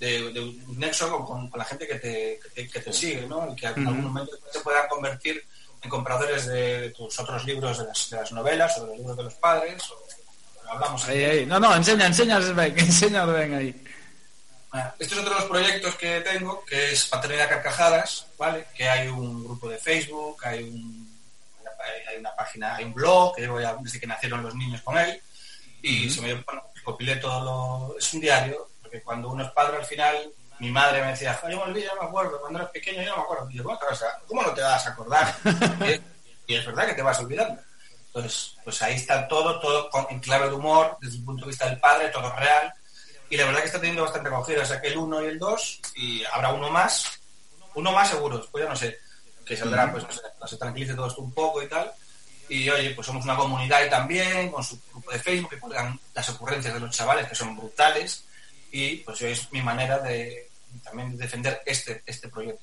de- 0.00 0.32
de 0.32 0.40
un 0.40 0.78
nexo 0.78 1.10
con, 1.10 1.24
con- 1.26 1.48
con 1.50 1.58
la 1.58 1.64
gente 1.64 1.86
que 1.86 1.94
te, 1.96 2.40
que 2.42 2.48
te, 2.50 2.68
que 2.68 2.80
te 2.80 2.92
sigue, 2.92 3.26
¿no? 3.26 3.50
Y 3.52 3.56
que 3.56 3.66
en 3.66 3.86
algún 3.88 4.04
momento 4.04 4.32
se 4.52 4.60
puedan 4.60 4.86
convertir 4.88 5.44
en 5.82 5.90
compradores 5.90 6.46
de 6.46 6.90
tus 6.90 7.18
otros 7.18 7.44
libros, 7.44 7.78
de 7.78 7.84
las, 7.84 8.10
de 8.10 8.16
las 8.16 8.32
novelas 8.32 8.76
o 8.78 8.82
de 8.82 8.86
los 8.88 8.98
libros 8.98 9.16
de 9.16 9.22
los 9.24 9.34
padres, 9.34 9.82
o 9.90 10.06
hablamos. 10.68 11.04
aí, 11.08 11.24
aí. 11.24 11.46
No, 11.46 11.58
no, 11.60 11.74
enseña, 11.74 12.06
enseñas 12.06 12.54
ben, 12.54 12.78
enseñas 12.78 13.26
ben 13.28 13.54
aí. 13.54 13.84
Ah, 14.72 14.92
Este 14.98 15.14
es 15.14 15.20
otro 15.20 15.32
de 15.34 15.40
los 15.40 15.48
proyectos 15.48 15.94
que 15.96 16.20
tengo, 16.22 16.64
que 16.64 16.92
es 16.92 17.06
Paternidad 17.06 17.48
Carcajadas, 17.48 18.26
¿vale? 18.36 18.66
Que 18.74 18.88
hay 18.88 19.08
un 19.08 19.44
grupo 19.44 19.68
de 19.68 19.78
Facebook, 19.78 20.38
hay, 20.44 20.64
un, 20.64 21.16
hay 22.08 22.16
una 22.18 22.34
página, 22.34 22.74
hay 22.76 22.84
un 22.84 22.94
blog, 22.94 23.36
que 23.36 23.42
llevo 23.42 23.60
ya 23.60 23.76
desde 23.80 24.00
que 24.00 24.06
nacieron 24.06 24.42
los 24.42 24.54
niños 24.54 24.82
con 24.82 24.98
él, 24.98 25.20
y 25.80 26.10
se 26.10 26.20
me, 26.22 26.34
bueno, 26.34 26.62
copilé 26.82 27.16
todo 27.16 27.44
lo... 27.92 27.98
Es 27.98 28.12
un 28.14 28.20
diario, 28.20 28.68
porque 28.82 29.00
cuando 29.02 29.30
uno 29.30 29.44
es 29.44 29.50
padre 29.52 29.76
al 29.76 29.84
final, 29.84 30.28
mi 30.58 30.70
madre 30.70 31.02
me 31.02 31.08
decía, 31.08 31.34
"Jo, 31.34 31.48
yo 31.48 31.56
me 31.58 31.62
olvido, 31.64 31.92
yo 31.94 32.00
me 32.02 32.08
acuerdo, 32.08 32.40
cuando 32.40 32.58
eras 32.58 32.70
pequeño 32.70 33.02
yo 33.02 33.10
no 33.10 33.16
me 33.18 33.22
acuerdo. 33.22 33.50
Y 33.50 33.54
yo, 33.54 33.62
bueno, 33.62 33.78
o 33.90 33.94
sea, 33.94 34.08
¿cómo 34.26 34.42
no 34.42 34.52
te 34.54 34.60
vas 34.62 34.86
a 34.86 34.90
acordar? 34.90 35.34
y, 35.80 35.84
es, 35.92 36.00
y 36.48 36.54
es 36.54 36.66
verdad 36.66 36.86
que 36.86 36.94
te 36.94 37.02
vas 37.02 37.18
olvidando. 37.20 37.60
Entonces, 38.14 38.54
pues 38.62 38.80
ahí 38.82 38.94
está 38.94 39.26
todo, 39.26 39.58
todo 39.58 39.90
con- 39.90 40.06
en 40.08 40.20
clave 40.20 40.48
de 40.48 40.54
humor, 40.54 40.96
desde 41.00 41.16
el 41.16 41.24
punto 41.24 41.44
de 41.44 41.48
vista 41.50 41.68
del 41.68 41.80
padre, 41.80 42.08
todo 42.10 42.30
real. 42.36 42.72
Y 43.28 43.36
la 43.36 43.46
verdad 43.46 43.60
que 43.60 43.66
está 43.66 43.80
teniendo 43.80 44.02
bastante 44.04 44.28
acogida. 44.28 44.64
Saqué 44.64 44.88
el 44.88 44.98
1 44.98 45.22
y 45.22 45.26
el 45.26 45.38
2 45.38 45.80
y 45.96 46.24
habrá 46.32 46.52
uno 46.52 46.70
más. 46.70 47.10
Uno 47.74 47.90
más 47.90 48.08
seguro, 48.10 48.38
después 48.38 48.62
ya 48.62 48.70
no 48.70 48.76
sé. 48.76 48.96
Que 49.44 49.56
saldrá, 49.56 49.90
pues 49.90 50.04
no 50.04 50.12
sé, 50.12 50.20
cuando 50.22 50.46
se 50.46 50.56
tranquilice 50.56 50.94
todo 50.94 51.08
esto 51.08 51.22
un 51.22 51.32
poco 51.32 51.60
y 51.60 51.68
tal. 51.68 51.90
Y 52.48 52.68
oye, 52.70 52.90
pues 52.94 53.04
somos 53.06 53.24
una 53.24 53.34
comunidad 53.36 53.80
ahí 53.82 53.90
también, 53.90 54.50
con 54.52 54.62
su 54.62 54.78
grupo 54.92 55.10
de 55.10 55.18
Facebook, 55.18 55.50
que 55.50 55.58
cuelgan 55.58 55.98
las 56.14 56.28
ocurrencias 56.28 56.72
de 56.74 56.80
los 56.80 56.94
chavales, 56.94 57.26
que 57.26 57.34
son 57.34 57.56
brutales. 57.56 58.24
Y 58.70 58.96
pues 58.98 59.20
es 59.22 59.50
mi 59.52 59.60
manera 59.60 59.98
de 59.98 60.48
también 60.84 61.16
de 61.16 61.24
defender 61.24 61.60
este, 61.66 62.02
este 62.06 62.28
proyecto. 62.28 62.62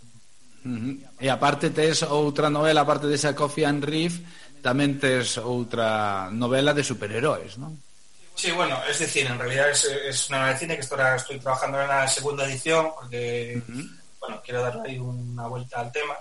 E 1.20 1.26
aparte 1.30 1.72
tes 1.74 2.04
outra 2.06 2.46
novela, 2.54 2.86
aparte 2.86 3.10
desa 3.10 3.34
Coffee 3.34 3.66
and 3.66 3.82
Riff, 3.84 4.22
tamén 4.62 5.02
tes 5.02 5.38
outra 5.42 6.30
novela 6.32 6.72
de 6.72 6.86
superheróis, 6.86 7.58
non? 7.58 7.74
Sí, 8.34 8.50
bueno, 8.52 8.80
es 8.88 8.98
de 8.98 9.08
cine, 9.08 9.30
en 9.30 9.40
realidad 9.40 9.70
es, 9.70 9.86
es 9.86 10.30
una 10.30 10.40
novela 10.40 10.54
de 10.54 10.60
cine 10.60 10.78
que 10.80 10.88
ahora 10.90 11.16
estoy 11.16 11.38
trabajando 11.40 11.82
en 11.82 11.88
la 11.88 12.08
segunda 12.08 12.46
edición 12.46 12.90
porque, 12.96 13.62
bueno, 14.20 14.42
quiero 14.44 14.62
darle 14.62 14.90
ahí 14.90 14.98
una 14.98 15.48
vuelta 15.48 15.82
al 15.82 15.92
tema, 15.92 16.16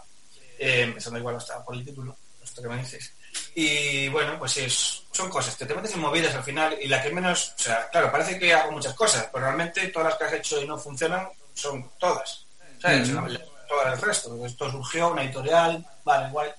eh, 0.58 0.82
empezando 0.82 1.18
igual 1.18 1.36
hasta 1.36 1.64
por 1.64 1.74
el 1.74 1.84
título, 1.84 2.16
esto 2.42 2.60
que 2.60 2.68
me 2.68 2.78
dices. 2.78 3.12
Y 3.54 4.08
bueno, 4.08 4.38
pues 4.38 4.56
es, 4.56 5.04
son 5.12 5.30
cosas, 5.30 5.56
te, 5.56 5.64
te 5.64 5.74
metes 5.74 5.94
en 5.94 6.00
movidas 6.00 6.34
al 6.34 6.42
final 6.42 6.76
y 6.80 6.88
la 6.88 7.00
que 7.00 7.10
menos, 7.10 7.54
o 7.56 7.62
sea, 7.62 7.88
claro, 7.88 8.10
parece 8.10 8.38
que 8.38 8.52
hago 8.52 8.72
muchas 8.72 8.94
cosas, 8.94 9.28
pero 9.32 9.44
realmente 9.44 9.88
todas 9.88 10.08
las 10.08 10.18
que 10.18 10.24
has 10.24 10.32
hecho 10.34 10.60
y 10.60 10.66
no 10.66 10.76
funcionan 10.76 11.28
son 11.54 11.90
todas, 11.98 12.44
¿sabes? 12.80 13.06
Sea, 13.06 13.24
todo 13.70 13.92
el 13.92 14.00
resto. 14.00 14.44
Esto 14.44 14.70
surgió, 14.70 15.12
una 15.12 15.22
editorial, 15.22 15.86
vale, 16.04 16.30
guay. 16.30 16.50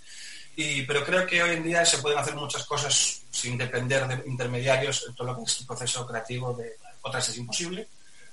Y, 0.56 0.84
pero 0.84 1.04
creo 1.06 1.26
que 1.26 1.42
hoy 1.42 1.52
en 1.56 1.64
día 1.64 1.86
se 1.86 1.98
pueden 2.00 2.20
hacer 2.20 2.36
muchas 2.36 2.66
cosas 2.66 3.22
sin 3.32 3.58
depender 3.58 4.06
de 4.08 4.30
intermediarios 4.30 5.06
en 5.08 5.16
todo 5.16 5.28
lo 5.28 5.38
que 5.38 5.44
es 5.44 5.60
el 5.62 5.66
proceso 5.68 6.06
creativo 6.06 6.54
de 6.54 6.76
otras 7.02 7.30
es 7.30 7.38
imposible, 7.38 7.88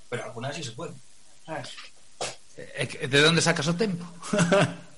pero 0.08 0.24
algunas 0.24 0.54
sí 0.56 0.62
se 0.64 0.72
pueden. 0.72 1.00
¿sabes? 1.46 1.70
E 2.56 2.88
que- 2.88 3.06
De 3.06 3.24
onde 3.24 3.40
sacas 3.40 3.68
o 3.68 3.74
tempo? 3.74 4.04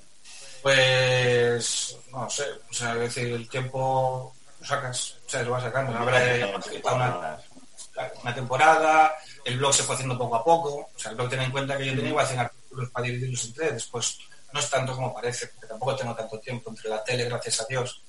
Pues 0.63 1.97
no 2.13 2.29
sé, 2.29 2.45
o 2.71 2.75
sea, 2.75 2.93
es 2.93 3.01
decir, 3.01 3.33
el 3.33 3.49
tiempo 3.49 4.35
lo 4.61 4.67
sacas, 4.67 5.17
o 5.27 5.31
sea, 5.31 5.43
lo 5.43 5.53
vas 5.53 5.63
sacando. 5.63 5.91
Una, 5.93 6.05
una, 6.93 7.39
una 8.23 8.35
temporada, 8.35 9.15
el 9.45 9.57
blog 9.57 9.73
se 9.73 9.83
fue 9.85 9.95
haciendo 9.95 10.19
poco 10.19 10.37
a 10.37 10.45
poco, 10.45 10.69
o 10.95 10.99
sea, 10.99 11.13
el 11.13 11.17
blog 11.17 11.31
ten 11.31 11.41
en 11.41 11.51
cuenta 11.51 11.79
que 11.79 11.87
yo 11.87 11.95
tenía 11.95 12.11
igual 12.11 12.27
100 12.27 12.41
artículos 12.41 12.91
para 12.91 13.07
dividirlos 13.07 13.45
entre, 13.47 13.73
después 13.73 14.19
no 14.53 14.61
es 14.61 14.71
tanto 14.71 14.95
como 14.95 15.15
parece, 15.15 15.49
porque 15.49 15.67
tampoco 15.67 15.97
tengo 15.97 16.15
tanto 16.15 16.39
tiempo 16.39 16.71
entre 16.71 16.91
la 16.91 17.03
tele, 17.05 17.25
gracias 17.25 17.61
a 17.61 17.67
Dios, 17.69 18.03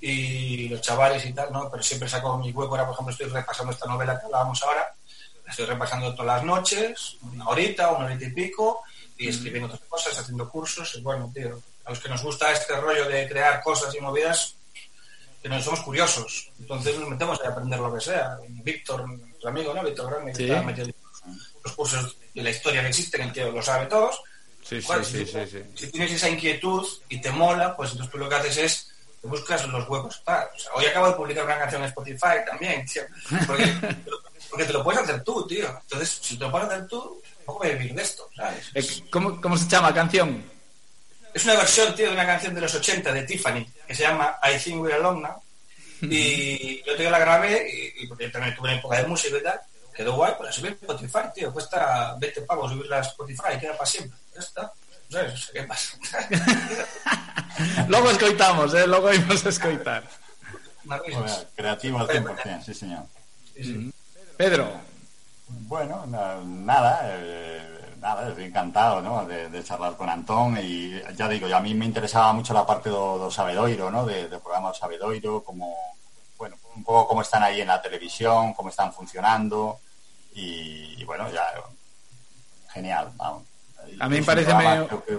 y 0.00 0.68
los 0.68 0.80
chavales 0.80 1.24
y 1.24 1.32
tal, 1.32 1.52
¿no? 1.52 1.70
Pero 1.70 1.82
siempre 1.82 2.08
saco 2.08 2.36
mi 2.38 2.52
hueco, 2.52 2.72
ahora 2.72 2.84
por 2.84 2.94
ejemplo 2.94 3.12
estoy 3.12 3.28
repasando 3.28 3.72
esta 3.72 3.86
novela 3.86 4.18
que 4.18 4.26
hablábamos 4.26 4.62
ahora, 4.62 4.94
la 5.44 5.50
estoy 5.50 5.66
repasando 5.66 6.12
todas 6.14 6.36
las 6.36 6.44
noches, 6.44 7.16
una 7.22 7.48
horita, 7.48 7.90
una 7.92 8.06
horita 8.06 8.24
y 8.26 8.32
pico, 8.32 8.82
y 9.16 9.28
escribiendo 9.28 9.66
otras 9.72 9.88
cosas, 9.88 10.18
haciendo 10.18 10.48
cursos, 10.50 10.94
y 10.96 11.00
bueno, 11.00 11.30
tío, 11.34 11.60
a 11.84 11.90
los 11.90 12.00
que 12.00 12.08
nos 12.08 12.22
gusta 12.22 12.52
este 12.52 12.76
rollo 12.76 13.08
de 13.08 13.28
crear 13.28 13.62
cosas 13.62 13.94
y 13.94 14.00
movidas, 14.00 14.54
que 15.42 15.48
no 15.48 15.60
somos 15.62 15.80
curiosos, 15.80 16.50
entonces 16.58 16.98
nos 16.98 17.08
metemos 17.08 17.40
a 17.40 17.48
aprender 17.48 17.78
lo 17.78 17.94
que 17.94 18.00
sea. 18.00 18.38
Víctor, 18.48 19.08
nuestro 19.08 19.48
amigo, 19.48 19.72
¿no? 19.72 19.82
Víctor 19.84 20.10
Grande, 20.10 20.32
que 20.32 20.38
Sí. 20.38 20.44
está 20.50 20.62
metido 20.62 20.88
en 20.88 20.94
los 21.64 21.72
cursos 21.74 22.16
de 22.34 22.42
la 22.42 22.50
historia 22.50 22.82
que 22.82 22.88
existen, 22.88 23.22
el 23.22 23.32
tío 23.32 23.50
lo 23.52 23.62
sabe 23.62 23.86
todos. 23.86 24.20
Sí, 24.68 24.80
sí, 24.80 24.86
Bueno, 24.86 25.04
sí, 25.04 25.24
si, 25.24 25.32
sí, 25.32 25.38
sí. 25.50 25.58
si 25.74 25.86
tienes 25.92 26.12
esa 26.12 26.28
inquietud 26.28 26.86
y 27.08 27.20
te 27.20 27.30
mola, 27.30 27.76
pues 27.76 27.92
entonces 27.92 28.10
tú 28.12 28.18
lo 28.18 28.28
que 28.28 28.34
haces 28.34 28.56
es 28.58 28.92
buscas 29.22 29.66
los 29.68 29.88
huecos. 29.88 30.22
Ah, 30.26 30.46
o 30.54 30.58
sea, 30.58 30.72
hoy 30.74 30.86
acabo 30.86 31.08
de 31.08 31.14
publicar 31.14 31.44
una 31.44 31.58
canción 31.58 31.82
en 31.82 31.88
Spotify 31.88 32.44
también, 32.48 32.84
tío, 32.86 33.02
porque, 33.46 33.64
porque 34.50 34.64
te 34.64 34.72
lo 34.72 34.84
puedes 34.84 35.02
hacer 35.02 35.22
tú, 35.24 35.46
tío. 35.46 35.66
Entonces, 35.82 36.18
si 36.22 36.36
te 36.38 36.44
lo 36.44 36.50
puedes 36.50 36.68
hacer 36.68 36.86
tú, 36.88 37.22
¿cómo 37.44 37.58
voy 37.58 37.68
a 37.68 37.72
vivir 37.72 37.94
de 37.94 38.02
esto? 38.02 38.28
¿sabes? 38.36 38.70
Eh, 38.74 39.04
¿Cómo, 39.10 39.40
¿Cómo 39.40 39.56
se 39.56 39.68
llama 39.68 39.92
canción? 39.94 40.44
Es 41.34 41.44
una 41.44 41.56
versión, 41.56 41.94
tío, 41.94 42.06
de 42.06 42.12
una 42.12 42.26
canción 42.26 42.54
de 42.54 42.60
los 42.60 42.74
80 42.74 43.12
de 43.12 43.22
Tiffany, 43.24 43.66
que 43.86 43.94
se 43.94 44.02
llama 44.02 44.36
I 44.42 44.58
Think 44.58 44.80
We're 44.80 44.94
Alone 44.96 45.20
Now. 45.20 45.42
Y 46.10 46.82
yo 46.84 46.94
te 46.96 47.10
la 47.10 47.18
grabé, 47.18 47.68
y, 47.98 48.04
y 48.04 48.06
porque 48.06 48.28
también 48.28 48.54
tuve 48.54 48.68
una 48.68 48.78
época 48.78 48.98
de 48.98 49.06
música 49.06 49.36
y 49.38 49.42
tal, 49.42 49.60
quedó 49.96 50.14
guay, 50.16 50.34
pues 50.36 50.46
la 50.48 50.52
subí 50.52 50.68
a 50.68 50.72
Spotify, 50.72 51.18
tío. 51.34 51.52
Cuesta 51.52 52.14
20 52.18 52.42
pavos 52.42 52.70
subirla 52.72 52.98
a 52.98 53.00
Spotify 53.00 53.54
y 53.56 53.58
queda 53.58 53.72
para 53.72 53.86
siempre. 53.86 54.18
Ya 54.34 54.40
está. 54.40 54.72
No 55.08 55.18
sé, 55.20 55.28
no 55.28 55.36
sé 55.36 55.52
qué 55.52 55.62
pasa. 55.62 55.98
Logo 57.88 58.10
escoitamos, 58.10 58.74
eh? 58.74 58.86
Logo 58.86 59.12
imos 59.12 59.44
a 59.46 59.48
escoitar. 59.48 60.04
Creativo 61.54 61.98
al 61.98 62.08
100%, 62.08 62.62
sí, 62.64 62.74
señor. 62.74 63.04
Pedro. 64.36 64.70
Bueno, 65.48 66.04
na- 66.06 66.40
nada, 66.44 67.00
eh, 67.04 67.94
nada, 68.00 68.28
estoy 68.28 68.44
encantado, 68.44 69.00
¿no? 69.00 69.24
De, 69.26 69.48
de 69.48 69.64
charlar 69.64 69.96
con 69.96 70.08
Antón 70.08 70.58
y 70.60 71.00
ya 71.14 71.28
digo, 71.28 71.46
a 71.54 71.60
mí 71.60 71.72
me 71.74 71.84
interesaba 71.86 72.32
mucho 72.32 72.52
la 72.52 72.66
parte 72.66 72.90
do, 72.90 73.16
do 73.18 73.30
Sabedoiro, 73.30 73.90
¿no? 73.90 74.04
De, 74.04 74.28
del 74.28 74.40
programa 74.40 74.68
do 74.68 74.74
Sabedoiro, 74.74 75.42
como, 75.44 75.74
bueno, 76.36 76.56
un 76.74 76.82
poco 76.84 77.08
cómo 77.08 77.22
están 77.22 77.42
ahí 77.44 77.60
en 77.60 77.68
la 77.68 77.80
televisión, 77.80 78.54
cómo 78.54 78.68
están 78.70 78.92
funcionando 78.92 79.78
y, 80.36 81.00
y 81.00 81.04
bueno, 81.04 81.30
ya 81.32 81.42
genial, 82.72 83.10
vamos. 83.16 83.42
A 83.98 84.08
mí 84.08 84.18
me 84.18 84.22
parece 84.22 84.50
programa, 84.50 84.74
medio, 84.84 85.04
que... 85.04 85.14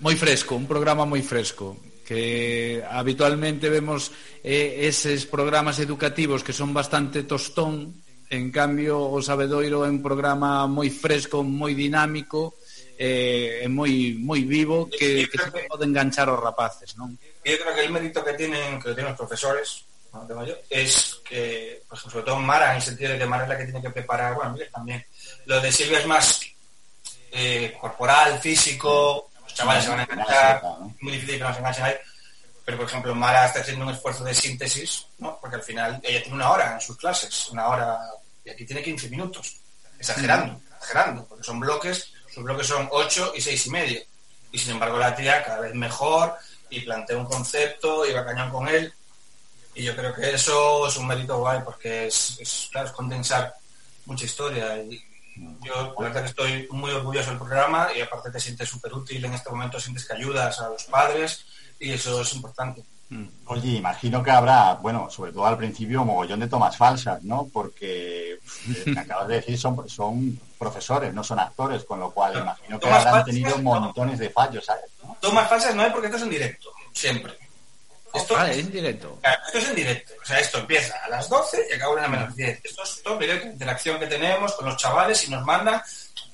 moi 0.00 0.14
fresco, 0.14 0.54
un 0.54 0.70
programa 0.70 1.02
moi 1.02 1.22
fresco 1.22 1.74
que 2.06 2.82
habitualmente 2.82 3.70
vemos 3.70 4.10
eh, 4.42 4.86
eses 4.86 5.26
programas 5.26 5.78
educativos 5.82 6.46
que 6.46 6.54
son 6.54 6.70
bastante 6.74 7.26
tostón 7.26 8.02
en 8.30 8.50
cambio 8.50 8.98
o 8.98 9.18
Sabedoiro 9.22 9.82
é 9.86 9.90
un 9.90 10.02
programa 10.02 10.66
moi 10.70 10.90
fresco, 10.90 11.42
moi 11.42 11.74
dinámico 11.74 12.54
eh, 12.98 13.66
moi 13.66 14.14
moi 14.18 14.46
vivo 14.46 14.86
que, 14.86 15.26
que 15.26 15.38
se 15.38 15.50
pode 15.66 15.86
enganchar 15.86 16.30
os 16.30 16.38
rapaces 16.38 16.94
non? 16.94 17.10
Eu 17.42 17.58
creo 17.58 17.74
que 17.74 17.82
el 17.82 17.90
mérito 17.90 18.22
que 18.22 18.34
tienen 18.38 18.78
que 18.78 18.94
tienen 18.94 19.14
os 19.14 19.18
profesores 19.18 19.90
no 20.12 20.26
tengo 20.26 20.44
yo, 20.44 20.54
es 20.68 21.20
que, 21.24 21.82
por 21.88 21.96
ejemplo, 21.96 22.20
sobre 22.20 22.24
todo 22.26 22.36
Mara, 22.36 22.70
en 22.70 22.76
el 22.76 22.82
sentido 22.82 23.12
de 23.12 23.18
que 23.18 23.26
Mara 23.26 23.44
es 23.44 23.48
la 23.48 23.58
que 23.58 23.64
tiene 23.64 23.82
que 23.82 23.90
preparar, 23.90 24.34
bueno, 24.34 24.52
Miguel 24.52 24.70
también. 24.70 25.06
Lo 25.46 25.60
de 25.60 25.72
Silvia 25.72 26.00
es 26.00 26.06
más 26.06 26.40
eh, 27.32 27.76
corporal, 27.80 28.38
físico, 28.38 29.30
los 29.42 29.54
chavales 29.54 29.84
se 29.84 29.90
van 29.90 30.00
a 30.00 30.02
enganchar, 30.04 30.62
es 30.94 31.02
muy 31.02 31.12
difícil 31.12 31.38
que 31.38 31.44
nos 31.44 31.56
enganchen 31.56 31.84
ahí. 31.84 31.94
Pero, 32.64 32.76
por 32.76 32.86
ejemplo, 32.86 33.14
Mara 33.14 33.46
está 33.46 33.60
haciendo 33.60 33.84
un 33.84 33.92
esfuerzo 33.92 34.22
de 34.22 34.34
síntesis, 34.34 35.06
¿no? 35.18 35.38
Porque 35.40 35.56
al 35.56 35.62
final 35.62 36.00
ella 36.02 36.20
tiene 36.22 36.36
una 36.36 36.50
hora 36.50 36.74
en 36.74 36.80
sus 36.80 36.96
clases, 36.96 37.48
una 37.48 37.66
hora, 37.68 37.98
y 38.44 38.50
aquí 38.50 38.64
tiene 38.64 38.82
15 38.82 39.08
minutos. 39.08 39.56
Exagerando, 39.98 40.60
exagerando, 40.76 41.24
porque 41.26 41.44
son 41.44 41.58
bloques, 41.58 42.12
sus 42.32 42.44
bloques 42.44 42.66
son 42.66 42.88
8 42.90 43.32
y 43.36 43.40
6 43.40 43.66
y 43.66 43.70
medio. 43.70 44.00
Y 44.52 44.58
sin 44.58 44.72
embargo 44.72 44.98
la 44.98 45.14
tía 45.14 45.42
cada 45.42 45.60
vez 45.60 45.74
mejor 45.74 46.34
y 46.70 46.80
plantea 46.80 47.16
un 47.16 47.24
concepto 47.24 48.06
y 48.06 48.12
va 48.12 48.24
cañón 48.24 48.50
con 48.50 48.68
él. 48.68 48.92
Y 49.74 49.84
yo 49.84 49.96
creo 49.96 50.12
que 50.14 50.34
eso 50.34 50.86
es 50.86 50.96
un 50.96 51.06
mérito 51.06 51.38
guay 51.38 51.60
porque 51.64 52.06
es, 52.06 52.38
es, 52.40 52.68
claro, 52.70 52.88
es 52.88 52.92
condensar 52.92 53.54
mucha 54.06 54.24
historia. 54.24 54.82
Y 54.82 55.02
yo 55.64 55.94
la 55.98 56.08
verdad 56.08 56.22
que 56.22 56.28
estoy 56.28 56.68
muy 56.70 56.90
orgulloso 56.90 57.30
del 57.30 57.38
programa 57.38 57.88
y 57.96 58.00
aparte 58.00 58.30
te 58.30 58.40
sientes 58.40 58.68
súper 58.68 58.92
útil 58.92 59.24
en 59.24 59.32
este 59.32 59.50
momento, 59.50 59.80
sientes 59.80 60.06
que 60.06 60.14
ayudas 60.14 60.60
a 60.60 60.68
los 60.68 60.84
padres 60.84 61.44
y 61.80 61.92
eso 61.92 62.20
es 62.20 62.34
importante. 62.34 62.82
Oye, 63.46 63.72
imagino 63.72 64.22
que 64.22 64.30
habrá, 64.30 64.74
bueno, 64.74 65.10
sobre 65.10 65.32
todo 65.32 65.44
al 65.44 65.58
principio, 65.58 66.04
mogollón 66.04 66.40
de 66.40 66.48
tomas 66.48 66.76
falsas, 66.76 67.22
¿no? 67.22 67.48
Porque 67.52 68.32
eh, 68.34 68.38
me 68.86 69.00
acabas 69.00 69.28
de 69.28 69.34
decir, 69.36 69.58
son, 69.58 69.88
son 69.88 70.40
profesores, 70.58 71.12
no 71.12 71.22
son 71.22 71.38
actores, 71.38 71.84
con 71.84 72.00
lo 72.00 72.10
cual 72.10 72.38
imagino 72.38 72.78
que 72.78 72.86
Tomas 72.86 73.00
habrán 73.00 73.14
falsas, 73.14 73.34
tenido 73.34 73.58
no. 73.58 73.62
montones 73.62 74.18
de 74.18 74.30
fallos, 74.30 74.64
¿sabes? 74.64 74.84
Tomas 75.20 75.48
falsas 75.48 75.74
no 75.74 75.82
hay 75.82 75.90
porque 75.90 76.06
esto 76.06 76.16
es 76.16 76.22
en 76.22 76.30
directo, 76.30 76.70
siempre. 76.92 77.34
Esto, 78.14 78.34
Vale, 78.34 78.58
en 78.58 78.70
directo. 78.70 79.18
esto 79.46 79.58
es 79.58 79.68
en 79.68 79.74
directo. 79.74 80.12
O 80.22 80.26
sea, 80.26 80.38
esto 80.40 80.58
empieza 80.58 80.94
a 81.04 81.08
las 81.08 81.28
12 81.28 81.66
y 81.70 81.74
acaba 81.74 82.04
a 82.04 82.08
menos 82.08 82.36
10. 82.36 82.60
Esto 82.64 82.82
es 82.82 83.02
todo 83.02 83.18
directo, 83.18 83.46
interacción 83.46 83.98
que 83.98 84.06
tenemos 84.06 84.52
con 84.52 84.66
los 84.66 84.76
chavales 84.76 85.26
y 85.26 85.30
nos 85.30 85.44
mandan. 85.44 85.82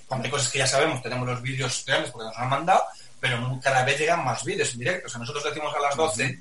Cuando 0.07 0.25
hay 0.25 0.31
cosas 0.31 0.51
que 0.51 0.59
ya 0.59 0.67
sabemos, 0.67 1.03
tenemos 1.03 1.29
los 1.29 1.43
vídeos 1.43 1.85
reales 1.87 2.11
porque 2.11 2.27
nos 2.27 2.37
han 2.37 2.49
mandado, 2.49 2.83
pero 3.21 3.61
cada 3.63 3.85
vez 3.85 3.99
llegan 3.99 4.25
más 4.25 4.43
vídeos 4.45 4.73
en 4.73 4.79
directo. 4.81 5.07
O 5.07 5.11
sea, 5.11 5.21
nosotros 5.21 5.45
decimos 5.45 5.75
a 5.75 5.81
las 5.81 5.97
12 5.97 6.39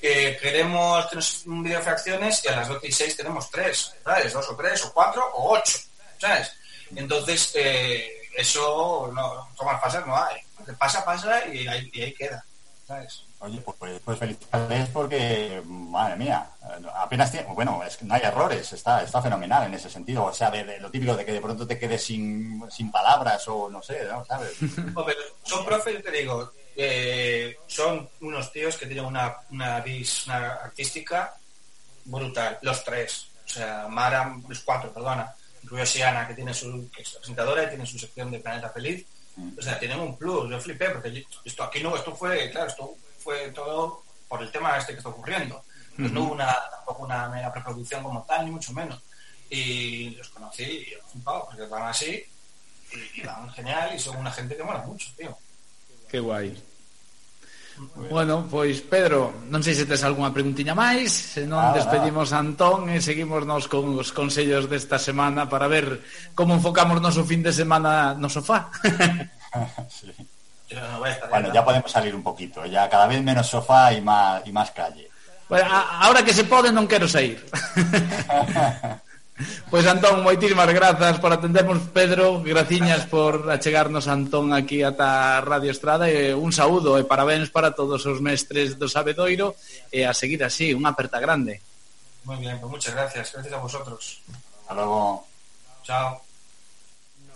que 0.00 0.36
queremos 0.36 1.08
tener 1.08 1.24
un 1.46 1.62
vídeo 1.62 1.78
de 1.78 1.84
fracciones 1.84 2.44
y 2.44 2.48
a 2.48 2.56
las 2.56 2.68
12 2.68 2.86
y 2.86 2.92
6 2.92 3.16
tenemos 3.16 3.50
tres, 3.50 3.94
¿sabes? 4.04 4.32
Dos 4.34 4.48
o 4.50 4.56
tres, 4.56 4.84
o 4.84 4.92
cuatro, 4.92 5.26
o 5.34 5.52
ocho, 5.56 5.78
¿sabes? 6.18 6.52
Entonces, 6.94 7.52
eh, 7.54 8.28
eso, 8.36 9.10
no, 9.14 9.48
tomas 9.56 9.80
falsas 9.80 10.06
no 10.06 10.14
hay. 10.14 10.36
Pasa, 10.78 11.02
pasa 11.04 11.46
y 11.46 11.66
ahí, 11.66 11.90
y 11.92 12.02
ahí 12.02 12.12
queda, 12.12 12.44
¿sabes? 12.86 13.22
Oye, 13.44 13.60
pues, 13.60 13.76
pues, 13.78 14.00
pues 14.02 14.18
felicidades 14.18 14.88
porque, 14.88 15.62
madre 15.66 16.16
mía, 16.16 16.48
apenas 16.94 17.30
tiene, 17.30 17.46
bueno, 17.52 17.82
es 17.84 17.98
que 17.98 18.06
no 18.06 18.14
hay 18.14 18.22
errores, 18.22 18.72
está, 18.72 19.02
está 19.02 19.20
fenomenal 19.20 19.66
en 19.66 19.74
ese 19.74 19.90
sentido. 19.90 20.24
O 20.24 20.32
sea, 20.32 20.50
de, 20.50 20.64
de 20.64 20.80
lo 20.80 20.90
típico 20.90 21.14
de 21.14 21.26
que 21.26 21.32
de 21.32 21.42
pronto 21.42 21.66
te 21.66 21.78
quedes 21.78 22.02
sin, 22.02 22.64
sin 22.70 22.90
palabras 22.90 23.46
o 23.48 23.68
no 23.68 23.82
sé, 23.82 24.02
¿no? 24.04 24.24
¿sabes? 24.24 24.56
Hombre, 24.94 25.14
son 25.42 25.62
profes, 25.66 25.94
yo 25.94 26.02
te 26.02 26.10
digo, 26.10 26.52
eh, 26.74 27.58
son 27.66 28.08
unos 28.22 28.50
tíos 28.50 28.78
que 28.78 28.86
tienen 28.86 29.04
una, 29.04 29.36
una 29.50 29.80
vis 29.80 30.26
una 30.26 30.54
artística 30.54 31.34
brutal, 32.06 32.58
los 32.62 32.82
tres. 32.82 33.28
O 33.44 33.48
sea, 33.48 33.88
Mara, 33.88 34.34
los 34.48 34.60
cuatro, 34.60 34.90
perdona. 34.90 35.34
Incluyo 35.62 35.84
Siana, 35.84 36.26
que 36.26 36.34
tiene 36.34 36.54
su 36.54 36.90
que 36.90 37.02
es 37.02 37.10
presentadora 37.10 37.64
y 37.64 37.68
tiene 37.68 37.84
su 37.84 37.98
sección 37.98 38.30
de 38.30 38.40
Planeta 38.40 38.70
Feliz. 38.70 39.04
O 39.58 39.60
sea, 39.60 39.78
tienen 39.78 40.00
un 40.00 40.16
plus. 40.16 40.48
Yo 40.48 40.60
flipé 40.60 40.90
porque 40.90 41.24
esto 41.44 41.62
aquí 41.62 41.82
no, 41.82 41.94
esto 41.94 42.14
fue, 42.14 42.50
claro, 42.50 42.68
esto 42.68 42.96
fue 43.24 43.48
todo 43.50 44.04
por 44.28 44.42
el 44.42 44.52
tema 44.52 44.76
este 44.76 44.92
que 44.92 44.98
está 44.98 45.08
ocurriendo. 45.08 45.64
Pues 45.96 46.12
no 46.12 46.24
hubo 46.24 46.32
una, 46.34 46.54
tampoco 46.70 47.04
una 47.04 47.28
mera 47.28 47.52
preproducción 47.52 48.02
como 48.02 48.22
tal, 48.24 48.44
ni 48.44 48.50
mucho 48.50 48.72
menos. 48.72 49.00
Y 49.48 50.10
los 50.10 50.28
conocí 50.28 50.64
y 50.64 50.90
yo 50.90 50.98
flipado, 51.10 51.46
porque 51.46 51.66
van 51.66 51.88
así, 51.88 52.22
y, 52.92 53.20
y, 53.20 53.22
van 53.24 53.50
genial, 53.52 53.94
y 53.94 53.98
son 53.98 54.16
una 54.16 54.30
gente 54.30 54.56
que 54.56 54.64
mola 54.64 54.80
mucho, 54.80 55.08
tío. 55.16 55.36
Qué 56.08 56.20
guai. 56.20 56.54
Bueno, 58.10 58.46
pois 58.46 58.82
Pedro, 58.86 59.34
non 59.50 59.58
sei 59.58 59.74
se 59.74 59.82
tes 59.82 60.06
algunha 60.06 60.30
preguntiña 60.30 60.78
máis, 60.78 61.10
senón 61.10 61.58
ah, 61.58 61.74
despedimos 61.74 62.30
a 62.30 62.38
Antón 62.38 62.86
e 62.86 63.02
seguimosnos 63.02 63.66
con 63.66 63.98
os 63.98 64.14
consellos 64.14 64.70
desta 64.70 64.94
semana 64.94 65.50
para 65.50 65.66
ver 65.66 65.98
como 66.38 66.54
enfocamos 66.54 67.02
noso 67.02 67.26
fin 67.26 67.42
de 67.42 67.50
semana 67.50 68.14
no 68.14 68.30
sofá. 68.30 68.70
sí. 69.90 70.14
No 70.74 70.98
voy 70.98 71.10
a 71.10 71.26
bueno, 71.28 71.52
ya 71.52 71.64
podemos 71.64 71.90
salir 71.90 72.14
un 72.14 72.22
poquito, 72.22 72.64
ya 72.66 72.88
cada 72.88 73.06
vez 73.06 73.22
menos 73.22 73.46
sofá 73.46 73.92
y 73.92 74.00
más, 74.00 74.42
y 74.46 74.52
más 74.52 74.70
calle. 74.70 75.10
Bueno, 75.48 75.68
a, 75.70 76.06
ahora 76.06 76.24
que 76.24 76.32
se 76.32 76.44
pode 76.44 76.72
non 76.72 76.88
quero 76.88 77.06
sair. 77.06 77.44
pois 79.70 79.84
Antón, 79.84 80.24
moitísimas 80.24 80.70
grazas 80.72 81.20
por 81.20 81.34
atendernos, 81.34 81.92
Pedro, 81.92 82.40
graciñas 82.40 83.04
por 83.06 83.50
achegarnos 83.50 84.08
Antón 84.08 84.56
aquí 84.56 84.80
ata 84.80 85.42
Radio 85.44 85.70
Estrada 85.70 86.08
e 86.08 86.32
un 86.32 86.54
saúdo 86.54 86.96
e 86.96 87.04
parabéns 87.04 87.52
para 87.52 87.76
todos 87.76 88.08
os 88.08 88.24
mestres 88.24 88.80
do 88.80 88.88
Sabedoiro 88.88 89.52
e 89.92 90.08
a 90.08 90.16
seguir 90.16 90.40
así, 90.40 90.72
unha 90.72 90.96
aperta 90.96 91.20
grande. 91.20 91.60
Muy 92.24 92.40
bien, 92.40 92.56
pues 92.56 92.80
muchas 92.80 92.96
gracias, 92.96 93.36
gracias 93.36 93.52
a 93.52 93.60
vosotros. 93.60 94.24
Hasta 94.64 94.74
luego. 94.74 95.28
Chao. 95.84 96.23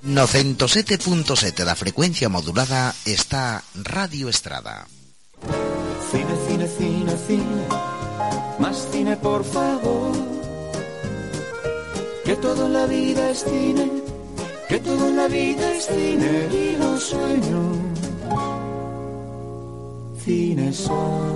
No 0.03 0.29
107.7 0.29 1.65
da 1.65 1.75
frecuencia 1.75 2.29
modulada 2.29 2.95
está 3.05 3.65
Radio 3.75 4.29
Estrada. 4.29 4.87
Cine, 6.11 6.35
cine, 6.47 6.69
cine, 6.69 7.15
cine. 7.27 7.63
Más 8.61 8.89
cine, 8.93 9.17
por 9.17 9.45
favor. 9.45 10.13
Que 12.25 12.37
todo 12.37 12.67
en 12.67 12.73
la 12.75 12.87
vida 12.87 13.31
es 13.31 13.43
cine. 13.43 13.91
Que 14.69 14.79
todo 14.79 15.09
en 15.09 15.17
la 15.17 15.27
vida 15.27 15.75
es 15.75 15.87
cine. 15.87 16.49
Y 16.53 16.77
los 16.77 17.03
sueños. 17.03 17.77
Cine 20.25 20.73
son. 20.73 21.29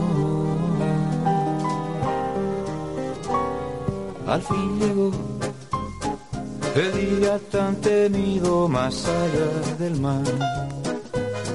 Al 4.26 4.40
fin 4.40 4.78
llegó 4.78 5.31
el 6.74 7.20
día 7.20 7.39
tan 7.51 7.81
temido 7.81 8.69
más 8.69 9.07
allá 9.07 9.77
del 9.78 10.01
mar. 10.01 10.23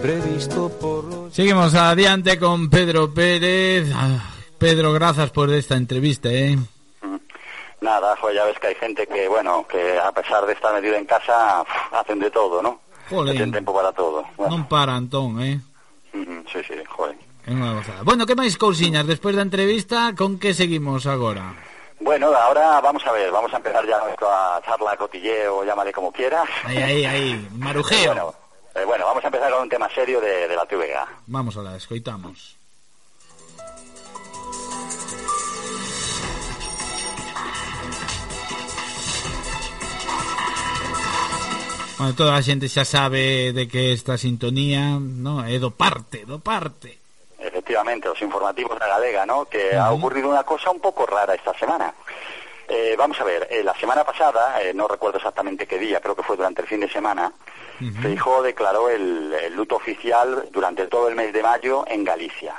Previsto 0.02 0.69
por 0.80 1.03
los 1.06 1.34
Seguimos 1.34 1.73
adiante 1.73 2.38
con 2.38 2.69
Pedro 2.69 3.14
Pérez. 3.14 3.91
Ah, 3.94 4.31
Pedro, 4.57 4.94
gracias 4.94 5.31
por 5.31 5.52
esta 5.52 5.76
entrevista, 5.76 6.30
¿eh? 6.30 6.57
Nada, 7.81 8.15
jo, 8.19 8.31
ya 8.31 8.45
ves 8.45 8.60
que 8.60 8.68
hay 8.68 8.76
gente 8.76 9.06
que, 9.07 9.27
bueno, 9.27 9.65
que 9.68 9.99
a 9.99 10.11
pesar 10.11 10.45
de 10.45 10.53
estar 10.53 10.73
metido 10.73 10.95
en 10.95 11.06
casa, 11.06 11.64
hacen 11.91 12.19
de 12.19 12.31
todo, 12.31 12.61
¿no? 12.61 12.80
Jolín. 13.10 13.34
Tienen 13.34 13.52
tiempo 13.52 13.73
para 13.73 13.91
todo. 13.91 14.26
Bueno, 14.35 14.57
Non 14.57 14.68
para, 14.68 14.95
Antón, 14.95 15.41
¿eh? 15.41 15.61
sí, 16.52 16.60
sí, 16.68 16.73
joder. 16.89 17.15
É 17.48 17.56
unha 17.56 17.80
gozada. 17.80 18.03
Bueno, 18.03 18.27
que 18.27 18.35
máis 18.35 18.60
cousiñas 18.60 19.07
despois 19.07 19.31
da 19.31 19.45
entrevista, 19.45 20.11
con 20.18 20.35
que 20.35 20.52
seguimos 20.52 21.07
agora? 21.07 21.56
Bueno, 22.07 22.27
ahora 22.27 22.79
vamos 22.79 23.05
a 23.05 23.11
ver, 23.11 23.29
vamos 23.29 23.53
a 23.53 23.57
empezar 23.57 23.85
ya 23.85 23.99
nuestra 23.99 24.61
charla 24.65 24.95
cotilleo, 24.95 25.65
llámale 25.65 25.91
como 25.91 26.09
quieras. 26.09 26.47
Aí, 26.63 26.77
aí, 26.77 27.05
aí, 27.05 27.49
marujeo. 27.59 28.13
Bueno, 28.13 28.34
eh, 28.75 28.85
bueno, 28.85 29.05
vamos 29.07 29.21
a 29.25 29.27
empezar 29.27 29.51
con 29.51 29.63
un 29.63 29.67
tema 29.67 29.89
serio 29.93 30.21
de, 30.21 30.47
de 30.47 30.55
la 30.55 30.65
TVG. 30.65 30.95
Vamos 31.25 31.57
a 31.57 31.63
la 31.63 31.75
escoitamos. 31.75 32.55
Bueno, 41.97 42.15
toda 42.15 42.38
a 42.38 42.41
xente 42.41 42.71
xa 42.71 42.88
sabe 42.88 43.51
de 43.51 43.67
que 43.67 43.91
esta 43.91 44.15
sintonía, 44.15 44.95
no, 44.95 45.43
é 45.43 45.59
do 45.59 45.75
parte, 45.75 46.23
do 46.23 46.39
parte. 46.39 47.06
Efectivamente, 47.39 48.07
los 48.07 48.22
informativos 48.22 48.73
de 48.73 48.80
la 48.80 48.88
Galega, 48.88 49.26
¿no? 49.26 49.45
Que 49.45 49.76
ha 49.76 49.91
ocurrido 49.91 50.30
una 50.30 50.43
cosa 50.43 50.72
un 50.72 50.80
poco 50.80 51.05
rara 51.05 51.35
esta 51.35 51.53
semana. 51.53 51.93
Eh, 52.68 52.95
vamos 52.97 53.19
a 53.22 53.23
ver, 53.23 53.47
eh, 53.49 53.64
la 53.64 53.73
semana 53.76 54.03
pasada, 54.03 54.61
eh, 54.61 54.73
no 54.73 54.88
recuerdo 54.88 55.18
exactamente 55.18 55.65
qué 55.65 55.77
día, 55.77 56.01
creo 56.01 56.15
que 56.15 56.23
fue 56.23 56.35
durante 56.35 56.61
el 56.61 56.68
fin 56.68 56.81
de 56.81 56.89
semana, 56.89 57.31
Feijóo 58.01 58.41
declaró 58.41 58.89
el, 58.89 59.31
el 59.34 59.55
luto 59.55 59.76
oficial 59.76 60.49
durante 60.51 60.88
todo 60.88 61.07
el 61.07 61.15
mes 61.15 61.31
de 61.31 61.43
mayo 61.43 61.85
en 61.88 62.03
Galicia. 62.03 62.55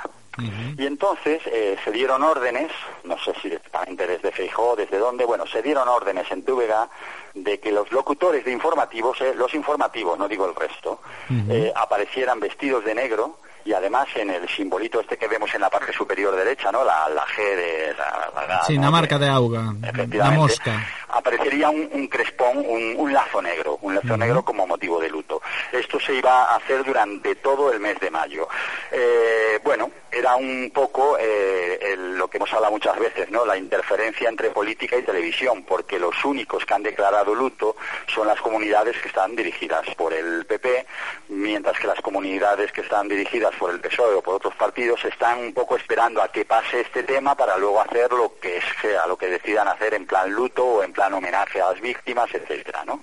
Y 0.77 0.85
entonces 0.85 1.41
eh, 1.47 1.77
se 1.83 1.91
dieron 1.91 2.23
órdenes, 2.23 2.71
no 3.03 3.17
sé 3.17 3.33
si 3.41 3.49
directamente 3.49 4.07
desde 4.07 4.31
Feijó, 4.31 4.75
desde 4.75 4.97
dónde, 4.97 5.25
bueno, 5.25 5.45
se 5.45 5.61
dieron 5.61 5.87
órdenes 5.89 6.31
en 6.31 6.43
Túbega 6.43 6.87
de 7.33 7.59
que 7.59 7.71
los 7.71 7.91
locutores 7.91 8.45
de 8.45 8.51
informativos, 8.51 9.19
eh, 9.21 9.33
los 9.35 9.53
informativos, 9.53 10.17
no 10.17 10.27
digo 10.27 10.45
el 10.47 10.55
resto, 10.55 11.01
eh, 11.49 11.73
aparecieran 11.75 12.39
vestidos 12.39 12.85
de 12.85 12.95
negro 12.95 13.39
y 13.65 13.73
además 13.73 14.07
en 14.15 14.29
el 14.29 14.47
simbolito 14.49 14.99
este 15.01 15.17
que 15.17 15.27
vemos 15.27 15.53
en 15.53 15.61
la 15.61 15.69
parte 15.69 15.91
superior 15.93 16.35
derecha, 16.35 16.71
¿no? 16.71 16.83
La, 16.83 17.07
la 17.09 17.25
G 17.25 17.37
de 17.55 17.93
la, 17.97 18.31
la- 18.35 18.47
la- 18.47 18.63
Sí, 18.65 18.75
¿no? 18.77 18.83
na 18.83 18.91
marca 18.91 19.17
de 19.17 19.27
auga, 19.27 19.73
na 19.73 20.31
mosca. 20.31 20.85
aparecería 21.09 21.69
un, 21.69 21.89
un 21.91 22.07
crespón, 22.07 22.57
un, 22.57 22.93
un 22.97 23.11
lazo 23.13 23.41
negro, 23.41 23.77
un 23.81 23.95
lazo 23.95 24.15
negro 24.17 24.43
como 24.43 24.65
motivo 24.67 24.99
de 24.99 25.09
luto. 25.09 25.41
Esto 25.71 25.99
se 25.99 26.13
iba 26.15 26.45
a 26.45 26.55
hacer 26.57 26.83
durante 26.83 27.35
todo 27.35 27.71
el 27.71 27.79
mes 27.79 27.99
de 27.99 28.09
mayo. 28.11 28.47
Eh, 28.91 29.59
bueno, 29.63 29.91
era 30.11 30.35
un 30.35 30.71
poco 30.73 31.17
eh, 31.19 31.79
el- 31.81 32.17
lo 32.17 32.27
que 32.27 32.37
hemos 32.37 32.51
hablado 32.53 32.73
muchas 32.73 32.97
veces, 32.99 33.29
¿no? 33.31 33.45
La 33.45 33.57
interferencia 33.57 34.29
entre 34.29 34.49
política 34.49 34.97
y 34.97 35.03
televisión, 35.03 35.63
porque 35.63 35.99
los 35.99 36.23
únicos 36.25 36.65
que 36.65 36.73
han 36.73 36.83
declarado 36.83 37.33
luto 37.35 37.75
son 38.13 38.27
las 38.27 38.39
comunidades 38.41 38.97
que 39.01 39.07
están 39.07 39.35
dirigidas 39.35 39.83
por 39.95 40.13
el 40.13 40.45
PP, 40.45 40.85
mientras 41.29 41.77
que 41.79 41.87
las 41.87 42.01
comunidades 42.01 42.71
que 42.71 42.81
están 42.81 43.07
dirigidas 43.07 43.48
por 43.55 43.71
el 43.71 43.79
PSOE 43.79 44.15
o 44.15 44.21
por 44.21 44.35
otros 44.35 44.55
partidos 44.55 45.03
están 45.05 45.39
un 45.39 45.53
poco 45.53 45.75
esperando 45.75 46.21
a 46.21 46.31
que 46.31 46.45
pase 46.45 46.81
este 46.81 47.03
tema 47.03 47.35
para 47.35 47.57
luego 47.57 47.81
hacer 47.81 48.11
lo 48.11 48.39
que 48.39 48.61
sea, 48.81 49.07
lo 49.07 49.17
que 49.17 49.27
decidan 49.27 49.67
hacer 49.67 49.93
en 49.93 50.05
plan 50.05 50.31
luto 50.31 50.65
o 50.65 50.83
en 50.83 50.93
plan 50.93 51.13
homenaje 51.13 51.61
a 51.61 51.71
las 51.71 51.81
víctimas, 51.81 52.33
etcétera, 52.33 52.83
¿no? 52.85 53.01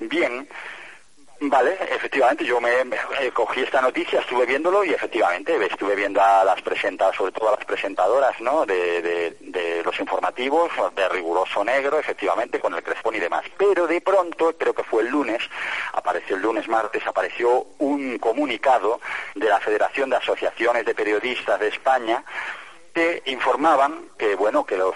Bien, 0.00 0.48
Vale, 1.38 1.76
efectivamente, 1.90 2.46
yo 2.46 2.60
me, 2.62 2.70
eh, 2.80 3.30
cogí 3.32 3.60
esta 3.60 3.82
noticia, 3.82 4.20
estuve 4.20 4.46
viéndolo 4.46 4.82
y 4.84 4.94
efectivamente 4.94 5.54
estuve 5.66 5.94
viendo 5.94 6.20
a 6.22 6.42
las 6.44 6.62
presentadoras, 6.62 7.14
sobre 7.18 7.32
todo 7.32 7.48
a 7.50 7.56
las 7.56 7.64
presentadoras, 7.66 8.40
¿no? 8.40 8.64
De, 8.64 9.02
de- 9.02 9.36
de 9.40 9.82
los 9.84 9.98
informativos, 10.00 10.70
de 10.94 11.08
riguroso 11.10 11.62
negro, 11.62 11.98
efectivamente, 11.98 12.58
con 12.58 12.72
el 12.74 12.82
crespón 12.82 13.16
y 13.16 13.20
demás. 13.20 13.44
Pero 13.58 13.86
de 13.86 14.00
pronto, 14.00 14.54
creo 14.56 14.72
que 14.74 14.82
fue 14.82 15.02
el 15.02 15.08
lunes, 15.10 15.42
apareció 15.92 16.36
el 16.36 16.42
lunes, 16.42 16.68
martes, 16.68 17.06
apareció 17.06 17.66
un 17.78 18.18
comunicado 18.18 18.98
de 19.34 19.48
la 19.48 19.60
Federación 19.60 20.08
de 20.08 20.16
Asociaciones 20.16 20.86
de 20.86 20.94
Periodistas 20.94 21.60
de 21.60 21.68
España 21.68 22.24
que 22.94 23.22
informaban 23.26 24.08
que, 24.16 24.34
bueno, 24.36 24.64
que 24.64 24.78
los 24.78 24.94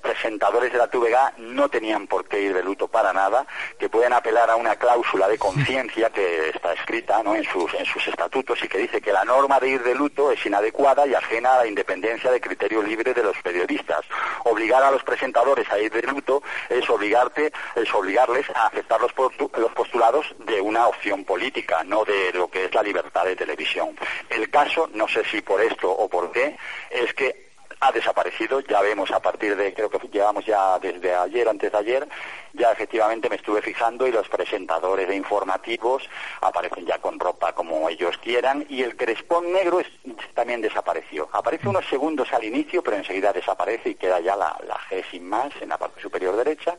presentadores 0.00 0.72
de 0.72 0.78
la 0.78 0.88
TVG 0.88 1.38
no 1.38 1.68
tenían 1.68 2.06
por 2.06 2.26
qué 2.26 2.40
ir 2.40 2.54
de 2.54 2.62
luto 2.62 2.88
para 2.88 3.12
nada, 3.12 3.46
que 3.78 3.88
pueden 3.88 4.12
apelar 4.12 4.50
a 4.50 4.56
una 4.56 4.76
cláusula 4.76 5.28
de 5.28 5.38
conciencia 5.38 6.10
que 6.10 6.48
está 6.50 6.72
escrita 6.72 7.22
¿no? 7.22 7.34
en, 7.34 7.44
sus, 7.44 7.72
en 7.74 7.84
sus 7.84 8.06
estatutos 8.08 8.62
y 8.64 8.68
que 8.68 8.78
dice 8.78 9.00
que 9.00 9.12
la 9.12 9.24
norma 9.24 9.60
de 9.60 9.68
ir 9.68 9.82
de 9.82 9.94
luto 9.94 10.32
es 10.32 10.44
inadecuada 10.44 11.06
y 11.06 11.14
ajena 11.14 11.54
a 11.54 11.58
la 11.58 11.66
independencia 11.66 12.30
de 12.30 12.40
criterio 12.40 12.82
libre 12.82 13.14
de 13.14 13.22
los 13.22 13.36
periodistas. 13.42 14.00
Obligar 14.44 14.82
a 14.82 14.90
los 14.90 15.02
presentadores 15.02 15.70
a 15.70 15.78
ir 15.78 15.92
de 15.92 16.02
luto 16.02 16.42
es 16.68 16.88
obligarte, 16.88 17.52
es 17.74 17.92
obligarles 17.94 18.48
a 18.54 18.66
aceptar 18.66 19.00
los, 19.00 19.12
los 19.16 19.72
postulados 19.72 20.34
de 20.38 20.60
una 20.60 20.86
opción 20.88 21.24
política, 21.24 21.82
no 21.84 22.04
de 22.04 22.32
lo 22.32 22.48
que 22.48 22.64
es 22.64 22.74
la 22.74 22.82
libertad 22.82 23.24
de 23.24 23.36
televisión. 23.36 23.96
El 24.28 24.50
caso, 24.50 24.88
no 24.92 25.08
sé 25.08 25.24
si 25.24 25.40
por 25.42 25.60
esto 25.60 25.90
o 25.90 26.08
por 26.08 26.32
qué, 26.32 26.56
es 26.90 27.12
que 27.14 27.49
ha 27.82 27.90
desaparecido, 27.92 28.60
ya 28.60 28.80
vemos 28.82 29.10
a 29.10 29.20
partir 29.20 29.56
de, 29.56 29.72
creo 29.72 29.88
que 29.88 29.98
llevamos 30.08 30.44
ya 30.44 30.78
desde 30.78 31.14
ayer, 31.14 31.48
antes 31.48 31.72
de 31.72 31.78
ayer, 31.78 32.08
ya 32.52 32.72
efectivamente 32.72 33.28
me 33.30 33.36
estuve 33.36 33.62
fijando 33.62 34.06
y 34.06 34.12
los 34.12 34.28
presentadores 34.28 35.08
de 35.08 35.16
informativos 35.16 36.02
aparecen 36.42 36.84
ya 36.84 36.98
con 36.98 37.18
ropa 37.18 37.52
como 37.54 37.88
ellos 37.88 38.16
quieran 38.18 38.66
y 38.68 38.82
el 38.82 38.96
crespón 38.96 39.50
negro 39.52 39.80
es- 39.80 39.88
también 40.34 40.60
desapareció. 40.60 41.28
Aparece 41.32 41.68
unos 41.68 41.86
segundos 41.88 42.28
al 42.32 42.44
inicio, 42.44 42.82
pero 42.82 42.96
enseguida 42.98 43.32
desaparece 43.32 43.90
y 43.90 43.94
queda 43.94 44.20
ya 44.20 44.36
la, 44.36 44.56
la 44.66 44.76
G 44.90 45.02
sin 45.10 45.26
más 45.28 45.50
en 45.60 45.70
la 45.70 45.78
parte 45.78 46.00
superior 46.02 46.36
derecha. 46.36 46.76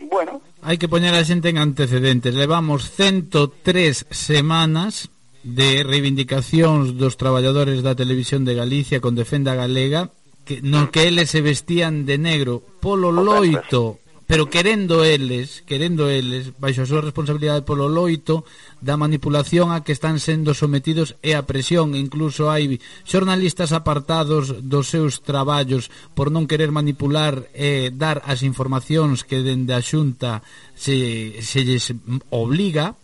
Bueno, 0.00 0.42
Hai 0.66 0.76
que 0.78 0.88
poñer 0.90 1.14
a 1.14 1.22
xente 1.22 1.48
en 1.48 1.58
antecedentes. 1.62 2.34
Levamos 2.34 2.90
103 2.90 4.06
semanas 4.10 5.08
de 5.42 5.82
reivindicacións 5.82 6.94
dos 6.94 7.18
traballadores 7.18 7.82
da 7.82 7.98
televisión 7.98 8.46
de 8.46 8.54
Galicia 8.54 9.02
con 9.02 9.18
defenda 9.18 9.58
galega 9.58 10.14
que 10.46 10.62
non 10.62 10.90
que 10.90 11.06
eles 11.10 11.30
se 11.30 11.42
vestían 11.42 12.06
de 12.06 12.18
negro 12.18 12.62
polo 12.82 13.10
loito 13.10 14.02
pero 14.32 14.48
querendo 14.48 15.04
eles, 15.04 15.62
querendo 15.66 16.08
eles, 16.08 16.56
baixo 16.56 16.80
a 16.80 16.88
súa 16.88 17.04
responsabilidade 17.04 17.68
polo 17.68 17.84
loito 17.84 18.48
da 18.80 18.96
manipulación 18.96 19.76
a 19.76 19.84
que 19.84 19.92
están 19.92 20.24
sendo 20.24 20.56
sometidos 20.56 21.20
e 21.20 21.36
a 21.36 21.44
presión, 21.44 21.92
incluso 21.92 22.48
hai 22.48 22.80
xornalistas 23.04 23.76
apartados 23.76 24.64
dos 24.64 24.88
seus 24.88 25.20
traballos 25.20 25.92
por 26.16 26.32
non 26.32 26.48
querer 26.48 26.72
manipular 26.72 27.44
e 27.52 27.92
dar 27.92 28.24
as 28.24 28.40
informacións 28.40 29.20
que 29.28 29.44
dende 29.44 29.76
a 29.76 29.84
Xunta 29.84 30.40
se 30.72 31.36
se 31.44 31.60
lles 31.68 31.92
obliga 32.32 32.96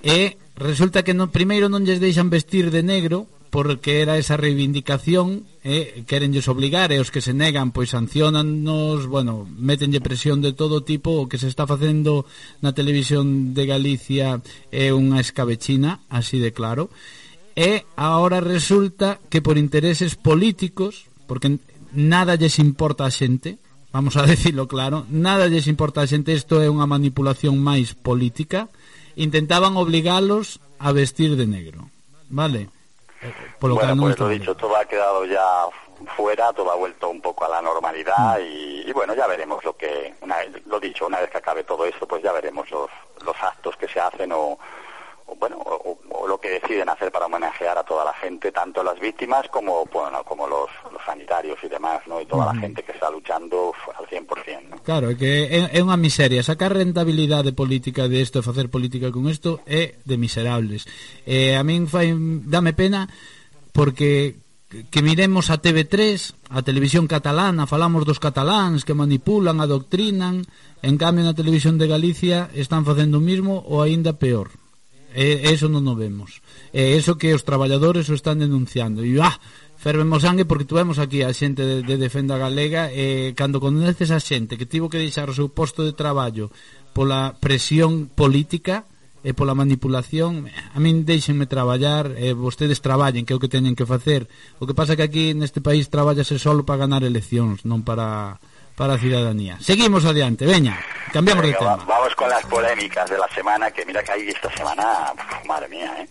e 0.00 0.40
Resulta 0.62 1.02
que 1.02 1.10
no, 1.10 1.26
primeiro 1.34 1.66
non 1.66 1.82
lles 1.82 1.98
deixan 1.98 2.30
vestir 2.30 2.70
de 2.70 2.86
negro 2.86 3.26
porque 3.50 4.00
era 4.00 4.16
esa 4.16 4.38
reivindicación 4.38 5.42
eh, 5.66 6.06
querenlles 6.06 6.46
obligar 6.46 6.94
e 6.94 7.02
os 7.02 7.10
que 7.10 7.20
se 7.20 7.34
negan 7.34 7.74
pois 7.74 7.90
sancionannos, 7.90 9.10
bueno, 9.10 9.44
metenlle 9.44 9.98
presión 9.98 10.38
de 10.38 10.54
todo 10.54 10.86
tipo 10.86 11.18
o 11.18 11.26
que 11.26 11.36
se 11.36 11.50
está 11.50 11.66
facendo 11.66 12.24
na 12.62 12.70
televisión 12.72 13.52
de 13.58 13.66
Galicia 13.66 14.38
é 14.70 14.94
unha 14.94 15.18
escabechina, 15.18 16.00
así 16.08 16.38
de 16.38 16.54
claro. 16.54 16.94
E 17.58 17.82
agora 17.98 18.38
resulta 18.38 19.18
que 19.26 19.42
por 19.42 19.58
intereses 19.58 20.14
políticos 20.14 21.10
porque 21.26 21.58
nada 21.90 22.38
lles 22.38 22.62
importa 22.62 23.02
a 23.04 23.10
xente 23.10 23.58
vamos 23.90 24.14
a 24.14 24.22
decirlo 24.30 24.70
claro 24.70 25.04
nada 25.10 25.50
lles 25.50 25.66
importa 25.66 26.00
a 26.00 26.08
xente 26.08 26.32
isto 26.32 26.62
é 26.62 26.70
unha 26.70 26.86
manipulación 26.88 27.58
máis 27.60 27.92
política 27.98 28.70
intentaban 29.16 29.76
obligalos 29.76 30.60
a 30.78 30.92
vestir 30.92 31.36
de 31.36 31.46
negro, 31.46 31.88
vale? 32.28 32.68
Eh, 33.22 33.32
Polo 33.58 33.74
bueno, 33.76 33.96
pues 34.02 34.18
lo 34.18 34.28
dicho, 34.28 34.54
todo 34.56 34.76
ha 34.76 34.84
quedado 34.84 35.24
ya 35.24 35.66
fuera, 36.16 36.52
todo 36.52 36.72
ha 36.72 36.76
vuelto 36.76 37.08
un 37.08 37.20
poco 37.20 37.44
a 37.44 37.48
la 37.48 37.62
normalidad 37.62 38.38
Mm. 38.38 38.42
y, 38.42 38.80
y 38.88 38.92
bueno, 38.92 39.14
ya 39.14 39.26
veremos 39.28 39.62
lo 39.64 39.76
que, 39.76 40.14
una, 40.20 40.36
lo 40.66 40.80
dicho, 40.80 41.06
una 41.06 41.20
vez 41.20 41.30
que 41.30 41.38
acabe 41.38 41.62
todo 41.64 41.84
esto, 41.84 42.06
pues 42.06 42.22
ya 42.22 42.32
veremos 42.32 42.68
los, 42.70 42.90
los 43.24 43.36
actos 43.40 43.76
que 43.76 43.86
se 43.86 44.00
hacen 44.00 44.32
o, 44.32 44.58
o, 45.26 45.34
bueno, 45.36 45.56
o, 45.58 45.96
o 46.10 46.26
lo 46.26 46.38
que 46.40 46.50
deciden 46.50 46.88
hacer 46.88 47.12
para 47.12 47.26
homenajear 47.26 47.78
a 47.78 47.84
toda 47.84 48.04
la 48.04 48.12
gente, 48.14 48.50
tanto 48.50 48.82
las 48.82 48.98
víctimas 48.98 49.46
como, 49.48 49.84
bueno, 49.86 50.24
como 50.24 50.48
los 50.48 50.68
sanitarios 51.04 51.58
y 51.62 51.68
demás, 51.68 52.00
¿no? 52.06 52.20
Y 52.20 52.26
toda 52.26 52.46
uh 52.46 52.48
-huh. 52.52 52.58
a 52.58 52.60
xente 52.60 52.82
que 52.82 52.92
está 52.92 53.10
luchando 53.10 53.72
al 53.98 54.06
100%, 54.06 54.70
¿no? 54.70 54.76
Claro, 54.82 55.10
é 55.10 55.16
que 55.16 55.50
é, 55.50 55.78
é 55.78 55.80
unha 55.82 55.98
miseria. 55.98 56.42
Sacar 56.42 56.72
rentabilidade 56.72 57.52
política 57.52 58.08
de 58.08 58.20
isto, 58.20 58.42
facer 58.42 58.68
política 58.68 59.10
con 59.10 59.28
isto, 59.28 59.60
é 59.66 59.98
de 60.04 60.16
miserables. 60.16 60.86
Eh, 61.26 61.54
a 61.54 61.62
min 61.62 61.86
fai, 61.86 62.14
dame 62.46 62.72
pena 62.72 63.10
porque 63.72 64.36
que 64.90 65.02
miremos 65.02 65.50
a 65.50 65.60
TV3, 65.60 66.32
a 66.48 66.64
televisión 66.64 67.04
catalana, 67.04 67.68
falamos 67.68 68.08
dos 68.08 68.16
cataláns 68.16 68.88
que 68.88 68.96
manipulan, 68.96 69.60
adoctrinan, 69.60 70.48
en 70.80 70.96
cambio 70.96 71.28
na 71.28 71.36
televisión 71.36 71.76
de 71.76 71.90
Galicia 71.90 72.48
están 72.56 72.88
facendo 72.88 73.20
o 73.20 73.24
mismo 73.24 73.60
ou 73.68 73.84
aínda 73.84 74.16
peor. 74.16 74.48
E, 75.12 75.52
eso 75.52 75.68
non 75.68 75.84
o 75.84 75.92
vemos. 75.92 76.40
E 76.72 76.96
eso 76.96 77.20
que 77.20 77.36
os 77.36 77.44
traballadores 77.44 78.08
o 78.08 78.16
están 78.16 78.40
denunciando. 78.40 79.04
E 79.04 79.20
ah, 79.20 79.36
fervemos 79.82 80.22
sangue 80.22 80.46
porque 80.46 80.64
tuvemos 80.64 81.02
aquí 81.02 81.26
a 81.26 81.34
xente 81.34 81.66
de, 81.66 81.82
de 81.82 81.98
Defenda 81.98 82.38
Galega 82.38 82.94
e 82.94 82.94
eh, 82.94 83.28
cando 83.34 83.58
condeces 83.58 84.14
a 84.14 84.22
xente 84.22 84.54
que 84.54 84.70
tivo 84.70 84.86
que 84.86 85.02
deixar 85.02 85.26
o 85.26 85.34
seu 85.34 85.50
posto 85.50 85.82
de 85.82 85.90
traballo 85.90 86.54
pola 86.94 87.34
presión 87.42 88.06
política 88.06 88.86
e 89.26 89.34
pola 89.34 89.58
manipulación 89.58 90.46
a 90.46 90.78
min 90.78 91.02
deixenme 91.02 91.50
traballar 91.50 92.14
e 92.14 92.30
vostedes 92.30 92.78
traballen 92.78 93.26
que 93.26 93.34
é 93.34 93.38
o 93.38 93.42
que 93.42 93.50
teñen 93.50 93.74
que 93.74 93.86
facer. 93.86 94.30
O 94.62 94.66
que 94.70 94.74
pasa 94.74 94.94
que 94.94 95.02
aquí 95.02 95.34
neste 95.34 95.58
país 95.58 95.90
traballase 95.90 96.38
solo 96.38 96.62
para 96.62 96.86
ganar 96.86 97.02
eleccións 97.02 97.66
non 97.66 97.82
para 97.82 98.38
para 98.76 98.94
a 98.94 98.98
ciudadanía. 98.98 99.58
Seguimos 99.60 100.04
adiante, 100.04 100.46
veña, 100.46 100.78
cambiamos 101.12 101.42
de 101.42 101.48
Venga, 101.52 101.58
tema. 101.60 101.76
va- 101.76 101.84
vamos 101.84 102.14
con 102.14 102.28
las 102.28 102.44
polémicas 102.46 103.08
de 103.10 103.18
la 103.18 103.28
semana, 103.28 103.70
que 103.70 103.84
mira 103.84 104.02
que 104.02 104.12
hay 104.12 104.28
esta 104.28 104.50
semana, 104.56 105.12
madre 105.46 105.68
mía, 105.68 105.92
¿eh? 105.98 106.08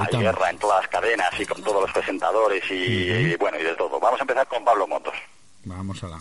Hay 0.00 0.18
guerra 0.18 0.50
en 0.50 0.58
todas 0.58 0.80
las 0.82 0.88
cadenas 0.88 1.30
y 1.38 1.44
con 1.46 1.62
todos 1.62 1.82
los 1.82 1.92
presentadores 1.92 2.62
y, 2.70 2.74
y 2.74 3.36
bueno, 3.36 3.58
y 3.58 3.62
de 3.62 3.74
todo. 3.74 4.00
Vamos 4.00 4.20
a 4.20 4.22
empezar 4.24 4.46
con 4.48 4.64
Pablo 4.64 4.86
Motos. 4.88 5.14
Vamos 5.64 6.02
alá. 6.02 6.18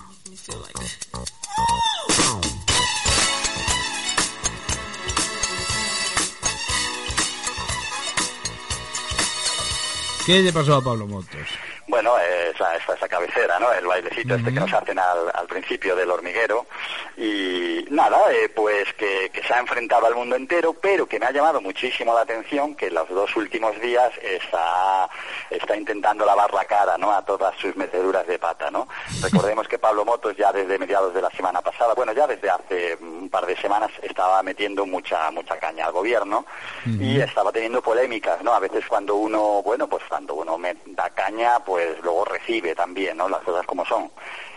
Que 10.26 10.42
lle 10.44 10.52
pasou 10.52 10.76
a 10.78 10.82
Pablo 10.84 11.08
Motos? 11.08 11.48
Bueno, 11.88 12.16
esa, 12.20 12.76
esa, 12.76 12.94
esa 12.94 13.08
cabecera, 13.08 13.60
¿no? 13.60 13.72
El 13.72 13.88
bailecito 13.88 14.36
este 14.36 14.54
que 14.54 14.60
nos 14.60 14.74
hacen 14.74 15.00
al, 15.00 15.32
al 15.34 15.48
principio 15.48 15.96
del 15.96 16.12
hormiguero. 16.12 16.66
Y 17.16 17.86
nada, 17.90 18.18
eh, 18.34 18.50
pues 18.50 18.94
que, 18.94 19.30
que 19.32 19.42
se 19.42 19.54
ha 19.54 19.60
enfrentado 19.60 20.06
al 20.06 20.16
mundo 20.16 20.36
entero, 20.36 20.74
pero 20.74 21.06
que 21.06 21.18
me 21.18 21.26
ha 21.26 21.32
llamado 21.32 21.62
muchísimo 21.62 22.14
la 22.14 22.22
atención 22.22 22.76
que 22.76 22.92
los 22.92 23.08
dos 23.10 23.34
últimos 23.38 23.80
días 23.80 24.12
está, 24.22 25.10
está 25.50 25.78
intentando 25.78 26.26
lavar 26.26 26.54
la 26.54 26.66
cara, 26.66 26.98
¿no? 26.98 27.12
A 27.12 27.24
todas 27.24 27.56
sus 27.58 27.76
meteduras 27.78 28.28
de 28.28 28.38
pata, 28.38 28.70
¿no? 28.70 28.88
Recordemos 29.22 29.68
que 29.68 29.80
Pablo 29.80 30.04
Motos 30.04 30.36
ya 30.36 30.52
desde 30.52 30.78
mediados 30.78 31.14
de 31.14 31.22
la 31.22 31.32
semana 31.32 31.62
pasada, 31.62 31.94
bueno, 31.94 32.12
ya 32.12 32.28
desde 32.28 32.50
hace 32.50 32.98
un 33.00 33.30
par 33.30 33.46
de 33.46 33.56
semanas 33.58 33.92
estaba 34.02 34.44
metiendo 34.44 34.86
mucha, 34.86 35.32
mucha 35.32 35.58
caña 35.58 35.86
al 35.86 35.92
gobierno 35.94 36.46
y 36.86 37.20
estaba 37.20 37.52
teniendo 37.52 37.82
polémicas, 37.82 38.42
¿no? 38.44 38.54
A 38.54 38.60
veces 38.60 38.86
cuando 38.88 39.16
uno, 39.16 39.62
bueno, 39.62 39.88
pues 39.88 40.04
cuando 40.08 40.36
uno 40.36 40.58
me 40.58 40.76
da 40.86 41.10
caña, 41.10 41.60
pues 41.60 41.77
luego 42.02 42.26
recibe 42.26 42.76
también, 42.76 43.18
¿no? 43.18 43.30
Las 43.30 43.41
cosas 43.41 43.66
como 43.66 43.86
son. 43.86 44.10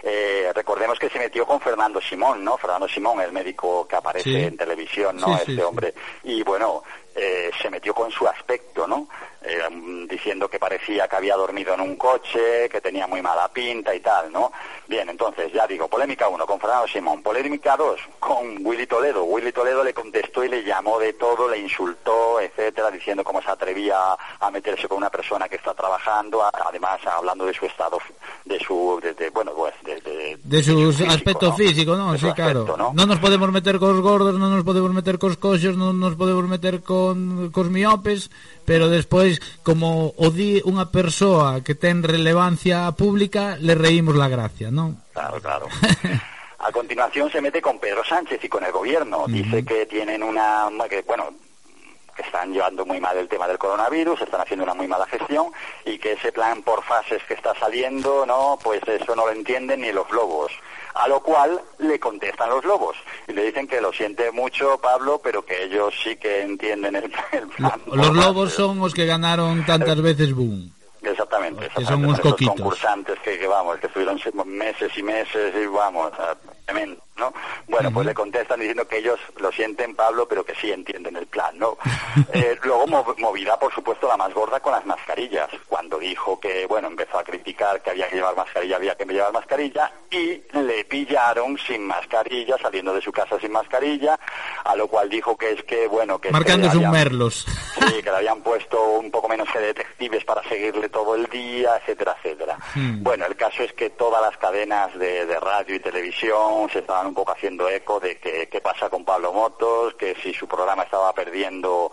Eh, 0.02 0.51
recordemos 0.55 0.98
que 0.98 1.10
se 1.10 1.18
metió 1.18 1.47
con 1.47 1.60
Fernando 1.60 2.01
Simón, 2.01 2.43
¿no? 2.44 2.56
Fernando 2.56 2.89
Simón, 2.89 3.20
el 3.20 3.32
médico 3.32 3.86
que 3.86 3.97
aparece 3.97 4.31
Sí. 4.31 4.36
en 4.44 4.56
televisión, 4.56 5.16
¿no? 5.16 5.27
Sí, 5.28 5.32
este 5.40 5.55
sí, 5.56 5.60
hombre. 5.60 5.94
Y 6.24 6.43
bueno, 6.43 6.82
eh, 7.14 7.51
se 7.60 7.68
metió 7.70 7.93
con 7.94 8.10
su 8.10 8.27
aspecto, 8.27 8.86
¿no? 8.86 9.09
Eh, 9.43 9.59
mm, 9.70 10.06
diciendo 10.06 10.48
que 10.48 10.59
parecía 10.59 11.09
que 11.09 11.16
había 11.16 11.35
dormido 11.35 11.72
en 11.74 11.81
un 11.81 11.97
coche, 11.97 12.68
que 12.68 12.81
tenía 12.81 13.06
muy 13.06 13.20
mala 13.22 13.48
pinta 13.48 13.94
y 13.94 14.01
tal, 14.01 14.31
¿no? 14.32 14.52
Bien, 14.86 15.09
entonces, 15.09 15.51
ya 15.52 15.66
digo, 15.66 15.89
polémica 15.89 16.28
1 16.28 16.47
con 16.47 16.60
Fernando 16.60 16.86
Simón, 16.89 17.22
polémica 17.22 17.77
2 17.77 18.01
con 18.18 18.59
Willy 18.64 18.86
Toledo. 18.86 19.24
Willy 19.24 19.51
Toledo 19.52 19.82
le 19.82 19.94
contestó 19.94 20.44
y 20.44 20.48
le 20.48 20.62
llamó 20.62 20.98
de 20.98 21.14
todo, 21.14 21.48
le 21.48 21.59
insultó, 21.59 22.39
etcétera, 22.40 22.90
diciendo 22.90 23.24
cómo 23.24 23.40
se 23.43 23.51
atrevía 23.51 23.98
a 24.39 24.51
meterse 24.51 24.89
con 24.89 24.98
una 24.98 25.10
persona 25.10 25.48
que 25.48 25.56
está 25.56 25.74
trabajando, 25.74 26.43
además 26.52 27.01
hablando 27.06 27.47
de 27.47 27.55
su 27.55 27.64
estado, 27.66 27.98
de 28.44 28.59
su, 28.60 29.01
de, 29.02 29.14
de- 29.14 29.31
bueno, 29.31 29.52
pues, 29.55 29.74
de, 29.82 29.89
de- 30.04 30.38
De 30.42 30.62
su 30.62 30.92
físico, 30.92 31.10
aspecto 31.10 31.46
¿no? 31.50 31.56
físico, 31.56 31.96
¿no? 31.96 32.12
De 32.12 32.18
Sí, 32.18 32.30
claro. 32.32 32.66
¿no? 32.94 33.06
Nos 33.06 33.18
podemos 33.18 33.50
meter 33.50 33.78
cos 33.82 33.98
gordos, 34.00 34.38
non 34.38 34.54
nos 34.54 34.62
podemos 34.62 34.94
meter 34.94 35.18
cos 35.18 35.34
coxos, 35.36 35.74
non 35.74 35.98
nos 35.98 36.14
podemos 36.14 36.46
meter 36.46 36.80
con 36.86 37.50
cos 37.50 37.68
miopes, 37.68 38.30
pero 38.64 38.86
despois, 38.88 39.42
como 39.66 40.14
o 40.14 40.26
di 40.30 40.62
unha 40.62 40.88
persoa 40.94 41.60
que 41.66 41.74
ten 41.74 42.00
relevancia 42.06 42.86
pública, 42.94 43.58
le 43.58 43.74
reímos 43.74 44.14
la 44.14 44.30
gracia, 44.30 44.70
non? 44.70 44.96
Claro, 45.12 45.42
claro. 45.42 45.66
A 46.60 46.68
continuación 46.72 47.32
se 47.32 47.40
mete 47.40 47.60
con 47.64 47.80
Pedro 47.80 48.04
Sánchez 48.04 48.44
y 48.44 48.48
con 48.48 48.60
el 48.64 48.72
gobierno. 48.72 49.24
Dice 49.26 49.64
que 49.64 49.86
tienen 49.86 50.22
una, 50.22 50.68
que 50.88 51.00
bueno, 51.08 51.32
están 52.20 52.52
llevando 52.52 52.84
muy 52.86 53.01
mal 53.01 53.16
el 53.16 53.28
tema 53.28 53.47
del 53.48 53.59
coronavirus, 53.59 54.22
están 54.22 54.40
haciendo 54.40 54.64
una 54.64 54.74
muy 54.74 54.86
mala 54.88 55.06
gestión 55.06 55.48
y 55.84 55.98
que 55.98 56.12
ese 56.12 56.32
plan 56.32 56.62
por 56.62 56.82
fases 56.84 57.22
que 57.24 57.34
está 57.34 57.55
saliendo, 57.59 58.24
no, 58.26 58.59
pues 58.62 58.80
eso 58.86 59.14
no 59.16 59.26
lo 59.26 59.32
entienden 59.32 59.80
ni 59.80 59.92
los 59.92 60.10
lobos. 60.10 60.52
A 60.94 61.06
lo 61.06 61.20
cual 61.20 61.60
le 61.78 62.01
contestan 62.01 62.51
los 62.51 62.64
lobos 62.64 62.97
y 63.28 63.32
le 63.32 63.44
dicen 63.44 63.68
que 63.68 63.80
lo 63.80 63.92
siente 63.92 64.32
mucho 64.32 64.76
Pablo, 64.78 65.20
pero 65.22 65.44
que 65.44 65.62
ellos 65.64 65.94
sí 66.02 66.16
que 66.16 66.42
entienden 66.42 66.97
el, 66.97 67.05
el 67.32 67.47
plan. 67.48 67.80
Los 67.86 68.10
lobos 68.14 68.52
son 68.52 68.80
os 68.82 68.92
que 68.92 69.06
ganaron 69.06 69.64
tantas 69.64 70.01
veces 70.02 70.34
boom. 70.34 70.72
Exactamente, 71.02 71.60
Que 71.60 71.66
exactamente. 71.66 71.92
son 71.94 72.05
unos 72.05 72.18
Esos 72.18 72.30
coquitos. 72.32 72.55
concursantes 72.56 73.18
que, 73.20 73.38
que 73.38 73.47
vamos, 73.47 73.78
que 73.78 73.86
estuvieron 73.86 74.18
se- 74.18 74.32
meses 74.44 74.92
y 74.98 75.02
meses 75.02 75.55
y 75.55 75.66
vamos, 75.66 76.12
tremendo, 76.66 77.01
¿no? 77.20 77.32
Bueno, 77.68 77.92
pues 77.92 78.06
le 78.06 78.14
contestan 78.14 78.59
diciendo 78.59 78.88
que 78.88 78.98
ellos 78.98 79.20
lo 79.38 79.52
sienten, 79.52 79.94
Pablo, 79.94 80.26
pero 80.26 80.44
que 80.44 80.55
sí 80.56 80.72
entienden 80.72 81.14
el 81.16 81.26
plan, 81.26 81.56
¿no? 81.59 81.76
Eh, 82.32 82.59
luego 82.64 82.86
mov- 82.86 83.16
movida, 83.18 83.56
por 83.59 83.72
supuesto, 83.72 84.09
la 84.09 84.16
más 84.16 84.34
gorda 84.34 84.59
con 84.59 84.72
las 84.72 84.84
mascarillas, 84.84 85.48
cuando 85.68 85.97
dijo 85.98 86.40
que, 86.40 86.66
bueno, 86.66 86.88
empezó 86.88 87.18
a 87.20 87.24
criticar 87.24 87.80
que 87.82 87.90
había 87.90 88.09
que 88.09 88.16
llevar 88.16 88.34
mascarilla, 88.36 88.76
había 88.76 88.97
que 88.97 89.05
llevar 89.05 89.32
mascarilla, 89.32 89.92
y 90.10 90.42
le 90.59 90.84
pillaron 90.86 91.56
sin 91.59 91.86
mascarilla, 91.86 92.56
saliendo 92.59 92.92
de 92.92 93.01
su 93.01 93.12
casa 93.12 93.38
sin 93.38 93.52
mascarilla, 93.52 94.18
a 94.64 94.74
lo 94.74 94.88
cual 94.88 95.09
dijo 95.09 95.36
que 95.36 95.52
es 95.52 95.62
que, 95.64 95.86
bueno, 95.86 96.18
que... 96.18 96.30
Marcándose 96.32 96.78
un 96.78 96.90
merlos. 96.90 97.47
Sí, 97.86 98.02
que 98.02 98.10
le 98.10 98.16
habían 98.16 98.40
puesto 98.42 98.82
un 98.82 99.10
poco 99.10 99.28
menos 99.28 99.48
que 99.52 99.60
detectives 99.60 100.24
para 100.24 100.42
seguirle 100.48 100.88
todo 100.88 101.14
el 101.14 101.26
día, 101.26 101.76
etcétera, 101.76 102.16
etcétera. 102.18 102.59
Hmm. 102.74 103.02
Bueno, 103.05 103.26
el 103.26 103.36
caso 103.36 103.62
es 103.62 103.72
que 103.72 103.90
todas 103.90 104.20
las 104.20 104.36
cadenas 104.38 104.97
de, 104.98 105.26
de 105.26 105.38
radio 105.38 105.76
y 105.76 105.80
televisión 105.80 106.68
se 106.72 106.80
estaban 106.80 107.09
un 107.10 107.14
poco 107.14 107.32
haciendo 107.32 107.68
eco 107.68 108.00
de 108.00 108.18
que 108.18 108.48
qué 108.48 108.60
pasa 108.60 108.88
con 108.88 109.04
Pablo 109.04 109.32
Motos, 109.32 109.94
que 109.94 110.14
si 110.22 110.32
su 110.32 110.46
programa 110.48 110.84
estaba 110.84 111.12
perdiendo 111.12 111.92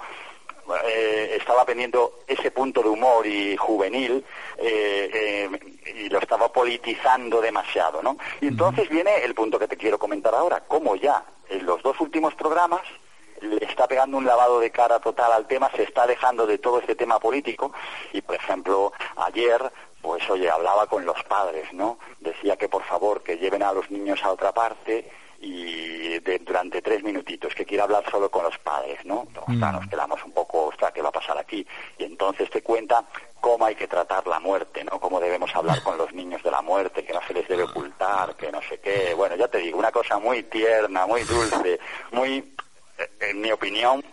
eh, 0.86 1.38
estaba 1.40 1.64
teniendo 1.64 2.20
ese 2.28 2.52
punto 2.52 2.84
de 2.84 2.90
humor 2.90 3.26
y 3.26 3.56
juvenil 3.56 4.24
eh, 4.58 5.10
eh, 5.14 5.50
y 5.96 6.10
lo 6.10 6.20
estaba 6.20 6.52
politizando 6.52 7.40
demasiado, 7.40 8.04
¿no? 8.04 8.18
Y 8.42 8.48
entonces 8.48 8.90
viene 8.90 9.24
el 9.24 9.34
punto 9.34 9.58
que 9.58 9.68
te 9.68 9.78
quiero 9.78 9.98
comentar 9.98 10.36
ahora, 10.36 10.64
cómo 10.68 10.98
ya 10.98 11.24
en 11.50 11.66
los 11.66 11.82
dos 11.82 12.00
últimos 12.02 12.36
programas 12.36 12.82
le 13.42 13.64
está 13.64 13.88
pegando 13.88 14.18
un 14.18 14.26
lavado 14.26 14.60
de 14.60 14.72
cara 14.72 15.00
total 15.00 15.32
al 15.32 15.48
tema, 15.48 15.72
se 15.76 15.84
está 15.84 16.06
dejando 16.06 16.46
de 16.46 16.58
todo 16.58 16.80
este 16.80 16.96
tema 16.96 17.20
político 17.20 17.72
y, 18.12 18.22
por 18.22 18.36
ejemplo, 18.36 18.92
ayer, 19.16 19.72
pues 20.08 20.30
oye, 20.30 20.50
hablaba 20.50 20.88
con 20.88 21.06
los 21.06 21.22
padres, 21.26 21.72
¿no? 21.74 22.00
Decía 22.22 22.56
que 22.56 22.70
por 22.70 22.84
favor 22.84 23.22
que 23.24 23.38
lleven 23.38 23.62
a 23.62 23.74
los 23.74 23.92
niños 23.92 24.24
a 24.24 24.32
otra 24.32 24.54
parte 24.54 25.12
y 25.40 26.18
de- 26.20 26.40
durante 26.40 26.82
tres 26.82 27.04
minutitos, 27.04 27.54
que 27.54 27.66
quiere 27.66 27.84
hablar 27.84 28.04
solo 28.10 28.32
con 28.32 28.44
los 28.44 28.58
padres, 28.60 29.04
¿no? 29.06 29.28
Ostras, 29.42 29.74
nos 29.74 29.88
quedamos 29.90 30.24
un 30.24 30.32
poco, 30.32 30.68
ostras, 30.68 30.94
¿qué 30.94 31.02
va 31.02 31.10
a 31.10 31.12
pasar 31.12 31.38
aquí? 31.38 31.68
Y 31.98 32.06
entonces 32.06 32.50
te 32.50 32.62
cuenta 32.64 33.04
cómo 33.42 33.66
hay 33.66 33.76
que 33.76 33.88
tratar 33.88 34.26
la 34.28 34.40
muerte, 34.40 34.84
¿no? 34.86 34.98
Cómo 35.00 35.20
debemos 35.20 35.54
hablar 35.56 35.84
con 35.84 35.98
los 35.98 36.12
niños 36.14 36.42
de 36.42 36.52
la 36.52 36.62
muerte, 36.62 37.04
que 37.06 37.14
no 37.14 37.22
se 37.28 37.34
les 37.34 37.48
debe 37.48 37.64
ocultar, 37.64 38.36
que 38.36 38.50
no 38.52 38.62
sé 38.62 38.80
qué. 38.80 39.14
Bueno, 39.14 39.36
ya 39.36 39.48
te 39.50 39.58
digo, 39.60 39.78
una 39.78 39.92
cosa 39.92 40.18
muy 40.20 40.42
tierna, 40.44 41.06
muy 41.06 41.22
dulce, 41.24 41.80
muy, 42.14 42.38
eh, 42.98 43.10
en 43.20 43.42
mi 43.42 43.52
opinión, 43.52 44.04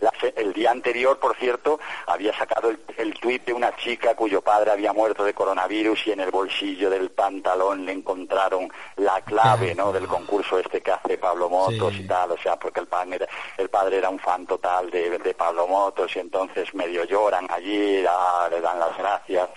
La 0.00 0.12
el 0.36 0.52
día 0.52 0.70
anterior, 0.70 1.18
por 1.18 1.36
cierto, 1.36 1.78
había 2.06 2.36
sacado 2.36 2.70
el, 2.70 2.78
el 2.96 3.14
tuit 3.14 3.44
de 3.44 3.52
una 3.52 3.74
chica 3.76 4.14
cuyo 4.14 4.40
padre 4.42 4.70
había 4.72 4.92
muerto 4.92 5.24
de 5.24 5.32
coronavirus 5.34 6.06
y 6.06 6.12
en 6.12 6.20
el 6.20 6.30
bolsillo 6.30 6.90
del 6.90 7.10
pantalón 7.10 7.84
le 7.86 7.92
encontraron 7.92 8.70
la 8.96 9.20
clave, 9.22 9.74
¿no? 9.74 9.92
Del 9.92 10.06
concurso 10.06 10.58
este 10.58 10.80
que 10.80 10.90
hace 10.92 11.18
Pablo 11.18 11.48
Motos 11.48 11.94
y 11.94 12.06
tal, 12.06 12.32
o 12.32 12.38
sea, 12.38 12.56
porque 12.56 12.80
el 12.80 12.86
padre, 12.86 13.16
era- 13.16 13.28
el 13.56 13.68
padre 13.70 13.98
era 13.98 14.08
un 14.10 14.18
fan 14.18 14.46
total 14.46 14.90
de, 14.90 15.18
de 15.18 15.34
Pablo 15.34 15.66
Motos 15.68 16.14
y 16.16 16.18
entonces 16.18 16.74
medio 16.74 17.04
lloran 17.04 17.46
allí, 17.50 18.02
le 18.02 18.60
dan 18.60 18.78
las 18.80 18.96
gracias. 18.98 19.48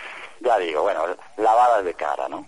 Ya 0.42 0.58
digo, 0.58 0.82
bueno, 0.84 1.04
lavadas 1.38 1.84
de 1.86 1.94
cara, 1.94 2.28
¿no? 2.30 2.46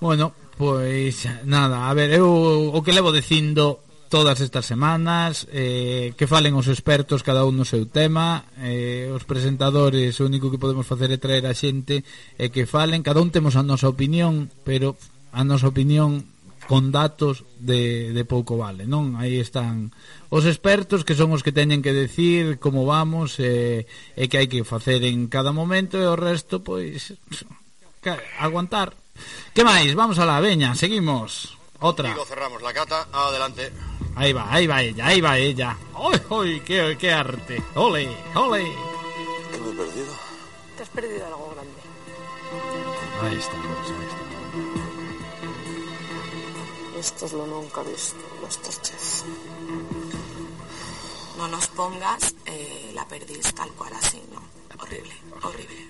Bueno, 0.00 0.32
pois 0.58 1.28
nada, 1.44 1.88
a 1.88 1.94
ver, 1.94 2.10
eu 2.12 2.26
o 2.74 2.82
que 2.82 2.92
levo 2.92 3.12
dicindo 3.12 3.80
todas 4.12 4.42
estas 4.42 4.66
semanas 4.66 5.48
eh, 5.56 6.12
que 6.20 6.28
falen 6.28 6.52
os 6.52 6.68
expertos 6.68 7.24
cada 7.24 7.48
un 7.48 7.56
no 7.56 7.64
seu 7.64 7.88
tema 7.88 8.44
eh, 8.60 9.08
os 9.08 9.24
presentadores 9.24 10.20
o 10.20 10.28
único 10.28 10.52
que 10.52 10.60
podemos 10.60 10.84
facer 10.84 11.08
é 11.08 11.16
traer 11.16 11.48
a 11.48 11.56
xente 11.56 12.04
e 12.04 12.04
eh, 12.36 12.48
que 12.52 12.68
falen 12.68 13.00
cada 13.00 13.24
un 13.24 13.32
temos 13.32 13.56
a 13.56 13.64
nosa 13.64 13.88
opinión 13.88 14.52
pero 14.68 15.00
a 15.32 15.48
nosa 15.48 15.72
opinión 15.72 16.28
con 16.68 16.92
datos 16.92 17.48
de, 17.56 18.12
de 18.12 18.24
pouco 18.28 18.60
vale 18.60 18.84
non 18.84 19.16
aí 19.16 19.40
están 19.40 19.96
os 20.28 20.44
expertos 20.44 21.08
que 21.08 21.16
son 21.16 21.32
os 21.32 21.40
que 21.40 21.56
teñen 21.56 21.80
que 21.80 21.96
decir 21.96 22.60
como 22.60 22.84
vamos 22.84 23.40
eh, 23.40 23.88
e 24.12 24.28
que 24.28 24.44
hai 24.44 24.48
que 24.52 24.60
facer 24.60 25.08
en 25.08 25.32
cada 25.32 25.56
momento 25.56 25.96
e 25.96 26.04
o 26.04 26.20
resto 26.20 26.60
pois 26.60 27.16
aguantar 28.44 28.92
que 29.56 29.64
máis? 29.64 29.96
vamos 29.96 30.20
a 30.20 30.28
la 30.28 30.36
veña, 30.36 30.76
seguimos 30.76 31.56
Otra. 31.82 32.08
Digo, 32.08 32.24
cerramos 32.24 32.62
la 32.62 32.72
cata. 32.72 33.08
Adelante. 33.12 33.72
Ahí 34.14 34.32
va, 34.32 34.52
ahí 34.52 34.66
va 34.66 34.82
ella, 34.82 35.06
ahí 35.06 35.20
va 35.20 35.38
ella 35.38 35.76
¡Uy, 35.98 36.20
uy! 36.30 36.60
¡Qué, 36.60 36.96
qué 36.98 37.12
arte! 37.12 37.62
¡Ole, 37.74 38.08
ole! 38.34 38.64
¿Qué 39.50 39.58
me 39.58 39.70
he 39.70 39.74
perdido? 39.74 40.14
Te 40.76 40.82
has 40.82 40.88
perdido 40.88 41.26
algo 41.26 41.50
grande. 41.54 41.80
Ahí 43.22 43.36
estamos, 43.36 43.90
ahí 43.90 44.06
Esto 46.98 47.26
es 47.26 47.32
lo 47.32 47.46
nunca 47.46 47.82
visto, 47.82 48.16
Masterchef. 48.42 49.22
no 51.38 51.48
nos 51.48 51.66
pongas 51.68 52.34
eh, 52.46 52.90
la 52.94 53.06
perdiz 53.06 53.54
tal 53.54 53.70
cual 53.72 53.92
así, 53.94 54.22
¿no? 54.32 54.42
Horrible, 54.82 55.14
horrible, 55.42 55.88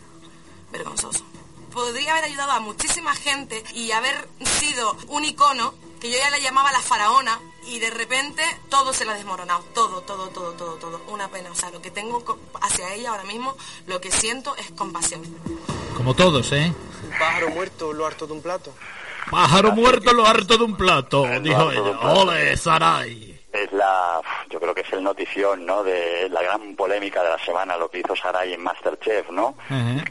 vergonzoso. 0.70 1.24
Podría 1.73 2.12
haber 2.12 2.24
ayudado 2.24 2.53
a 2.53 2.61
muchísima 2.61 3.15
gente 3.15 3.65
y 3.74 3.93
haber 3.93 4.28
sido 4.44 4.97
un 5.09 5.24
icono 5.24 5.74
que 6.03 6.11
yo 6.11 6.19
ya 6.19 6.31
la 6.31 6.41
llamaba 6.41 6.73
la 6.73 6.81
faraona 6.81 7.39
y 7.65 7.79
de 7.79 7.89
repente 7.89 8.43
todo 8.69 8.93
se 8.93 9.05
la 9.05 9.12
ha 9.12 9.15
desmoronado, 9.15 9.62
todo, 9.73 10.01
todo, 10.01 10.31
todo, 10.31 10.51
todo, 10.55 10.74
todo. 10.74 11.01
Una 11.07 11.29
pena, 11.29 11.53
o 11.53 11.55
sea, 11.55 11.70
lo 11.70 11.81
que 11.81 11.93
tengo 11.93 12.24
hacia 12.61 12.93
ella 12.93 13.11
ahora 13.11 13.23
mismo, 13.23 13.57
lo 13.87 14.01
que 14.01 14.11
siento 14.11 14.57
es 14.57 14.73
compasión. 14.73 15.23
Como 15.97 16.12
todos, 16.15 16.51
¿eh? 16.51 16.74
Un 17.05 17.19
pájaro 17.20 17.51
muerto, 17.51 17.93
lo 17.93 18.05
harto 18.05 18.27
de 18.27 18.33
un 18.33 18.43
plato. 18.43 18.74
Pájaro 19.31 19.70
muerto 19.70 20.12
lo 20.12 20.27
harto 20.27 20.59
de 20.59 20.65
un 20.65 20.77
plato, 20.77 21.24
dijo 21.41 21.70
ella. 21.70 22.01
Ole, 22.01 22.57
Saray. 22.57 23.32
Es 23.53 23.70
la, 23.73 24.20
yo 24.49 24.59
creo 24.59 24.74
que 24.74 24.81
es 24.81 24.93
el 24.93 25.03
notición, 25.03 25.66
¿no? 25.66 25.83
De 25.83 26.29
la 26.31 26.43
gran 26.43 26.74
polémica 26.74 27.23
de 27.23 27.29
la 27.29 27.39
semana, 27.39 27.77
lo 27.77 27.91
que 27.91 27.99
hizo 27.99 28.16
Saray 28.16 28.55
en 28.55 28.62
Masterchef, 28.62 29.31
¿no? 29.31 29.55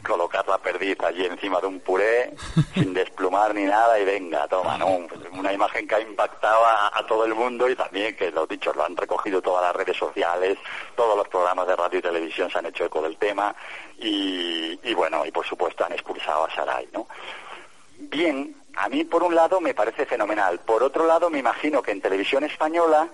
Colocar 0.06 0.46
la 0.46 0.58
perdiz 0.58 1.00
allí 1.02 1.24
encima 1.24 1.60
de 1.60 1.66
un 1.66 1.80
puré, 1.80 2.34
sin 2.74 2.94
desplumar 2.94 3.54
ni 3.54 3.64
nada, 3.64 3.98
y 3.98 4.04
venga, 4.04 4.46
toma, 4.46 4.78
¿no? 4.78 5.00
Una 5.32 5.52
imagen 5.52 5.88
que 5.88 5.96
ha 5.96 6.00
impactado 6.00 6.64
a, 6.64 6.96
a 6.96 7.06
todo 7.06 7.24
el 7.24 7.34
mundo 7.34 7.68
y 7.68 7.74
también 7.74 8.14
que, 8.14 8.30
lo 8.30 8.46
dicho, 8.46 8.72
lo 8.74 8.84
han 8.84 8.96
recogido 8.96 9.42
todas 9.42 9.64
las 9.64 9.74
redes 9.74 9.96
sociales, 9.96 10.56
todos 10.94 11.16
los 11.16 11.26
programas 11.28 11.66
de 11.66 11.74
radio 11.74 11.98
y 11.98 12.02
televisión 12.02 12.50
se 12.50 12.58
han 12.58 12.66
hecho 12.66 12.84
eco 12.84 13.02
del 13.02 13.16
tema, 13.16 13.54
y, 13.98 14.78
y 14.82 14.94
bueno, 14.94 15.26
y 15.26 15.32
por 15.32 15.46
supuesto 15.46 15.84
han 15.84 15.92
expulsado 15.92 16.44
a 16.44 16.54
Saray, 16.54 16.88
¿no? 16.92 17.08
Bien, 17.98 18.54
a 18.76 18.88
mí 18.88 19.04
por 19.04 19.22
un 19.22 19.34
lado 19.34 19.60
me 19.60 19.74
parece 19.74 20.06
fenomenal. 20.06 20.60
Por 20.60 20.82
otro 20.82 21.06
lado 21.06 21.30
me 21.30 21.38
imagino 21.38 21.82
que 21.82 21.92
en 21.92 22.00
televisión 22.00 22.44
española 22.44 23.08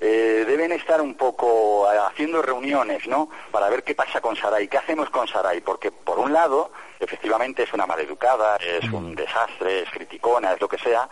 eh, 0.00 0.44
deben 0.46 0.72
estar 0.72 1.00
un 1.00 1.14
poco 1.14 1.90
eh, 1.92 1.98
haciendo 1.98 2.42
reuniones, 2.42 3.06
¿no? 3.06 3.28
Para 3.50 3.68
ver 3.68 3.84
qué 3.84 3.94
pasa 3.94 4.20
con 4.20 4.36
Saray, 4.36 4.68
qué 4.68 4.78
hacemos 4.78 5.10
con 5.10 5.28
Saray, 5.28 5.60
porque 5.60 5.90
por 5.90 6.18
un 6.18 6.32
lado 6.32 6.70
efectivamente 6.98 7.64
es 7.64 7.72
una 7.72 7.86
maleducada, 7.86 8.56
es 8.56 8.84
un 8.90 9.14
desastre, 9.14 9.82
es 9.82 9.90
criticona, 9.90 10.52
es 10.54 10.60
lo 10.60 10.68
que 10.68 10.78
sea, 10.78 11.08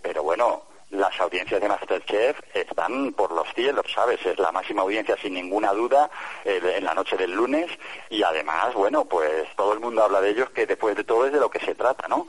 pero 0.00 0.22
bueno, 0.22 0.62
las 0.90 1.18
audiencias 1.20 1.60
de 1.60 1.68
Masterchef 1.68 2.38
están 2.54 3.12
por 3.14 3.32
los 3.32 3.48
cielos, 3.54 3.86
¿sabes? 3.94 4.24
Es 4.26 4.38
la 4.38 4.52
máxima 4.52 4.82
audiencia 4.82 5.16
sin 5.16 5.34
ninguna 5.34 5.72
duda 5.72 6.10
eh, 6.44 6.60
en 6.76 6.84
la 6.84 6.94
noche 6.94 7.16
del 7.16 7.32
lunes 7.32 7.70
y 8.10 8.22
además, 8.22 8.74
bueno, 8.74 9.06
pues 9.06 9.48
todo 9.56 9.72
el 9.72 9.80
mundo 9.80 10.02
habla 10.02 10.20
de 10.20 10.30
ellos 10.30 10.50
que 10.50 10.66
después 10.66 10.94
de 10.94 11.04
todo 11.04 11.26
es 11.26 11.32
de 11.32 11.40
lo 11.40 11.50
que 11.50 11.60
se 11.60 11.74
trata, 11.74 12.08
¿no? 12.08 12.26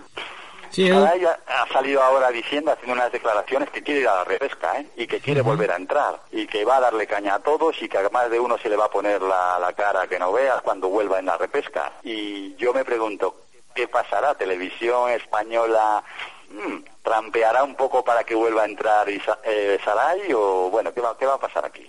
Sí, 0.74 0.90
Saray 0.90 1.24
ha, 1.24 1.38
ha 1.48 1.68
salido 1.72 2.02
ahora 2.02 2.32
diciendo, 2.32 2.72
haciendo 2.72 2.94
unas 2.94 3.12
declaraciones 3.12 3.70
que 3.70 3.84
quiere 3.84 4.02
ir 4.02 4.08
a 4.08 4.16
la 4.16 4.24
repesca, 4.24 4.80
¿eh? 4.80 4.88
Y 4.98 5.06
que 5.06 5.20
quiere 5.20 5.41
volver 5.41 5.70
a 5.72 5.76
entrar 5.76 6.20
y 6.32 6.48
que 6.48 6.66
va 6.66 6.78
a 6.78 6.82
darle 6.82 7.06
caña 7.06 7.36
a 7.36 7.40
todos 7.40 7.80
y 7.82 7.88
que 7.88 8.00
a 8.00 8.10
más 8.10 8.30
de 8.32 8.40
uno 8.40 8.58
se 8.58 8.70
le 8.70 8.76
va 8.76 8.86
a 8.86 8.90
poner 8.91 9.22
la, 9.22 9.60
la 9.60 9.72
cara 9.74 10.08
que 10.08 10.18
no 10.18 10.32
veas 10.34 10.62
cuando 10.64 10.90
vuelva 10.90 11.20
en 11.20 11.28
la 11.28 11.38
repesca. 11.38 11.91
Y 12.04 12.56
yo 12.56 12.74
me 12.74 12.84
pregunto, 12.84 13.36
¿qué 13.76 13.88
pasará? 13.88 14.34
¿Televisión 14.34 15.12
española 15.12 16.04
mm, 16.50 16.78
trampeará 17.04 17.64
un 17.64 17.76
poco 17.76 18.04
para 18.04 18.24
que 18.24 18.34
vuelva 18.34 18.64
a 18.64 18.66
entrar 18.66 19.08
Isa- 19.10 19.40
eh, 19.45 19.78
Saray 19.86 20.34
o 20.34 20.70
bueno, 20.72 20.91
¿qué 20.91 21.02
va, 21.02 21.16
qué 21.18 21.28
va 21.28 21.36
a 21.36 21.40
pasar 21.40 21.66
aquí? 21.66 21.86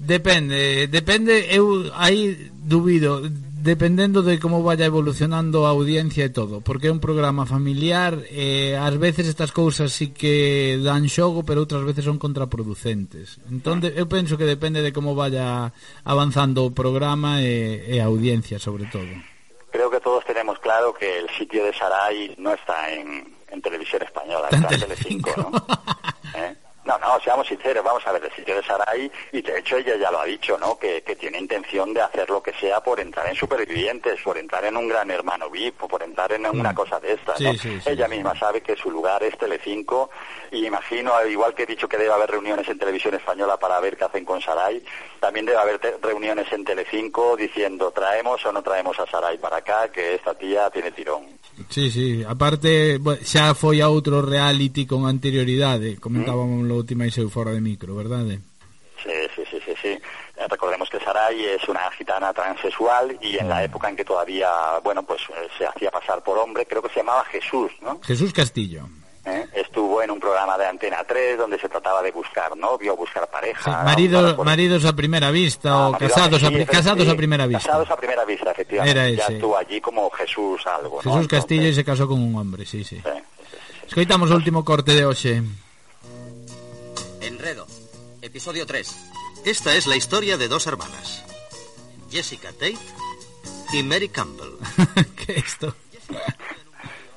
Depende, 0.00 0.86
depende, 0.86 1.48
eu 1.50 1.90
aí 1.96 2.34
dubido, 2.54 3.20
dependendo 3.68 4.22
de 4.22 4.40
como 4.40 4.62
vaya 4.62 4.88
evolucionando 4.88 5.66
a 5.66 5.76
audiencia 5.76 6.24
e 6.24 6.32
todo, 6.32 6.64
porque 6.64 6.88
é 6.88 6.94
un 6.94 7.04
programa 7.04 7.44
familiar 7.44 8.16
e 8.32 8.72
eh, 8.72 8.80
ás 8.80 8.96
veces 8.96 9.28
estas 9.28 9.52
cousas 9.52 9.92
sí 9.92 10.16
que 10.16 10.80
dan 10.80 11.04
xogo, 11.12 11.44
pero 11.44 11.60
outras 11.60 11.84
veces 11.84 12.08
son 12.08 12.16
contraproducentes. 12.16 13.36
Entón, 13.52 13.84
de, 13.84 13.92
eu 13.92 14.08
penso 14.08 14.40
que 14.40 14.48
depende 14.48 14.80
de 14.80 14.96
como 14.96 15.12
vaya 15.12 15.68
avanzando 16.08 16.64
o 16.64 16.72
programa 16.72 17.44
e, 17.44 17.84
e 17.92 18.00
a 18.00 18.08
audiencia, 18.08 18.56
sobre 18.56 18.88
todo. 18.88 19.12
Creo 19.68 19.92
que 19.92 20.00
todos 20.00 20.24
tenemos 20.24 20.56
claro 20.64 20.96
que 20.96 21.20
el 21.20 21.28
sitio 21.36 21.60
de 21.68 21.76
Sarai 21.76 22.32
no 22.40 22.56
está 22.56 22.88
en, 22.88 23.36
en 23.52 23.60
televisión 23.60 24.00
española, 24.00 24.48
está 24.48 24.72
en 24.72 24.80
Telecinco, 24.80 25.28
¿no? 25.36 25.52
¿Eh? 26.40 26.56
No, 26.88 26.98
no, 27.00 27.20
seamos 27.20 27.46
sinceros, 27.46 27.84
vamos 27.84 28.06
a 28.06 28.12
ver, 28.12 28.24
el 28.24 28.32
sitio 28.32 28.56
de 28.56 28.62
Saray, 28.62 29.12
y 29.30 29.42
de 29.42 29.58
hecho 29.58 29.76
ella 29.76 29.94
ya 29.96 30.10
lo 30.10 30.20
ha 30.20 30.24
dicho, 30.24 30.56
¿no? 30.56 30.78
Que, 30.78 31.02
que 31.02 31.14
tiene 31.16 31.38
intención 31.38 31.92
de 31.92 32.00
hacer 32.00 32.30
lo 32.30 32.42
que 32.42 32.54
sea 32.54 32.80
por 32.80 32.98
entrar 32.98 33.26
en 33.28 33.34
Supervivientes, 33.34 34.18
por 34.22 34.38
entrar 34.38 34.64
en 34.64 34.74
un 34.74 34.88
gran 34.88 35.10
hermano 35.10 35.50
VIP, 35.50 35.82
o 35.82 35.86
por 35.86 36.02
entrar 36.02 36.32
en 36.32 36.46
una 36.46 36.74
cosa 36.74 36.98
de 36.98 37.12
estas, 37.12 37.36
Sí, 37.36 37.44
¿no? 37.44 37.52
sí, 37.52 37.78
sí, 37.78 37.90
ella 37.90 38.08
misma 38.08 38.34
sabe 38.38 38.62
que 38.62 38.74
su 38.74 38.90
lugar 38.90 39.22
es 39.22 39.36
Telecinco, 39.36 40.08
y 40.50 40.66
imagino, 40.66 41.14
al 41.14 41.30
igual 41.30 41.54
que 41.54 41.64
he 41.64 41.66
dicho 41.66 41.88
que 41.88 41.96
debe 41.96 42.12
haber 42.12 42.30
reuniones 42.30 42.68
en 42.68 42.78
televisión 42.78 43.14
española 43.14 43.56
para 43.56 43.80
ver 43.80 43.96
qué 43.96 44.04
hacen 44.04 44.24
con 44.24 44.40
Saray, 44.40 44.82
también 45.20 45.46
debe 45.46 45.58
haber 45.58 45.80
reuniones 46.02 46.50
en 46.52 46.64
Telecinco 46.64 47.36
diciendo 47.36 47.90
traemos 47.90 48.44
o 48.44 48.52
no 48.52 48.62
traemos 48.62 48.98
a 48.98 49.06
Saray 49.06 49.38
para 49.38 49.58
acá, 49.58 49.90
que 49.92 50.14
esta 50.14 50.34
tía 50.34 50.70
tiene 50.70 50.92
tirón. 50.92 51.24
Sí, 51.70 51.90
sí, 51.90 52.24
aparte 52.26 52.98
bueno, 52.98 53.20
xa 53.22 53.52
foi 53.54 53.82
a 53.82 53.90
outro 53.90 54.22
reality 54.22 54.86
con 54.86 55.10
anterioridade, 55.10 55.98
comentábamos 55.98 56.62
lo 56.64 56.78
última 56.78 57.04
e 57.04 57.10
seu 57.10 57.28
fora 57.28 57.50
de 57.50 57.60
micro, 57.60 57.98
verdade? 57.98 58.38
Sí, 59.02 59.14
sí, 59.34 59.42
sí, 59.50 59.58
sí, 59.64 59.74
sí. 59.80 59.92
Eh, 60.38 60.46
Recordemos 60.48 60.88
que 60.90 60.98
Saray 61.00 61.44
es 61.44 61.68
una 61.68 61.90
gitana 61.92 62.32
transexual 62.32 63.16
y 63.20 63.38
en 63.38 63.48
la 63.48 63.64
época 63.64 63.88
en 63.88 63.96
que 63.96 64.04
todavía, 64.04 64.78
bueno, 64.82 65.02
pues 65.02 65.20
eh, 65.30 65.48
se 65.56 65.66
hacía 65.66 65.90
pasar 65.90 66.22
por 66.22 66.38
hombre, 66.38 66.66
creo 66.66 66.82
que 66.82 66.88
se 66.90 67.00
llamaba 67.00 67.24
Jesús, 67.26 67.70
¿no? 67.80 68.00
Jesús 68.02 68.32
Castillo. 68.32 68.88
¿Eh? 69.28 69.46
Estuvo 69.54 70.02
en 70.02 70.10
un 70.10 70.18
programa 70.20 70.56
de 70.56 70.66
Antena 70.66 71.04
3 71.04 71.36
donde 71.38 71.58
se 71.58 71.68
trataba 71.68 72.02
de 72.02 72.10
buscar 72.12 72.56
novio, 72.56 72.96
buscar 72.96 73.28
pareja. 73.28 73.82
Marido, 73.84 74.42
maridos 74.44 74.84
a 74.84 74.92
primera 74.94 75.30
vista 75.30 75.76
o 75.88 75.92
Marido- 75.92 76.08
casados, 76.14 76.42
a, 76.42 76.48
sí, 76.48 76.66
casados 76.66 77.04
sí, 77.04 77.10
a 77.10 77.16
primera 77.16 77.46
vista. 77.46 77.64
Casados 77.66 77.90
a 77.90 77.96
primera 77.96 78.24
vista, 78.24 78.50
efectivamente. 78.52 78.98
Era 78.98 79.10
Ya 79.10 79.24
ese. 79.24 79.34
estuvo 79.34 79.56
allí 79.56 79.80
como 79.80 80.08
Jesús 80.10 80.66
algo, 80.66 81.00
¿no? 81.04 81.12
Jesús 81.12 81.28
Castillo 81.28 81.68
e 81.68 81.74
se 81.74 81.84
casou 81.84 82.08
con 82.08 82.18
un 82.22 82.34
hombre, 82.36 82.64
sí, 82.64 82.84
sí. 82.84 83.00
Escoitamos 83.86 84.30
o 84.30 84.36
último 84.36 84.64
corte 84.64 84.92
de 84.94 85.04
hoxe. 85.04 85.42
Enredo, 87.20 87.66
episodio 88.22 88.66
3. 88.66 88.96
Esta 89.44 89.74
es 89.74 89.86
la 89.86 89.96
historia 89.96 90.36
de 90.36 90.48
dos 90.48 90.66
hermanas, 90.66 91.24
Jessica 92.10 92.48
Tate 92.52 92.76
y 93.72 93.82
Mary 93.82 94.08
Campbell. 94.08 94.56
¿Qué 95.16 95.32
es 95.40 95.46
esto? 95.46 95.74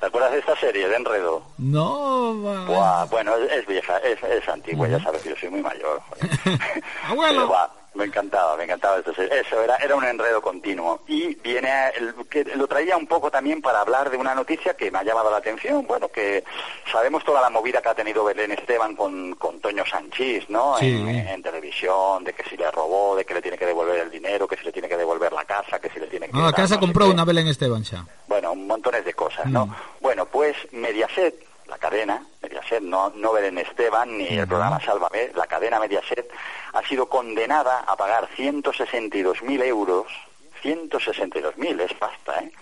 ¿Te 0.02 0.08
acuerdas 0.08 0.32
de 0.32 0.38
esta 0.40 0.56
serie 0.56 0.88
de 0.88 0.96
Enredo? 0.96 1.44
No, 1.58 2.34
Buah, 2.34 3.04
bueno, 3.04 3.36
es, 3.36 3.52
es 3.52 3.66
vieja, 3.68 3.98
es, 3.98 4.20
es 4.24 4.48
antigua, 4.48 4.88
ya 4.88 5.00
sabes 5.00 5.22
que 5.22 5.28
yo 5.28 5.36
soy 5.36 5.50
muy 5.50 5.62
mayor. 5.62 6.02
joder. 6.10 6.58
Pero, 7.08 7.70
me 7.94 8.04
encantaba, 8.04 8.56
me 8.56 8.64
encantaba 8.64 8.98
esto. 8.98 9.12
Eso 9.20 9.62
era, 9.62 9.76
era 9.76 9.94
un 9.94 10.04
enredo 10.04 10.40
continuo. 10.40 11.02
Y 11.06 11.34
viene, 11.36 11.70
a- 11.70 11.90
el- 11.90 12.14
que 12.30 12.44
lo 12.56 12.66
traía 12.66 12.96
un 12.96 13.06
poco 13.06 13.30
también 13.30 13.60
para 13.60 13.80
hablar 13.80 14.10
de 14.10 14.16
una 14.16 14.34
noticia 14.34 14.74
que 14.74 14.90
me 14.90 14.98
ha 14.98 15.02
llamado 15.04 15.30
la 15.30 15.36
atención. 15.38 15.86
Bueno, 15.86 16.08
que 16.08 16.42
sabemos 16.90 17.22
toda 17.24 17.40
la 17.40 17.50
movida 17.50 17.82
que 17.82 17.88
ha 17.90 17.94
tenido 17.94 18.24
Belén 18.24 18.52
Esteban 18.52 18.96
con, 18.96 19.34
con 19.36 19.60
Toño 19.60 19.84
Sanchís, 19.86 20.48
¿no? 20.48 20.76
Sí. 20.78 20.86
En, 20.90 21.08
en 21.28 21.42
televisión, 21.42 22.24
de 22.24 22.32
que 22.32 22.42
si 22.48 22.56
le 22.56 22.70
robó, 22.70 23.16
de 23.16 23.24
que 23.24 23.34
le 23.34 23.42
tiene 23.42 23.58
que 23.58 23.66
devolver 23.66 23.98
el 24.00 24.10
dinero, 24.10 24.48
que 24.48 24.56
si 24.56 24.64
le 24.64 24.72
tiene 24.72 24.88
que 24.88 24.96
devolver 24.96 25.32
la 25.32 25.44
casa, 25.44 25.78
que 25.78 25.90
si 25.90 26.00
le 26.00 26.06
tiene 26.06 26.26
que... 26.26 26.32
No, 26.32 26.40
a 26.40 26.44
dar 26.44 26.54
casa 26.54 26.74
no 26.76 26.80
sé 26.80 26.86
comprou 26.86 27.08
qué. 27.08 27.14
unha 27.14 27.24
Belén 27.28 27.46
Esteban 27.48 27.84
xa. 27.84 28.04
Bueno, 28.26 28.54
montones 28.56 29.04
de 29.04 29.12
cosas, 29.12 29.46
¿no? 29.46 29.68
Bueno, 30.00 30.24
pues 30.26 30.56
Mediaset, 30.72 31.34
la 31.72 31.78
cadena, 31.78 32.22
Mediaset, 32.42 32.82
no, 32.82 33.10
no 33.16 33.32
Belén 33.32 33.56
Esteban 33.56 34.18
ni 34.18 34.26
el 34.26 34.46
programa 34.46 34.78
Sálvame, 34.78 35.30
la 35.34 35.46
cadena 35.46 35.80
Mediaset 35.80 36.30
ha 36.74 36.82
sido 36.82 37.08
condenada 37.08 37.84
a 37.86 37.96
pagar 37.96 38.28
162.000 38.36 39.64
euros, 39.64 40.06
162.000, 40.62 41.80
es 41.80 41.94
pasta, 41.94 42.40
¿eh? 42.40 42.52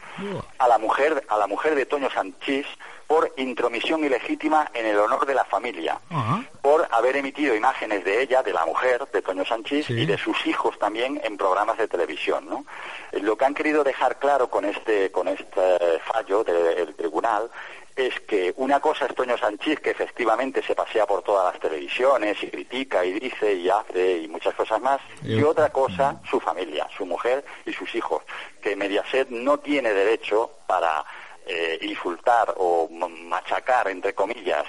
A 0.59 0.69
la 0.69 0.78
mujer, 0.78 1.24
a 1.28 1.37
la 1.37 1.49
mujer 1.49 1.74
de 1.74 1.87
Toño 1.87 2.09
Sanchís 2.11 2.66
por 3.09 3.32
intromisión 3.37 4.05
ilegítima 4.05 4.70
en 4.74 4.87
el 4.87 4.99
honor 4.99 5.27
de 5.27 5.35
la 5.35 5.45
familia. 5.45 5.99
Por 6.62 6.87
haber 6.93 7.16
emitido 7.16 7.57
imágenes 7.57 8.05
de 8.05 8.23
ella, 8.23 8.43
de 8.45 8.53
la 8.53 8.65
mujer, 8.65 9.09
de 9.12 9.23
Toño 9.23 9.45
Sanchís, 9.45 9.91
y 9.91 10.07
de 10.07 10.16
sus 10.19 10.47
hijos 10.47 10.78
también 10.78 11.20
en 11.24 11.37
programas 11.37 11.78
de 11.78 11.89
televisión, 11.89 12.47
¿no? 12.49 12.65
Eh, 13.11 13.19
Lo 13.19 13.37
que 13.37 13.45
han 13.47 13.55
querido 13.55 13.82
dejar 13.82 14.19
claro 14.20 14.49
con 14.49 14.65
este, 14.65 15.11
con 15.11 15.27
este 15.27 15.99
fallo 16.05 16.45
del 16.45 16.95
tribunal 16.95 17.51
es 18.07 18.21
que 18.21 18.53
una 18.57 18.81
cosa 18.81 19.07
es 19.07 19.15
Toño 19.15 19.37
Sanchís, 19.37 19.81
que 19.81 19.91
efectivamente 19.91 20.63
se 20.63 20.75
pasea 20.75 21.07
por 21.07 21.23
todas 21.23 21.53
las 21.53 21.61
televisiones 21.61 22.43
y 22.43 22.49
critica 22.49 23.05
y 23.05 23.19
dice 23.19 23.55
y 23.55 23.69
hace 23.69 24.19
y 24.19 24.29
muchas 24.29 24.55
cosas 24.55 24.81
más, 24.81 25.01
y 25.23 25.43
otra 25.43 25.71
cosa, 25.71 26.21
su 26.29 26.41
familia, 26.41 26.89
su 26.97 27.07
mujer 27.07 27.45
y 27.67 27.73
sus 27.73 27.95
hijos, 27.95 28.23
que 28.63 28.77
Mediaset 28.77 29.29
no 29.31 29.59
tiene 29.59 29.93
derecho 29.93 30.51
para 30.67 31.05
eh, 31.47 31.79
insultar 31.83 32.55
o 32.57 32.89
machacar, 32.89 33.89
entre 33.89 34.15
comillas, 34.15 34.67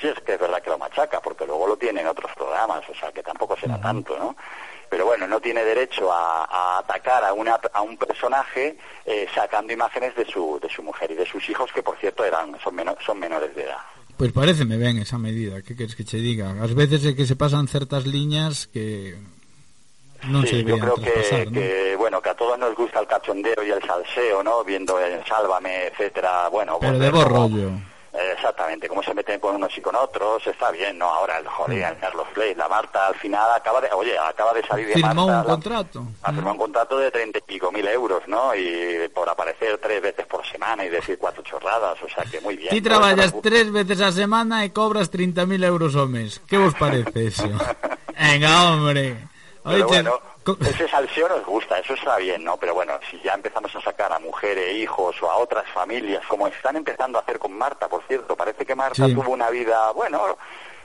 si 0.00 0.08
es 0.08 0.20
que 0.20 0.34
es 0.34 0.40
verdad 0.40 0.62
que 0.62 0.70
lo 0.70 0.78
machaca, 0.78 1.20
porque 1.20 1.46
luego 1.46 1.66
lo 1.66 1.76
tiene 1.76 2.00
en 2.00 2.06
otros 2.06 2.32
programas, 2.34 2.88
o 2.88 2.94
sea 2.94 3.12
que 3.12 3.22
tampoco 3.22 3.56
será 3.56 3.80
tanto, 3.80 4.16
¿no? 4.18 4.36
Pero 4.94 5.06
bueno, 5.06 5.26
no 5.26 5.40
tiene 5.40 5.64
derecho 5.64 6.12
a, 6.12 6.44
a 6.44 6.78
atacar 6.78 7.24
a, 7.24 7.32
una, 7.32 7.58
a 7.72 7.82
un 7.82 7.96
personaje 7.96 8.78
eh, 9.04 9.26
sacando 9.34 9.72
imágenes 9.72 10.14
de 10.14 10.24
su, 10.24 10.60
de 10.62 10.68
su 10.70 10.84
mujer 10.84 11.10
y 11.10 11.16
de 11.16 11.26
sus 11.26 11.48
hijos, 11.48 11.72
que 11.74 11.82
por 11.82 11.96
cierto 11.98 12.24
eran, 12.24 12.56
son, 12.62 12.76
meno- 12.76 12.96
son 13.04 13.18
menores 13.18 13.52
de 13.56 13.64
edad. 13.64 13.78
Pois 14.16 14.30
pareceme 14.30 14.76
ben 14.78 14.98
esa 15.02 15.18
medida, 15.18 15.62
que 15.66 15.74
queres 15.74 15.96
que 15.98 16.04
che 16.04 16.18
diga? 16.18 16.54
Ás 16.62 16.72
veces 16.78 17.02
é 17.02 17.18
que 17.18 17.26
se 17.26 17.34
pasan 17.34 17.66
certas 17.66 18.06
liñas 18.06 18.70
que 18.70 19.18
se 20.22 20.46
Sí, 20.46 20.62
yo 20.62 20.78
creo 20.78 20.94
que, 20.94 21.10
¿no? 21.50 21.98
bueno, 21.98 22.22
que 22.22 22.30
a 22.30 22.34
todos 22.38 22.56
nos 22.56 22.72
gusta 22.76 23.00
el 23.00 23.08
cachondeo 23.08 23.66
y 23.66 23.70
el 23.74 23.82
salseo, 23.82 24.44
¿no? 24.46 24.62
Viendo 24.62 25.00
el 25.00 25.26
Sálvame, 25.26 25.88
etcétera, 25.90 26.46
bueno, 26.54 26.78
Pero 26.78 26.92
pues 26.92 27.02
de 27.02 27.10
buen 27.10 27.28
rollo. 27.28 27.70
Exactamente, 28.14 28.88
cómo 28.88 29.02
se 29.02 29.12
meten 29.12 29.40
con 29.40 29.56
unos 29.56 29.76
y 29.76 29.80
con 29.80 29.96
otros, 29.96 30.46
está 30.46 30.70
bien, 30.70 30.96
¿no? 30.98 31.06
Ahora 31.06 31.38
el 31.38 31.48
joder, 31.48 31.82
el 31.82 31.98
Carlos 31.98 32.28
Play, 32.32 32.54
la 32.54 32.68
Marta 32.68 33.08
al 33.08 33.16
final 33.16 33.50
acaba 33.52 33.80
de, 33.80 33.90
oye, 33.92 34.16
acaba 34.16 34.52
de 34.52 34.64
salir 34.64 34.86
de 34.86 34.94
Firmó 34.94 35.26
Marta, 35.26 35.40
un 35.40 35.44
contrato. 35.44 36.06
ha 36.22 36.32
firmado 36.32 36.52
un 36.52 36.58
contrato 36.58 36.98
de 36.98 37.10
treinta 37.10 37.38
y 37.38 37.42
pico 37.42 37.72
mil 37.72 37.86
euros, 37.88 38.22
¿no? 38.28 38.54
Y 38.54 39.08
por 39.12 39.28
aparecer 39.28 39.78
tres 39.78 40.00
veces 40.00 40.26
por 40.26 40.46
semana 40.46 40.84
y 40.84 40.90
decir 40.90 41.18
cuatro 41.18 41.42
chorradas, 41.42 42.00
o 42.02 42.08
sea 42.08 42.24
que 42.30 42.40
muy 42.40 42.56
bien. 42.56 42.74
Eso 42.74 43.16
nos 43.16 43.42
tres 43.42 43.72
veces 43.72 44.00
a 44.00 44.12
semana 44.12 44.64
e 44.64 44.70
cobras 44.70 45.10
30.000 45.10 45.64
euros 45.64 45.96
ao 45.96 46.06
mes. 46.06 46.40
Que 46.46 46.58
vos 46.58 46.74
parece 46.78 47.26
eso? 47.26 47.50
Venga, 48.14 48.70
hombre. 48.70 49.16
Pero 49.62 49.74
Oye, 49.74 49.84
bueno, 49.84 50.20
ese 50.66 50.88
salseo 50.88 51.28
nos 51.28 51.44
gusta, 51.46 51.78
eso 51.78 51.94
está 51.94 52.16
bien, 52.18 52.44
¿no? 52.44 52.56
Pero 52.56 52.74
bueno, 52.74 52.98
si 53.10 53.18
ya 53.20 53.32
empezamos 53.34 53.74
a 53.76 53.80
sacar 53.80 54.12
a 54.12 54.18
mujeres, 54.18 54.76
hijos 54.76 55.20
o 55.22 55.30
a 55.30 55.36
otras 55.36 55.64
familias, 55.72 56.24
como 56.26 56.46
están 56.48 56.76
empezando 56.76 57.18
a 57.18 57.22
hacer 57.22 57.38
con 57.38 57.52
Marta, 57.56 57.88
por 57.88 58.02
cierto, 58.06 58.36
parece 58.36 58.64
que 58.66 58.74
Marta 58.74 59.06
Sí. 59.06 59.14
tuvo 59.14 59.30
una 59.30 59.50
vida, 59.50 59.90
bueno, 59.92 60.36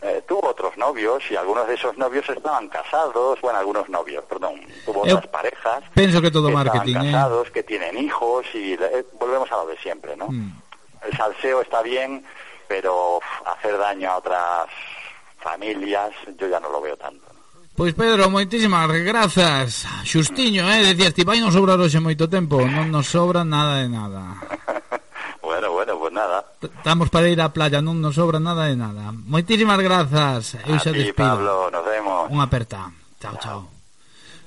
eh, 0.02 0.24
tuvo 0.28 0.48
otros 0.48 0.78
novios 0.78 1.22
y 1.30 1.36
algunos 1.36 1.68
de 1.68 1.74
esos 1.76 1.98
novios 1.98 2.28
estaban 2.30 2.70
casados, 2.70 3.42
bueno, 3.42 3.60
algunos 3.60 3.90
novios, 3.90 4.24
perdón, 4.26 4.62
tuvo 4.86 5.06
Eu 5.06 5.18
otras 5.18 5.28
parejas 5.32 5.84
penso 5.94 6.22
que 6.22 6.32
todo 6.32 6.48
que 6.48 6.54
marketing, 6.54 6.88
estaban 6.90 7.08
eh. 7.08 7.12
casados, 7.12 7.52
que 7.52 7.64
tienen 7.64 7.98
hijos 7.98 8.46
y 8.54 8.74
eh, 8.74 9.06
volvemos 9.20 9.52
a 9.52 9.58
lo 9.58 9.68
de 9.68 9.78
siempre, 9.78 10.16
¿no? 10.16 10.28
Mm. 10.30 10.62
El 11.04 11.18
salseo 11.18 11.62
está 11.62 11.82
bien, 11.82 12.26
pero 12.70 13.20
hacer 13.46 13.78
daño 13.78 14.12
a 14.12 14.18
otras 14.18 14.68
familias 15.40 16.12
yo 16.38 16.48
ya 16.48 16.60
no 16.60 16.70
lo 16.70 16.82
veo 16.82 16.96
tanto. 16.98 17.26
Pois 17.80 17.96
Pedro, 17.96 18.28
moitísimas 18.30 18.92
grazas. 18.92 19.88
Xustiño, 20.04 20.68
eh, 20.68 20.84
decías 20.84 21.16
Ti 21.16 21.24
vai 21.24 21.40
non 21.40 21.48
sobrar 21.48 21.80
hoxe 21.80 22.04
moito 22.04 22.28
tempo. 22.28 22.60
Non 22.60 22.92
nos 22.92 23.08
sobra 23.08 23.48
nada 23.48 23.80
de 23.80 23.88
nada. 23.88 24.36
Bueno, 25.50 25.72
bueno, 25.72 25.98
pues 25.98 26.14
nada. 26.14 26.46
Estamos 26.62 27.10
para 27.10 27.28
ir 27.28 27.42
á 27.42 27.50
playa, 27.50 27.82
non 27.82 27.98
nos 28.04 28.20
sobra 28.20 28.38
nada 28.38 28.70
de 28.70 28.78
nada. 28.78 29.10
Moitísimas 29.10 29.80
grazas. 29.82 30.60
Eu 30.68 30.78
xa 30.78 30.94
despido. 30.94 31.40
Pablo, 31.40 31.72
nos 31.74 31.84
vemos. 31.88 32.28
Un 32.30 32.44
aperta, 32.44 32.92
chao, 33.18 33.36
chao. 33.42 33.79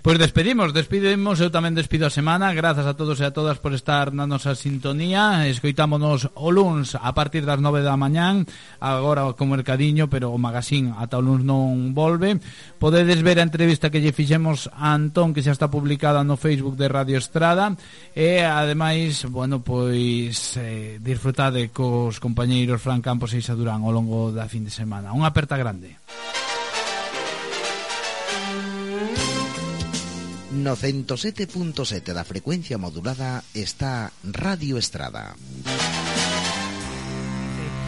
Pois 0.03 0.19
despedimos, 0.19 0.75
despedimos, 0.75 1.39
eu 1.39 1.55
tamén 1.55 1.79
despido 1.79 2.11
a 2.11 2.13
semana. 2.13 2.51
Grazas 2.51 2.91
a 2.91 2.99
todos 2.99 3.23
e 3.23 3.25
a 3.25 3.31
todas 3.31 3.63
por 3.63 3.71
estar 3.71 4.11
na 4.11 4.27
nosa 4.27 4.59
sintonía. 4.59 5.47
Escoitámonos 5.47 6.27
o 6.35 6.51
luns 6.51 6.99
a 6.99 7.15
partir 7.15 7.47
das 7.47 7.63
nove 7.63 7.87
da 7.87 7.95
mañán 7.95 8.43
Agora 8.83 9.31
co 9.39 9.47
mercadiño, 9.47 10.11
pero 10.11 10.35
o 10.35 10.43
magazín 10.43 10.91
ata 10.99 11.23
o 11.23 11.25
luns 11.25 11.47
non 11.47 11.95
volve. 11.95 12.43
Podedes 12.83 13.23
ver 13.23 13.39
a 13.39 13.47
entrevista 13.47 13.95
que 13.95 14.03
lle 14.03 14.11
fixemos 14.11 14.67
a 14.75 14.91
Antón 14.91 15.31
Que 15.31 15.47
xa 15.47 15.55
está 15.55 15.71
publicada 15.71 16.27
no 16.27 16.35
Facebook 16.35 16.75
de 16.75 16.91
Radio 16.91 17.23
Estrada. 17.23 17.71
E 18.11 18.43
ademais, 18.43 19.23
bueno, 19.31 19.63
pois 19.63 20.59
eh, 20.59 20.99
disfrutade 20.99 21.71
cos 21.71 22.19
compañeiros 22.19 22.83
Fran 22.83 23.07
Campos 23.07 23.31
e 23.31 23.39
Isa 23.39 23.55
Durán 23.55 23.87
Ao 23.87 23.95
longo 23.95 24.35
da 24.35 24.51
fin 24.51 24.67
de 24.67 24.75
semana. 24.75 25.15
Unha 25.15 25.31
aperta 25.31 25.55
grande. 25.55 25.95
Música 25.95 26.42
No 30.53 30.77
107.7 30.77 32.13
da 32.13 32.25
frecuencia 32.25 32.77
modulada 32.77 33.43
está 33.55 34.13
Radio 34.23 34.77
Estrada. 34.77 35.35